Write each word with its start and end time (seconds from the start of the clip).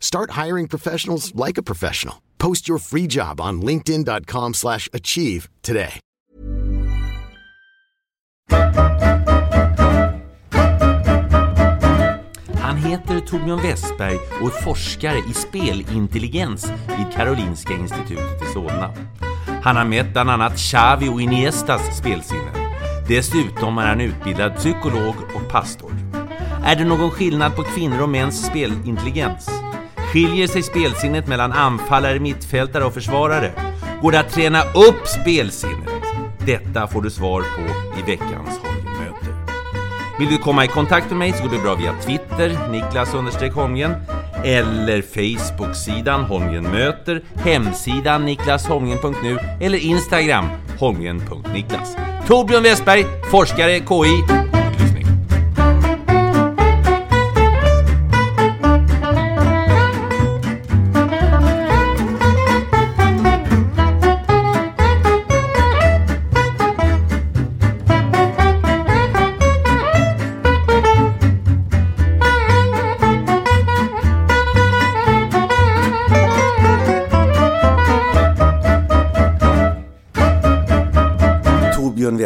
Start 0.00 0.30
hiring 0.46 0.68
professionals 0.68 1.32
like 1.34 1.58
a 1.58 1.62
professional. 1.62 2.16
Post 2.38 2.68
your 2.68 2.78
free 2.78 3.06
job 3.06 3.40
on 3.40 3.62
linkedin.com 3.62 4.54
slash 4.54 4.88
achieve 4.92 5.48
today. 5.62 6.00
Han 12.60 12.76
heter 12.76 13.20
Torbjörn 13.20 13.62
Westberg 13.62 14.18
och 14.42 14.48
är 14.48 14.62
forskare 14.62 15.18
i 15.30 15.34
spelintelligens 15.34 16.72
vid 16.98 17.12
Karolinska 17.12 17.72
institutet 17.74 18.42
i 18.42 18.52
Solna. 18.52 18.94
Han 19.62 19.76
har 19.76 19.84
mätt 19.84 20.12
bland 20.12 20.30
annat 20.30 20.56
Xavi 20.56 21.08
och 21.08 21.22
Iniestas 21.22 21.98
spelsinne. 21.98 22.52
Dessutom 23.08 23.78
är 23.78 23.86
han 23.86 24.00
utbildad 24.00 24.56
psykolog 24.56 25.14
och 25.34 25.50
pastor. 25.50 25.92
Är 26.64 26.76
det 26.76 26.84
någon 26.84 27.10
skillnad 27.10 27.56
på 27.56 27.62
kvinnor 27.62 28.02
och 28.02 28.08
mäns 28.08 28.46
spelintelligens? 28.46 29.67
Skiljer 30.12 30.46
sig 30.46 30.62
spelsinnet 30.62 31.26
mellan 31.26 31.52
anfallare, 31.52 32.20
mittfältare 32.20 32.84
och 32.84 32.94
försvarare? 32.94 33.52
Går 34.02 34.12
det 34.12 34.20
att 34.20 34.30
träna 34.30 34.62
upp 34.62 35.06
spelsinnet? 35.06 36.02
Detta 36.46 36.86
får 36.86 37.02
du 37.02 37.10
svar 37.10 37.40
på 37.40 37.62
i 38.00 38.10
veckans 38.10 38.58
Holmgren-möte. 38.62 39.26
Vill 40.18 40.28
du 40.28 40.38
komma 40.38 40.64
i 40.64 40.68
kontakt 40.68 41.10
med 41.10 41.18
mig 41.18 41.32
så 41.32 41.42
går 41.42 41.50
det 41.50 41.62
bra 41.62 41.74
via 41.74 41.94
Twitter, 42.00 42.70
Niklas 42.70 43.14
understreck 43.14 43.52
Holmgren, 43.52 43.94
eller 44.44 45.02
Facebook-sidan 45.02 46.24
Holmgren 46.24 46.64
möter, 46.64 47.22
hemsidan 47.34 48.24
niklasholmgren.nu 48.24 49.38
eller 49.60 49.78
Instagram 49.78 50.44
holmgren.niklas. 50.78 51.96
Torbjörn 52.26 52.62
Westberg, 52.62 53.04
forskare, 53.30 53.78
KI. 53.78 54.57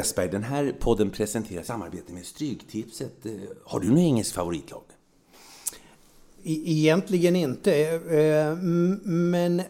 Westberg, 0.02 0.28
den 0.28 0.42
här 0.42 0.74
podden 0.80 1.10
presenterar 1.10 1.62
samarbete 1.62 2.12
med 2.12 2.26
Stryktipset. 2.26 3.26
Eh, 3.26 3.32
har 3.64 3.80
du 3.80 3.88
något 3.90 3.98
engelskt 3.98 4.34
favoritlag? 4.34 4.82
E- 6.42 6.62
Egentligen 6.64 7.36
inte. 7.36 7.74
Eh, 7.74 8.18
eh, 8.18 8.56
men 9.02 9.62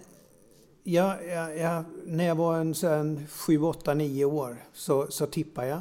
jag, 0.82 1.26
jag, 1.28 1.58
jag, 1.58 1.84
när 2.06 2.24
jag 2.24 2.34
var 2.34 2.58
en, 2.58 2.74
en 2.84 3.26
7, 3.26 3.62
8, 3.62 3.94
9 3.94 4.24
år 4.24 4.56
så, 4.74 5.06
så 5.10 5.26
tippade 5.26 5.66
jag. 5.68 5.80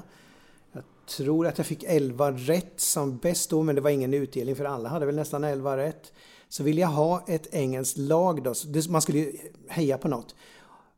Jag 0.71 0.83
tror 1.17 1.47
att 1.47 1.57
jag 1.57 1.67
fick 1.67 1.83
11 1.83 2.31
rätt 2.31 2.73
som 2.79 3.17
bäst 3.17 3.49
då, 3.49 3.63
men 3.63 3.75
det 3.75 3.81
var 3.81 3.89
ingen 3.89 4.13
utdelning 4.13 4.55
för 4.55 4.65
alla 4.65 4.89
hade 4.89 5.05
väl 5.05 5.15
nästan 5.15 5.43
11 5.43 5.77
rätt. 5.77 6.11
Så 6.49 6.63
ville 6.63 6.81
jag 6.81 6.87
ha 6.87 7.23
ett 7.27 7.53
engelskt 7.53 7.97
lag 7.97 8.43
då, 8.43 8.53
man 8.89 9.01
skulle 9.01 9.19
ju 9.19 9.33
heja 9.67 9.97
på 9.97 10.07
något. 10.07 10.35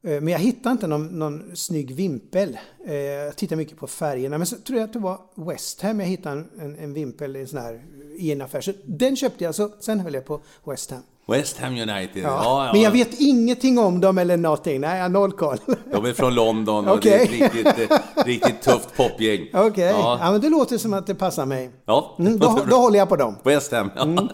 Eh, 0.08 0.22
Men 0.22 0.28
jag 0.28 0.40
hittade 0.40 0.72
inte 0.74 0.88
någon, 0.88 1.08
någon 1.20 1.52
snygg 1.56 1.96
vimpel. 1.96 2.58
Eh, 2.88 2.94
Jag 2.96 3.36
tittade 3.36 3.58
mycket 3.58 3.78
på 3.78 3.88
färgerna. 3.88 4.38
Men 4.38 4.48
så 4.48 4.56
tror 4.56 4.80
jag 4.80 4.86
att 4.86 4.94
det 4.94 5.00
var 5.00 5.18
West 5.36 5.82
Ham 5.82 6.00
jag 6.00 6.08
hittade 6.08 6.44
en, 6.62 6.76
en, 6.80 6.94
vimpel 6.94 7.36
en, 7.36 7.48
sån 7.48 7.60
här, 7.60 7.82
i 8.18 8.32
en 8.32 8.42
affär. 8.42 8.62
Så 8.62 8.72
den 8.86 9.16
köpte 9.16 9.44
jag, 9.44 9.56
så 9.56 9.70
sen 9.80 10.00
höll 10.00 10.14
jag 10.14 10.26
på 10.26 10.42
West 10.66 10.92
Ham. 10.92 11.02
West 11.28 11.58
Ham 11.60 11.72
United. 11.74 12.24
Ja. 12.24 12.42
Ja, 12.44 12.66
ja. 12.66 12.74
Men 12.74 12.82
jag 12.82 12.92
vet 12.92 13.20
ingenting 13.22 13.78
om 13.80 14.00
dem 14.02 14.18
eller 14.18 14.38
någonting. 14.38 14.82
Nej, 14.82 14.96
jag 14.98 15.04
har 15.04 15.10
noll 15.10 15.32
koll. 15.32 15.58
De 15.92 16.06
är 16.06 16.14
från 16.14 16.36
London 16.36 16.88
och 16.88 17.00
det 17.02 17.14
är 17.14 17.24
ett 17.24 17.32
riktigt, 17.32 17.92
eh, 17.92 17.98
riktigt 18.26 18.62
tufft 18.62 18.96
popgäng. 18.98 19.48
Okej, 19.54 19.84
Ja. 19.86 20.18
ja. 20.22 20.32
men 20.32 20.42
det 20.42 20.50
låter 20.50 20.78
som 20.78 20.94
att 20.94 21.08
det 21.08 21.16
passar 21.16 21.46
mig. 21.46 21.70
Ja, 21.86 22.16
Mm, 22.20 22.40
då, 22.40 22.60
då 22.70 22.76
håller 22.76 23.00
jag 23.00 23.10
på 23.10 23.16
dem. 23.16 23.36
West 23.44 23.72
Ham. 23.72 23.90
Ja. 23.96 24.30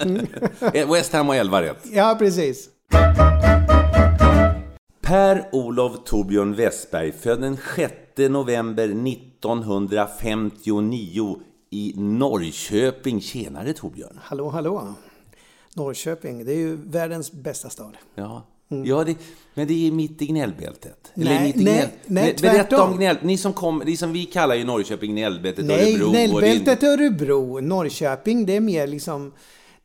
Eh, 0.74 0.92
West 0.92 1.14
Ham 1.14 1.30
och 1.30 1.36
11 1.36 1.62
rätt. 1.62 1.78
Ja, 1.92 2.16
precis. 2.20 2.70
Per-Olof 5.10 6.04
Torbjörn 6.06 6.56
Westberg, 6.56 7.12
född 7.12 7.42
den 7.42 7.58
6 7.76 7.94
november 8.18 8.84
1959 8.84 11.38
i 11.70 11.94
Norrköping. 11.98 13.22
Tjenare 13.22 13.74
Torbjörn! 13.74 14.20
Hallå, 14.24 14.50
hallå. 14.50 14.94
Norrköping, 15.76 16.46
det 16.46 16.52
är 16.52 16.56
ju 16.58 16.76
världens 16.76 17.32
bästa 17.32 17.70
stad. 17.70 17.98
Ja, 18.16 18.46
ja 18.86 19.04
det, 19.04 19.16
men 19.54 19.68
det 19.68 19.88
är 19.88 19.92
mitt 19.92 20.22
i 20.22 20.26
gnällbältet. 20.26 21.12
Eller 21.16 21.26
Nej, 21.26 21.44
mitt 21.44 21.56
i 21.58 21.64
nej, 21.64 21.74
gnäll- 21.74 21.90
nej, 22.06 22.34
Ber- 22.38 22.42
Berätta 22.42 22.64
tvärtom. 22.78 22.92
om 22.92 22.98
gnäll... 22.98 23.18
Ni 23.22 23.38
som, 23.38 23.54
kom, 23.54 23.84
ni 23.86 23.98
som 23.98 24.14
vi 24.14 24.26
kallar 24.26 24.56
ju 24.56 24.64
Norrköping 24.64 25.12
gnällbältet, 25.12 25.66
Nej, 25.66 25.94
Örebro 25.94 26.08
och 26.08 26.14
det- 26.14 26.28
Gnällbältet 26.28 26.84
Örebro. 26.84 27.60
Norrköping, 27.60 28.46
det 28.46 28.56
är 28.56 28.60
mer 28.62 28.88
liksom 28.88 29.32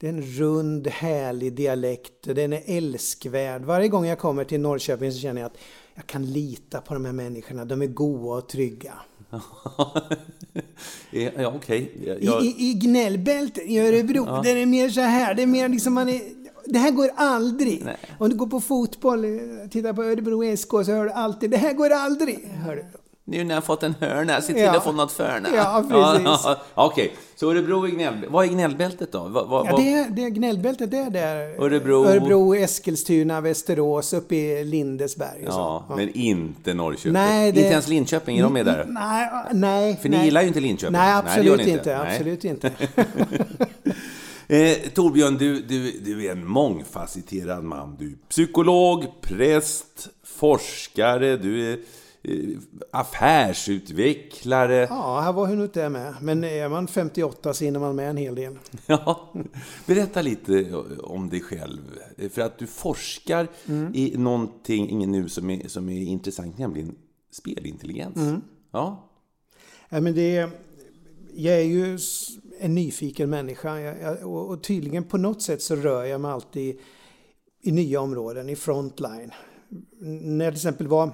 det 0.04 0.08
är 0.08 0.12
en 0.12 0.22
rund, 0.22 0.86
härlig 0.86 1.52
dialekt. 1.52 2.12
Den 2.22 2.52
är 2.52 2.62
älskvärd. 2.66 3.62
Varje 3.64 3.88
gång 3.88 4.06
jag 4.06 4.18
kommer 4.18 4.44
till 4.44 4.60
Norrköping 4.60 5.12
så 5.12 5.18
känner 5.18 5.40
jag 5.40 5.46
att 5.46 5.58
jag 5.94 6.06
kan 6.06 6.26
lita 6.32 6.80
på 6.80 6.94
de 6.94 7.04
här 7.04 7.12
människorna. 7.12 7.64
De 7.64 7.82
är 7.82 7.86
goa 7.86 8.36
och 8.36 8.48
trygga. 8.48 8.92
Ja, 11.10 11.30
ja 11.36 11.52
okej. 11.56 11.92
Jag- 12.06 12.22
jag- 12.22 12.44
I, 12.44 12.46
i, 12.46 12.70
I 12.70 12.74
gnällbältet 12.74 13.64
i 13.66 13.78
Örebro, 13.78 14.24
där 14.24 14.50
är 14.50 14.60
det 14.60 14.66
mer 14.66 14.88
så 14.88 15.00
här. 15.00 15.34
Det 15.34 15.42
är 15.42 15.46
mer 15.46 15.68
liksom 15.68 15.94
man 15.94 16.08
är, 16.08 16.20
det 16.64 16.78
här 16.78 16.90
går 16.90 17.10
aldrig. 17.16 17.82
Nej. 17.84 17.96
Om 18.18 18.28
du 18.30 18.36
går 18.36 18.46
på 18.46 18.60
fotboll, 18.60 19.24
eh, 19.24 19.68
tittar 19.70 19.92
på 19.92 20.02
Örebro 20.02 20.56
SK 20.56 20.70
så 20.70 20.82
hör 20.84 21.04
du 21.04 21.10
alltid, 21.10 21.50
det 21.50 21.56
här 21.56 21.72
går 21.72 21.90
aldrig. 21.90 22.38
Hör 22.48 22.76
du. 22.76 22.84
Nu 23.26 23.44
när 23.44 23.54
jag 23.54 23.64
fått 23.64 23.82
en 23.82 23.94
hörna, 24.00 24.40
se 24.40 24.52
till 24.52 24.62
Ja. 24.62 24.76
att 24.76 24.84
få 24.84 24.92
något 24.92 25.12
förna. 25.12 25.48
Ja, 25.56 25.84
precis. 25.90 26.24
Ja, 26.46 26.58
Okej, 26.74 27.12
så 27.36 27.50
Örebro 27.50 27.84
är 27.84 27.88
gnällbältet. 27.90 28.30
Vad 28.30 28.44
är 28.44 28.48
gnällbältet 28.48 29.12
då? 29.12 29.18
Vad, 29.28 29.48
vad, 29.48 29.66
Ja, 29.66 29.76
det, 29.76 29.92
är- 29.92 30.10
det 30.10 30.24
är 30.24 30.28
gnällbältet, 30.28 30.90
det 30.90 30.98
är 30.98 31.10
där. 31.10 31.62
Örebro. 31.64 32.04
Örebro, 32.04 32.54
Eskilstuna, 32.54 33.40
Västerås, 33.40 34.12
uppe 34.12 34.34
i 34.36 34.64
Lindesberg 34.64 35.42
Ja, 35.46 35.84
så. 35.88 35.96
men 35.96 36.10
inte 36.14 36.74
Norrköping. 36.74 37.12
Nej, 37.12 37.52
det- 37.52 37.60
Inte 37.60 37.72
ens 37.72 37.88
Linköping, 37.88 38.38
är 38.38 38.42
de 38.42 38.52
med 38.52 38.66
där? 38.66 38.84
Nej, 38.88 39.28
nej. 39.52 39.96
För 40.02 40.08
ni 40.08 40.16
nej. 40.16 40.24
gillar 40.24 40.40
ju 40.42 40.48
inte 40.48 40.60
Linköping. 40.60 40.92
Nej, 40.92 41.06
Nej, 41.08 41.22
absolut 41.26 41.56
ni 41.56 41.62
inte. 41.62 41.72
inte. 41.72 41.98
Nej. 41.98 42.12
Absolut 42.16 42.44
inte. 42.44 42.70
Eh, 44.48 44.76
Torbjörn, 44.94 45.36
du, 45.38 45.60
du, 45.62 45.90
du 46.04 46.26
är 46.26 46.32
en 46.32 46.46
mångfacetterad 46.46 47.64
man. 47.64 47.96
Du 47.98 48.06
är 48.06 48.14
psykolog, 48.28 49.04
präst, 49.20 50.08
forskare, 50.24 51.36
du 51.36 51.72
är 51.72 51.78
affärsutvecklare. 52.90 54.86
Ja, 54.90 55.20
här 55.20 55.32
var 55.32 55.46
hon 55.46 55.62
inte 55.62 55.88
med. 55.88 56.14
Men 56.20 56.44
är 56.44 56.68
man 56.68 56.86
58 56.86 57.54
så 57.54 57.64
hinner 57.64 57.80
man 57.80 57.96
med 57.96 58.10
en 58.10 58.16
hel 58.16 58.34
del. 58.34 58.58
Ja, 58.86 59.32
berätta 59.86 60.22
lite 60.22 60.74
om 61.02 61.28
dig 61.30 61.40
själv. 61.40 61.80
För 62.30 62.42
att 62.42 62.58
du 62.58 62.66
forskar 62.66 63.48
i 63.92 64.14
någonting 64.16 65.10
nu 65.10 65.28
som 65.28 65.50
är, 65.50 65.68
som 65.68 65.88
är 65.88 66.00
intressant, 66.00 66.58
nämligen 66.58 66.94
spelintelligens. 67.30 68.42
Ja. 68.72 69.10
Ja, 69.88 70.00
men 70.00 70.14
det, 70.14 70.48
jag 71.34 71.54
är 71.54 71.64
ju 71.64 71.98
en 72.60 72.74
nyfiken 72.74 73.30
människa 73.30 73.80
jag, 73.80 74.26
och, 74.26 74.48
och 74.48 74.62
tydligen 74.62 75.04
på 75.04 75.18
något 75.18 75.42
sätt 75.42 75.62
så 75.62 75.76
rör 75.76 76.04
jag 76.04 76.20
mig 76.20 76.30
alltid 76.30 76.78
i 77.62 77.72
nya 77.72 78.00
områden, 78.00 78.48
i 78.48 78.56
frontline. 78.56 79.30
När 80.00 80.44
jag 80.44 80.54
till 80.54 80.58
exempel 80.58 80.88
var 80.88 81.10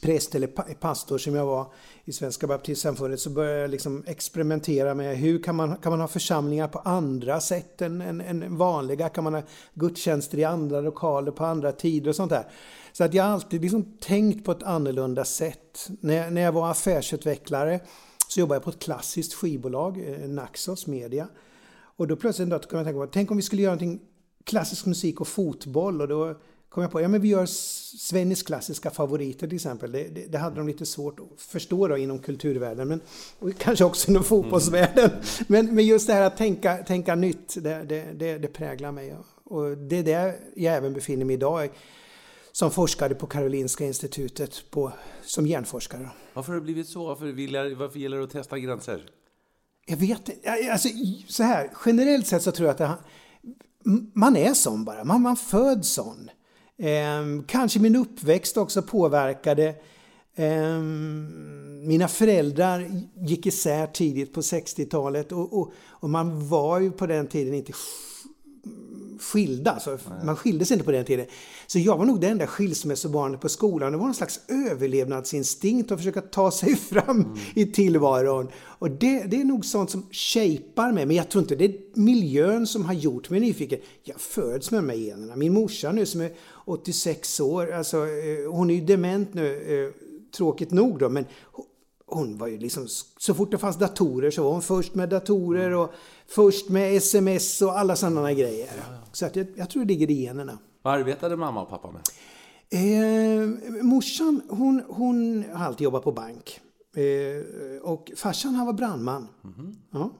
präst 0.00 0.34
eller 0.34 0.46
pastor 0.74 1.18
som 1.18 1.34
jag 1.34 1.46
var 1.46 1.66
i 2.04 2.12
Svenska 2.12 2.46
baptistsamfundet 2.46 3.20
så 3.20 3.30
började 3.30 3.60
jag 3.60 3.70
liksom 3.70 4.04
experimentera 4.06 4.94
med 4.94 5.16
hur 5.16 5.42
kan 5.42 5.56
man, 5.56 5.76
kan 5.76 5.92
man 5.92 6.00
ha 6.00 6.08
församlingar 6.08 6.68
på 6.68 6.78
andra 6.78 7.40
sätt 7.40 7.82
än, 7.82 8.00
än, 8.00 8.20
än 8.20 8.56
vanliga? 8.56 9.08
Kan 9.08 9.24
man 9.24 9.34
ha 9.34 9.42
gudstjänster 9.74 10.38
i 10.38 10.44
andra 10.44 10.80
lokaler 10.80 11.32
på 11.32 11.44
andra 11.44 11.72
tider 11.72 12.08
och 12.08 12.16
sånt 12.16 12.30
där? 12.30 12.44
Så 12.92 13.04
att 13.04 13.14
jag 13.14 13.24
har 13.24 13.30
alltid 13.30 13.62
liksom 13.62 13.84
tänkt 14.00 14.44
på 14.44 14.52
ett 14.52 14.62
annorlunda 14.62 15.24
sätt. 15.24 15.88
När 16.00 16.14
jag, 16.14 16.32
när 16.32 16.42
jag 16.42 16.52
var 16.52 16.70
affärsutvecklare 16.70 17.80
så 18.28 18.40
jobbade 18.40 18.56
jag 18.56 18.64
på 18.64 18.70
ett 18.70 18.78
klassiskt 18.78 19.34
skivbolag, 19.34 20.08
eh, 20.08 20.28
Naxos 20.28 20.86
Media. 20.86 21.28
Och 21.96 22.08
då 22.08 22.16
plötsligt 22.16 22.44
en 22.44 22.50
dag 22.50 22.62
kom 22.62 22.78
jag 22.78 22.86
tänka 22.86 23.00
på, 23.00 23.06
tänk 23.06 23.30
om 23.30 23.36
vi 23.36 23.42
skulle 23.42 23.62
göra 23.62 23.74
någonting 23.74 24.00
klassisk 24.44 24.86
musik 24.86 25.20
och 25.20 25.28
fotboll 25.28 26.00
och 26.00 26.08
då 26.08 26.34
kom 26.72 26.82
jag 26.82 26.92
på, 26.92 27.00
ja 27.00 27.08
men 27.08 27.20
vi 27.20 27.28
gör 27.28 27.46
Svennis 27.46 28.42
klassiska 28.42 28.90
favoriter 28.90 29.46
till 29.46 29.56
exempel. 29.56 29.92
Det, 29.92 30.08
det, 30.08 30.26
det, 30.26 30.38
hade 30.38 30.56
de 30.56 30.66
lite 30.66 30.86
svårt 30.86 31.20
att 31.20 31.40
förstå 31.40 31.88
då 31.88 31.96
inom 31.96 32.18
kulturvärlden, 32.18 32.88
men 32.88 33.00
kanske 33.58 33.84
också 33.84 34.10
inom 34.10 34.24
fotbollsvärlden. 34.24 35.10
Mm. 35.10 35.22
Men, 35.46 35.74
men 35.74 35.86
just 35.86 36.06
det 36.06 36.12
här 36.12 36.22
att 36.22 36.36
tänka, 36.36 36.76
tänka 36.76 37.14
nytt, 37.14 37.54
det, 37.62 37.84
det, 38.14 38.38
det, 38.38 38.48
präglar 38.48 38.92
mig. 38.92 39.16
Och 39.44 39.78
det 39.78 39.96
är 39.96 40.02
där 40.02 40.34
jag 40.56 40.74
även 40.74 40.92
befinner 40.92 41.24
mig 41.24 41.34
idag 41.34 41.70
som 42.52 42.70
forskare 42.70 43.14
på 43.14 43.26
Karolinska 43.26 43.84
institutet 43.84 44.70
på, 44.70 44.92
som 45.22 45.46
hjärnforskare. 45.46 46.10
Varför 46.34 46.52
har 46.52 46.60
det 46.60 46.64
blivit 46.64 46.88
så? 46.88 47.06
Varför, 47.06 47.26
vill, 47.26 47.76
varför 47.76 47.98
gillar 47.98 48.16
du 48.16 48.24
att 48.24 48.30
testa 48.30 48.58
gränser? 48.58 49.10
Jag 49.86 49.96
vet 49.96 50.28
inte. 50.28 50.70
Alltså, 50.72 50.88
så 51.28 51.42
här, 51.42 51.70
generellt 51.86 52.26
sett 52.26 52.42
så 52.42 52.52
tror 52.52 52.66
jag 52.66 52.72
att 52.72 52.78
det, 52.78 52.98
man 54.14 54.36
är 54.36 54.54
sån 54.54 54.84
bara. 54.84 55.04
Man, 55.04 55.22
man 55.22 55.36
föds 55.36 55.88
sån. 55.88 56.30
Eh, 56.78 57.44
kanske 57.46 57.78
min 57.78 57.96
uppväxt 57.96 58.56
också 58.56 58.82
påverkade. 58.82 59.74
Eh, 60.34 60.78
mina 61.82 62.08
föräldrar 62.08 62.90
gick 63.14 63.46
isär 63.46 63.86
tidigt 63.86 64.34
på 64.34 64.40
60-talet 64.40 65.32
och, 65.32 65.58
och, 65.58 65.72
och, 65.88 66.10
man 66.10 66.48
var 66.48 66.80
ju 66.80 66.90
på 66.90 67.06
den 67.06 67.26
tiden 67.26 67.54
inte 67.54 67.72
skilda. 69.22 69.70
Alltså, 69.70 69.98
man 70.24 70.36
skilde 70.36 70.64
sig 70.64 70.74
inte 70.74 70.84
på 70.84 70.92
den 70.92 71.04
tiden. 71.04 71.26
Så 71.66 71.78
jag 71.78 71.98
var 71.98 72.04
nog 72.04 72.20
det 72.20 72.28
enda 72.28 72.46
skilsmässobarnet 72.46 73.40
på 73.40 73.48
skolan. 73.48 73.92
Det 73.92 73.98
var 73.98 74.04
någon 74.04 74.14
slags 74.14 74.40
överlevnadsinstinkt 74.48 75.92
att 75.92 75.98
försöka 75.98 76.20
ta 76.20 76.50
sig 76.50 76.76
fram 76.90 77.20
mm. 77.20 77.38
i 77.54 77.66
tillvaron. 77.66 78.48
Och 78.54 78.90
det, 78.90 79.24
det, 79.24 79.40
är 79.40 79.44
nog 79.44 79.64
sånt 79.64 79.90
som 79.90 80.06
shapar 80.10 80.92
mig. 80.92 81.06
Men 81.06 81.16
jag 81.16 81.28
tror 81.28 81.42
inte 81.42 81.56
det 81.56 81.64
är 81.64 81.74
miljön 81.94 82.66
som 82.66 82.84
har 82.84 82.94
gjort 82.94 83.30
mig 83.30 83.40
nyfiken. 83.40 83.78
Jag 84.02 84.20
föds 84.20 84.70
med 84.70 84.78
de 84.78 84.88
här 84.88 84.96
generna. 84.96 85.36
Min 85.36 85.52
morsa 85.52 85.92
nu 85.92 86.06
som 86.06 86.20
är 86.20 86.32
86 86.64 87.40
år, 87.40 87.72
alltså, 87.72 87.96
eh, 87.96 88.50
hon 88.50 88.70
är 88.70 88.74
ju 88.74 88.80
dement 88.80 89.34
nu, 89.34 89.84
eh, 89.84 90.02
tråkigt 90.36 90.70
nog 90.70 90.98
då, 90.98 91.08
men 91.08 91.24
hon 92.14 92.38
var 92.38 92.48
ju 92.48 92.58
liksom, 92.58 92.86
så 93.18 93.34
fort 93.34 93.50
det 93.50 93.58
fanns 93.58 93.78
datorer 93.78 94.30
så 94.30 94.44
var 94.44 94.52
hon 94.52 94.62
först 94.62 94.94
med 94.94 95.08
datorer 95.08 95.70
och 95.70 95.92
först 96.34 96.68
med 96.68 96.96
sms 96.96 97.62
och 97.62 97.78
alla 97.78 97.96
sådana 97.96 98.32
grejer. 98.32 98.66
Ja, 98.76 98.82
ja. 98.90 99.08
Så 99.12 99.26
att 99.26 99.36
jag, 99.36 99.46
jag, 99.56 99.70
tror 99.70 99.84
det 99.84 99.88
ligger 99.88 100.10
i 100.10 100.22
generna. 100.22 100.58
Vad 100.82 100.94
arbetade 100.94 101.36
mamma 101.36 101.62
och 101.62 101.70
pappa 101.70 101.90
med? 101.90 102.02
Eh, 102.70 103.48
morsan, 103.82 104.42
hon, 104.48 104.82
hon 104.88 105.44
har 105.52 105.66
alltid 105.66 105.84
jobbat 105.84 106.04
på 106.04 106.12
bank. 106.12 106.60
Eh, 106.96 107.82
och 107.82 108.12
farsan, 108.16 108.54
han 108.54 108.66
var 108.66 108.72
brandman. 108.72 109.28
Mm 109.44 109.76
ja. 109.90 110.10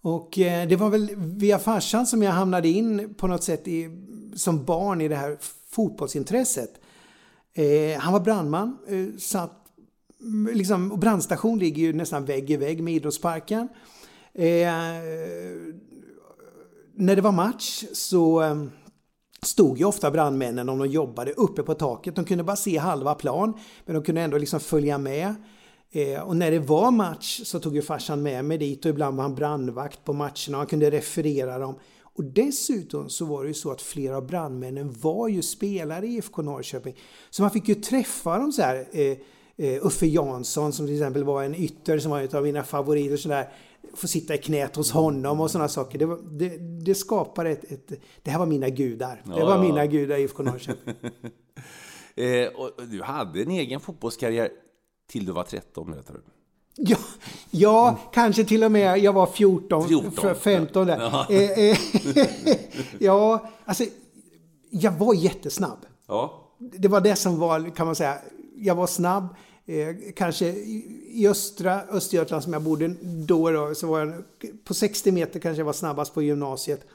Och 0.00 0.38
eh, 0.38 0.68
det 0.68 0.76
var 0.76 0.90
väl 0.90 1.10
via 1.16 1.58
farsan 1.58 2.06
som 2.06 2.22
jag 2.22 2.32
hamnade 2.32 2.68
in 2.68 3.14
på 3.14 3.26
något 3.26 3.42
sätt 3.42 3.68
i, 3.68 3.90
som 4.34 4.64
barn 4.64 5.00
i 5.00 5.08
det 5.08 5.16
här 5.16 5.36
fotbollsintresset. 5.70 6.80
Eh, 7.54 7.98
han 7.98 8.12
var 8.12 8.20
brandman, 8.20 8.78
eh, 8.88 9.18
satt 9.18 9.66
liksom, 10.52 10.92
och 10.92 10.98
brandstation 10.98 11.58
ligger 11.58 11.82
ju 11.82 11.92
nästan 11.92 12.24
vägg 12.24 12.50
i 12.50 12.56
vägg 12.56 12.82
med 12.82 12.94
idrottsparken. 12.94 13.60
Eh, 13.60 13.68
Eh, 14.38 14.66
när 16.94 17.16
det 17.16 17.22
var 17.22 17.32
match 17.32 17.84
så 17.92 18.42
eh, 18.42 18.64
stod 19.42 19.78
ju 19.78 19.84
ofta 19.84 20.10
brandmännen 20.10 20.68
om 20.68 20.78
de 20.78 20.88
jobbade 20.88 21.32
uppe 21.32 21.62
på 21.62 21.74
taket. 21.74 22.16
De 22.16 22.24
kunde 22.24 22.44
bara 22.44 22.56
se 22.56 22.78
halva 22.78 23.14
plan 23.14 23.54
men 23.84 23.94
de 23.94 24.04
kunde 24.04 24.20
ändå 24.20 24.38
liksom 24.38 24.60
följa 24.60 24.98
med. 24.98 25.34
Eh, 25.90 26.20
och 26.20 26.36
när 26.36 26.50
det 26.50 26.58
var 26.58 26.90
match 26.90 27.40
så 27.44 27.60
tog 27.60 27.74
ju 27.74 27.82
farsan 27.82 28.22
med 28.22 28.44
mig 28.44 28.58
dit 28.58 28.84
och 28.84 28.90
ibland 28.90 29.16
var 29.16 29.22
han 29.22 29.34
brandvakt 29.34 30.04
på 30.04 30.12
matcherna 30.12 30.50
och 30.50 30.56
han 30.56 30.66
kunde 30.66 30.90
referera 30.90 31.58
dem. 31.58 31.74
Och 32.02 32.24
dessutom 32.24 33.08
så 33.08 33.24
var 33.24 33.42
det 33.42 33.48
ju 33.48 33.54
så 33.54 33.70
att 33.70 33.82
flera 33.82 34.16
av 34.16 34.26
brandmännen 34.26 34.94
var 35.00 35.28
ju 35.28 35.42
spelare 35.42 36.06
i 36.06 36.16
IFK 36.16 36.42
Norrköping. 36.42 36.96
Så 37.30 37.42
man 37.42 37.50
fick 37.50 37.68
ju 37.68 37.74
träffa 37.74 38.38
dem 38.38 38.52
så 38.52 38.62
här 38.62 38.88
eh, 38.92 39.16
eh, 39.56 39.86
Uffe 39.86 40.06
Jansson 40.06 40.72
som 40.72 40.86
till 40.86 40.94
exempel 40.94 41.24
var 41.24 41.42
en 41.42 41.54
ytter 41.54 41.98
som 41.98 42.10
var 42.10 42.20
en 42.20 42.36
av 42.36 42.42
mina 42.42 42.62
favoriter. 42.62 43.16
Sådär, 43.16 43.48
få 43.94 44.08
sitta 44.08 44.34
i 44.34 44.38
knät 44.38 44.76
hos 44.76 44.90
honom 44.92 45.40
och 45.40 45.50
sådana 45.50 45.68
saker. 45.68 45.98
Det, 45.98 46.06
var, 46.06 46.18
det, 46.30 46.48
det 46.58 46.94
skapade 46.94 47.50
ett, 47.50 47.72
ett, 47.72 47.92
Det 48.22 48.30
här 48.30 48.38
var 48.38 48.46
mina 48.46 48.68
gudar. 48.68 49.22
Det 49.24 49.44
var 49.44 49.58
mina 49.58 49.86
gudar 49.86 50.16
i 50.16 50.22
IFK 50.22 50.42
Norrköping. 50.42 50.94
eh, 52.16 52.48
och 52.48 52.70
du 52.86 53.02
hade 53.02 53.42
en 53.42 53.50
egen 53.50 53.80
fotbollskarriär 53.80 54.50
till 55.06 55.26
du 55.26 55.32
var 55.32 55.44
13, 55.44 55.92
vet 55.92 56.06
du? 56.06 56.22
Ja, 56.76 56.96
ja 57.50 57.88
mm. 57.88 58.00
kanske 58.12 58.44
till 58.44 58.64
och 58.64 58.72
med 58.72 58.98
jag 58.98 59.12
var 59.12 59.26
14, 59.26 59.88
14. 59.88 60.34
15 60.34 60.86
där. 60.86 61.00
Ja. 61.00 61.26
Eh, 61.30 61.58
eh, 61.70 61.78
ja, 62.98 63.50
alltså 63.64 63.84
jag 64.70 64.92
var 64.92 65.14
jättesnabb. 65.14 65.78
Ja. 66.06 66.42
Det 66.58 66.88
var 66.88 67.00
det 67.00 67.16
som 67.16 67.38
var, 67.38 67.76
kan 67.76 67.86
man 67.86 67.94
säga, 67.94 68.18
jag 68.56 68.74
var 68.74 68.86
snabb. 68.86 69.28
Eh, 69.66 69.96
kanske 70.16 70.46
i 70.46 71.28
östra 71.28 71.82
Östergötland 71.90 72.42
som 72.42 72.52
jag 72.52 72.62
bodde 72.62 72.94
då, 73.02 73.50
då 73.50 73.74
så 73.74 73.86
var 73.86 73.98
jag 73.98 74.14
på 74.64 74.74
60 74.74 75.12
meter 75.12 75.40
kanske 75.40 75.60
jag 75.60 75.64
var 75.66 75.72
snabbast 75.72 76.14
på 76.14 76.22
gymnasiet. 76.22 76.86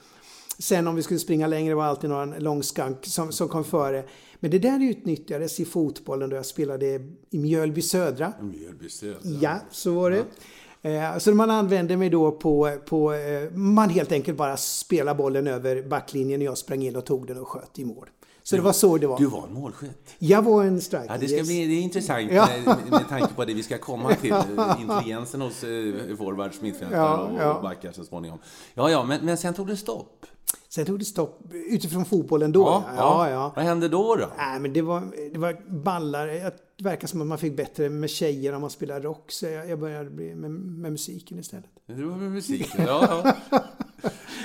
Sen 0.60 0.88
om 0.88 0.96
vi 0.96 1.04
skulle 1.04 1.20
springa 1.20 1.48
längre 1.48 1.76
var 1.76 1.84
alltid 1.84 2.10
någon 2.10 2.32
långskank 2.40 3.06
som, 3.06 3.32
som 3.32 3.48
kom 3.48 3.64
före. 3.64 4.04
Men 4.40 4.52
det 4.52 4.60
där 4.60 4.84
utnyttjades 4.84 5.60
i 5.60 5.66
fotbollen 5.66 6.30
då 6.30 6.36
jag 6.36 6.46
spelade 6.46 6.86
i 7.30 7.38
Mjölby 7.38 7.82
Södra. 7.82 8.34
Mjölby 8.42 8.90
Södra? 8.90 9.20
Ja, 9.42 9.60
så 9.72 9.94
var 9.94 10.12
det. 10.12 10.18
Ja. 10.18 10.90
Eh, 10.90 11.18
så 11.18 11.34
man 11.34 11.50
använde 11.50 11.98
mig 11.98 12.10
då 12.10 12.32
på, 12.32 12.78
på, 12.86 13.14
eh, 13.14 13.52
man 13.52 13.90
helt 13.90 14.12
enkelt 14.12 14.38
bara 14.38 14.58
spelade 14.58 15.18
bollen 15.18 15.48
över 15.48 15.84
backlinjen 15.84 16.42
och 16.42 16.46
jag 16.46 16.58
sprang 16.58 16.84
in 16.84 16.96
och 16.96 17.06
tog 17.06 17.28
den 17.28 17.38
och 17.38 17.48
sköt 17.48 17.80
i 17.80 17.86
mål. 17.86 18.10
Så 18.52 18.56
det 18.58 18.62
var 18.62 18.74
så 18.74 18.98
det 18.98 19.08
var. 19.08 19.18
Du 19.18 19.26
var 19.26 19.48
en 19.48 19.54
målskytt. 19.54 20.16
Jag 20.20 20.42
var 20.42 20.64
en 20.64 20.82
striker. 20.82 21.08
Ja, 21.10 21.18
det 21.18 21.28
ska 21.28 21.44
bli 21.44 21.68
det 21.68 21.74
är 21.74 21.82
intressant 21.82 22.32
ja. 22.32 22.48
med, 22.66 22.92
med 22.92 23.10
tanke 23.10 23.34
på 23.34 23.46
det 23.46 23.54
vi 23.54 23.64
ska 23.64 23.78
komma 23.78 24.16
till. 24.16 24.36
Intelligensen 24.80 25.42
hos 25.42 25.64
eh, 25.64 26.18
forwards, 26.18 26.62
mittfältare 26.62 27.00
ja, 27.00 27.18
och, 27.18 27.40
ja. 27.40 27.60
backar 27.62 27.92
så 27.92 28.04
småningom. 28.04 28.40
Ja, 28.74 28.90
ja, 28.90 29.04
men, 29.04 29.26
men 29.26 29.38
sen 29.38 29.54
tog 29.54 29.68
det 29.68 29.78
stopp. 29.78 30.26
Sen 30.70 30.86
tog 30.86 31.00
det 31.00 31.06
stopp 31.06 31.40
utifrån 31.52 32.06
fotbollen 32.06 32.52
då. 32.52 32.62
Ja, 32.62 32.84
ja. 32.98 33.30
ja. 33.30 33.54
Vad 33.56 33.66
hände 33.66 33.88
då? 33.88 34.16
då? 34.16 34.30
Nej, 34.38 34.60
men 34.60 34.74
det, 34.74 34.82
var, 34.82 35.02
det 35.34 35.40
var 35.40 35.82
ballar. 35.84 36.28
Det 36.28 36.84
verkar 36.84 37.08
som 37.08 37.22
att 37.22 37.28
man 37.28 37.38
fick 37.38 37.58
bättre 37.58 37.90
med 37.90 38.10
tjejer 38.10 38.54
om 38.54 38.62
man 38.62 38.70
spelade 38.70 39.00
rock. 39.00 39.32
Så 39.32 39.46
jag, 39.46 39.70
jag 39.70 39.80
började 39.80 40.10
bli 40.10 40.36
med, 40.36 40.52
med 40.52 40.92
musiken 40.92 41.40
istället. 41.40 41.70
Du 41.86 42.04
var 42.04 42.18
med 42.18 42.32
musiken, 42.32 42.86
ja. 42.86 43.24
ja. 43.52 43.60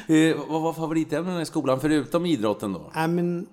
eh, 0.14 0.36
vad 0.48 0.62
var 0.62 0.72
favoritämnena 0.72 1.42
i 1.42 1.46
skolan 1.46 1.80
förutom 1.80 2.26
idrotten 2.26 2.72
då? 2.72 2.90
Nej, 2.94 3.08
men 3.08 3.46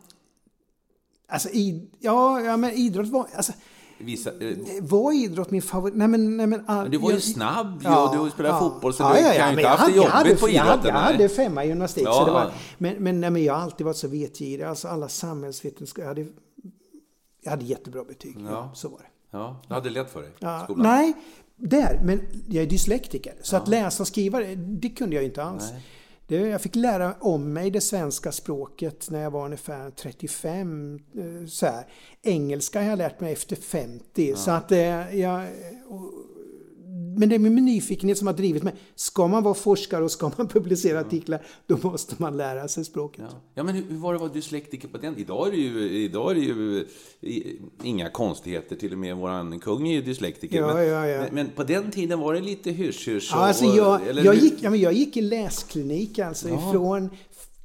Alltså, 1.34 1.50
id, 1.52 1.90
ja, 2.00 2.42
ja, 2.42 2.58
men 2.58 2.72
idrott 2.72 3.08
var... 3.08 3.28
Alltså, 3.36 3.54
Vissa, 3.98 4.30
eh, 4.30 4.58
var 4.82 5.14
idrott 5.14 5.52
min 5.52 5.62
favorit? 5.62 5.96
Nej, 5.96 6.08
men, 6.08 6.38
nej, 6.38 6.48
men, 6.48 6.64
men 6.68 6.92
du 6.92 6.98
var 6.98 7.12
ju 7.12 7.20
snabb 7.20 7.82
ja, 7.84 8.10
och 8.10 8.26
du 8.26 8.32
spelade 8.32 8.56
ja, 8.56 8.60
fotboll 8.60 8.94
så 8.94 9.04
ja, 9.04 9.14
du 9.14 9.20
ja, 9.20 9.34
kan 9.34 9.52
ju 9.52 9.58
inte 9.58 9.68
haft 9.68 9.86
det 9.86 9.96
jobbigt 9.96 10.12
hade, 10.12 10.36
på 10.36 10.50
idrotten. 10.50 10.56
Jag 10.56 10.64
hade, 10.64 10.88
jag 10.88 10.94
hade 10.94 11.30
femma 11.30 11.66
i 11.66 11.68
gymnastik. 11.68 12.04
Ja. 12.06 12.14
Så 12.14 12.26
det 12.26 12.32
var, 12.32 12.52
men 12.78 12.96
men, 13.04 13.22
nej, 13.22 13.30
men 13.30 13.44
jag 13.44 13.54
har 13.54 13.62
alltid 13.62 13.86
varit 13.86 13.98
så 13.98 14.08
vetgirig. 14.08 14.64
Alltså 14.64 14.88
alla 14.88 15.10
samhällsvetenskap. 15.10 16.02
Jag 16.02 16.08
hade, 16.08 16.28
jag 17.44 17.52
hade 17.52 17.66
jättebra 17.66 18.04
betyg. 18.04 18.38
Ja. 18.50 18.72
så 18.76 18.90
var 18.90 18.98
det. 18.98 19.06
Ja, 19.32 19.62
du 19.68 19.74
hade 19.74 19.90
lätt 19.90 20.12
för 20.12 20.22
dig? 20.22 20.32
Ja, 20.40 20.68
nej, 20.78 21.14
där. 21.56 22.02
Men 22.04 22.22
jag 22.50 22.64
är 22.64 22.68
dyslektiker. 22.68 23.34
Så 23.42 23.58
att 23.58 23.68
läsa 23.68 24.04
och 24.04 24.08
skriva, 24.08 24.40
det 24.56 24.90
kunde 24.90 25.16
jag 25.16 25.26
inte 25.26 25.44
alls. 25.44 25.72
Nej. 25.72 25.82
Det, 26.28 26.36
jag 26.36 26.62
fick 26.62 26.76
lära 26.76 27.16
om 27.20 27.54
mig 27.54 27.72
det 27.72 27.82
svenska 27.82 28.32
språket 28.32 29.10
när 29.10 29.20
jag 29.20 29.32
var 29.32 29.46
ungefär 29.46 29.90
35. 29.90 31.00
Eh, 31.16 31.48
så 31.48 31.66
här. 31.66 31.86
Engelska 32.22 32.82
har 32.82 32.90
jag 32.90 32.98
lärt 32.98 33.20
mig 33.20 33.34
efter 33.34 33.56
50. 33.56 34.30
Ja. 34.30 34.36
Så 34.36 34.52
att 34.52 34.72
eh, 34.72 35.20
jag... 35.20 35.48
Men 37.18 37.30
det 37.30 37.36
är 37.36 37.40
min 37.40 37.66
nyfikenhet 37.66 38.18
som 38.18 38.28
har 38.28 38.34
drivit 38.34 38.64
mig. 38.64 38.74
Ska 38.96 39.28
man 39.28 39.44
vara 39.44 39.54
forskare 39.54 40.04
och 40.04 40.12
ska 40.12 40.32
man 40.38 40.48
publicera 40.54 41.00
artiklar, 41.00 41.46
då 41.68 41.78
måste 41.82 42.16
man 42.18 42.38
lära 42.38 42.68
sig 42.68 42.86
språket. 42.86 43.26
Ja, 43.30 43.42
ja 43.54 43.64
men 43.64 43.76
hur 43.76 43.98
var 43.98 44.14
det 44.14 44.16
att 44.16 44.22
vara 44.22 44.34
dyslektiker 44.34 44.88
på 44.88 44.98
den? 44.98 45.18
Idag 45.18 45.48
är 45.48 45.52
det 45.52 45.58
ju, 45.58 45.90
idag 45.90 46.32
är 46.32 46.36
det 46.36 46.42
ju 46.42 46.88
inga 47.84 48.10
konstigheter. 48.10 48.76
Till 48.76 48.92
och 48.92 48.98
med 48.98 49.18
vår 49.18 49.60
kung 49.60 49.88
är 49.88 49.94
ju 49.94 50.02
dyslektiker. 50.02 50.58
Ja, 50.58 50.74
men, 50.74 50.88
ja. 50.88 51.02
Men, 51.02 51.36
men, 51.36 51.50
på 51.50 51.64
den 51.64 51.92
tiden 51.92 52.20
var 52.20 52.34
det 52.34 52.42
lite 52.42 52.72
hysch-hysch? 52.72 53.30
Ja, 53.32 53.38
alltså 53.38 53.66
jag, 53.66 54.02
jag, 54.24 54.36
gick, 54.36 54.62
men 54.62 54.80
jag 54.80 54.94
gick 54.94 55.18
i 55.18 55.22
läsklinik 55.22 56.20
alltså 56.20 56.48
ifrån... 56.50 57.10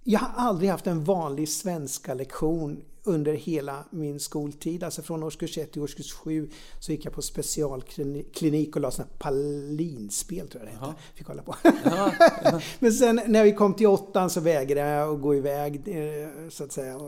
Jag 0.05 0.21
har 0.21 0.49
aldrig 0.49 0.71
haft 0.71 0.87
en 0.87 1.05
vanlig 1.05 1.49
svenska 1.49 2.14
lektion 2.14 2.81
under 3.09 3.33
hela 3.33 3.85
min 3.91 4.21
skoltid. 4.21 4.85
Alltså 4.85 5.03
från 5.03 5.23
årskurs 5.23 5.59
1 5.59 5.73
till 5.73 5.83
årskurs 5.83 6.12
7 6.12 6.50
så 6.81 6.93
gick 6.93 7.05
jag 7.05 7.12
på 7.12 7.23
specialklinik 7.23 8.77
och 8.77 8.83
la 8.83 8.91
sådana 8.91 9.12
Palinspel 9.19 10.49
tror 10.49 10.65
jag 10.65 10.73
det 10.73 10.87
hette. 10.87 11.00
Fick 11.15 11.27
hålla 11.27 11.43
på. 11.43 11.55
Ja, 11.85 12.12
ja. 12.45 12.61
Men 12.79 12.93
sen 12.93 13.21
när 13.27 13.45
vi 13.45 13.53
kom 13.53 13.75
till 13.75 13.87
åttan 13.87 14.31
så 14.31 14.41
vägrade 14.41 14.91
jag 14.91 15.15
att 15.15 15.23
gå 15.23 15.35
iväg 15.35 15.83
eh, 15.87 16.29
så 16.50 16.65
att 16.65 16.73
säga. 16.73 17.00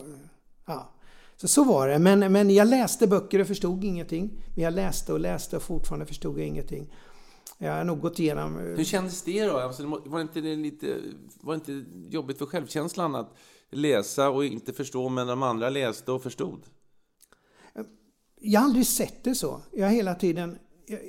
Ja. 0.66 0.92
Så, 1.36 1.48
så 1.48 1.64
var 1.64 1.88
det. 1.88 1.98
Men, 1.98 2.32
men 2.32 2.50
jag 2.50 2.68
läste 2.68 3.06
böcker 3.06 3.40
och 3.40 3.46
förstod 3.46 3.84
ingenting. 3.84 4.30
Men 4.54 4.64
jag 4.64 4.74
läste 4.74 5.12
och 5.12 5.20
läste 5.20 5.56
och 5.56 5.62
fortfarande 5.62 6.06
förstod 6.06 6.38
jag 6.38 6.46
ingenting. 6.46 6.86
Jag 7.58 7.72
har 7.72 7.84
nog 7.84 8.00
gått 8.00 8.18
igenom... 8.18 8.58
Eh, 8.58 8.62
Hur 8.62 8.84
kändes 8.84 9.22
det 9.22 9.44
då? 9.44 9.56
Alltså, 9.56 9.86
var, 9.86 10.18
det 10.18 10.22
inte 10.22 10.40
lite, 10.40 10.96
var 11.40 11.54
det 11.54 11.70
inte 11.72 11.90
jobbigt 12.16 12.38
för 12.38 12.46
självkänslan 12.46 13.14
att 13.14 13.36
läsa 13.70 14.30
och 14.30 14.44
inte 14.44 14.72
förstå, 14.72 15.08
men 15.08 15.26
de 15.26 15.42
andra 15.42 15.70
läste 15.70 16.12
och 16.12 16.22
förstod? 16.22 16.62
Jag 18.40 18.60
har 18.60 18.66
aldrig 18.66 18.86
sett 18.86 19.24
det 19.24 19.34
så. 19.34 19.60
Jag 19.72 19.86
har 19.86 19.94
hela 19.94 20.14
tiden... 20.14 20.58
Jag, 20.86 21.00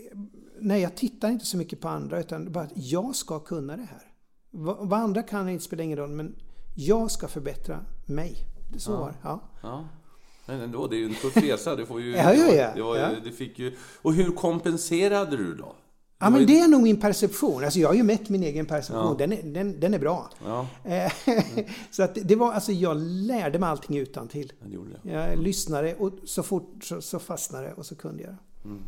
nej, 0.60 0.82
jag 0.82 0.96
tittar 0.96 1.30
inte 1.30 1.46
så 1.46 1.58
mycket 1.58 1.80
på 1.80 1.88
andra, 1.88 2.20
utan 2.20 2.52
bara 2.52 2.64
att 2.64 2.72
jag 2.76 3.16
ska 3.16 3.40
kunna 3.40 3.78
det 3.78 3.84
här. 3.84 4.04
Vad, 4.52 4.94
andra 4.94 5.24
kan 5.24 5.50
inte 5.50 5.64
spelar 5.64 5.84
ingen 5.84 5.98
roll, 5.98 6.12
men 6.12 6.36
jag 6.76 7.12
ska 7.12 7.28
förbättra 7.28 7.86
mig. 8.06 8.36
Så 8.78 8.92
ja. 8.92 9.00
var 9.00 9.14
ja. 9.24 9.50
ja. 9.62 9.88
Men 10.46 10.62
ändå, 10.62 10.88
det 10.88 10.96
är 10.96 10.98
ju 10.98 11.06
en 11.06 11.16
tuff 11.16 11.38
resa. 11.38 11.76
Du 11.76 11.86
får 11.86 12.02
ju, 12.02 12.12
ja, 12.12 12.34
ja. 12.34 12.72
Det 12.74 12.80
ja. 12.80 13.10
Du 13.24 13.32
fick 13.32 13.60
ju, 13.60 13.78
och 14.02 14.14
hur 14.14 14.32
kompenserade 14.32 15.38
du 15.38 15.56
då? 15.56 15.76
Ja, 16.22 16.30
men 16.30 16.46
det 16.46 16.60
är 16.60 16.68
nog 16.68 16.84
min 16.84 17.00
perception. 17.00 17.64
Alltså 17.64 17.80
jag 17.80 17.88
har 17.88 17.96
ju 17.96 18.04
mätt 18.04 18.30
min 18.30 18.44
egen 18.44 18.66
perception. 18.66 19.08
Ja. 19.08 19.16
Den, 19.18 19.34
är, 19.34 19.44
den, 19.44 19.80
den 19.80 19.94
är 19.94 20.00
bra. 20.00 20.30
Ja. 20.46 20.68
Mm. 20.84 21.10
så 21.92 22.04
att 22.04 22.18
det 22.24 22.36
var, 22.36 22.54
alltså 22.54 22.72
jag 22.72 22.98
lärde 23.02 23.60
mig 23.60 23.70
allting 23.70 23.98
utan 23.98 24.28
till. 24.28 24.54
Jag 25.04 25.38
lyssnade 25.38 25.96
och 25.96 26.12
så 26.26 26.44
fort 26.44 26.84
så, 26.84 27.02
så 27.02 27.20
fastnade 27.20 27.68
det 27.68 27.74
och 27.74 27.86
så 27.86 27.96
kunde 27.96 28.24
jag. 28.24 28.36
Mm. 28.66 28.82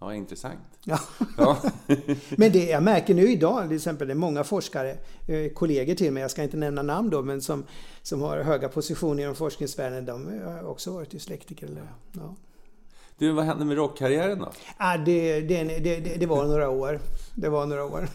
Ja, 0.00 0.14
intressant. 0.14 0.58
Ja. 0.84 1.00
ja. 1.36 1.62
men 2.36 2.52
det 2.52 2.64
jag 2.64 2.82
märker 2.82 3.14
nu 3.14 3.32
idag, 3.32 3.68
till 3.68 3.76
exempel, 3.76 4.08
det 4.08 4.12
är 4.12 4.16
många 4.16 4.44
forskare, 4.44 4.96
eh, 5.26 5.52
kollegor 5.54 5.94
till 5.94 6.12
mig, 6.12 6.20
jag 6.20 6.30
ska 6.30 6.42
inte 6.42 6.56
nämna 6.56 6.82
namn 6.82 7.10
då, 7.10 7.22
men 7.22 7.42
som, 7.42 7.64
som 8.02 8.22
har 8.22 8.40
höga 8.40 8.68
positioner 8.68 9.22
inom 9.22 9.34
forskningsvärlden, 9.34 10.04
de 10.04 10.40
har 10.44 10.64
också 10.64 10.92
varit 10.92 11.10
dyslektiker. 11.10 11.66
Eller, 11.66 11.82
ja. 12.12 12.34
Du, 13.18 13.32
vad 13.32 13.44
hände 13.44 13.64
med 13.64 13.76
rockkarriären 13.76 14.38
då? 14.38 14.52
Ah, 14.76 14.96
det, 14.96 15.40
det, 15.40 15.64
det, 15.64 16.16
det, 16.20 16.26
var 16.26 16.46
några 16.46 16.70
år. 16.70 17.00
Det 17.34 17.48
var 17.48 17.66
några 17.66 17.84
år. 17.84 18.08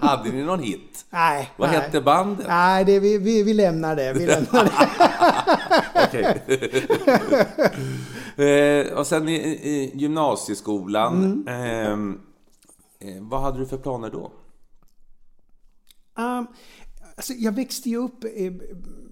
Hade 0.06 0.32
ni 0.32 0.42
någon 0.42 0.60
hit? 0.60 1.06
Nej. 1.10 1.50
Vad 1.56 1.70
nej. 1.70 1.80
hette 1.80 2.00
bandet? 2.00 2.46
Nej, 2.48 2.84
det, 2.84 3.00
vi, 3.00 3.18
vi, 3.18 3.42
vi 3.42 3.54
lämnar 3.54 3.96
det. 3.96 4.12
Vi 4.12 4.26
lämnar 4.26 4.70
det. 8.36 8.86
eh, 8.90 8.98
och 8.98 9.06
sen 9.06 9.28
i, 9.28 9.34
i 9.34 9.90
gymnasieskolan. 9.94 11.44
Mm. 11.48 12.20
Eh, 13.00 13.08
vad 13.20 13.40
hade 13.40 13.58
du 13.58 13.66
för 13.66 13.78
planer 13.78 14.10
då? 14.10 14.32
Um, 16.18 16.46
alltså 17.16 17.32
jag 17.32 17.52
växte 17.52 17.90
ju 17.90 17.96
upp 17.96 18.24
eh, 18.24 18.52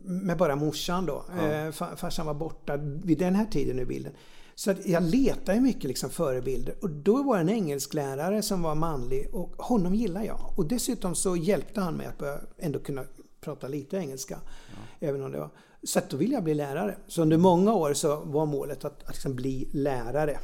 med 0.05 0.37
bara 0.37 0.57
morsan 0.57 1.07
då. 1.07 1.25
Ja. 1.37 1.53
Eh, 1.53 1.71
farsan 1.73 2.27
var 2.27 2.35
borta 2.35 2.77
vid 3.05 3.19
den 3.19 3.35
här 3.35 3.47
tiden 3.47 3.79
i 3.79 3.85
bilden. 3.85 4.13
Så 4.55 4.75
jag 4.85 5.03
letade 5.03 5.61
mycket 5.61 5.85
liksom 5.85 6.11
förebilder 6.11 6.75
och 6.81 6.91
då 6.91 7.23
var 7.23 7.37
det 7.37 7.41
en 7.41 7.49
engelsklärare 7.49 8.43
som 8.43 8.63
var 8.63 8.75
manlig 8.75 9.35
och 9.35 9.63
honom 9.63 9.95
gillar 9.95 10.23
jag. 10.23 10.53
Och 10.57 10.67
dessutom 10.67 11.15
så 11.15 11.37
hjälpte 11.37 11.81
han 11.81 11.95
mig 11.95 12.07
att 12.07 12.19
börja 12.19 12.41
ändå 12.59 12.79
kunna 12.79 13.05
prata 13.41 13.69
lite 13.69 13.97
engelska. 13.97 14.39
Ja. 14.71 15.07
Även 15.09 15.23
om 15.23 15.33
det 15.33 15.39
var... 15.39 15.51
Så 15.83 15.99
att 15.99 16.11
då 16.11 16.17
ville 16.17 16.35
jag 16.35 16.45
bli 16.45 16.55
lärare. 16.55 16.97
Så 17.07 17.23
under 17.23 17.37
många 17.37 17.75
år 17.75 17.95
så 17.95 18.17
var 18.17 18.47
målet 18.47 18.85
att, 18.85 19.03
att 19.03 19.09
liksom 19.09 19.35
bli 19.35 19.69
lärare. 19.73 20.39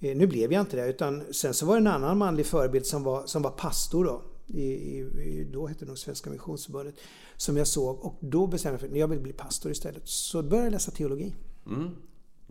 Eh, 0.00 0.16
nu 0.16 0.26
blev 0.26 0.52
jag 0.52 0.60
inte 0.60 0.76
det 0.76 0.86
utan 0.86 1.22
sen 1.32 1.54
så 1.54 1.66
var 1.66 1.74
det 1.74 1.80
en 1.80 1.86
annan 1.86 2.18
manlig 2.18 2.46
förebild 2.46 2.86
som 2.86 3.02
var, 3.02 3.26
som 3.26 3.42
var 3.42 3.50
pastor 3.50 4.04
då. 4.04 4.22
I, 4.46 4.62
i, 4.62 5.48
då 5.52 5.66
hette 5.66 5.84
det 5.84 5.88
nog 5.88 5.98
Svenska 5.98 6.30
Missionsförbundet. 6.30 6.94
Som 7.36 7.56
jag 7.56 7.66
såg 7.66 8.04
och 8.04 8.14
då 8.20 8.46
bestämde 8.46 8.74
jag 8.74 8.80
mig 8.80 8.88
för 8.88 8.94
att 8.94 9.00
jag 9.00 9.08
vill 9.08 9.20
bli 9.20 9.32
pastor 9.32 9.72
istället. 9.72 10.08
Så 10.08 10.42
började 10.42 10.66
jag 10.66 10.72
läsa 10.72 10.90
teologi. 10.90 11.34
Mm. 11.66 11.90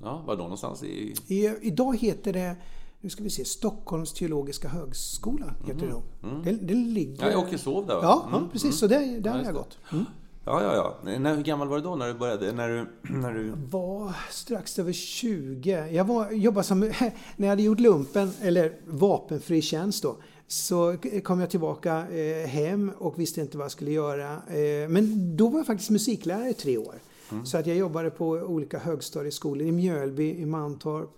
Ja, 0.03 0.24
var 0.27 0.36
då 0.36 0.43
någonstans? 0.43 0.84
I... 0.84 1.15
I, 1.27 1.55
idag 1.62 1.98
heter 1.98 2.34
det 2.34 2.55
nu 3.01 3.10
ska 3.10 3.24
vi 3.24 3.29
se, 3.29 3.46
Stockholms 3.46 4.13
teologiska 4.13 4.67
högskola 4.67 5.53
heter 5.65 5.86
mm. 5.86 5.96
det. 6.22 6.27
Mm. 6.27 6.43
Det, 6.43 6.51
det 6.51 6.74
ligger... 6.74 7.25
Ja, 7.25 7.31
jag 7.31 7.39
åker 7.39 7.58
sov 7.58 7.88
där. 7.88 7.93
Ja, 7.93 8.25
mm. 8.29 8.43
ja, 8.43 8.50
precis. 8.51 8.63
Mm. 8.63 8.74
Så 8.74 8.88
där, 8.88 9.20
där 9.20 9.31
har 9.31 9.43
jag 9.43 9.53
gått. 9.53 9.77
Mm. 9.91 10.05
Ja, 10.46 10.63
ja, 10.63 10.75
ja. 11.03 11.17
När, 11.20 11.36
hur 11.36 11.43
gammal 11.43 11.67
var 11.67 11.77
du 11.77 11.84
då 11.84 11.96
när 11.96 12.08
du 12.08 12.13
började? 12.13 12.51
När 12.51 12.70
du, 12.70 12.88
när 13.20 13.34
du... 13.34 13.53
Var 13.70 14.13
strax 14.29 14.79
över 14.79 14.93
20. 14.93 15.88
Jag 15.91 16.05
var, 16.05 16.31
jobbade 16.31 16.63
som... 16.63 16.79
När 17.36 17.48
jag 17.48 17.50
hade 17.50 17.63
gjort 17.63 17.79
lumpen, 17.79 18.31
eller 18.41 18.74
vapenfri 18.88 19.62
tjänst 19.62 20.03
då, 20.03 20.15
så 20.48 20.98
kom 21.24 21.39
jag 21.39 21.50
tillbaka 21.50 22.08
eh, 22.12 22.48
hem 22.48 22.91
och 22.98 23.20
visste 23.20 23.41
inte 23.41 23.58
vad 23.58 23.65
jag 23.65 23.72
skulle 23.72 23.91
göra. 23.91 24.31
Eh, 24.34 24.89
men 24.89 25.36
då 25.38 25.48
var 25.48 25.60
jag 25.60 25.67
faktiskt 25.67 25.89
musiklärare 25.89 26.50
i 26.50 26.53
tre 26.53 26.77
år. 26.77 26.96
Mm. 27.31 27.45
Så 27.45 27.57
att 27.57 27.67
jag 27.67 27.77
jobbade 27.77 28.09
på 28.09 28.27
olika 28.29 28.79
högstadieskolor 28.79 29.67
i 29.67 29.71
Mjölby, 29.71 30.35
i 30.35 30.45
Mantorp. 30.45 31.09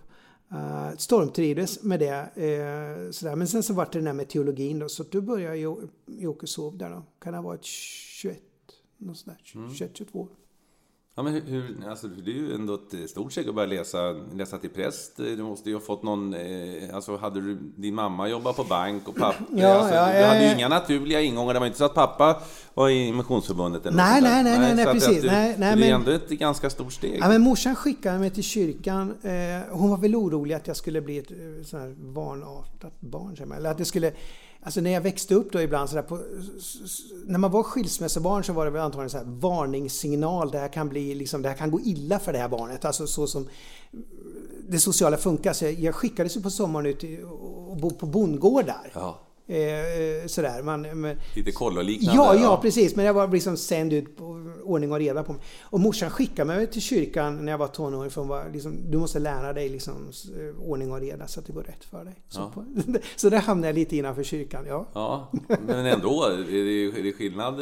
Uh, 0.51 0.97
stormtrivdes 0.97 1.83
med 1.83 1.99
det. 1.99 2.21
Uh, 2.37 3.11
sådär. 3.11 3.35
Men 3.35 3.47
sen 3.47 3.63
så 3.63 3.73
var 3.73 3.85
det 3.85 3.91
den 3.91 4.05
där 4.05 4.13
med 4.13 4.29
teologin 4.29 4.79
då, 4.79 4.89
så 4.89 5.03
då 5.03 5.21
började 5.21 5.57
jag 5.57 5.89
i 6.05 6.27
Åkeshov 6.27 6.77
där 6.77 6.89
då. 6.89 7.03
Kan 7.19 7.33
ha 7.33 7.41
varit 7.41 7.63
21, 7.63 8.39
något 8.97 9.17
sådär, 9.17 9.37
21, 9.43 9.97
22. 9.97 10.27
Ja, 11.15 11.23
men 11.23 11.33
hur, 11.33 11.89
alltså, 11.89 12.07
det 12.07 12.31
är 12.31 12.35
ju 12.35 12.53
ändå 12.55 12.73
ett 12.73 13.09
stort 13.09 13.31
steg 13.31 13.49
att 13.49 13.55
börja 13.55 13.67
läsa, 13.67 14.15
läsa 14.33 14.57
till 14.57 14.69
präst. 14.69 15.17
Du 15.17 15.43
måste 15.43 15.69
ju 15.69 15.75
ha 15.75 15.81
fått 15.81 16.03
någon... 16.03 16.33
Eh, 16.33 16.95
alltså, 16.95 17.17
hade 17.17 17.41
du, 17.41 17.57
din 17.75 17.95
mamma 17.95 18.27
jobbat 18.27 18.55
på 18.55 18.63
bank 18.63 19.07
och 19.07 19.15
pappa... 19.15 19.35
Ja, 19.55 19.73
alltså, 19.73 19.95
ja, 19.95 20.19
du 20.19 20.25
hade 20.25 20.45
ju 20.45 20.53
inga 20.53 20.69
naturliga 20.69 21.21
ingångar. 21.21 21.53
Det 21.53 21.59
var 21.59 21.67
inte 21.67 21.77
så 21.77 21.85
att 21.85 21.93
pappa 21.93 22.41
var 22.73 22.89
i 22.89 23.13
Missionsförbundet 23.13 23.85
eller 23.85 23.97
nej, 23.97 24.21
nej, 24.21 24.43
nej, 24.43 24.59
nej, 24.59 24.75
nej, 24.75 24.85
precis. 24.85 25.21
Du, 25.21 25.27
nej, 25.27 25.55
nej, 25.57 25.75
det 25.75 25.89
är 25.89 25.95
ändå 25.95 26.11
ett 26.11 26.29
ganska 26.29 26.69
stort 26.69 26.93
steg. 26.93 27.19
Ja, 27.21 27.27
men 27.27 27.41
morsan 27.41 27.75
skickade 27.75 28.19
mig 28.19 28.29
till 28.29 28.43
kyrkan. 28.43 29.13
Eh, 29.23 29.31
hon 29.71 29.89
var 29.89 29.97
väl 29.97 30.15
orolig 30.15 30.55
att 30.55 30.67
jag 30.67 30.75
skulle 30.75 31.01
bli 31.01 31.17
ett 31.17 31.31
eh, 31.31 31.65
sån 31.65 31.79
här 31.79 31.95
vanartat 31.99 32.93
barn, 32.99 33.51
eller 33.57 33.71
att 33.71 33.77
det 33.77 33.85
skulle 33.85 34.11
Alltså 34.65 34.81
när 34.81 34.91
jag 34.91 35.01
växte 35.01 35.35
upp 35.35 35.51
då 35.51 35.61
ibland 35.61 35.89
sådär 35.89 36.03
på, 36.03 36.19
När 37.25 37.39
man 37.39 37.51
var 37.51 37.63
skilsmässobarn 37.63 38.43
så 38.43 38.53
var 38.53 38.65
det 38.65 38.71
väl 38.71 38.81
antagligen 38.81 39.09
så 39.09 39.17
här 39.17 39.25
varningssignal. 39.25 40.51
Det 40.51 40.59
här 40.59 40.67
kan 40.67 40.89
bli 40.89 41.15
liksom, 41.15 41.41
det 41.41 41.49
här 41.49 41.55
kan 41.55 41.71
gå 41.71 41.81
illa 41.81 42.19
för 42.19 42.33
det 42.33 42.39
här 42.39 42.49
barnet. 42.49 42.85
Alltså 42.85 43.07
så 43.07 43.27
som 43.27 43.47
det 44.69 44.79
sociala 44.79 45.17
funkar. 45.17 45.53
Så 45.53 45.65
jag 45.65 45.95
skickades 45.95 46.37
ju 46.37 46.41
på 46.41 46.49
sommaren 46.49 46.85
ut 46.85 47.03
och 47.69 47.77
bo 47.77 47.89
på 47.89 48.05
bondgårdar. 48.05 48.91
Ja. 48.93 49.19
Eh, 49.47 50.27
sådär. 50.27 50.63
Man, 50.63 50.81
men, 50.81 51.17
Lite 51.35 51.51
kolloliknande? 51.51 52.21
Ja, 52.21 52.35
ja, 52.35 52.59
precis. 52.61 52.95
Men 52.95 53.05
jag 53.05 53.13
var 53.13 53.27
liksom 53.27 53.57
sänd 53.57 53.93
ut 53.93 54.17
på 54.17 54.25
ordning 54.63 54.91
och 54.91 54.99
reda 54.99 55.23
på 55.23 55.33
mig. 55.33 55.41
Och 55.61 55.79
morsan 55.79 56.09
skickade 56.09 56.47
mig 56.47 56.67
till 56.67 56.81
kyrkan 56.81 57.45
när 57.45 57.51
jag 57.51 57.57
var 57.57 57.67
tonåring 57.67 58.11
för 58.11 58.21
hon 58.21 58.27
var 58.27 58.49
liksom, 58.53 58.91
du 58.91 58.97
måste 58.97 59.19
lära 59.19 59.53
dig 59.53 59.69
liksom 59.69 60.11
eh, 60.39 60.69
ordning 60.69 60.91
och 60.91 60.99
reda 60.99 61.27
så 61.27 61.39
att 61.39 61.45
det 61.45 61.53
går 61.53 61.63
rätt 61.63 61.83
för 61.83 62.05
dig. 62.05 62.15
Ja. 62.29 62.31
Så, 62.31 62.49
på, 62.49 62.65
så 63.15 63.29
där 63.29 63.39
hamnade 63.39 63.67
jag 63.67 63.75
lite 63.75 63.97
innanför 63.97 64.23
kyrkan, 64.23 64.65
ja. 64.67 64.87
Ja, 64.93 65.31
men 65.47 65.85
ändå. 65.85 66.23
Är 66.23 67.03
det 67.03 67.13
skillnad 67.13 67.61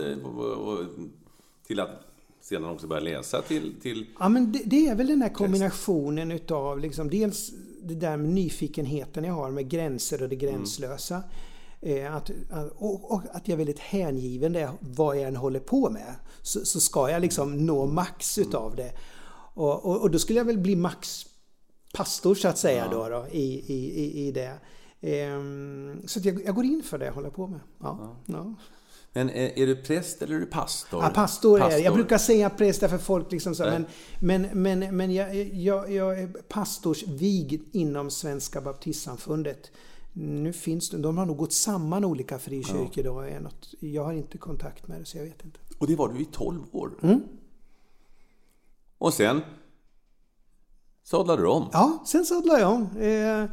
till 1.68 1.80
att 1.80 1.90
sedan 2.42 2.66
också 2.66 2.88
börja 2.88 3.02
läsa 3.02 3.42
till... 3.42 3.74
till... 3.82 4.06
Ja, 4.20 4.30
men 4.30 4.52
det, 4.52 4.62
det 4.66 4.88
är 4.88 4.96
väl 4.96 5.08
den 5.08 5.22
här 5.22 5.30
kombinationen 5.30 6.32
utav 6.32 6.80
liksom, 6.80 7.10
dels 7.10 7.52
det 7.84 7.96
där 7.96 8.18
med 8.18 8.30
nyfikenheten 8.30 9.24
jag 9.24 9.34
har 9.34 9.52
med 9.52 9.70
gränser 9.70 10.24
och 10.24 10.30
det 10.30 10.36
gränslösa. 10.36 11.16
Mm. 11.16 11.28
Eh, 11.82 12.16
att, 12.16 12.32
och, 12.76 13.12
och, 13.12 13.22
att 13.32 13.48
jag 13.48 13.54
är 13.54 13.58
väldigt 13.58 13.80
hängiven 13.80 14.54
det, 14.54 14.72
vad 14.80 15.18
jag 15.18 15.24
än 15.24 15.36
håller 15.36 15.60
på 15.60 15.90
med. 15.90 16.16
Så, 16.42 16.66
så 16.66 16.80
ska 16.80 17.10
jag 17.10 17.22
liksom 17.22 17.66
nå 17.66 17.86
max 17.86 18.38
utav 18.38 18.76
det. 18.76 18.94
Och, 19.54 19.86
och, 19.86 20.02
och, 20.02 20.12
då 20.12 20.20
skulle 20.20 20.40
jag 20.40 20.46
väl 20.46 20.58
bli 20.58 20.76
max 20.76 21.26
pastor 21.94 22.36
så 22.36 22.48
att 22.48 22.58
säga 22.58 22.88
ja. 22.92 22.98
då, 22.98 23.10
då 23.10 23.28
i, 23.32 23.74
i, 23.74 24.28
i 24.28 24.32
det. 24.32 24.54
Ehm, 25.02 26.02
så 26.08 26.20
jag, 26.24 26.46
jag, 26.46 26.56
går 26.56 26.66
in 26.66 26.84
för 26.84 26.98
det 26.98 27.06
jag 27.06 27.14
håller 27.14 27.30
på 27.30 27.48
med. 27.48 27.60
Ja, 27.80 28.16
ja. 28.26 28.56
Men 29.14 29.30
är, 29.30 29.60
är, 29.60 29.68
du 29.68 29.76
präst 29.76 30.22
eller 30.22 30.36
är 30.36 30.40
du 30.40 30.46
pastor? 30.46 31.04
Ja, 31.04 31.10
pastor, 31.10 31.60
pastor. 31.60 31.74
är 31.74 31.78
jag. 31.78 31.86
Jag 31.86 31.94
brukar 31.94 32.18
säga 32.18 32.50
präst 32.50 32.82
därför 32.82 32.98
folk 32.98 33.32
liksom 33.32 33.56
så, 33.56 33.64
men, 33.64 33.86
men, 34.20 34.48
men, 34.54 34.98
men 34.98 35.14
jag, 35.14 35.36
jag, 35.54 35.92
jag 35.92 36.20
är 36.20 36.28
pastorsvigd 36.28 37.64
inom 37.72 38.12
Svenska 38.12 38.62
baptistsamfundet. 38.62 39.72
Nu 40.14 40.54
finns 40.54 40.90
det, 40.90 40.98
de 40.98 41.18
har 41.18 41.26
nog 41.26 41.38
gått 41.38 41.54
samman 41.54 42.06
olika 42.06 42.40
frikyrkor 42.40 43.06
ja. 43.06 43.34
då. 43.34 43.40
Något, 43.40 43.74
jag 43.80 44.04
har 44.04 44.14
inte 44.14 44.38
kontakt 44.38 44.88
med 44.88 45.00
det 45.00 45.06
så 45.06 45.18
jag 45.18 45.24
vet 45.24 45.46
inte. 45.46 45.60
Och 45.78 45.88
det 45.88 45.96
var 45.96 46.10
du 46.10 46.22
i 46.22 46.26
12 46.26 46.62
år? 46.72 46.92
Mm. 47.02 47.22
Och 48.98 49.14
sen 49.14 49.42
sadlade 51.04 51.42
du 51.42 51.48
om? 51.48 51.70
Ja, 51.72 52.04
sen 52.08 52.26
sadlade 52.26 52.60
jag 52.60 52.72
om. 52.72 52.98
Eh, 52.98 53.50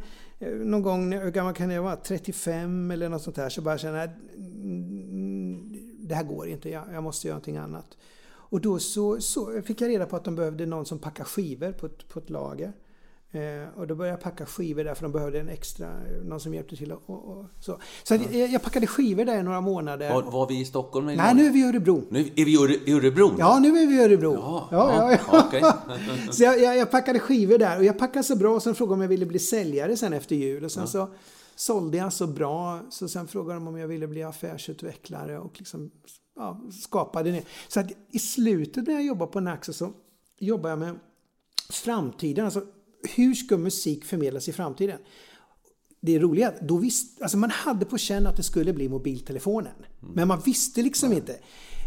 någon 0.49 0.81
gång, 0.81 1.11
hur 1.11 1.31
gammal 1.31 1.53
kan 1.53 1.71
jag 1.71 1.83
vara? 1.83 1.95
35 1.95 2.91
eller 2.91 3.09
något 3.09 3.21
sånt 3.21 3.35
där. 3.35 3.49
Så 3.49 3.61
bara 3.61 3.77
känna 3.77 4.03
att 4.03 4.09
mm, 4.35 5.77
det 5.99 6.15
här 6.15 6.23
går 6.23 6.47
inte, 6.47 6.69
jag, 6.69 6.83
jag 6.93 7.03
måste 7.03 7.27
göra 7.27 7.35
någonting 7.35 7.57
annat. 7.57 7.97
Och 8.49 8.61
då 8.61 8.79
så, 8.79 9.21
så 9.21 9.61
fick 9.61 9.81
jag 9.81 9.89
reda 9.89 10.05
på 10.05 10.15
att 10.15 10.23
de 10.23 10.35
behövde 10.35 10.65
någon 10.65 10.85
som 10.85 10.99
packar 10.99 11.23
skivor 11.23 11.71
på 11.71 11.85
ett, 11.85 12.07
på 12.09 12.19
ett 12.19 12.29
lager. 12.29 12.73
Eh, 13.31 13.79
och 13.79 13.87
då 13.87 13.95
började 13.95 14.17
jag 14.17 14.23
packa 14.23 14.45
skivor 14.45 14.83
där 14.83 14.95
för 14.95 15.03
de 15.03 15.11
behövde 15.11 15.39
en 15.39 15.49
extra, 15.49 15.89
någon 16.23 16.39
som 16.39 16.53
hjälpte 16.53 16.75
till 16.75 16.91
och, 16.91 17.09
och, 17.09 17.45
så. 17.59 17.79
Så 18.03 18.15
att 18.15 18.33
jag, 18.33 18.49
jag 18.49 18.61
packade 18.61 18.87
skivor 18.87 19.25
där 19.25 19.39
i 19.39 19.43
några 19.43 19.61
månader. 19.61 20.13
Var, 20.13 20.21
var 20.21 20.47
vi 20.47 20.59
i 20.59 20.65
Stockholm? 20.65 21.05
Nej, 21.05 21.35
nu 21.35 21.45
är 21.45 21.51
vi 21.51 21.59
i 21.59 21.63
Örebro. 21.63 22.03
Nu 22.09 22.19
är 22.19 22.45
vi 22.45 22.53
i 22.53 22.57
Öre- 22.57 22.89
i 22.89 22.93
Örebro? 22.93 23.35
Ja, 23.37 23.59
nu 23.59 23.67
är 23.67 23.87
vi 23.87 23.95
i 23.95 24.03
Örebro. 24.03 24.33
Ja, 24.33 24.67
ja, 24.71 25.11
ja, 25.11 25.17
ja. 25.31 25.45
okej. 25.47 25.63
så 26.31 26.43
jag, 26.43 26.61
jag, 26.61 26.77
jag 26.77 26.91
packade 26.91 27.19
skivor 27.19 27.57
där 27.57 27.77
och 27.77 27.85
jag 27.85 27.99
packade 27.99 28.23
så 28.23 28.35
bra 28.35 28.55
och 28.55 28.63
sen 28.63 28.75
frågade 28.75 28.93
de 28.93 28.95
om 28.95 29.01
jag 29.01 29.09
ville 29.09 29.25
bli 29.25 29.39
säljare 29.39 29.97
sen 29.97 30.13
efter 30.13 30.35
jul. 30.35 30.65
Och 30.65 30.71
sen 30.71 30.87
så 30.87 31.09
sålde 31.55 31.97
jag 31.97 32.13
så 32.13 32.27
bra 32.27 32.79
så 32.89 33.07
sen 33.07 33.27
frågade 33.27 33.59
de 33.59 33.67
om 33.67 33.77
jag 33.77 33.87
ville 33.87 34.07
bli 34.07 34.23
affärsutvecklare 34.23 35.39
och 35.39 35.53
liksom 35.57 35.91
ja, 36.35 36.61
skapade 36.81 37.31
det. 37.31 37.43
Så 37.67 37.79
att 37.79 37.87
i 38.11 38.19
slutet 38.19 38.87
när 38.87 38.93
jag 38.93 39.05
jobbade 39.05 39.31
på 39.31 39.39
Naxo 39.39 39.73
så 39.73 39.93
jobbade 40.39 40.69
jag 40.69 40.79
med 40.79 40.99
framtiden. 41.69 42.45
Alltså 42.45 42.61
hur 43.15 43.33
ska 43.33 43.57
musik 43.57 44.05
förmedlas 44.05 44.49
i 44.49 44.51
framtiden? 44.53 44.99
det 46.01 46.15
är 46.15 46.19
roliga 46.19 46.53
då 46.61 46.77
visst, 46.77 47.21
alltså 47.21 47.37
man 47.37 47.49
hade 47.49 47.85
på 47.85 47.97
känn 47.97 48.27
att 48.27 48.37
det 48.37 48.43
skulle 48.43 48.73
bli 48.73 48.89
mobiltelefonen. 48.89 49.73
Men 49.99 50.27
man 50.27 50.39
visste 50.45 50.81
liksom 50.81 51.13
inte. 51.13 51.39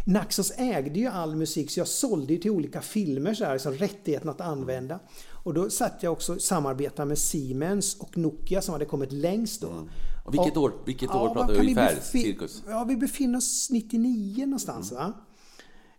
Naxos 0.05 0.51
ägde 0.57 0.99
ju 0.99 1.07
all 1.07 1.35
musik 1.35 1.71
så 1.71 1.79
jag 1.79 1.87
sålde 1.87 2.33
ju 2.33 2.39
till 2.39 2.51
olika 2.51 2.81
filmer 2.81 3.33
så 3.33 3.45
här, 3.45 3.57
så 3.57 3.71
rättigheten 3.71 4.29
att 4.29 4.41
använda. 4.41 4.99
Och 5.43 5.53
då 5.53 5.69
satt 5.69 6.03
jag 6.03 6.13
också 6.13 6.35
och 6.35 6.41
samarbetade 6.41 7.07
med 7.07 7.17
Siemens 7.17 7.95
och 7.99 8.17
Nokia 8.17 8.61
som 8.61 8.73
hade 8.73 8.85
kommit 8.85 9.11
längst 9.11 9.61
då. 9.61 9.87
Och 10.25 10.33
vilket 10.33 10.57
år, 10.57 10.73
vilket 10.85 11.09
år 11.09 11.13
vad 11.19 11.33
pratar 11.33 11.47
vi 11.47 11.53
vi 11.53 11.59
ungefär? 11.59 11.95
befi- 11.95 12.01
Cirkus? 12.23 12.63
Ja, 12.67 12.83
vi 12.83 12.95
befinner 12.97 13.37
oss 13.37 13.69
99 13.71 14.45
någonstans 14.45 14.91
va? 14.91 15.13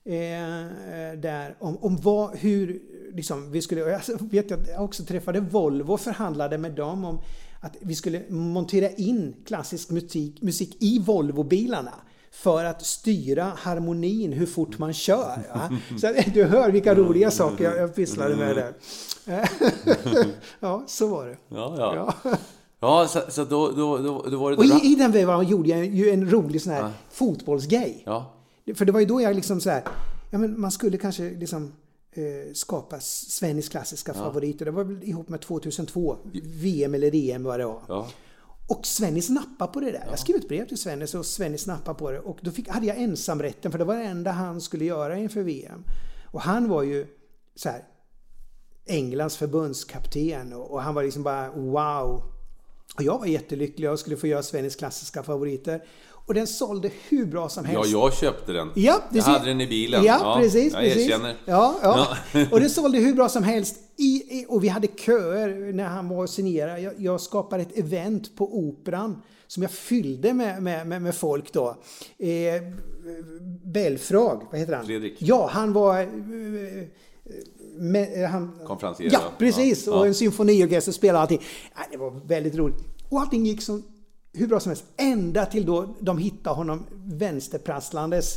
Eh, 0.07 1.19
där 1.19 1.57
om, 1.59 1.77
om 1.77 1.97
vad, 1.97 2.37
hur, 2.37 2.83
liksom, 3.13 3.51
vi 3.51 3.63
skulle, 3.63 3.81
jag 3.81 4.01
vet 4.21 4.53
att 4.53 4.69
jag 4.69 4.85
också 4.85 5.05
träffade 5.05 5.41
Volvo 5.41 5.93
och 5.93 6.01
förhandlade 6.01 6.59
med 6.59 6.73
dem 6.73 7.05
om 7.05 7.19
att 7.61 7.77
vi 7.81 7.95
skulle 7.95 8.23
montera 8.29 8.91
in 8.91 9.35
klassisk 9.47 9.91
musik, 9.91 10.43
musik 10.43 10.77
i 10.81 10.99
Volvo-bilarna 10.99 11.95
för 12.31 12.65
att 12.65 12.87
styra 12.87 13.53
harmonin, 13.57 14.33
hur 14.33 14.47
fort 14.47 14.79
man 14.79 14.93
kör. 14.93 15.39
Va? 15.55 15.79
Så 16.01 16.15
du 16.35 16.45
hör 16.45 16.71
vilka 16.71 16.95
roliga 16.95 17.31
saker 17.31 17.65
jag, 17.65 17.77
jag 17.77 17.95
pysslade 17.95 18.37
med 18.37 18.57
där. 18.57 18.75
ja, 20.61 20.85
så 20.87 21.07
var 21.07 21.27
det. 21.27 21.37
Ja, 21.49 21.75
ja. 21.79 22.15
Ja. 22.25 22.37
Ja, 22.81 23.07
så, 23.09 23.21
så 23.29 23.45
då, 23.45 23.71
då, 23.71 23.99
då, 23.99 24.25
då 24.31 24.39
var 24.39 24.51
det... 24.51 24.57
Och 24.57 24.65
i, 24.65 24.93
i 24.93 24.95
den 24.95 25.13
vevan 25.13 25.47
gjorde 25.47 25.69
jag 25.69 25.87
ju 25.87 26.11
en 26.11 26.31
rolig 26.31 26.63
sån 26.63 26.73
här 26.73 26.91
fotbollsgrej. 27.11 28.03
Ja. 28.07 28.35
För 28.75 28.85
det 28.85 28.93
var 28.93 29.01
ju 29.01 29.07
då 29.07 29.21
jag 29.21 29.37
liksom 29.37 29.61
så 29.61 29.71
här, 29.71 29.83
ja 30.31 30.39
men 30.39 30.61
man 30.61 30.71
skulle 30.71 30.99
kanske 30.99 31.31
liksom 31.31 31.73
eh, 32.13 32.53
skapa 32.55 33.01
Svennis 33.01 33.69
klassiska 33.69 34.15
favoriter. 34.15 34.65
Det 34.65 34.71
var 34.71 34.85
väl 34.85 35.03
ihop 35.03 35.29
med 35.29 35.41
2002, 35.41 36.17
VM 36.45 36.95
eller 36.95 37.15
EM 37.15 37.45
vad 37.45 37.61
det 37.61 37.67
var. 37.67 37.83
Ja. 37.89 38.09
Och 38.69 38.87
Svennis 38.87 39.29
nappade 39.29 39.73
på 39.73 39.81
det 39.81 39.91
där. 39.91 40.07
Jag 40.11 40.19
skrev 40.19 40.37
ett 40.37 40.49
brev 40.49 40.69
till 40.69 40.79
Svennis 40.79 41.15
och 41.15 41.27
Svennis 41.27 41.67
nappade 41.67 41.99
på 41.99 42.11
det. 42.11 42.19
Och 42.21 42.39
då 42.41 42.51
fick, 42.51 42.69
hade 42.69 42.87
jag 42.87 42.99
ensamrätten 42.99 43.73
för 43.73 43.79
det 43.79 43.85
var 43.85 43.97
det 43.97 44.05
enda 44.05 44.31
han 44.31 44.61
skulle 44.61 44.85
göra 44.85 45.19
inför 45.19 45.43
VM. 45.43 45.85
Och 46.31 46.41
han 46.41 46.69
var 46.69 46.83
ju 46.83 47.07
så 47.55 47.69
här 47.69 47.85
Englands 48.87 49.37
förbundskapten 49.37 50.53
och, 50.53 50.71
och 50.71 50.83
han 50.83 50.95
var 50.95 51.03
liksom 51.03 51.23
bara 51.23 51.51
wow. 51.51 52.23
Och 52.97 53.03
jag 53.03 53.19
var 53.19 53.27
jättelycklig 53.27 53.91
och 53.91 53.99
skulle 53.99 54.17
få 54.17 54.27
göra 54.27 54.43
Svennis 54.43 54.77
klassiska 54.77 55.23
favoriter. 55.23 55.85
Och 56.27 56.35
den 56.35 56.47
sålde 56.47 56.91
hur 57.09 57.27
bra 57.27 57.49
som 57.49 57.65
helst. 57.65 57.91
ja, 57.91 58.01
jag 58.03 58.15
köpte 58.15 58.53
den. 58.53 58.71
Ja, 58.75 59.03
jag 59.13 59.23
hade 59.23 59.47
den 59.47 59.61
i 59.61 59.67
bilen. 59.67 60.05
Ja, 60.05 60.37
precis. 60.41 60.73
Jag 60.73 60.83
precis. 60.83 61.07
erkänner. 61.07 61.37
Ja, 61.45 61.79
ja. 61.83 62.17
och 62.53 62.61
det 62.61 62.69
sålde 62.69 62.99
hur 62.99 63.15
bra 63.15 63.29
som 63.29 63.43
helst. 63.43 63.77
I, 63.97 64.05
i, 64.05 64.47
och 64.49 64.65
vi 64.65 64.69
hade 64.69 64.87
köer 64.87 65.73
när 65.73 65.85
han 65.85 66.09
var 66.09 66.23
och 66.23 66.31
signerade. 66.31 66.81
Jag, 66.81 66.93
jag 66.99 67.21
skapade 67.21 67.63
ett 67.63 67.79
event 67.79 68.37
på 68.37 68.59
Operan 68.59 69.23
som 69.47 69.63
jag 69.63 69.73
fyllde 69.73 70.35
med, 70.35 70.63
med, 70.63 70.87
med, 70.87 71.03
med 71.03 71.15
folk 71.15 71.53
då. 71.53 71.77
Eh, 72.19 72.63
Belfrag, 73.65 74.43
vad 74.51 74.61
heter 74.61 74.73
han? 74.73 74.87
Fredrik. 74.87 75.15
Ja, 75.19 75.49
han 75.53 75.73
var... 75.73 76.01
Eh, 76.01 76.09
med, 77.77 78.23
eh, 78.23 78.31
han, 78.31 78.59
Konferencier, 78.67 79.11
Ja, 79.13 79.21
ja. 79.23 79.33
precis. 79.39 79.87
Ja, 79.87 79.93
Och 79.93 79.99
ja. 79.99 80.07
en 80.07 80.15
symfoniorkester 80.15 80.93
spelade 80.93 81.19
allting. 81.19 81.41
Det 81.91 81.97
var 81.97 82.11
väldigt 82.27 82.55
roligt. 82.55 82.77
Och 83.09 83.21
allting 83.21 83.47
gick 83.47 83.63
som 83.63 83.83
hur 84.35 84.47
bra 84.47 84.61
som 84.61 84.71
helst. 84.71 84.85
Ända 84.97 85.47
till 85.47 85.67
då 85.67 85.95
de 86.01 86.19
hittade 86.19 86.57
honom 86.57 86.87
vänsterprasslandes, 87.05 88.37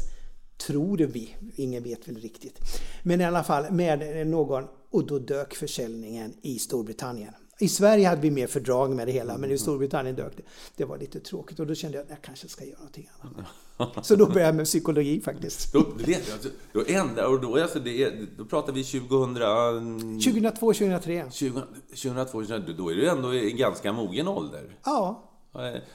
tror 0.68 0.98
vi, 0.98 1.36
ingen 1.56 1.84
vet 1.84 2.08
väl 2.08 2.16
riktigt. 2.16 2.60
Men 3.04 3.22
i 3.22 3.26
alla 3.26 3.44
fall 3.44 3.72
med 3.72 4.28
någon 4.28 4.64
och 4.92 5.08
då 5.08 5.20
dök 5.20 5.56
försäljningen 5.56 6.34
i 6.42 6.60
Storbritannien. 6.60 7.34
I 7.60 7.68
Sverige 7.68 8.08
hade 8.08 8.22
vi 8.22 8.32
mer 8.32 8.48
fördrag 8.48 8.96
med 8.96 9.08
det 9.08 9.12
hela 9.12 9.38
men 9.38 9.52
i 9.52 9.58
Storbritannien 9.58 10.16
dök 10.16 10.38
det. 10.38 10.44
Det 10.76 10.86
var 10.86 10.98
lite 10.98 11.20
tråkigt 11.20 11.60
och 11.60 11.68
då 11.68 11.76
kände 11.76 11.98
jag 11.98 12.04
att 12.04 12.10
jag 12.10 12.22
kanske 12.22 12.48
ska 12.48 12.66
göra 12.66 12.78
någonting 12.78 13.10
annat. 13.20 14.06
Så 14.06 14.16
då 14.16 14.26
började 14.26 14.46
jag 14.46 14.56
med 14.56 14.66
psykologi 14.66 15.22
faktiskt. 15.22 15.74
Då, 15.74 15.86
vet, 16.06 16.34
alltså, 16.34 16.50
då 16.74 16.84
ändrar, 16.88 17.26
och 17.26 17.42
då, 17.42 17.62
alltså, 17.62 17.80
det 17.80 18.04
är, 18.04 18.28
då 18.38 18.46
pratar 18.46 18.74
vi 18.74 18.84
2000... 18.84 20.20
2002, 20.20 20.74
2003. 20.74 21.26
20, 21.32 21.62
2002, 21.90 22.32
2002, 22.32 22.74
då 22.78 22.92
är 22.92 22.96
du 22.96 23.10
ändå 23.10 23.34
i 23.34 23.52
ganska 23.52 23.94
mogen 23.94 24.28
ålder. 24.28 24.78
Ja, 24.86 25.27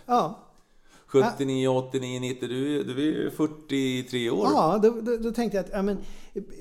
ja. 0.07 0.49
79, 1.07 1.69
89, 1.69 2.21
90, 2.21 2.49
du, 2.49 2.81
är- 2.81 2.85
du 2.85 3.27
är 3.27 3.31
43 3.31 4.31
år. 4.31 4.49
Ja, 4.53 4.81
då, 4.83 5.01
då, 5.01 5.17
då 5.17 5.33
tänkte 5.33 5.57
jag 5.57 5.65
att 5.65 5.73
ja, 5.73 5.83
men, 5.83 5.99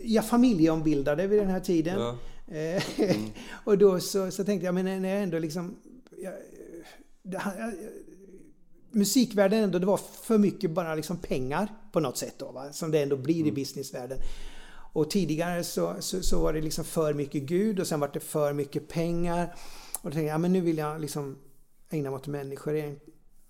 jag 0.03 0.25
familjeombildade 0.25 1.27
vid 1.27 1.39
den 1.39 1.49
här 1.49 1.59
tiden. 1.59 1.99
Ja. 1.99 2.17
Eh, 2.55 2.83
och 3.63 3.77
då 3.77 3.99
så, 3.99 4.31
så 4.31 4.43
tänkte 4.43 4.65
jag, 4.65 4.75
men 4.75 5.01
när 5.01 5.09
jag 5.09 5.23
ändå 5.23 5.39
liksom... 5.39 5.75
Jag, 6.17 6.33
det, 7.23 7.41
jag, 7.57 7.73
musikvärlden 8.91 9.63
ändå, 9.63 9.79
det 9.79 9.85
var 9.85 9.99
för 10.21 10.37
mycket 10.37 10.71
bara 10.71 10.95
liksom 10.95 11.17
pengar 11.17 11.67
på 11.91 11.99
något 11.99 12.17
sätt 12.17 12.35
då, 12.37 12.51
va? 12.51 12.73
som 12.73 12.91
det 12.91 13.01
ändå 13.01 13.17
blir 13.17 13.47
i 13.47 13.51
businessvärlden. 13.51 14.17
Och 14.93 15.09
tidigare 15.09 15.63
så, 15.63 15.95
så, 15.99 16.23
så 16.23 16.41
var 16.41 16.53
det 16.53 16.61
liksom 16.61 16.85
för 16.85 17.13
mycket 17.13 17.43
Gud 17.43 17.79
och 17.79 17.87
sen 17.87 17.99
var 17.99 18.09
det 18.13 18.19
för 18.19 18.53
mycket 18.53 18.87
pengar. 18.87 19.55
Och 20.01 20.09
då 20.09 20.11
tänkte 20.11 20.21
jag, 20.21 20.33
ja, 20.33 20.37
men 20.37 20.53
nu 20.53 20.61
vill 20.61 20.77
jag 20.77 21.01
liksom 21.01 21.37
ägna 21.91 22.09
mig 22.09 22.17
åt 22.17 22.27
människor 22.27 22.95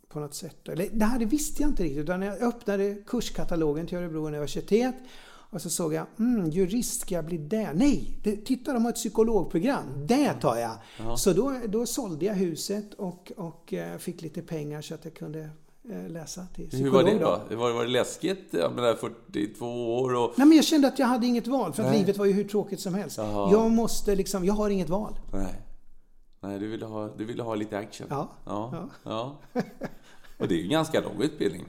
på 0.09 0.19
något 0.19 0.33
sätt. 0.33 0.69
Eller, 0.69 0.87
det 0.91 1.05
här 1.05 1.19
det 1.19 1.25
visste 1.25 1.61
jag 1.63 1.71
inte 1.71 1.83
riktigt 1.83 2.03
utan 2.03 2.21
jag 2.21 2.41
öppnade 2.41 2.95
kurskatalogen 3.07 3.87
till 3.87 3.97
Örebro 3.97 4.27
universitet 4.27 4.95
och 5.51 5.61
så 5.61 5.69
såg 5.69 5.93
jag, 5.93 6.05
mm, 6.19 6.49
jurist 6.49 7.01
ska 7.01 7.15
jag 7.15 7.25
bli 7.25 7.37
där? 7.37 7.73
Nej, 7.73 8.19
det, 8.23 8.45
titta 8.45 8.73
de 8.73 8.83
har 8.83 8.89
ett 8.89 8.95
psykologprogram, 8.95 9.83
det 10.05 10.33
tar 10.33 10.55
jag! 10.57 10.71
Så 11.19 11.33
då, 11.33 11.53
då 11.67 11.85
sålde 11.85 12.25
jag 12.25 12.33
huset 12.33 12.93
och, 12.93 13.31
och 13.37 13.73
eh, 13.73 13.97
fick 13.97 14.21
lite 14.21 14.41
pengar 14.41 14.81
så 14.81 14.93
att 14.93 15.05
jag 15.05 15.13
kunde 15.13 15.49
eh, 15.89 16.09
läsa 16.09 16.45
till 16.55 16.63
Hur 16.63 16.69
psykolog. 16.69 16.93
var 16.93 17.03
det 17.03 17.19
då. 17.19 17.55
Var, 17.55 17.71
var 17.71 17.83
det 17.83 17.89
läskigt? 17.89 18.47
Jag 18.51 18.75
menar 18.75 18.95
42 18.95 19.99
år 19.99 20.15
och... 20.15 20.33
Nej 20.35 20.47
men 20.47 20.55
jag 20.55 20.65
kände 20.65 20.87
att 20.87 20.99
jag 20.99 21.07
hade 21.07 21.27
inget 21.27 21.47
val 21.47 21.73
för 21.73 21.83
att 21.83 21.89
Nej. 21.89 21.99
livet 21.99 22.17
var 22.17 22.25
ju 22.25 22.31
hur 22.31 22.43
tråkigt 22.43 22.79
som 22.79 22.93
helst. 22.93 23.17
Jaha. 23.17 23.51
Jag 23.51 23.71
måste 23.71 24.15
liksom, 24.15 24.45
jag 24.45 24.53
har 24.53 24.69
inget 24.69 24.89
val. 24.89 25.19
Nej. 25.33 25.61
Nej, 26.41 26.59
du 26.59 26.67
ville 26.67 26.85
ha, 26.85 27.07
du 27.17 27.25
ville 27.25 27.43
ha 27.43 27.55
lite 27.55 27.77
action. 27.77 28.07
Ja. 28.09 28.29
Ja. 28.45 28.89
ja. 29.03 29.39
Och 30.37 30.47
det 30.47 30.53
är 30.53 30.57
ju 30.57 30.63
en 30.63 30.69
ganska 30.69 31.01
lång 31.01 31.21
utbildning. 31.21 31.65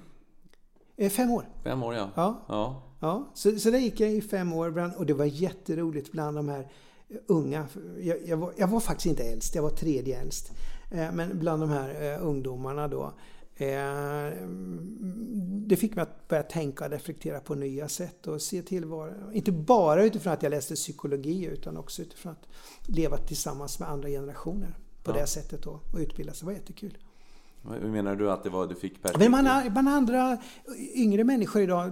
Eh, 0.97 1.11
Fem 1.11 1.31
år. 1.31 1.49
Fem 1.65 1.83
år, 1.83 1.95
ja. 1.95 2.11
Ja. 2.15 2.41
ja. 2.49 2.83
Ja, 3.01 3.31
så, 3.35 3.59
så 3.59 3.71
där 3.71 3.79
gick 3.79 4.01
jag 4.01 4.13
i 4.13 4.21
fem 4.21 4.53
år 4.53 4.71
bland, 4.71 4.95
och 4.95 5.07
det 5.07 5.15
var 5.15 5.25
jätteroligt 5.25 6.13
bland 6.13 6.37
de 6.37 6.49
här 6.49 6.69
unga. 7.27 7.67
Jag, 8.01 8.17
jag, 8.27 8.37
var, 8.37 8.53
jag 8.57 8.69
var 8.69 8.81
faktiskt 8.81 9.07
inte 9.07 9.23
äldst, 9.23 9.55
jag 9.55 9.63
var 9.63 9.71
tredje 9.71 10.21
äldst. 10.21 10.53
Eh, 10.91 11.13
men 11.13 11.39
bland 11.39 11.63
de 11.63 11.71
här 11.71 12.13
eh, 12.13 12.27
ungdomarna 12.27 12.89
då. 12.89 13.13
Eh, 13.57 14.33
det 15.67 15.77
fick 15.77 15.97
mig 15.97 16.03
att 16.03 16.29
börja 16.29 16.43
tänka 16.43 16.85
och 16.85 16.91
reflektera 16.91 17.41
på 17.41 17.55
nya 17.55 17.89
sätt 17.89 18.27
och 18.27 18.43
se 18.43 18.63
till 18.63 18.85
vad, 18.85 19.13
inte 19.33 19.53
bara 19.53 20.05
utifrån 20.05 20.33
att 20.33 20.43
jag 20.43 20.51
läste 20.51 20.75
psykologi 20.75 21.45
utan 21.45 21.77
också 21.77 22.03
utifrån 22.03 22.33
att 22.33 22.49
leva 22.89 23.17
tillsammans 23.17 23.79
med 23.81 23.89
andra 23.89 24.09
generationer 24.09 24.75
på 25.03 25.13
det 25.13 25.27
sättet 25.27 25.63
då 25.63 25.81
och 25.93 25.99
utbilda 25.99 26.33
sig. 26.33 26.41
Det 26.41 26.47
var 26.47 26.53
jättekul. 26.53 26.99
Hur 27.71 27.89
menar 27.89 28.17
du 28.17 28.31
att 28.31 28.43
det 28.43 28.51
var 28.51 28.67
du 28.67 28.75
fick 28.75 29.03
perspektiv? 29.03 29.31
Men 29.31 29.45
man, 29.45 29.73
man 29.73 29.89
andra 29.89 30.39
yngre 30.95 31.25
människor 31.25 31.63
idag 31.63 31.91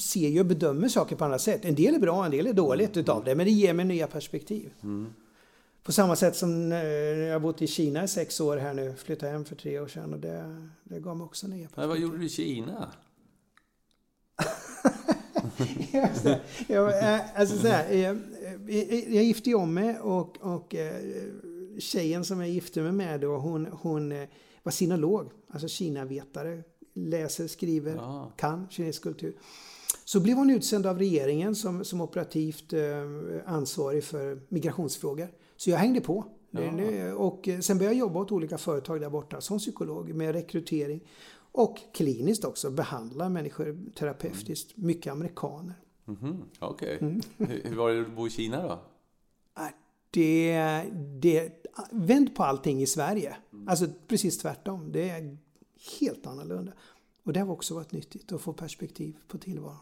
ser 0.00 0.28
ju 0.28 0.40
och 0.40 0.46
bedömer 0.46 0.88
saker 0.88 1.16
på 1.16 1.24
andra 1.24 1.38
sätt. 1.38 1.64
En 1.64 1.74
del 1.74 1.94
är 1.94 1.98
bra, 1.98 2.24
en 2.24 2.30
del 2.30 2.46
är 2.46 2.52
dåligt 2.52 2.96
utav 2.96 3.24
det, 3.24 3.34
men 3.34 3.46
det 3.46 3.52
ger 3.52 3.74
mig 3.74 3.84
nya 3.84 4.06
perspektiv. 4.06 4.72
På 5.84 5.92
samma 5.92 6.16
sätt 6.16 6.36
som 6.36 6.72
eh, 6.72 6.78
jag 6.78 7.32
har 7.32 7.40
bott 7.40 7.62
i 7.62 7.66
Kina 7.66 8.04
i 8.04 8.08
sex 8.08 8.40
år 8.40 8.56
här 8.56 8.74
nu, 8.74 8.94
flyttade 8.96 9.32
hem 9.32 9.44
för 9.44 9.56
tre 9.56 9.80
år 9.80 9.88
sedan 9.88 10.12
och 10.12 10.20
det, 10.20 10.66
det 10.84 11.00
gav 11.00 11.16
mig 11.16 11.24
också 11.24 11.46
nya 11.46 11.68
perspektiv. 11.68 11.88
vad 11.88 11.98
gjorde 11.98 12.18
du 12.18 12.24
i 12.24 12.28
Kina? 12.28 12.92
Jag, 16.68 16.98
eh, 16.98 17.20
alltså 17.40 17.58
så 17.58 17.68
här, 17.68 17.92
jag, 17.94 18.18
gifte 19.24 19.50
ju 19.50 19.56
om 19.56 19.74
mig 19.74 19.98
och, 19.98 20.36
och 20.40 20.74
eh, 20.74 21.02
tjejen 21.78 22.24
som 22.24 22.40
jag 22.40 22.48
gifte 22.48 22.82
mig 22.82 22.92
med 22.92 23.20
då, 23.20 23.36
hon, 23.36 23.66
hon 23.66 24.12
eh, 24.12 24.28
var 24.62 24.72
sinolog, 24.72 25.30
alltså 25.50 25.68
Kinavetare. 25.68 26.62
Läser, 26.94 27.46
skriver, 27.46 27.94
Ja. 27.94 28.32
kan 28.36 28.68
kinesisk 28.70 29.02
kultur. 29.02 29.36
Så 30.04 30.20
blev 30.20 30.36
hon 30.36 30.50
utsänd 30.50 30.86
av 30.86 30.98
regeringen 30.98 31.54
som, 31.54 31.84
som 31.84 32.00
operativt 32.00 32.72
eh, 32.72 32.80
ansvarig 33.46 34.04
för 34.04 34.40
migrationsfrågor. 34.48 35.28
Så 35.56 35.70
jag 35.70 35.78
hängde 35.78 36.00
på. 36.00 36.24
Ja. 36.50 37.14
Och 37.14 37.48
sen 37.60 37.78
började 37.78 37.96
jag 37.96 38.00
jobba 38.00 38.20
åt 38.20 38.32
olika 38.32 38.58
företag 38.58 39.00
där 39.00 39.10
borta 39.10 39.40
som 39.40 39.58
psykolog 39.58 40.14
med 40.14 40.32
rekrytering. 40.32 41.00
Och 41.52 41.78
kliniskt 41.94 42.44
också, 42.44 42.70
behandla 42.70 43.28
människor 43.28 43.78
terapeutiskt. 43.94 44.76
Mm. 44.76 44.86
Mycket 44.86 45.12
amerikaner. 45.12 45.74
Mm 46.08 46.20
-hmm. 46.20 46.42
Okej. 46.58 46.96
Okay. 46.96 47.08
Mm. 47.08 47.20
Hur 47.64 47.76
var 47.76 47.90
det 47.90 48.00
att 48.00 48.16
bo 48.16 48.26
i 48.26 48.30
Kina 48.30 48.62
då? 48.62 48.78
Det, 50.10 50.84
det, 51.20 51.52
vänd 51.90 52.34
på 52.34 52.44
allting 52.44 52.82
i 52.82 52.86
Sverige. 52.86 53.36
Mm. 53.52 53.68
Alltså 53.68 53.86
precis 54.08 54.38
tvärtom. 54.38 54.92
Det 54.92 55.10
är 55.10 55.36
helt 56.00 56.26
annorlunda. 56.26 56.72
Och 57.22 57.32
det 57.32 57.40
har 57.40 57.52
också 57.52 57.74
varit 57.74 57.92
nyttigt 57.92 58.32
att 58.32 58.40
få 58.40 58.52
perspektiv 58.52 59.16
på 59.28 59.38
tillvaron. 59.38 59.78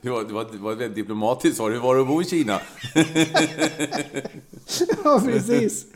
Det, 0.00 0.10
var, 0.10 0.24
det, 0.24 0.32
var, 0.32 0.46
det 0.52 0.58
var 0.58 0.74
väldigt 0.74 0.96
diplomatiskt 0.96 1.56
svar. 1.56 1.70
Hur 1.70 1.78
var 1.78 1.94
det 1.94 2.00
att 2.00 2.06
bo 2.06 2.22
i 2.22 2.24
Kina? 2.24 2.60
ja, 5.04 5.22
precis. 5.24 5.86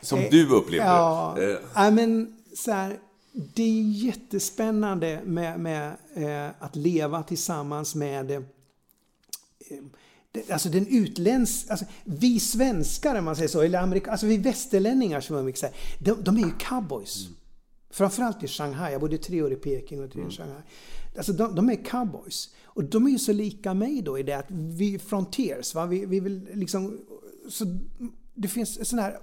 Som 0.00 0.20
du 0.30 0.48
upplevde 0.48 0.86
ja, 0.86 1.34
det. 1.36 1.60
Ja, 1.74 1.90
men 1.90 2.36
så 2.56 2.72
här, 2.72 2.98
det 3.32 3.62
är 3.62 3.82
jättespännande 3.82 5.20
med, 5.24 5.60
med 5.60 5.96
eh, 6.14 6.50
att 6.58 6.76
leva 6.76 7.22
tillsammans 7.22 7.94
med 7.94 8.30
eh, 8.30 8.40
Alltså 10.50 10.68
den 10.68 10.86
utländska, 10.86 11.72
alltså 11.72 11.86
vi 12.04 12.40
svenskar 12.40 13.18
om 13.18 13.24
man 13.24 13.36
säger 13.36 13.48
så, 13.48 13.60
eller 13.60 13.78
amerika, 13.78 14.10
alltså 14.10 14.26
vi 14.26 14.36
västerlänningar 14.36 15.20
som 15.20 15.36
man 15.36 15.54
säger, 15.54 15.76
de, 15.98 16.24
de 16.24 16.36
är 16.36 16.40
ju 16.40 16.52
cowboys. 16.58 17.26
Mm. 17.26 17.36
Framförallt 17.90 18.42
i 18.42 18.48
Shanghai, 18.48 18.92
jag 18.92 19.00
bodde 19.00 19.18
tre 19.18 19.42
år 19.42 19.52
i 19.52 19.56
Peking 19.56 20.04
och 20.04 20.12
tre 20.12 20.22
år 20.22 20.28
i 20.30 20.34
mm. 20.34 20.36
Shanghai. 20.36 20.62
Alltså 21.16 21.32
de, 21.32 21.54
de, 21.54 21.70
är 21.70 21.84
cowboys. 21.84 22.54
Och 22.74 22.84
de 22.84 23.06
är 23.06 23.10
ju 23.10 23.18
så 23.18 23.32
lika 23.32 23.74
mig 23.74 24.02
då 24.02 24.18
i 24.18 24.22
det 24.22 24.32
att 24.32 24.50
vi 24.50 24.98
frontiers, 24.98 25.74
va? 25.74 25.86
Vi, 25.86 26.06
vi 26.06 26.20
vill 26.20 26.48
liksom... 26.54 27.00
Så 27.48 27.64
det 28.34 28.48
finns 28.48 28.88
sån 28.88 28.98
här... 28.98 29.18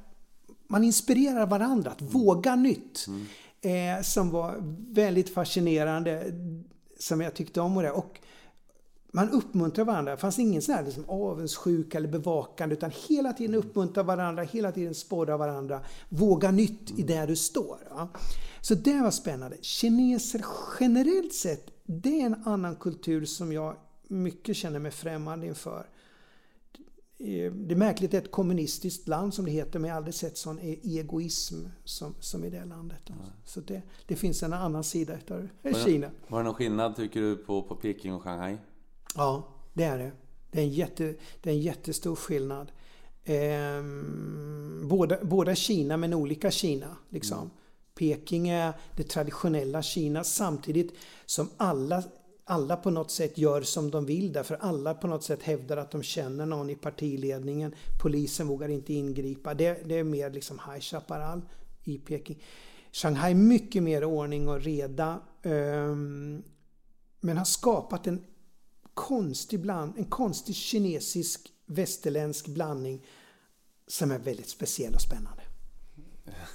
Man 0.67 0.83
inspirerar 0.83 1.47
varandra 1.47 1.91
att 1.91 2.01
våga 2.01 2.55
nytt. 2.55 3.05
Mm. 3.07 3.25
Eh, 3.61 4.03
som 4.03 4.29
var 4.29 4.55
väldigt 4.93 5.29
fascinerande, 5.29 6.33
som 6.99 7.21
jag 7.21 7.33
tyckte 7.33 7.61
om. 7.61 7.75
det. 7.75 7.91
Och 7.91 8.19
man 9.11 9.29
uppmuntrar 9.29 9.85
varandra. 9.85 10.11
Det 10.11 10.17
fanns 10.17 10.39
ingen 10.39 10.61
sån 10.61 10.75
här 10.75 10.83
liksom 10.83 11.09
avundsjuk 11.09 11.95
eller 11.95 12.07
bevakande 12.07 12.75
utan 12.75 12.91
hela 13.07 13.33
tiden 13.33 13.55
uppmuntra 13.55 14.03
varandra, 14.03 14.43
hela 14.43 14.71
tiden 14.71 14.95
sporra 14.95 15.37
varandra. 15.37 15.81
Våga 16.09 16.51
nytt 16.51 16.99
i 16.99 17.03
det 17.03 17.25
du 17.25 17.35
står. 17.35 17.77
Ja. 17.89 18.09
Så 18.61 18.75
det 18.75 19.01
var 19.01 19.11
spännande. 19.11 19.57
Kineser 19.61 20.45
generellt 20.79 21.33
sett, 21.33 21.78
det 21.91 22.21
är 22.21 22.25
en 22.25 22.43
annan 22.45 22.75
kultur 22.75 23.25
som 23.25 23.53
jag 23.53 23.75
mycket 24.07 24.55
känner 24.55 24.79
mig 24.79 24.91
främmande 24.91 25.47
inför. 25.47 25.89
Det 27.17 27.45
är 27.45 27.75
märkligt, 27.75 28.13
ett 28.13 28.31
kommunistiskt 28.31 29.07
land 29.07 29.33
som 29.33 29.45
det 29.45 29.51
heter, 29.51 29.79
men 29.79 29.87
jag 29.87 29.95
har 29.95 29.97
aldrig 29.97 30.15
sett 30.15 30.37
sån 30.37 30.59
e- 30.59 30.79
egoism 30.83 31.65
som, 31.83 32.15
som 32.19 32.43
i 32.43 32.49
det 32.49 32.65
landet. 32.65 33.01
Ja. 33.05 33.13
Så 33.45 33.61
det, 33.61 33.81
det 34.05 34.15
finns 34.15 34.43
en 34.43 34.53
annan 34.53 34.83
sida 34.83 35.17
av 35.29 35.47
Kina. 35.85 36.09
Var 36.27 36.39
det 36.39 36.43
någon 36.43 36.53
skillnad, 36.53 36.95
tycker 36.95 37.21
du, 37.21 37.35
på, 37.35 37.63
på 37.63 37.75
Peking 37.75 38.13
och 38.13 38.23
Shanghai? 38.23 38.57
Ja, 39.15 39.47
det 39.73 39.83
är 39.83 39.97
det. 39.97 40.11
Det 40.51 40.59
är 40.59 40.63
en, 40.63 40.69
jätte, 40.69 41.15
det 41.41 41.49
är 41.49 41.53
en 41.53 41.61
jättestor 41.61 42.15
skillnad. 42.15 42.71
Eh, 43.23 43.83
båda, 44.83 45.17
båda 45.23 45.55
Kina, 45.55 45.97
men 45.97 46.13
olika 46.13 46.51
Kina. 46.51 46.97
Liksom. 47.09 47.37
Mm. 47.37 47.49
Peking 47.99 48.49
är 48.49 48.73
det 48.95 49.03
traditionella 49.03 49.81
Kina 49.81 50.23
samtidigt 50.23 50.93
som 51.25 51.49
alla, 51.57 52.03
alla 52.45 52.77
på 52.77 52.89
något 52.89 53.11
sätt 53.11 53.37
gör 53.37 53.61
som 53.61 53.91
de 53.91 54.05
vill 54.05 54.33
därför 54.33 54.55
alla 54.55 54.93
på 54.93 55.07
något 55.07 55.23
sätt 55.23 55.43
hävdar 55.43 55.77
att 55.77 55.91
de 55.91 56.03
känner 56.03 56.45
någon 56.45 56.69
i 56.69 56.75
partiledningen. 56.75 57.75
Polisen 58.01 58.47
vågar 58.47 58.69
inte 58.69 58.93
ingripa. 58.93 59.53
Det, 59.53 59.81
det 59.85 59.95
är 59.95 60.03
mer 60.03 60.29
liksom 60.29 60.59
High 60.67 60.79
Chaparral 60.79 61.41
i 61.83 61.97
Peking. 61.97 62.43
Shanghai 62.91 63.33
mycket 63.33 63.83
mer 63.83 64.03
ordning 64.03 64.47
och 64.47 64.61
reda. 64.61 65.21
Um, 65.43 66.43
men 67.19 67.37
har 67.37 67.45
skapat 67.45 68.07
en 68.07 68.23
konstig 68.93 69.59
bland, 69.59 69.97
en 69.97 70.05
konstig 70.05 70.55
kinesisk 70.55 71.53
västerländsk 71.65 72.47
blandning 72.47 73.05
som 73.87 74.11
är 74.11 74.19
väldigt 74.19 74.49
speciell 74.49 74.93
och 74.93 75.01
spännande. 75.01 75.48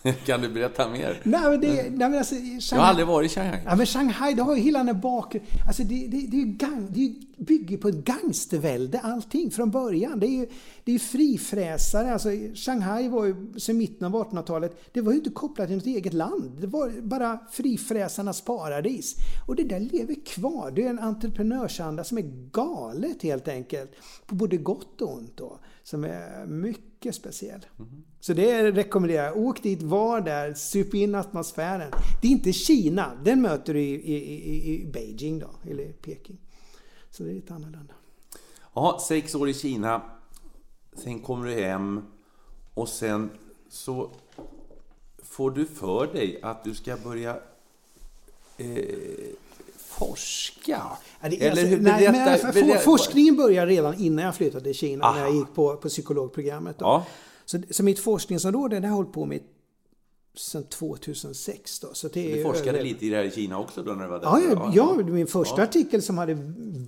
kan 0.27 0.41
du 0.41 0.49
berätta 0.49 0.89
mer? 0.89 1.21
Nej, 1.23 1.51
men 1.51 1.61
det, 1.61 1.73
nej, 1.73 1.91
men 1.91 2.15
alltså, 2.15 2.35
Shanghai, 2.35 2.61
jag 2.71 2.79
har 2.79 2.87
aldrig 2.87 3.07
varit 3.07 3.31
i 3.31 3.35
Shanghai. 3.35 3.61
Ja, 3.65 3.77
men 3.77 3.87
Shanghai, 3.87 4.35
det 4.35 4.43
har 4.43 4.57
ju 4.57 4.63
hela 4.63 4.85
den 4.85 5.01
bakgrunden. 5.01 5.51
Alltså 5.67 5.83
det, 5.83 6.07
det, 6.07 6.27
det, 6.27 6.45
gang, 6.45 6.89
det 6.91 7.15
bygger 7.45 7.77
på 7.77 7.89
ett 7.89 8.05
gangstervälde 8.05 8.99
allting 9.01 9.51
från 9.51 9.71
början. 9.71 10.21
Det 10.21 10.27
är 10.27 10.31
ju 10.31 10.47
det 10.85 10.95
är 10.95 10.99
frifräsare. 10.99 12.13
Alltså, 12.13 12.29
Shanghai 12.55 13.09
var 13.09 13.25
ju 13.25 13.53
sedan 13.57 13.79
mitten 13.79 14.07
av 14.07 14.13
1800-talet, 14.13 14.81
det 14.93 15.01
var 15.01 15.13
ju 15.13 15.19
inte 15.19 15.31
kopplat 15.31 15.67
till 15.67 15.77
något 15.77 15.87
eget 15.87 16.15
land. 16.15 16.53
Det 16.61 16.67
var 16.67 16.91
bara 17.03 17.39
frifräsarnas 17.53 18.41
paradis. 18.41 19.17
Och 19.47 19.57
det 19.57 19.65
där 19.65 19.81
lever 19.81 20.17
kvar. 20.27 20.71
Det 20.71 20.85
är 20.85 20.91
en 20.91 20.99
entreprenörsanda 20.99 22.05
som 22.05 22.19
är 22.19 22.51
galet 22.53 23.23
helt 23.23 23.49
enkelt. 23.49 23.91
På 24.27 24.35
både 24.35 24.57
gott 24.57 25.01
och 25.01 25.13
ont. 25.13 25.37
Då, 25.37 25.59
som 25.83 26.05
är 26.05 26.47
mycket 26.47 26.94
mycket 27.05 27.15
speciell. 27.15 27.67
Mm. 27.79 28.05
Så 28.21 28.33
det 28.33 28.71
rekommenderar 28.71 29.25
jag. 29.25 29.37
Åk 29.37 29.63
dit, 29.63 29.83
var 29.83 30.21
där, 30.21 30.55
sup 30.55 30.95
in 30.95 31.15
atmosfären. 31.15 31.91
Det 32.23 32.29
är 32.29 32.33
inte 32.33 32.53
Kina, 32.53 33.13
den 33.25 33.43
möter 33.43 33.75
du 33.75 33.81
i, 33.81 33.95
i, 33.95 34.75
i 34.75 34.87
Beijing 34.87 35.39
då, 35.39 35.51
eller 35.71 35.93
Peking. 35.93 36.39
Så 37.11 37.23
det 37.23 37.31
är 37.31 37.35
lite 37.35 37.55
annorlunda. 37.55 37.95
Ja, 38.75 38.99
sex 39.09 39.35
år 39.35 39.49
i 39.49 39.55
Kina. 39.55 40.03
Sen 40.93 41.21
kommer 41.21 41.47
du 41.47 41.53
hem 41.53 42.03
och 42.75 42.89
sen 42.89 43.31
så 43.69 44.11
får 45.23 45.51
du 45.51 45.67
för 45.67 46.07
dig 46.07 46.41
att 46.43 46.65
du 46.65 46.75
ska 46.75 46.97
börja 46.97 47.37
eh, 48.57 48.85
forska. 50.09 50.63
Ja, 50.67 50.99
Eller 51.21 51.51
alltså, 51.51 51.67
hur, 51.67 51.81
nej, 51.81 52.13
men, 52.13 52.39
för, 52.39 52.79
forskningen 52.79 53.37
började 53.37 53.71
redan 53.71 54.01
innan 54.01 54.25
jag 54.25 54.35
flyttade 54.35 54.65
till 54.65 54.75
Kina, 54.75 55.05
Aha. 55.05 55.15
när 55.15 55.25
jag 55.25 55.35
gick 55.35 55.55
på, 55.55 55.77
på 55.77 55.89
psykologprogrammet. 55.89 56.77
Ja. 56.79 57.07
Så, 57.45 57.59
så 57.71 57.83
mitt 57.83 57.99
forskningsområde, 57.99 58.81
det 58.81 58.89
har 58.89 58.97
hållit 58.97 59.13
på 59.13 59.25
med 59.25 59.41
sedan 60.37 60.65
2006. 60.65 61.81
Då. 61.81 61.89
Så 61.93 62.09
det 62.09 62.35
du 62.35 62.43
forskade 62.43 62.71
över... 62.71 62.83
lite 62.83 63.07
i 63.07 63.11
det 63.11 63.17
här 63.17 63.25
i 63.25 63.31
Kina 63.31 63.59
också 63.59 63.83
då 63.83 63.93
när 63.93 64.05
du 64.05 64.11
var 64.11 64.19
där? 64.19 64.27
Ja, 64.27 64.73
ja, 64.75 64.95
ja 64.99 65.05
min 65.05 65.27
första 65.27 65.57
ja. 65.57 65.63
artikel 65.63 66.03
som 66.03 66.19
hade 66.19 66.37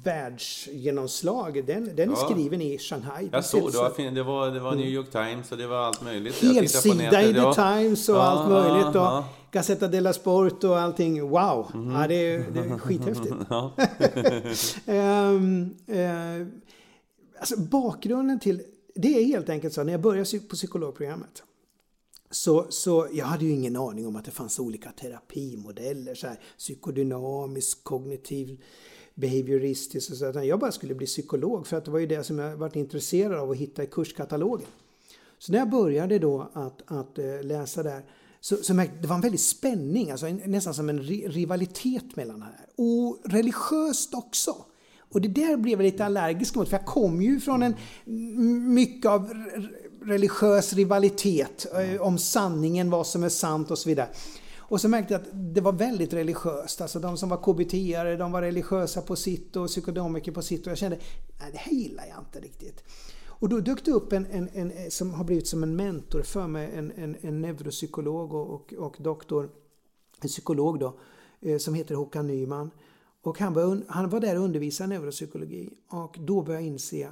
världsgenomslag, 0.04 1.66
den, 1.66 1.96
den 1.96 2.10
är 2.10 2.16
skriven 2.16 2.60
i 2.60 2.78
Shanghai. 2.78 3.28
Jag 3.32 3.44
såg, 3.44 3.72
det 3.72 3.78
var, 3.78 4.10
det 4.10 4.22
var, 4.22 4.50
det 4.50 4.60
var 4.60 4.74
New 4.74 4.88
York 4.88 5.10
Times 5.10 5.52
och 5.52 5.58
det 5.58 5.66
var 5.66 5.76
allt 5.76 6.02
möjligt. 6.02 6.42
Helsida 6.42 7.22
i 7.22 7.34
The 7.34 7.54
Times 7.54 8.08
och 8.08 8.24
allt 8.24 8.50
möjligt. 8.50 8.86
Och 8.86 8.94
ja. 8.96 9.24
Gazzetta 9.56 9.88
della 9.88 10.12
Sport 10.12 10.64
och 10.64 10.78
allting. 10.78 11.28
Wow! 11.28 11.70
Mm. 11.74 11.90
Ja, 11.90 12.08
det, 12.08 12.14
är, 12.14 12.50
det 12.50 12.60
är 12.60 12.78
skithäftigt. 12.78 13.34
um, 14.86 15.76
uh, 15.96 16.46
alltså 17.38 17.60
bakgrunden 17.60 18.40
till 18.40 18.62
det 18.94 19.08
är 19.08 19.24
helt 19.24 19.48
enkelt 19.48 19.74
så 19.74 19.82
när 19.82 19.92
jag 19.92 20.00
började 20.00 20.38
på 20.38 20.56
psykologprogrammet 20.56 21.42
så, 22.30 22.66
så 22.68 23.08
jag 23.12 23.26
hade 23.26 23.44
ju 23.44 23.50
ingen 23.50 23.76
aning 23.76 24.06
om 24.06 24.16
att 24.16 24.24
det 24.24 24.30
fanns 24.30 24.58
olika 24.58 24.90
terapimodeller, 24.90 26.14
så 26.14 26.26
här, 26.26 26.40
psykodynamisk, 26.58 27.84
kognitiv, 27.84 28.62
behavioristisk 29.14 30.10
och 30.10 30.16
så. 30.16 30.30
Utan 30.30 30.46
jag 30.46 30.58
bara 30.58 30.72
skulle 30.72 30.94
bli 30.94 31.06
psykolog 31.06 31.66
för 31.66 31.76
att 31.76 31.84
det 31.84 31.90
var 31.90 31.98
ju 31.98 32.06
det 32.06 32.24
som 32.24 32.38
jag 32.38 32.56
varit 32.56 32.76
intresserad 32.76 33.38
av 33.38 33.50
att 33.50 33.56
hitta 33.56 33.82
i 33.82 33.86
kurskatalogen. 33.86 34.68
Så 35.38 35.52
när 35.52 35.58
jag 35.58 35.70
började 35.70 36.18
då 36.18 36.50
att, 36.52 36.82
att 36.86 37.18
eh, 37.18 37.42
läsa 37.42 37.82
där 37.82 38.02
så, 38.46 38.56
så 38.56 38.74
märkte, 38.74 38.96
det 39.00 39.08
var 39.08 39.14
en 39.14 39.20
väldig 39.20 39.40
spänning, 39.40 40.10
alltså 40.10 40.26
nästan 40.28 40.74
som 40.74 40.88
en 40.88 41.02
rivalitet 41.02 42.16
mellan 42.16 42.40
det 42.40 42.46
här. 42.46 42.66
Och 42.76 43.18
religiöst 43.24 44.14
också. 44.14 44.56
Och 45.12 45.20
det 45.20 45.28
där 45.28 45.56
blev 45.56 45.80
jag 45.80 45.84
lite 45.84 46.04
allergisk 46.04 46.54
mot, 46.54 46.68
för 46.68 46.76
jag 46.76 46.86
kom 46.86 47.22
ju 47.22 47.40
från 47.40 47.62
en 47.62 47.74
mycket 48.74 49.10
av 49.10 49.34
religiös 50.02 50.72
rivalitet 50.72 51.66
mm. 51.72 52.00
om 52.00 52.18
sanningen, 52.18 52.90
vad 52.90 53.06
som 53.06 53.24
är 53.24 53.28
sant 53.28 53.70
och 53.70 53.78
så 53.78 53.88
vidare. 53.88 54.08
Och 54.58 54.80
så 54.80 54.88
märkte 54.88 55.14
jag 55.14 55.22
att 55.22 55.28
det 55.54 55.60
var 55.60 55.72
väldigt 55.72 56.12
religiöst. 56.12 56.80
Alltså 56.80 56.98
de 56.98 57.16
som 57.16 57.28
var 57.28 57.36
KBT-are, 57.36 58.16
de 58.16 58.32
var 58.32 58.42
religiösa 58.42 59.02
på 59.02 59.16
sitt 59.16 59.56
och 59.56 59.68
psykodomiker 59.68 60.32
på 60.32 60.42
sitt. 60.42 60.66
Och 60.66 60.70
jag 60.70 60.78
kände, 60.78 60.98
nej 61.40 61.48
det 61.52 61.58
här 61.58 61.72
gillar 61.72 62.04
jag 62.06 62.18
inte 62.18 62.40
riktigt. 62.40 62.84
Och 63.38 63.48
då 63.48 63.60
dök 63.60 63.84
det 63.84 63.90
upp 63.90 64.12
en, 64.12 64.26
en, 64.26 64.48
en 64.52 64.70
eh, 64.70 64.88
som 64.88 65.14
har 65.14 65.24
blivit 65.24 65.48
som 65.48 65.62
en 65.62 65.76
mentor 65.76 66.22
för 66.22 66.46
mig, 66.46 66.70
en, 66.74 66.92
en, 66.96 67.16
en 67.20 67.40
neuropsykolog 67.40 68.34
och, 68.34 68.50
och, 68.50 68.72
och 68.72 68.96
doktor, 68.98 69.50
en 70.20 70.28
psykolog 70.28 70.78
då, 70.78 70.98
eh, 71.40 71.58
som 71.58 71.74
heter 71.74 71.94
Håkan 71.94 72.26
Nyman. 72.26 72.70
Och 73.22 73.38
han, 73.38 73.54
började, 73.54 73.82
han 73.88 74.08
var 74.08 74.20
där 74.20 74.38
och 74.38 74.44
undervisade 74.44 74.88
neuropsykologi 74.88 75.70
och 75.88 76.16
då 76.20 76.42
började 76.42 76.64
jag 76.64 76.72
inse 76.72 77.10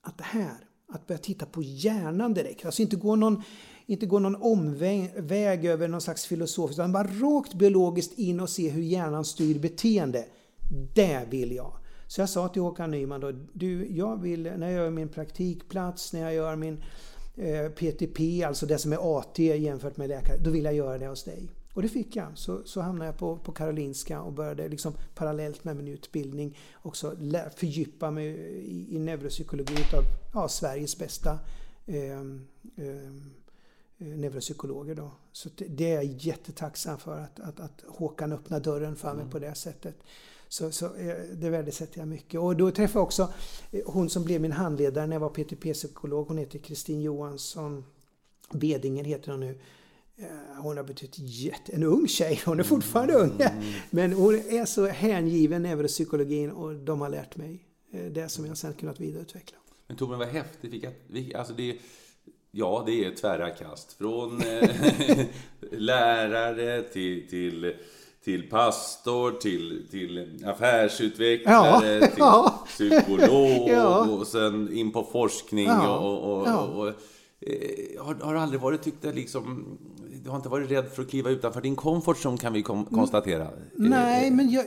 att 0.00 0.18
det 0.18 0.24
här, 0.24 0.68
att 0.88 1.06
börja 1.06 1.18
titta 1.18 1.46
på 1.46 1.62
hjärnan 1.62 2.34
direkt, 2.34 2.64
alltså 2.64 2.82
inte 2.82 2.96
gå 2.96 3.16
någon, 3.16 3.42
inte 3.86 4.06
gå 4.06 4.18
någon 4.18 4.36
omväg 4.36 5.64
över 5.64 5.88
någon 5.88 6.00
slags 6.00 6.26
filosofiskt, 6.26 6.78
utan 6.78 6.92
bara 6.92 7.06
rakt 7.06 7.54
biologiskt 7.54 8.18
in 8.18 8.40
och 8.40 8.50
se 8.50 8.68
hur 8.68 8.82
hjärnan 8.82 9.24
styr 9.24 9.58
beteende. 9.58 10.24
Det 10.94 11.26
vill 11.30 11.52
jag. 11.52 11.72
Så 12.06 12.20
jag 12.20 12.28
sa 12.28 12.48
till 12.48 12.62
Håkan 12.62 12.90
Nyman 12.90 13.20
då, 13.20 13.32
du, 13.52 13.96
jag 13.96 14.22
vill, 14.22 14.42
när 14.42 14.70
jag 14.70 14.72
gör 14.72 14.90
min 14.90 15.08
praktikplats, 15.08 16.12
när 16.12 16.20
jag 16.20 16.34
gör 16.34 16.56
min 16.56 16.82
eh, 17.36 17.68
PTP, 17.68 18.44
alltså 18.44 18.66
det 18.66 18.78
som 18.78 18.92
är 18.92 19.18
AT 19.18 19.38
jämfört 19.38 19.96
med 19.96 20.08
läkare, 20.08 20.36
då 20.44 20.50
vill 20.50 20.64
jag 20.64 20.74
göra 20.74 20.98
det 20.98 21.06
hos 21.06 21.24
dig. 21.24 21.48
Och 21.76 21.82
det 21.82 21.88
fick 21.88 22.16
jag. 22.16 22.26
Så, 22.34 22.64
så 22.64 22.80
hamnade 22.80 23.10
jag 23.10 23.18
på, 23.18 23.36
på 23.36 23.52
Karolinska 23.52 24.20
och 24.20 24.32
började 24.32 24.68
liksom 24.68 24.94
parallellt 25.14 25.64
med 25.64 25.76
min 25.76 25.88
utbildning 25.88 26.58
också 26.82 27.16
fördjupa 27.56 28.10
mig 28.10 28.26
i, 28.26 28.96
i 28.96 28.98
neuropsykologi 28.98 29.96
av 29.96 30.02
ja, 30.34 30.48
Sveriges 30.48 30.98
bästa 30.98 31.38
eh, 31.86 32.20
eh, 32.76 33.12
neuropsykologer. 33.96 34.94
Då. 34.94 35.10
Så 35.32 35.48
det 35.56 35.90
är 35.90 35.94
jag 35.94 36.04
jättetacksam 36.04 36.98
för 36.98 37.18
att, 37.18 37.40
att, 37.40 37.60
att 37.60 37.84
Håkan 37.88 38.32
öppnade 38.32 38.64
dörren 38.64 38.96
för 38.96 39.12
mig 39.12 39.20
mm. 39.20 39.30
på 39.30 39.38
det 39.38 39.54
sättet. 39.54 39.96
Så, 40.56 40.72
så 40.72 40.86
eh, 40.86 41.14
det 41.32 41.50
värdesätter 41.50 41.98
jag 41.98 42.08
mycket. 42.08 42.40
Och 42.40 42.56
då 42.56 42.70
träffade 42.70 42.98
jag 42.98 43.04
också 43.04 43.32
eh, 43.70 43.80
hon 43.86 44.10
som 44.10 44.24
blev 44.24 44.40
min 44.40 44.52
handledare 44.52 45.06
när 45.06 45.14
jag 45.14 45.20
var 45.20 45.28
PTP-psykolog. 45.28 46.28
Hon 46.28 46.38
heter 46.38 46.58
Kristin 46.58 47.02
Johansson 47.02 47.84
Bedinger 48.52 49.04
heter 49.04 49.30
hon 49.30 49.40
nu. 49.40 49.58
Eh, 50.16 50.62
hon 50.62 50.76
har 50.76 50.84
betytt 50.84 51.18
jätte... 51.18 51.72
En 51.72 51.82
ung 51.82 52.08
tjej, 52.08 52.42
hon 52.44 52.60
är 52.60 52.64
fortfarande 52.64 53.14
ung. 53.14 53.32
Mm. 53.40 53.52
Men 53.90 54.12
hon 54.12 54.34
är 54.34 54.64
så 54.64 54.86
hängiven 54.86 55.62
neuropsykologin 55.62 56.50
och 56.50 56.74
de 56.74 57.00
har 57.00 57.08
lärt 57.08 57.36
mig 57.36 57.62
det 58.10 58.28
som 58.28 58.46
jag 58.46 58.56
sen 58.56 58.72
kunnat 58.72 59.00
vidareutveckla. 59.00 59.58
Men 59.86 59.96
Torbjörn, 59.96 60.18
vad 60.18 60.28
häftigt. 60.28 60.84
Alltså 61.34 61.54
det, 61.54 61.78
ja, 62.50 62.82
det 62.86 63.04
är 63.04 63.14
tvära 63.14 63.50
kast. 63.50 63.92
Från 63.92 64.42
lärare 65.70 66.82
till, 66.82 67.28
till 67.28 67.74
till 68.26 68.50
pastor, 68.50 69.32
till, 69.32 69.86
till 69.90 70.44
affärsutvecklare, 70.46 71.94
ja, 71.94 72.00
till 72.00 72.14
ja. 72.18 72.64
psykolog 72.66 73.68
ja. 73.68 73.98
och 73.98 74.26
sen 74.26 74.72
in 74.72 74.92
på 74.92 75.02
forskning. 75.12 75.70
och, 75.70 76.22
och, 76.24 76.46
och, 76.46 76.78
och 76.78 76.88
eh, 76.88 78.04
har, 78.04 78.14
har 78.14 78.34
aldrig 78.34 78.60
varit 78.60 78.82
tyckt 78.82 79.04
att 79.04 79.14
liksom, 79.14 79.78
du 80.24 80.30
har 80.30 80.36
inte 80.36 80.48
varit 80.48 80.70
rädd 80.70 80.88
för 80.94 81.02
att 81.02 81.10
kliva 81.10 81.30
utanför 81.30 81.60
din 81.60 81.76
comfort 81.76 82.16
zone 82.16 82.38
kan 82.38 82.52
vi 82.52 82.62
kom, 82.62 82.84
konstatera. 82.84 83.48
Nej, 83.74 84.30
men 84.30 84.50
jag... 84.50 84.64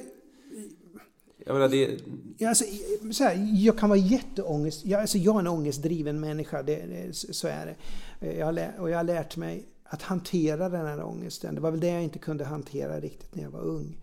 Jag 1.45 1.53
menar, 1.53 1.69
det... 1.69 1.97
Ja, 2.37 2.49
alltså, 2.49 2.65
så 3.11 3.23
här, 3.23 3.47
jag 3.65 3.77
kan 3.77 3.89
vara 3.89 3.99
jätteångest... 3.99 4.85
Jag, 4.85 5.01
alltså, 5.01 5.17
jag 5.17 5.35
är 5.35 5.39
en 5.39 5.47
ångestdriven 5.47 6.19
människa, 6.19 6.63
det, 6.63 6.75
det, 6.75 7.13
så 7.13 7.47
är 7.47 7.75
det. 8.19 8.33
Jag 8.35 8.45
har, 8.45 8.71
och 8.79 8.89
jag 8.89 8.97
har 8.97 9.03
lärt 9.03 9.37
mig 9.37 9.65
att 9.89 10.01
hantera 10.01 10.69
den 10.69 10.85
här 10.85 11.03
ångesten. 11.03 11.55
Det 11.55 11.61
var 11.61 11.71
väl 11.71 11.79
det 11.79 11.87
jag 11.87 12.03
inte 12.03 12.19
kunde 12.19 12.45
hantera 12.45 12.99
riktigt 12.99 13.35
när 13.35 13.43
jag 13.43 13.51
var 13.51 13.61
ung. 13.61 13.97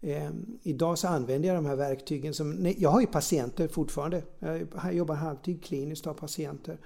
Eh, 0.00 0.30
idag 0.62 0.98
så 0.98 1.08
använder 1.08 1.48
jag 1.48 1.56
de 1.56 1.66
här 1.66 1.76
verktygen 1.76 2.34
som... 2.34 2.50
Nej, 2.50 2.76
jag 2.78 2.90
har 2.90 3.00
ju 3.00 3.06
patienter 3.06 3.68
fortfarande. 3.68 4.22
Jag 4.38 4.94
jobbar 4.94 5.14
halvtid 5.14 5.64
kliniskt 5.64 6.06
och 6.06 6.12
har 6.12 6.20
patienter. 6.20 6.78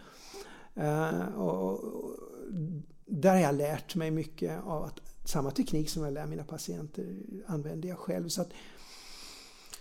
Eh, 0.75 1.39
och, 1.39 1.73
och, 1.73 2.11
där 3.07 3.31
har 3.31 3.41
jag 3.41 3.55
lärt 3.55 3.95
mig 3.95 4.11
mycket 4.11 4.61
av 4.65 4.83
att 4.85 5.01
samma 5.25 5.51
teknik 5.51 5.91
som 5.91 6.05
jag 6.05 6.13
lär 6.13 6.27
mina 6.27 6.45
patienter 6.45 7.07
använder 7.47 7.89
jag 7.89 7.99
själv. 7.99 8.29
Så 8.29 8.43
att, 8.43 8.49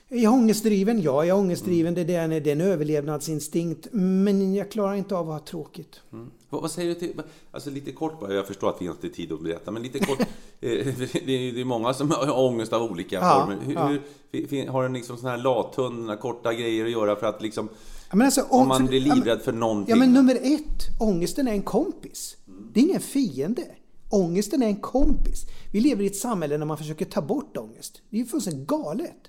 är 0.09 0.23
jag 0.23 0.33
ångestdriven? 0.33 1.01
Ja, 1.01 1.25
jag 1.25 1.37
är 1.37 1.41
ångestdriven. 1.41 1.93
Det 1.93 2.15
är, 2.15 2.23
en, 2.23 2.29
det 2.29 2.47
är 2.47 2.47
en 2.47 2.61
överlevnadsinstinkt. 2.61 3.87
Men 3.91 4.53
jag 4.53 4.71
klarar 4.71 4.95
inte 4.95 5.15
av 5.15 5.31
att 5.31 5.39
ha 5.39 5.47
tråkigt. 5.47 6.01
Mm. 6.13 6.31
Vad, 6.49 6.61
vad, 6.61 6.71
säger 6.71 6.89
du 6.89 6.95
till... 6.95 7.21
Alltså 7.51 7.69
lite 7.69 7.91
kort 7.91 8.19
bara, 8.19 8.33
jag 8.33 8.47
förstår 8.47 8.69
att 8.69 8.81
vi 8.81 8.85
inte 8.85 9.07
har 9.07 9.13
tid 9.13 9.31
att 9.31 9.43
berätta, 9.43 9.71
men 9.71 9.83
lite 9.83 9.99
kort. 9.99 10.19
Eh, 10.61 10.87
det 11.25 11.61
är 11.61 11.65
många 11.65 11.93
som 11.93 12.11
har 12.11 12.39
ångest 12.39 12.73
av 12.73 12.81
olika 12.81 13.15
ja, 13.15 13.45
former. 13.45 13.61
Hur, 13.65 13.73
ja. 13.73 13.87
hur, 14.31 14.67
har 14.67 14.83
den 14.83 14.93
liksom 14.93 15.17
sådana 15.17 15.37
här 15.37 15.43
lathundar, 15.43 16.15
korta 16.15 16.53
grejer 16.53 16.85
att 16.85 16.91
göra 16.91 17.15
för 17.15 17.27
att 17.27 17.41
liksom... 17.41 17.69
Alltså, 18.09 18.41
om, 18.41 18.61
om, 18.61 18.67
man 18.67 18.85
blir 18.85 18.99
livrädd 18.99 19.41
för 19.41 19.51
någonting? 19.51 19.89
Ja, 19.89 19.95
men 19.95 20.13
nummer 20.13 20.35
ett, 20.35 20.99
ångesten 20.99 21.47
är 21.47 21.51
en 21.51 21.61
kompis. 21.61 22.37
Det 22.73 22.79
är 22.79 22.83
ingen 22.83 23.01
fiende. 23.01 23.65
Ångesten 24.09 24.63
är 24.63 24.67
en 24.67 24.75
kompis. 24.75 25.45
Vi 25.71 25.79
lever 25.79 26.03
i 26.03 26.07
ett 26.07 26.15
samhälle 26.15 26.57
där 26.57 26.65
man 26.65 26.77
försöker 26.77 27.05
ta 27.05 27.21
bort 27.21 27.57
ångest. 27.57 28.01
Det 28.09 28.17
är 28.17 28.19
ju 28.19 28.25
fullständigt 28.25 28.67
galet. 28.67 29.21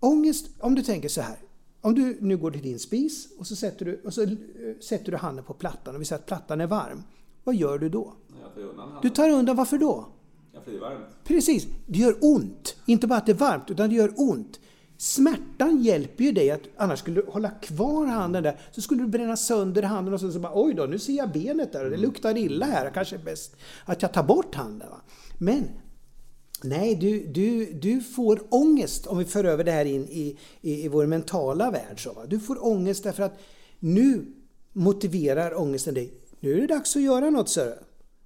Ångest, 0.00 0.46
om 0.60 0.74
du 0.74 0.82
tänker 0.82 1.08
så 1.08 1.20
här. 1.20 1.36
Om 1.88 1.94
du 1.94 2.18
nu 2.20 2.36
går 2.36 2.50
till 2.50 2.62
din 2.62 2.78
spis 2.78 3.28
och 3.38 3.46
så 3.46 3.56
sätter 3.56 3.84
du, 3.84 4.00
och 4.04 4.14
så 4.14 4.22
eh, 4.22 4.28
sätter 4.80 5.12
du 5.12 5.18
handen 5.18 5.44
på 5.44 5.54
plattan 5.54 5.94
och 5.94 6.00
vi 6.00 6.04
säger 6.04 6.20
att 6.20 6.26
plattan 6.26 6.60
är 6.60 6.66
varm. 6.66 7.02
Vad 7.44 7.54
gör 7.54 7.78
du 7.78 7.88
då? 7.88 8.14
Tar 8.54 9.02
du 9.02 9.10
tar 9.10 9.30
undan, 9.30 9.56
varför 9.56 9.78
då? 9.78 10.08
Ja, 10.52 10.60
för 10.64 10.70
det 10.70 10.76
är 10.76 10.80
varmt. 10.80 11.06
Precis, 11.24 11.66
det 11.86 11.98
gör 11.98 12.16
ont. 12.20 12.76
Inte 12.86 13.06
bara 13.06 13.18
att 13.18 13.26
det 13.26 13.32
är 13.32 13.36
varmt, 13.36 13.70
utan 13.70 13.88
det 13.88 13.94
gör 13.94 14.12
ont. 14.16 14.60
Smärtan 14.96 15.82
hjälper 15.82 16.24
ju 16.24 16.32
dig 16.32 16.50
att, 16.50 16.60
annars 16.76 16.98
skulle 16.98 17.20
du 17.20 17.26
hålla 17.30 17.50
kvar 17.50 18.06
handen 18.06 18.42
där, 18.42 18.60
så 18.70 18.80
skulle 18.80 19.02
du 19.02 19.08
bränna 19.08 19.36
sönder 19.36 19.82
handen 19.82 20.14
och 20.14 20.20
så, 20.20 20.32
så 20.32 20.38
bara 20.38 20.52
oj 20.54 20.74
då, 20.74 20.84
nu 20.84 20.98
ser 20.98 21.12
jag 21.12 21.32
benet 21.32 21.72
där 21.72 21.84
och 21.84 21.90
det 21.90 21.96
luktar 21.96 22.36
illa 22.36 22.66
här, 22.66 22.90
kanske 22.90 23.16
är 23.16 23.24
bäst 23.24 23.56
att 23.84 24.02
jag 24.02 24.12
tar 24.12 24.22
bort 24.22 24.54
handen. 24.54 24.88
Va? 24.90 25.00
Men 25.38 25.68
Nej, 26.62 26.94
du, 26.94 27.26
du, 27.26 27.72
du 27.72 28.00
får 28.00 28.40
ångest 28.48 29.06
om 29.06 29.18
vi 29.18 29.24
för 29.24 29.44
över 29.44 29.64
det 29.64 29.72
här 29.72 29.84
in 29.84 30.08
i, 30.08 30.38
i, 30.60 30.84
i 30.84 30.88
vår 30.88 31.06
mentala 31.06 31.70
värld. 31.70 32.02
Så, 32.02 32.12
va? 32.12 32.26
Du 32.26 32.40
får 32.40 32.66
ångest 32.66 33.04
därför 33.04 33.22
att 33.22 33.38
nu 33.78 34.26
motiverar 34.72 35.60
ångesten 35.60 35.94
dig. 35.94 36.14
Nu 36.40 36.52
är 36.52 36.60
det 36.60 36.66
dags 36.66 36.96
att 36.96 37.02
göra 37.02 37.30
något, 37.30 37.48
så. 37.48 37.72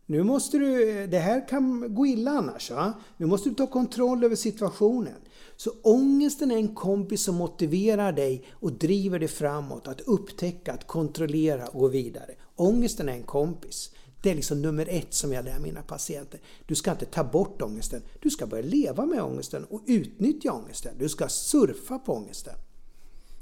Nu 0.07 0.23
måste 0.23 0.59
du, 0.59 1.07
det 1.07 1.19
här 1.19 1.49
kan 1.49 1.95
gå 1.95 2.07
illa 2.07 2.31
annars. 2.31 2.71
Va? 2.71 2.93
Nu 3.17 3.27
måste 3.27 3.49
du 3.49 3.55
ta 3.55 3.67
kontroll 3.67 4.25
över 4.25 4.37
situationen. 4.37 5.15
Så 5.57 5.71
ångesten 5.83 6.51
är 6.51 6.57
en 6.57 6.75
kompis 6.75 7.23
som 7.23 7.35
motiverar 7.35 8.13
dig 8.13 8.45
och 8.53 8.73
driver 8.73 9.19
dig 9.19 9.29
framåt. 9.29 9.89
Att 9.89 10.01
upptäcka, 10.01 10.73
att 10.73 10.87
kontrollera 10.87 11.67
och 11.67 11.81
gå 11.81 11.89
vidare. 11.89 12.35
Ångesten 12.57 13.09
är 13.09 13.13
en 13.13 13.23
kompis. 13.23 13.91
Det 14.23 14.31
är 14.31 14.35
liksom 14.35 14.63
nummer 14.63 14.87
ett 14.91 15.15
som 15.15 15.33
jag 15.33 15.45
lär 15.45 15.59
mina 15.59 15.83
patienter. 15.83 16.41
Du 16.67 16.75
ska 16.75 16.91
inte 16.91 17.07
ta 17.07 17.25
bort 17.25 17.63
ångesten. 17.63 18.03
Du 18.21 18.31
ska 18.31 18.47
börja 18.47 18.65
leva 18.65 19.07
med 19.07 19.23
ångesten 19.23 19.65
och 19.65 19.83
utnyttja 19.87 20.53
ångesten. 20.53 20.95
Du 20.99 21.09
ska 21.09 21.29
surfa 21.29 21.99
på 21.99 22.13
ångesten. 22.13 22.55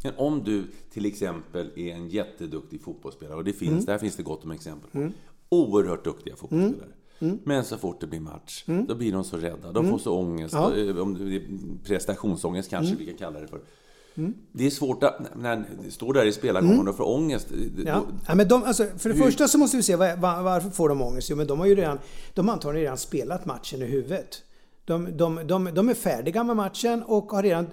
Men 0.03 0.15
om 0.17 0.45
du 0.45 0.65
till 0.93 1.07
exempel 1.07 1.71
är 1.77 1.95
en 1.95 2.09
jätteduktig 2.09 2.83
fotbollsspelare, 2.83 3.37
och 3.37 3.45
det 3.45 3.53
finns, 3.53 3.71
mm. 3.71 3.85
där 3.85 3.99
finns 3.99 4.17
det 4.17 4.23
gott 4.23 4.45
om 4.45 4.51
exempel 4.51 4.91
på. 4.91 4.99
Mm. 4.99 5.13
Oerhört 5.49 6.05
duktiga 6.05 6.37
fotbollsspelare. 6.37 6.85
Mm. 6.85 7.33
Mm. 7.33 7.39
Men 7.45 7.65
så 7.65 7.79
fort 7.79 8.01
det 8.01 8.07
blir 8.07 8.21
match, 8.21 8.65
mm. 8.67 8.87
då 8.87 8.95
blir 8.95 9.13
de 9.13 9.25
så 9.25 9.37
rädda. 9.37 9.73
De 9.73 9.89
får 9.89 9.99
så 9.99 10.19
ångest. 10.19 10.55
Ja. 10.55 11.03
Om 11.03 11.39
prestationsångest 11.85 12.71
kanske 12.71 12.97
vi 12.97 13.07
kan 13.07 13.17
kalla 13.17 13.41
det 13.41 13.49
för. 13.49 13.61
Mm. 14.15 14.35
Det 14.53 14.67
är 14.67 14.71
svårt 14.71 15.03
att, 15.03 15.37
när 15.37 15.65
det 15.85 15.91
står 15.91 16.13
där 16.13 16.27
i 16.27 16.33
spelargången 16.33 16.75
mm. 16.75 16.89
och 16.89 16.97
får 16.97 17.09
ångest. 17.09 17.47
Ja. 17.87 18.03
ja. 18.27 18.35
men 18.35 18.49
de, 18.49 18.65
alltså, 18.65 18.87
för 18.99 19.09
det 19.09 19.15
Hur? 19.15 19.25
första 19.25 19.49
så 19.49 19.59
måste 19.59 19.77
vi 19.77 19.83
se 19.83 19.97
var, 19.97 20.17
var, 20.17 20.43
varför 20.43 20.71
får 20.71 20.89
de 20.89 21.03
ångest? 21.03 21.31
Jo, 21.31 21.37
men 21.37 21.47
de 21.47 21.59
har 21.59 21.67
ju 21.67 21.75
redan, 21.75 21.99
de 22.35 22.49
har 22.49 22.55
antagligen 22.55 22.83
redan 22.83 22.99
spelat 22.99 23.47
matchen 23.47 23.83
i 23.83 23.85
huvudet. 23.85 24.43
De, 24.85 25.17
de, 25.17 25.47
de, 25.47 25.71
de 25.75 25.89
är 25.89 25.95
färdiga 25.95 26.45
med 26.45 26.57
matchen 26.57 27.03
och 27.03 27.33
har 27.33 27.43
redan... 27.43 27.67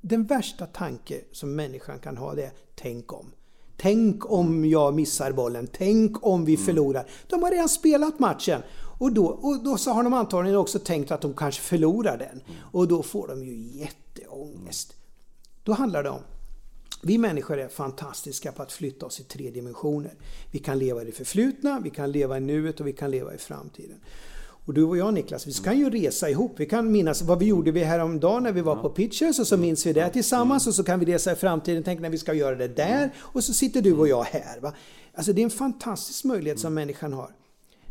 Den 0.00 0.24
värsta 0.24 0.66
tanke 0.66 1.20
som 1.32 1.56
människan 1.56 1.98
kan 1.98 2.16
ha 2.16 2.34
det 2.34 2.42
är 2.42 2.52
tänk 2.74 3.12
om. 3.12 3.26
Tänk 3.76 4.30
om 4.32 4.64
jag 4.64 4.94
missar 4.94 5.32
bollen. 5.32 5.68
Tänk 5.72 6.26
om 6.26 6.44
vi 6.44 6.54
mm. 6.54 6.66
förlorar. 6.66 7.06
De 7.26 7.42
har 7.42 7.50
redan 7.50 7.68
spelat 7.68 8.18
matchen. 8.18 8.62
Och 8.98 9.12
då, 9.12 9.26
och 9.26 9.64
då 9.64 9.76
så 9.76 9.90
har 9.90 10.02
de 10.02 10.14
antagligen 10.14 10.58
också 10.58 10.78
tänkt 10.78 11.10
att 11.10 11.20
de 11.20 11.34
kanske 11.34 11.62
förlorar 11.62 12.18
den. 12.18 12.28
Mm. 12.28 12.42
Och 12.72 12.88
då 12.88 13.02
får 13.02 13.28
de 13.28 13.44
ju 13.44 13.78
jätteångest. 13.78 14.94
Då 15.64 15.72
handlar 15.72 16.02
det 16.02 16.10
om 16.10 16.22
vi 17.02 17.18
människor 17.18 17.58
är 17.58 17.68
fantastiska 17.68 18.52
på 18.52 18.62
att 18.62 18.72
flytta 18.72 19.06
oss 19.06 19.20
i 19.20 19.22
tre 19.22 19.50
dimensioner. 19.50 20.14
Vi 20.50 20.58
kan 20.58 20.78
leva 20.78 21.02
i 21.02 21.04
det 21.04 21.12
förflutna, 21.12 21.80
vi 21.84 21.90
kan 21.90 22.12
leva 22.12 22.36
i 22.36 22.40
nuet 22.40 22.80
och 22.80 22.86
vi 22.86 22.92
kan 22.92 23.10
leva 23.10 23.34
i 23.34 23.38
framtiden. 23.38 23.96
Och 24.66 24.74
du 24.74 24.84
och 24.84 24.96
jag 24.96 25.14
Niklas, 25.14 25.46
vi 25.46 25.52
kan 25.52 25.78
ju 25.78 25.90
resa 25.90 26.30
ihop. 26.30 26.54
Vi 26.56 26.66
kan 26.66 26.92
minnas 26.92 27.22
vad 27.22 27.38
vi 27.38 27.46
gjorde 27.46 27.70
vi 27.70 27.84
häromdagen 27.84 28.42
när 28.42 28.52
vi 28.52 28.60
var 28.60 28.76
på 28.76 28.90
Pitchers 28.90 29.38
och 29.38 29.46
så 29.46 29.56
minns 29.56 29.86
vi 29.86 29.92
det 29.92 30.10
tillsammans 30.10 30.66
och 30.66 30.74
så 30.74 30.84
kan 30.84 31.00
vi 31.00 31.06
resa 31.06 31.32
i 31.32 31.34
framtiden. 31.34 31.82
Tänk 31.82 32.00
när 32.00 32.10
vi 32.10 32.18
ska 32.18 32.34
göra 32.34 32.56
det 32.56 32.68
där 32.68 33.10
och 33.18 33.44
så 33.44 33.54
sitter 33.54 33.82
du 33.82 33.92
och 33.92 34.08
jag 34.08 34.22
här. 34.22 34.60
Va? 34.60 34.74
Alltså 35.14 35.32
det 35.32 35.42
är 35.42 35.44
en 35.44 35.50
fantastisk 35.50 36.24
möjlighet 36.24 36.58
som 36.58 36.74
människan 36.74 37.12
har. 37.12 37.30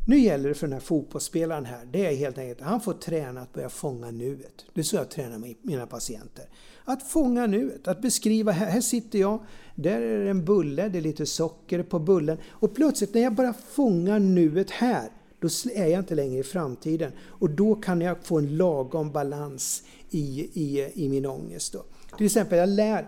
Nu 0.08 0.20
gäller 0.20 0.50
det 0.50 0.56
för 0.56 0.68
den 0.68 0.74
här 0.74 0.80
fotbollsspelaren 0.80 1.66
här, 1.66 1.86
det 1.86 2.06
är 2.06 2.16
helt 2.16 2.38
enkelt 2.38 2.62
han 2.62 2.82
får 2.82 2.94
träna 2.94 3.42
att 3.42 3.54
börja 3.54 3.70
fånga 3.70 4.12
nuet. 4.12 4.66
Det 4.74 4.82
är 4.82 4.84
så 4.84 4.96
jag 4.96 5.10
tränar 5.10 5.56
mina 5.62 5.88
patienter. 5.88 6.46
Att 6.86 7.04
fånga 7.04 7.48
nuet, 7.48 7.88
att 7.88 8.02
beskriva, 8.02 8.52
här, 8.52 8.66
här 8.66 8.82
sitter 8.82 9.20
jag, 9.20 9.40
där 9.76 10.02
är 10.02 10.24
det 10.24 10.30
en 10.30 10.46
bulle, 10.46 10.90
det 10.90 10.98
är 10.98 11.02
lite 11.02 11.26
socker 11.26 11.84
på 11.84 12.00
bullen. 12.00 12.38
Och 12.50 12.76
plötsligt 12.76 13.14
när 13.14 13.22
jag 13.22 13.34
bara 13.34 13.54
fångar 13.54 14.20
nuet 14.20 14.72
här, 14.72 15.10
då 15.40 15.48
är 15.76 15.88
jag 15.88 16.00
inte 16.00 16.16
längre 16.16 16.40
i 16.40 16.44
framtiden. 16.44 17.12
Och 17.22 17.50
då 17.50 17.76
kan 17.76 18.02
jag 18.02 18.18
få 18.24 18.38
en 18.38 18.58
lagom 18.58 19.12
balans 19.12 19.84
i, 20.10 20.50
i, 20.54 20.92
i 20.94 21.10
min 21.10 21.26
ångest. 21.26 21.74
Då. 21.74 21.86
Till 22.18 22.26
exempel, 22.26 22.60
jag 22.60 22.70
lär 22.70 23.08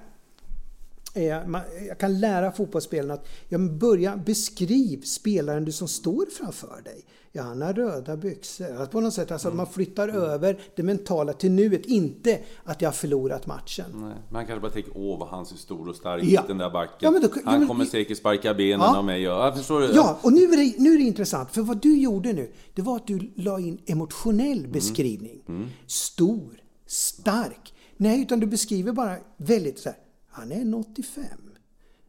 jag 1.13 1.97
kan 1.99 2.19
lära 2.19 2.51
fotbollsspelarna 2.51 3.13
att 3.13 3.27
ja, 3.49 3.57
börja 3.57 4.17
beskriv 4.17 5.01
spelaren 5.01 5.65
du 5.65 5.71
som 5.71 5.87
står 5.87 6.25
framför 6.25 6.81
dig. 6.83 7.05
Ja, 7.33 7.43
han 7.43 7.61
har 7.61 7.73
röda 7.73 8.17
byxor. 8.17 8.81
Att 8.81 8.91
på 8.91 9.01
något 9.01 9.13
sätt, 9.13 9.31
alltså, 9.31 9.47
mm. 9.47 9.57
man 9.57 9.67
flyttar 9.67 10.07
mm. 10.07 10.21
över 10.21 10.59
det 10.75 10.83
mentala 10.83 11.33
till 11.33 11.51
nuet. 11.51 11.85
Inte 11.85 12.39
att 12.63 12.81
jag 12.81 12.89
har 12.89 12.93
förlorat 12.93 13.47
matchen. 13.47 13.85
Nej, 13.93 14.15
man 14.29 14.45
kanske 14.45 14.61
bara 14.61 14.71
tänker, 14.71 14.91
åh 14.95 15.19
vad 15.19 15.27
han 15.27 15.45
ser 15.45 15.55
stor 15.55 15.89
och 15.89 15.95
stark 15.95 16.23
ut 16.23 16.39
den 16.47 16.57
där 16.57 16.69
backen. 16.69 17.13
Ja, 17.13 17.19
då, 17.19 17.29
han 17.45 17.59
men, 17.59 17.67
kommer 17.67 17.85
säkert 17.85 18.17
sparka 18.17 18.53
benen 18.53 18.79
ja. 18.79 18.97
av 18.97 19.05
mig. 19.05 19.21
Ja, 19.21 19.53
förstår 19.57 19.79
du? 19.79 19.91
Ja, 19.93 20.19
och 20.21 20.33
nu 20.33 20.43
är, 20.43 20.57
det, 20.57 20.79
nu 20.79 20.93
är 20.93 20.97
det 20.97 21.03
intressant. 21.03 21.51
För 21.51 21.61
vad 21.61 21.81
du 21.81 21.97
gjorde 21.97 22.33
nu, 22.33 22.51
det 22.73 22.81
var 22.81 22.95
att 22.95 23.07
du 23.07 23.31
la 23.35 23.59
in 23.59 23.81
emotionell 23.85 24.59
mm. 24.59 24.71
beskrivning. 24.71 25.43
Mm. 25.47 25.67
Stor, 25.87 26.61
stark. 26.87 27.73
Nej, 27.97 28.21
utan 28.21 28.39
du 28.39 28.47
beskriver 28.47 28.91
bara 28.91 29.15
väldigt 29.37 29.79
så 29.79 29.89
här, 29.89 29.97
han 30.31 30.51
är 30.51 30.55
1,85. 30.55 31.21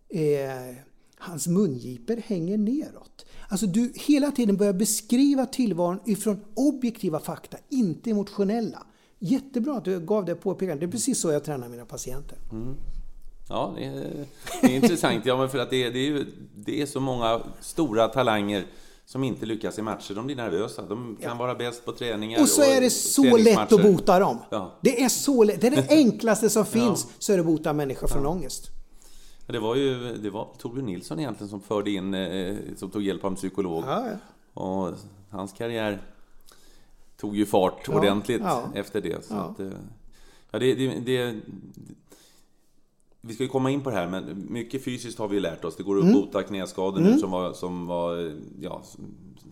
Eh, 0.08 0.76
hans 1.18 1.46
mungiper 1.46 2.22
hänger 2.26 2.58
neråt. 2.58 3.26
Alltså 3.48 3.66
du 3.66 3.92
hela 3.94 4.30
tiden 4.30 4.56
börjar 4.56 4.72
beskriva 4.72 5.46
tillvaron 5.46 6.00
ifrån 6.06 6.44
objektiva 6.54 7.20
fakta, 7.20 7.56
inte 7.68 8.10
emotionella. 8.10 8.86
Jättebra 9.18 9.76
att 9.76 9.84
du 9.84 10.00
gav 10.00 10.24
det 10.24 10.34
påpekandet. 10.34 10.80
Det 10.80 10.86
är 10.86 10.90
precis 10.90 11.20
så 11.20 11.32
jag 11.32 11.44
tränar 11.44 11.68
mina 11.68 11.84
patienter. 11.84 12.38
Mm. 12.52 12.74
Ja, 13.48 13.74
det 13.76 13.84
är, 13.84 14.26
det 14.62 14.66
är 14.66 14.76
intressant. 14.76 15.26
Ja, 15.26 15.36
men 15.36 15.48
för 15.48 15.58
att 15.58 15.70
det 15.70 15.84
är, 15.84 15.90
det, 15.90 16.08
är, 16.08 16.26
det 16.54 16.82
är 16.82 16.86
så 16.86 17.00
många 17.00 17.40
stora 17.60 18.08
talanger 18.08 18.64
som 19.04 19.24
inte 19.24 19.46
lyckas 19.46 19.78
i 19.78 19.82
matcher. 19.82 20.14
De 20.14 20.26
blir 20.26 20.36
nervösa. 20.36 20.82
De 20.82 21.16
kan 21.20 21.30
ja. 21.30 21.34
vara 21.34 21.54
bäst 21.54 21.84
på 21.84 21.92
träningar. 21.92 22.40
Och 22.40 22.48
så 22.48 22.62
är 22.62 22.80
det 22.80 22.90
så 22.90 23.36
lätt 23.36 23.72
att 23.72 23.82
bota 23.82 24.18
dem. 24.18 24.38
Ja. 24.50 24.78
Det 24.80 25.02
är 25.02 25.08
så 25.08 25.44
lätt. 25.44 25.60
Det 25.60 25.66
är 25.66 25.70
det 25.70 25.86
enklaste 25.90 26.50
som 26.50 26.66
finns, 26.66 27.06
ja. 27.08 27.14
så 27.18 27.32
är 27.32 27.36
det 27.36 27.40
att 27.40 27.46
bota 27.46 27.72
människor 27.72 28.08
från 28.08 28.26
ångest. 28.26 28.70
Det 29.46 29.58
var 29.58 29.76
ju 29.76 30.16
det 30.16 30.30
var 30.30 30.48
Torbjörn 30.58 30.86
Nilsson 30.86 31.18
egentligen 31.18 31.48
som 31.50 31.60
förde 31.60 31.90
in, 31.90 32.14
eh, 32.14 32.56
som 32.76 32.90
tog 32.90 33.02
hjälp 33.02 33.24
av 33.24 33.30
en 33.30 33.36
psykolog. 33.36 33.84
Och 34.54 34.94
hans 35.30 35.52
karriär 35.52 36.02
tog 37.16 37.36
ju 37.36 37.46
fart 37.46 37.88
ordentligt 37.88 38.42
efter 38.74 39.00
det. 39.00 39.24
Så 39.24 39.34
att, 39.34 39.60
eh, 39.60 39.68
ja, 40.50 40.58
det, 40.58 40.74
det, 40.74 41.00
det, 41.00 41.40
vi 43.24 43.34
ska 43.34 43.42
ju 43.42 43.48
komma 43.48 43.70
in 43.70 43.80
på 43.80 43.90
det 43.90 43.96
här, 43.96 44.08
men 44.08 44.46
mycket 44.48 44.84
fysiskt 44.84 45.18
har 45.18 45.28
vi 45.28 45.40
lärt 45.40 45.64
oss. 45.64 45.76
Det 45.76 45.82
går 45.82 45.96
att 45.98 46.02
mm. 46.02 46.14
bota 46.14 46.42
knäskador 46.42 46.98
mm. 46.98 47.12
nu 47.12 47.18
som 47.18 47.30
var, 47.30 47.52
som 47.52 47.86
var, 47.86 48.32
ja, 48.60 48.82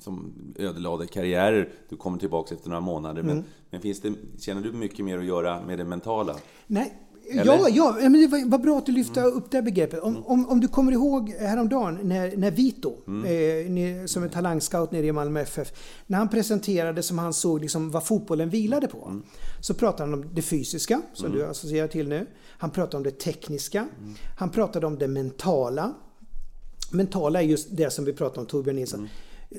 som 0.00 0.32
ödelade 0.56 1.06
karriärer. 1.06 1.68
Du 1.88 1.96
kommer 1.96 2.18
tillbaka 2.18 2.54
efter 2.54 2.68
några 2.68 2.80
månader. 2.80 3.22
Mm. 3.22 3.36
Men, 3.36 3.44
men 3.70 3.80
finns 3.80 4.00
det, 4.00 4.12
känner 4.38 4.62
du 4.62 4.72
mycket 4.72 5.04
mer 5.04 5.18
att 5.18 5.24
göra 5.24 5.62
med 5.66 5.78
det 5.78 5.84
mentala? 5.84 6.36
Nej, 6.66 6.94
Ja, 7.32 7.68
ja 7.68 7.96
men 8.00 8.12
det 8.12 8.26
var, 8.26 8.50
var 8.50 8.58
bra 8.58 8.78
att 8.78 8.86
du 8.86 8.92
lyfte 8.92 9.20
mm. 9.20 9.32
upp 9.32 9.50
det 9.50 9.62
begreppet. 9.62 10.00
Om, 10.00 10.24
om, 10.26 10.48
om, 10.48 10.60
du 10.60 10.68
kommer 10.68 10.92
ihåg 10.92 11.30
häromdagen 11.30 11.98
när, 12.02 12.36
när 12.36 12.50
Vito, 12.50 12.96
mm. 13.06 14.00
eh, 14.00 14.06
som 14.06 14.22
är 14.22 14.28
talangscout 14.28 14.92
nere 14.92 15.06
i 15.06 15.12
Malmö 15.12 15.40
FF, 15.40 15.72
när 16.06 16.18
han 16.18 16.28
presenterade 16.28 17.02
som 17.02 17.18
han 17.18 17.32
såg 17.32 17.60
liksom 17.60 17.90
vad 17.90 18.06
fotbollen 18.06 18.50
vilade 18.50 18.88
på. 18.88 19.04
Mm. 19.06 19.22
Så 19.60 19.74
pratade 19.74 20.10
han 20.10 20.14
om 20.14 20.28
det 20.34 20.42
fysiska, 20.42 21.02
som 21.12 21.26
mm. 21.26 21.38
du 21.38 21.46
associerar 21.46 21.88
till 21.88 22.08
nu. 22.08 22.26
Han 22.60 22.70
pratade 22.70 22.96
om 22.96 23.02
det 23.02 23.18
tekniska. 23.18 23.78
Mm. 23.78 24.14
Han 24.36 24.50
pratade 24.50 24.86
om 24.86 24.98
det 24.98 25.08
mentala. 25.08 25.94
Mentala 26.90 27.42
är 27.42 27.46
just 27.46 27.68
det 27.70 27.90
som 27.90 28.04
vi 28.04 28.12
pratade 28.12 28.40
om, 28.40 28.46
Torbjörn 28.46 28.76
Nilsson. 28.76 29.00
Mm. 29.00 29.10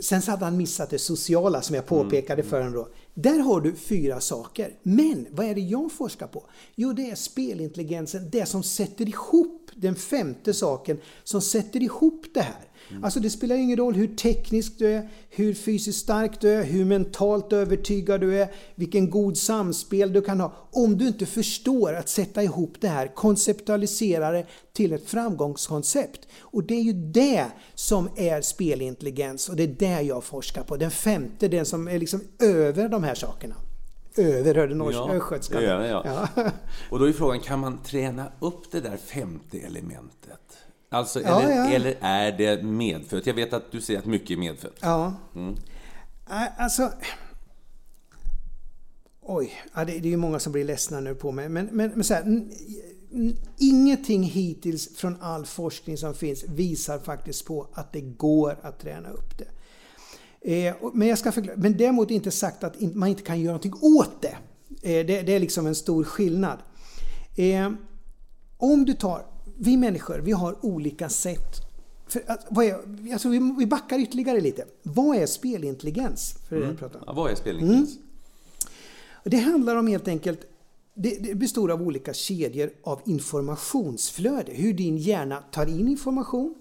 Sen 0.01 0.21
så 0.21 0.31
hade 0.31 0.45
han 0.45 0.57
missat 0.57 0.89
det 0.89 0.99
sociala 0.99 1.61
som 1.61 1.75
jag 1.75 1.85
påpekade 1.85 2.41
mm. 2.41 2.49
för 2.49 2.57
honom 2.57 2.73
då. 2.73 2.87
Där 3.13 3.39
har 3.39 3.61
du 3.61 3.75
fyra 3.75 4.19
saker. 4.19 4.75
Men 4.83 5.27
vad 5.31 5.45
är 5.45 5.55
det 5.55 5.61
jag 5.61 5.91
forskar 5.91 6.27
på? 6.27 6.45
Jo, 6.75 6.93
det 6.93 7.09
är 7.09 7.15
spelintelligensen, 7.15 8.29
det 8.29 8.45
som 8.45 8.63
sätter 8.63 9.09
ihop 9.09 9.71
den 9.75 9.95
femte 9.95 10.53
saken, 10.53 10.99
som 11.23 11.41
sätter 11.41 11.83
ihop 11.83 12.25
det 12.33 12.41
här. 12.41 12.70
Mm. 12.91 13.03
Alltså 13.03 13.19
det 13.19 13.29
spelar 13.29 13.55
ingen 13.55 13.77
roll 13.77 13.93
hur 13.93 14.07
teknisk 14.07 14.73
du 14.79 14.87
är, 14.87 15.09
hur 15.29 15.53
fysiskt 15.53 15.99
stark 15.99 16.41
du 16.41 16.49
är, 16.49 16.63
hur 16.63 16.85
mentalt 16.85 17.53
övertygad 17.53 18.21
du 18.21 18.41
är, 18.41 18.51
vilken 18.75 19.09
god 19.09 19.37
samspel 19.37 20.13
du 20.13 20.21
kan 20.21 20.39
ha. 20.39 20.53
Om 20.71 20.97
du 20.97 21.07
inte 21.07 21.25
förstår 21.25 21.93
att 21.93 22.09
sätta 22.09 22.43
ihop 22.43 22.73
det 22.79 22.87
här, 22.87 23.07
konceptualisera 23.07 24.31
det 24.31 24.45
till 24.73 24.93
ett 24.93 25.09
framgångskoncept. 25.09 26.27
Och 26.39 26.63
det 26.63 26.73
är 26.73 26.83
ju 26.83 26.93
det 26.93 27.45
som 27.75 28.09
är 28.15 28.41
spelintelligens 28.41 29.49
och 29.49 29.55
det 29.55 29.63
är 29.63 29.75
det 29.79 30.01
jag 30.01 30.23
forskar 30.23 30.63
på. 30.63 30.77
Den 30.77 30.91
femte, 30.91 31.47
den 31.47 31.65
som 31.65 31.87
är 31.87 31.99
liksom 31.99 32.21
över 32.39 32.89
de 32.89 33.03
här 33.03 33.15
sakerna 33.15 33.55
över 34.15 34.55
hörde 34.55 34.75
ja, 35.63 35.85
ja, 35.85 36.03
ja. 36.05 36.27
ja. 36.35 36.51
Och 36.89 36.99
då 36.99 37.05
är 37.05 37.13
frågan, 37.13 37.39
kan 37.39 37.59
man 37.59 37.83
träna 37.83 38.31
upp 38.39 38.71
det 38.71 38.79
där 38.79 38.97
femte 38.97 39.57
elementet? 39.57 40.57
Alltså, 40.93 41.21
ja, 41.21 41.41
eller, 41.41 41.55
ja. 41.55 41.69
eller 41.69 41.97
är 42.01 42.31
det 42.31 42.63
medfött? 42.63 43.25
Jag 43.25 43.33
vet 43.33 43.53
att 43.53 43.71
du 43.71 43.81
säger 43.81 43.99
att 43.99 44.05
mycket 44.05 44.31
är 44.31 44.37
medfött. 44.37 44.77
Ja. 44.79 45.13
Mm. 45.35 45.55
Alltså... 46.57 46.91
Oj, 49.21 49.53
ja, 49.75 49.85
det, 49.85 49.97
är 49.97 50.01
ju 50.01 50.17
många 50.17 50.39
som 50.39 50.51
blir 50.51 50.63
ledsna 50.63 50.99
nu 50.99 51.15
på 51.15 51.31
mig. 51.31 51.49
Men, 51.49 51.65
men, 51.65 51.89
men 51.89 52.03
så 52.03 52.13
här, 52.13 52.45
ingenting 53.57 54.23
hittills 54.23 54.95
från 54.95 55.17
all 55.21 55.45
forskning 55.45 55.97
som 55.97 56.13
finns 56.13 56.43
visar 56.43 56.99
faktiskt 56.99 57.45
på 57.45 57.67
att 57.73 57.93
det 57.93 58.01
går 58.01 58.57
att 58.61 58.79
träna 58.79 59.09
upp 59.09 59.37
det. 59.37 59.47
Eh, 60.67 60.75
men, 60.93 61.07
jag 61.07 61.17
ska 61.17 61.31
förklara, 61.31 61.57
men 61.57 61.77
däremot 61.77 62.11
inte 62.11 62.31
sagt 62.31 62.63
att 62.63 62.81
man 62.81 63.09
inte 63.09 63.23
kan 63.23 63.39
göra 63.39 63.53
någonting 63.53 63.79
åt 63.81 64.21
det. 64.21 64.37
Eh, 64.81 65.05
det, 65.05 65.21
det, 65.21 65.33
är 65.33 65.39
liksom 65.39 65.67
en 65.67 65.75
stor 65.75 66.03
skillnad. 66.03 66.59
Eh, 67.35 67.71
om 68.57 68.85
du 68.85 68.93
tar 68.93 69.30
vi 69.61 69.77
människor, 69.77 70.19
vi 70.19 70.31
har 70.31 70.65
olika 70.65 71.09
sätt. 71.09 71.61
För 72.07 72.23
att, 72.27 72.45
vad 72.49 72.65
är, 72.65 72.77
alltså 73.13 73.29
vi, 73.29 73.55
vi 73.59 73.65
backar 73.65 73.99
ytterligare 73.99 74.41
lite. 74.41 74.65
Vad 74.83 75.17
är 75.17 75.25
spelintelligens? 75.25 76.35
För 76.49 76.55
mm. 76.55 76.75
det 76.75 76.89
ja, 77.05 77.13
vad 77.13 77.31
är 77.31 77.35
spelintelligens? 77.35 77.95
Mm. 77.95 78.07
Det 79.23 79.37
handlar 79.37 79.75
om 79.75 79.87
helt 79.87 80.07
enkelt 80.07 80.39
det, 80.93 81.17
det 81.19 81.35
består 81.35 81.71
av 81.71 81.81
olika 81.81 82.13
kedjor 82.13 82.69
av 82.83 83.01
informationsflöde. 83.05 84.51
Hur 84.51 84.73
din 84.73 84.97
hjärna 84.97 85.43
tar 85.51 85.65
in 85.65 85.87
information. 85.87 86.55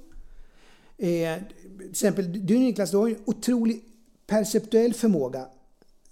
Eh, 0.98 1.36
till 1.78 1.90
exempel, 1.90 2.46
du 2.46 2.58
Niklas, 2.58 2.90
du 2.90 2.96
har 2.96 3.08
en 3.08 3.22
otrolig 3.24 3.84
perceptuell 4.26 4.94
förmåga 4.94 5.46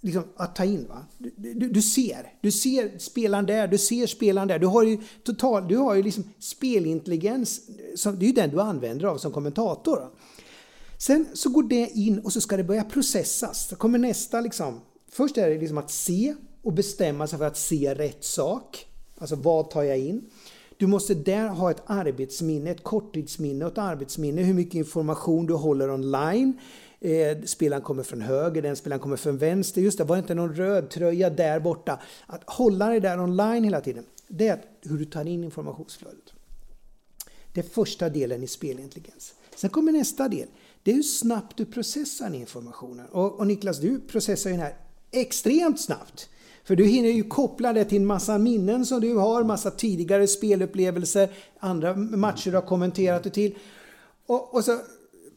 liksom, 0.01 0.23
att 0.35 0.55
ta 0.55 0.65
in. 0.65 0.87
Va? 0.89 1.05
Du, 1.17 1.53
du, 1.53 1.69
du, 1.69 1.81
ser, 1.81 2.33
du 2.41 2.51
ser 2.51 2.97
spelaren 2.97 3.45
där, 3.45 3.67
du 3.67 3.77
ser 3.77 4.07
spelaren 4.07 4.47
där. 4.47 4.59
Du 4.59 4.67
har 4.67 4.83
ju, 4.83 4.97
total, 5.23 5.67
du 5.67 5.77
har 5.77 5.95
ju 5.95 6.03
liksom 6.03 6.23
spelintelligens, 6.39 7.61
som, 7.95 8.19
det 8.19 8.25
är 8.25 8.27
ju 8.27 8.33
den 8.33 8.49
du 8.49 8.61
använder 8.61 9.05
av 9.05 9.17
som 9.17 9.31
kommentator. 9.31 9.95
Va? 9.95 10.09
Sen 10.97 11.25
så 11.33 11.49
går 11.49 11.63
det 11.63 11.89
in 11.93 12.19
och 12.19 12.33
så 12.33 12.41
ska 12.41 12.57
det 12.57 12.63
börja 12.63 12.83
processas. 12.83 13.67
Så 13.67 13.75
kommer 13.75 13.99
nästa 13.99 14.41
liksom, 14.41 14.81
först 15.11 15.37
är 15.37 15.49
det 15.49 15.57
liksom 15.57 15.77
att 15.77 15.91
se 15.91 16.35
och 16.61 16.73
bestämma 16.73 17.27
sig 17.27 17.39
för 17.39 17.45
att 17.45 17.57
se 17.57 17.93
rätt 17.93 18.23
sak. 18.23 18.85
Alltså 19.17 19.35
vad 19.35 19.69
tar 19.69 19.83
jag 19.83 19.97
in? 19.97 20.29
Du 20.77 20.87
måste 20.87 21.13
där 21.13 21.47
ha 21.47 21.71
ett 21.71 21.83
arbetsminne, 21.85 22.71
ett 22.71 22.83
korttidsminne 22.83 23.65
och 23.65 23.71
ett 23.71 23.77
arbetsminne, 23.77 24.41
hur 24.41 24.53
mycket 24.53 24.75
information 24.75 25.45
du 25.45 25.53
håller 25.53 25.91
online. 25.91 26.59
Eh, 27.01 27.41
spelaren 27.45 27.83
kommer 27.83 28.03
från 28.03 28.21
höger, 28.21 28.61
den 28.61 28.75
spelaren 28.75 28.99
kommer 28.99 29.17
från 29.17 29.37
vänster. 29.37 29.81
Just 29.81 29.97
det, 29.97 30.03
var 30.03 30.15
det 30.15 30.19
inte 30.19 30.35
någon 30.35 30.55
röd 30.55 30.89
tröja 30.89 31.29
där 31.29 31.59
borta? 31.59 31.99
Att 32.25 32.41
hålla 32.45 32.89
det 32.89 32.99
där 32.99 33.19
online 33.19 33.63
hela 33.63 33.81
tiden, 33.81 34.05
det 34.27 34.47
är 34.47 34.61
hur 34.81 34.97
du 34.97 35.05
tar 35.05 35.25
in 35.25 35.43
informationsflödet. 35.43 36.33
Det 37.53 37.59
är 37.59 37.69
första 37.69 38.09
delen 38.09 38.43
i 38.43 38.47
spelintelligens. 38.47 39.33
Sen 39.55 39.69
kommer 39.69 39.91
nästa 39.91 40.27
del. 40.27 40.47
Det 40.83 40.91
är 40.91 40.95
hur 40.95 41.03
snabbt 41.03 41.57
du 41.57 41.65
processar 41.65 42.33
informationen. 42.33 43.05
Och, 43.05 43.39
och 43.39 43.47
Niklas, 43.47 43.79
du 43.79 43.99
processar 43.99 44.49
ju 44.49 44.55
den 44.55 44.65
här 44.65 44.75
extremt 45.11 45.81
snabbt. 45.81 46.29
För 46.63 46.75
du 46.75 46.85
hinner 46.85 47.09
ju 47.09 47.23
koppla 47.23 47.73
det 47.73 47.85
till 47.85 47.97
en 47.97 48.05
massa 48.05 48.37
minnen 48.37 48.85
som 48.85 49.01
du 49.01 49.15
har, 49.15 49.43
massa 49.43 49.71
tidigare 49.71 50.27
spelupplevelser, 50.27 51.29
andra 51.59 51.95
matcher 51.95 52.51
du 52.51 52.57
har 52.57 52.65
kommenterat 52.65 53.23
det 53.23 53.29
till. 53.29 53.57
Och, 54.25 54.53
och 54.53 54.65
så 54.65 54.79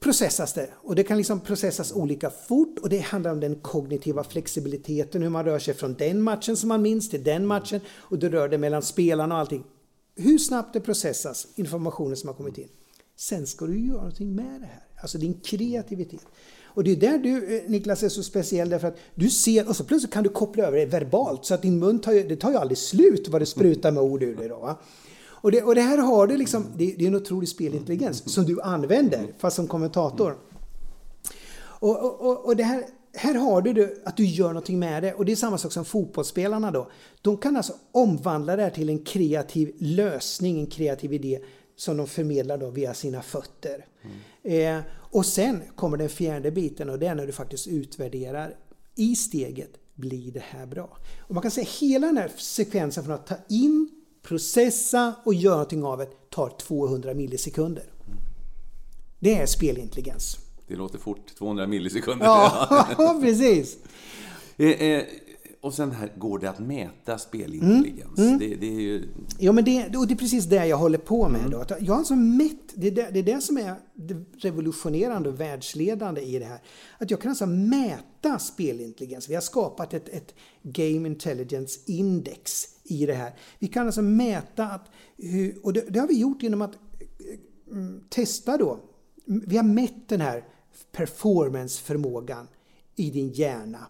processas 0.02 0.52
det. 0.52 0.68
Och 0.76 0.94
det 0.94 1.04
kan 1.04 1.16
liksom 1.16 1.40
processas 1.40 1.92
olika 1.92 2.30
fort 2.30 2.78
och 2.78 2.88
det 2.88 2.98
handlar 2.98 3.32
om 3.32 3.40
den 3.40 3.54
kognitiva 3.54 4.24
flexibiliteten, 4.24 5.22
hur 5.22 5.30
man 5.30 5.44
rör 5.44 5.58
sig 5.58 5.74
från 5.74 5.94
den 5.94 6.22
matchen 6.22 6.56
som 6.56 6.68
man 6.68 6.82
minns 6.82 7.10
till 7.10 7.24
den 7.24 7.46
matchen 7.46 7.80
och 7.88 8.18
du 8.18 8.28
rör 8.28 8.48
det 8.48 8.58
mellan 8.58 8.82
spelarna 8.82 9.34
och 9.34 9.40
allting. 9.40 9.64
Hur 10.16 10.38
snabbt 10.38 10.72
det 10.72 10.80
processas, 10.80 11.46
informationen 11.54 12.16
som 12.16 12.29
har 12.29 12.35
kommit 12.35 12.58
in. 12.58 12.68
Sen 13.16 13.46
ska 13.46 13.66
du 13.66 13.87
göra 13.87 13.96
någonting 13.96 14.35
med 14.35 14.60
det 14.60 14.66
här, 14.66 14.83
alltså 15.02 15.18
din 15.18 15.40
kreativitet. 15.40 16.27
Och 16.74 16.85
det 16.85 16.90
är 16.90 16.96
där 16.96 17.18
du 17.18 17.56
eh, 17.56 17.62
Niklas 17.70 18.02
är 18.02 18.08
så 18.08 18.22
speciell 18.22 18.68
därför 18.68 18.88
att 18.88 18.98
du 19.14 19.31
ser 19.31 19.68
och 19.68 19.77
så 19.77 19.85
plötsligt 19.85 20.12
kan 20.12 20.22
du 20.22 20.29
koppla 20.29 20.64
över 20.64 20.79
det 20.79 20.87
verbalt 20.87 21.44
så 21.44 21.54
att 21.54 21.62
din 21.62 21.79
mun 21.79 21.98
tar 21.98 22.12
ju, 22.12 22.29
det 22.29 22.37
tar 22.37 22.50
ju 22.50 22.56
aldrig 22.56 22.79
slut 22.79 23.29
vad 23.29 23.42
det 23.42 23.46
sprutar 23.46 23.90
med 23.90 24.02
ord 24.02 24.22
ur 24.22 24.37
dig 24.37 24.48
då. 24.48 24.56
Va? 24.56 24.79
Och 25.42 25.52
det, 25.52 25.62
och 25.62 25.74
det 25.74 25.80
här 25.80 25.98
har 25.98 26.26
du 26.26 26.36
liksom, 26.36 26.66
det, 26.76 26.94
det 26.98 27.04
är 27.04 27.08
en 27.08 27.14
otrolig 27.14 27.48
spelintelligens 27.48 28.32
som 28.32 28.44
du 28.44 28.60
använder, 28.60 29.26
fast 29.38 29.56
som 29.56 29.66
kommentator. 29.66 30.38
Och, 31.82 32.20
och, 32.20 32.44
och 32.44 32.56
det 32.56 32.64
här, 32.64 32.84
här 33.14 33.34
har 33.34 33.62
du 33.62 34.02
att 34.04 34.16
du 34.16 34.24
gör 34.24 34.48
någonting 34.48 34.78
med 34.78 35.02
det. 35.02 35.14
Och 35.14 35.24
det 35.24 35.32
är 35.32 35.36
samma 35.36 35.58
sak 35.58 35.72
som 35.72 35.84
fotbollsspelarna 35.84 36.70
då. 36.70 36.90
De 37.22 37.36
kan 37.36 37.56
alltså 37.56 37.72
omvandla 37.92 38.56
det 38.56 38.62
här 38.62 38.70
till 38.70 38.88
en 38.88 39.04
kreativ 39.04 39.74
lösning, 39.78 40.60
en 40.60 40.66
kreativ 40.66 41.12
idé 41.12 41.40
som 41.76 41.96
de 41.96 42.06
förmedlar 42.06 42.58
då 42.58 42.70
via 42.70 42.94
sina 42.94 43.22
fötter. 43.22 43.86
Mm. 44.42 44.78
Eh, 44.78 44.84
och 44.94 45.26
sen 45.26 45.62
kommer 45.76 45.96
den 45.96 46.08
fjärde 46.08 46.50
biten 46.50 46.90
och 46.90 46.98
det 46.98 47.06
är 47.06 47.14
när 47.14 47.26
du 47.26 47.32
faktiskt 47.32 47.66
utvärderar 47.66 48.56
i 48.94 49.16
steget, 49.16 49.70
blir 49.94 50.32
det 50.32 50.42
här 50.44 50.66
bra? 50.66 50.98
Och 51.20 51.34
man 51.34 51.42
kan 51.42 51.50
säga 51.50 51.66
hela 51.80 52.06
den 52.06 52.16
här 52.16 52.30
sekvensen 52.36 53.04
från 53.04 53.14
att 53.14 53.26
ta 53.26 53.34
in, 53.48 54.02
processa 54.23 55.14
och 55.25 55.35
göra 55.35 55.54
någonting 55.54 55.85
av 55.85 55.98
det 55.98 56.31
tar 56.31 56.48
200 56.48 57.14
millisekunder. 57.14 57.85
Det 59.18 59.35
är 59.35 59.46
spelintelligens. 59.46 60.38
Det 60.66 60.77
låter 60.77 60.98
fort, 60.98 61.35
200 61.38 61.66
millisekunder. 61.66 62.27
Ja, 62.27 63.18
precis. 63.23 63.79
Eh, 64.56 64.68
eh, 64.68 65.04
och 65.62 65.75
sen 65.75 65.90
här, 65.90 66.12
går 66.16 66.38
det 66.38 66.50
att 66.50 66.58
mäta 66.58 67.18
spelintelligens? 67.18 68.18
Mm. 68.18 68.29
Mm. 68.29 68.38
Det, 68.38 68.56
det, 68.56 68.66
är 68.66 68.81
ju... 68.81 69.08
Ja, 69.38 69.52
men 69.52 69.64
det, 69.64 69.96
och 69.96 70.06
det 70.06 70.14
är 70.14 70.16
precis 70.16 70.44
det 70.44 70.66
jag 70.66 70.77
håller 70.77 70.98
på 70.98 71.29
med. 71.29 71.40
Mm. 71.40 71.50
Då. 71.50 71.64
Jag 71.81 71.92
har 71.92 71.98
alltså 71.98 72.16
mätt, 72.16 72.73
det 72.75 72.87
är 72.87 72.90
det, 72.90 73.08
det 73.12 73.18
är 73.18 73.23
det 73.23 73.40
som 73.40 73.58
är 73.58 73.75
revolutionerande 74.38 75.29
och 75.29 75.40
världsledande 75.40 76.20
i 76.20 76.38
det 76.38 76.44
här. 76.44 76.58
Att 76.98 77.10
jag 77.10 77.20
kan 77.20 77.29
alltså 77.29 77.46
mäta 77.46 78.38
spelintelligens. 78.38 79.29
Vi 79.29 79.35
har 79.35 79.42
skapat 79.42 79.94
ett, 79.94 80.08
ett 80.08 80.35
Game 80.62 81.08
Intelligence 81.08 81.81
Index 81.87 82.64
i 82.92 83.06
det 83.06 83.14
här. 83.14 83.32
Vi 83.58 83.68
kan 83.68 83.86
alltså 83.86 84.02
mäta 84.02 84.66
att, 84.66 84.90
och 85.62 85.72
det, 85.72 85.84
det 85.88 85.98
har 85.98 86.08
vi 86.08 86.18
gjort 86.18 86.42
genom 86.42 86.62
att 86.62 86.74
eh, 86.74 87.72
mm, 87.72 88.00
testa 88.08 88.56
då. 88.56 88.80
Vi 89.24 89.56
har 89.56 89.64
mätt 89.64 90.08
den 90.08 90.20
här 90.20 90.44
performanceförmågan 90.92 92.48
i 92.96 93.10
din 93.10 93.28
hjärna. 93.28 93.86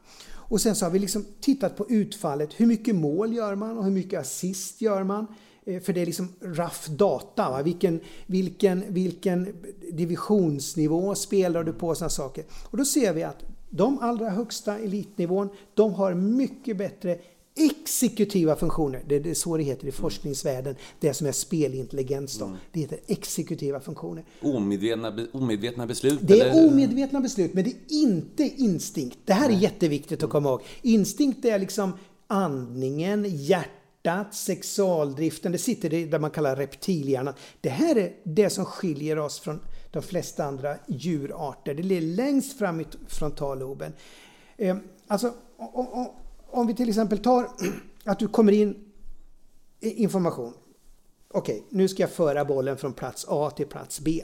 Och 0.53 0.61
sen 0.61 0.76
så 0.76 0.84
har 0.84 0.90
vi 0.90 0.98
liksom 0.98 1.24
tittat 1.40 1.76
på 1.76 1.90
utfallet. 1.90 2.50
Hur 2.57 2.66
mycket 2.66 2.94
mål 2.94 3.34
gör 3.34 3.55
man 3.55 3.78
och 3.78 3.84
hur 3.84 3.90
mycket 3.90 4.20
assist 4.20 4.80
gör 4.80 5.05
man? 5.05 5.26
Eh, 5.64 5.82
för 5.82 5.92
det 5.92 6.00
är 6.00 6.07
liksom 6.07 6.28
raff 6.40 6.86
data. 6.86 7.50
Va? 7.50 7.62
Vilken, 7.62 8.00
vilken, 8.26 8.84
vilken 8.88 9.55
divisionsnivå 9.92 11.14
spelar 11.14 11.64
du 11.64 11.72
på 11.72 11.88
och 11.88 11.96
sådana 11.96 12.11
saker. 12.11 12.44
Och 12.70 12.78
då 12.78 12.84
ser 12.84 13.12
vi 13.12 13.22
att 13.22 13.44
de 13.70 13.98
allra 13.98 14.30
högsta 14.30 14.78
elitnivån, 14.78 15.48
de 15.74 15.94
har 15.94 16.14
mycket 16.14 16.76
bättre 16.76 17.18
exekutiva 17.55 18.57
funktioner. 18.57 19.03
Det 19.07 19.26
är 19.26 19.34
så 19.34 19.57
det 19.57 19.62
heter 19.62 19.86
i 19.86 19.92
forskningsvärlden. 19.92 20.76
Det 21.00 21.14
som 21.14 21.26
är 21.26 21.32
spelintelligens 21.32 22.38
då. 22.38 22.57
Det 22.72 22.80
heter 22.80 22.98
exekutiva 23.07 23.80
funktioner. 23.80 24.24
Omedvetna, 24.40 25.26
omedvetna 25.32 25.86
beslut? 25.86 26.18
Det 26.22 26.40
är 26.40 26.50
eller? 26.50 26.68
omedvetna 26.68 27.20
beslut, 27.20 27.55
men 27.55 27.64
det 27.64 27.70
är 27.70 28.03
inte 28.03 28.42
instinkt. 28.42 29.18
Det 29.24 29.32
här 29.32 29.50
är 29.50 29.55
jätteviktigt 29.55 30.22
att 30.22 30.30
komma 30.30 30.48
ihåg. 30.48 30.62
Instinkt 30.82 31.44
är 31.44 31.59
liksom 31.59 31.92
andningen, 32.26 33.24
hjärtat, 33.28 34.34
sexualdriften. 34.34 35.53
Det 35.53 35.59
sitter 35.59 35.94
i 35.94 36.05
det 36.05 36.18
man 36.18 36.30
kallar 36.30 36.57
reptilhjärnan. 36.57 37.34
Det 37.61 37.68
här 37.68 37.96
är 37.96 38.12
det 38.24 38.50
som 38.50 38.64
skiljer 38.64 39.18
oss 39.18 39.40
från 39.40 39.61
de 39.90 40.03
flesta 40.03 40.44
andra 40.44 40.76
djurarter. 40.86 41.74
Det 41.74 41.82
ligger 41.82 42.03
längst 42.03 42.59
fram 42.59 42.80
i 42.80 42.86
frontalloben. 43.09 43.92
Eh, 44.57 44.76
alltså, 45.07 45.32
om 46.53 46.66
vi 46.66 46.74
till 46.74 46.88
exempel 46.88 47.18
tar 47.18 47.48
att 48.05 48.18
du 48.18 48.28
kommer 48.28 48.53
in 48.53 48.74
information. 49.80 50.53
Okej, 51.28 51.55
okay, 51.55 51.66
nu 51.70 51.88
ska 51.88 52.03
jag 52.03 52.11
föra 52.11 52.44
bollen 52.44 52.76
från 52.76 52.92
plats 52.92 53.26
A 53.28 53.50
till 53.57 53.66
plats 53.66 54.00
B. 54.00 54.22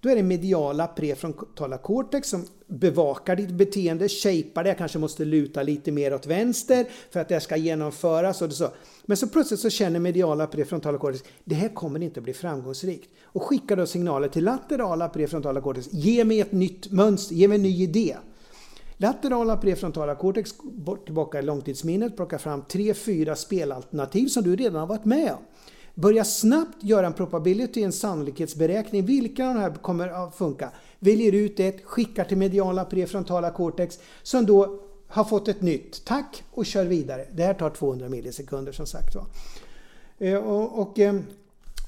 Då 0.00 0.10
är 0.10 0.16
det 0.16 0.22
mediala 0.22 0.86
prefrontala 0.86 1.78
cortex 1.78 2.28
som 2.28 2.46
bevakar 2.66 3.36
ditt 3.36 3.50
beteende, 3.50 4.08
shapar 4.08 4.64
det, 4.64 4.70
jag 4.70 4.78
kanske 4.78 4.98
måste 4.98 5.24
luta 5.24 5.62
lite 5.62 5.92
mer 5.92 6.14
åt 6.14 6.26
vänster 6.26 6.86
för 7.10 7.20
att 7.20 7.28
det 7.28 7.40
ska 7.40 7.56
genomföras. 7.56 8.42
Och 8.42 8.52
så. 8.52 8.68
Men 9.04 9.16
så 9.16 9.28
plötsligt 9.28 9.60
så 9.60 9.70
känner 9.70 10.00
mediala 10.00 10.46
prefrontala 10.46 10.98
cortex, 10.98 11.24
det 11.44 11.54
här 11.54 11.68
kommer 11.68 12.02
inte 12.02 12.20
att 12.20 12.24
bli 12.24 12.32
framgångsrikt. 12.32 13.10
Och 13.22 13.42
skickar 13.42 13.76
då 13.76 13.86
signaler 13.86 14.28
till 14.28 14.44
laterala 14.44 15.08
prefrontala 15.08 15.60
cortex, 15.60 15.88
ge 15.92 16.24
mig 16.24 16.40
ett 16.40 16.52
nytt 16.52 16.92
mönster, 16.92 17.34
ge 17.34 17.48
mig 17.48 17.56
en 17.56 17.62
ny 17.62 17.82
idé. 17.82 18.16
Laterala 18.96 19.56
prefrontala 19.56 20.14
cortex 20.14 20.54
tillbaka 21.04 21.38
i 21.38 21.42
långtidsminnet, 21.42 22.16
plockar 22.16 22.38
fram 22.38 22.62
tre, 22.62 22.94
fyra 22.94 23.36
spelalternativ 23.36 24.26
som 24.26 24.42
du 24.42 24.56
redan 24.56 24.80
har 24.80 24.86
varit 24.86 25.04
med 25.04 25.32
om. 25.32 25.38
Börja 25.94 26.24
snabbt 26.24 26.84
göra 26.84 27.06
en 27.06 27.12
probability, 27.12 27.82
en 27.82 27.92
sannolikhetsberäkning. 27.92 29.06
Vilka 29.06 29.48
av 29.48 29.54
de 29.54 29.60
här 29.60 29.74
kommer 29.74 30.08
att 30.08 30.34
funka? 30.34 30.70
Väljer 30.98 31.32
ut 31.32 31.60
ett, 31.60 31.84
skickar 31.84 32.24
till 32.24 32.36
mediala 32.36 32.84
prefrontala 32.84 33.50
cortex 33.50 33.98
som 34.22 34.46
då 34.46 34.80
har 35.08 35.24
fått 35.24 35.48
ett 35.48 35.62
nytt. 35.62 36.04
Tack 36.04 36.42
och 36.50 36.66
kör 36.66 36.84
vidare. 36.84 37.26
Det 37.32 37.42
här 37.42 37.54
tar 37.54 37.70
200 37.70 38.08
millisekunder 38.08 38.72
som 38.72 38.86
sagt 38.86 39.14
var. 39.14 39.26
Eh, 40.18 40.36
och, 40.36 40.78
och, 40.78 40.98
eh, 40.98 41.14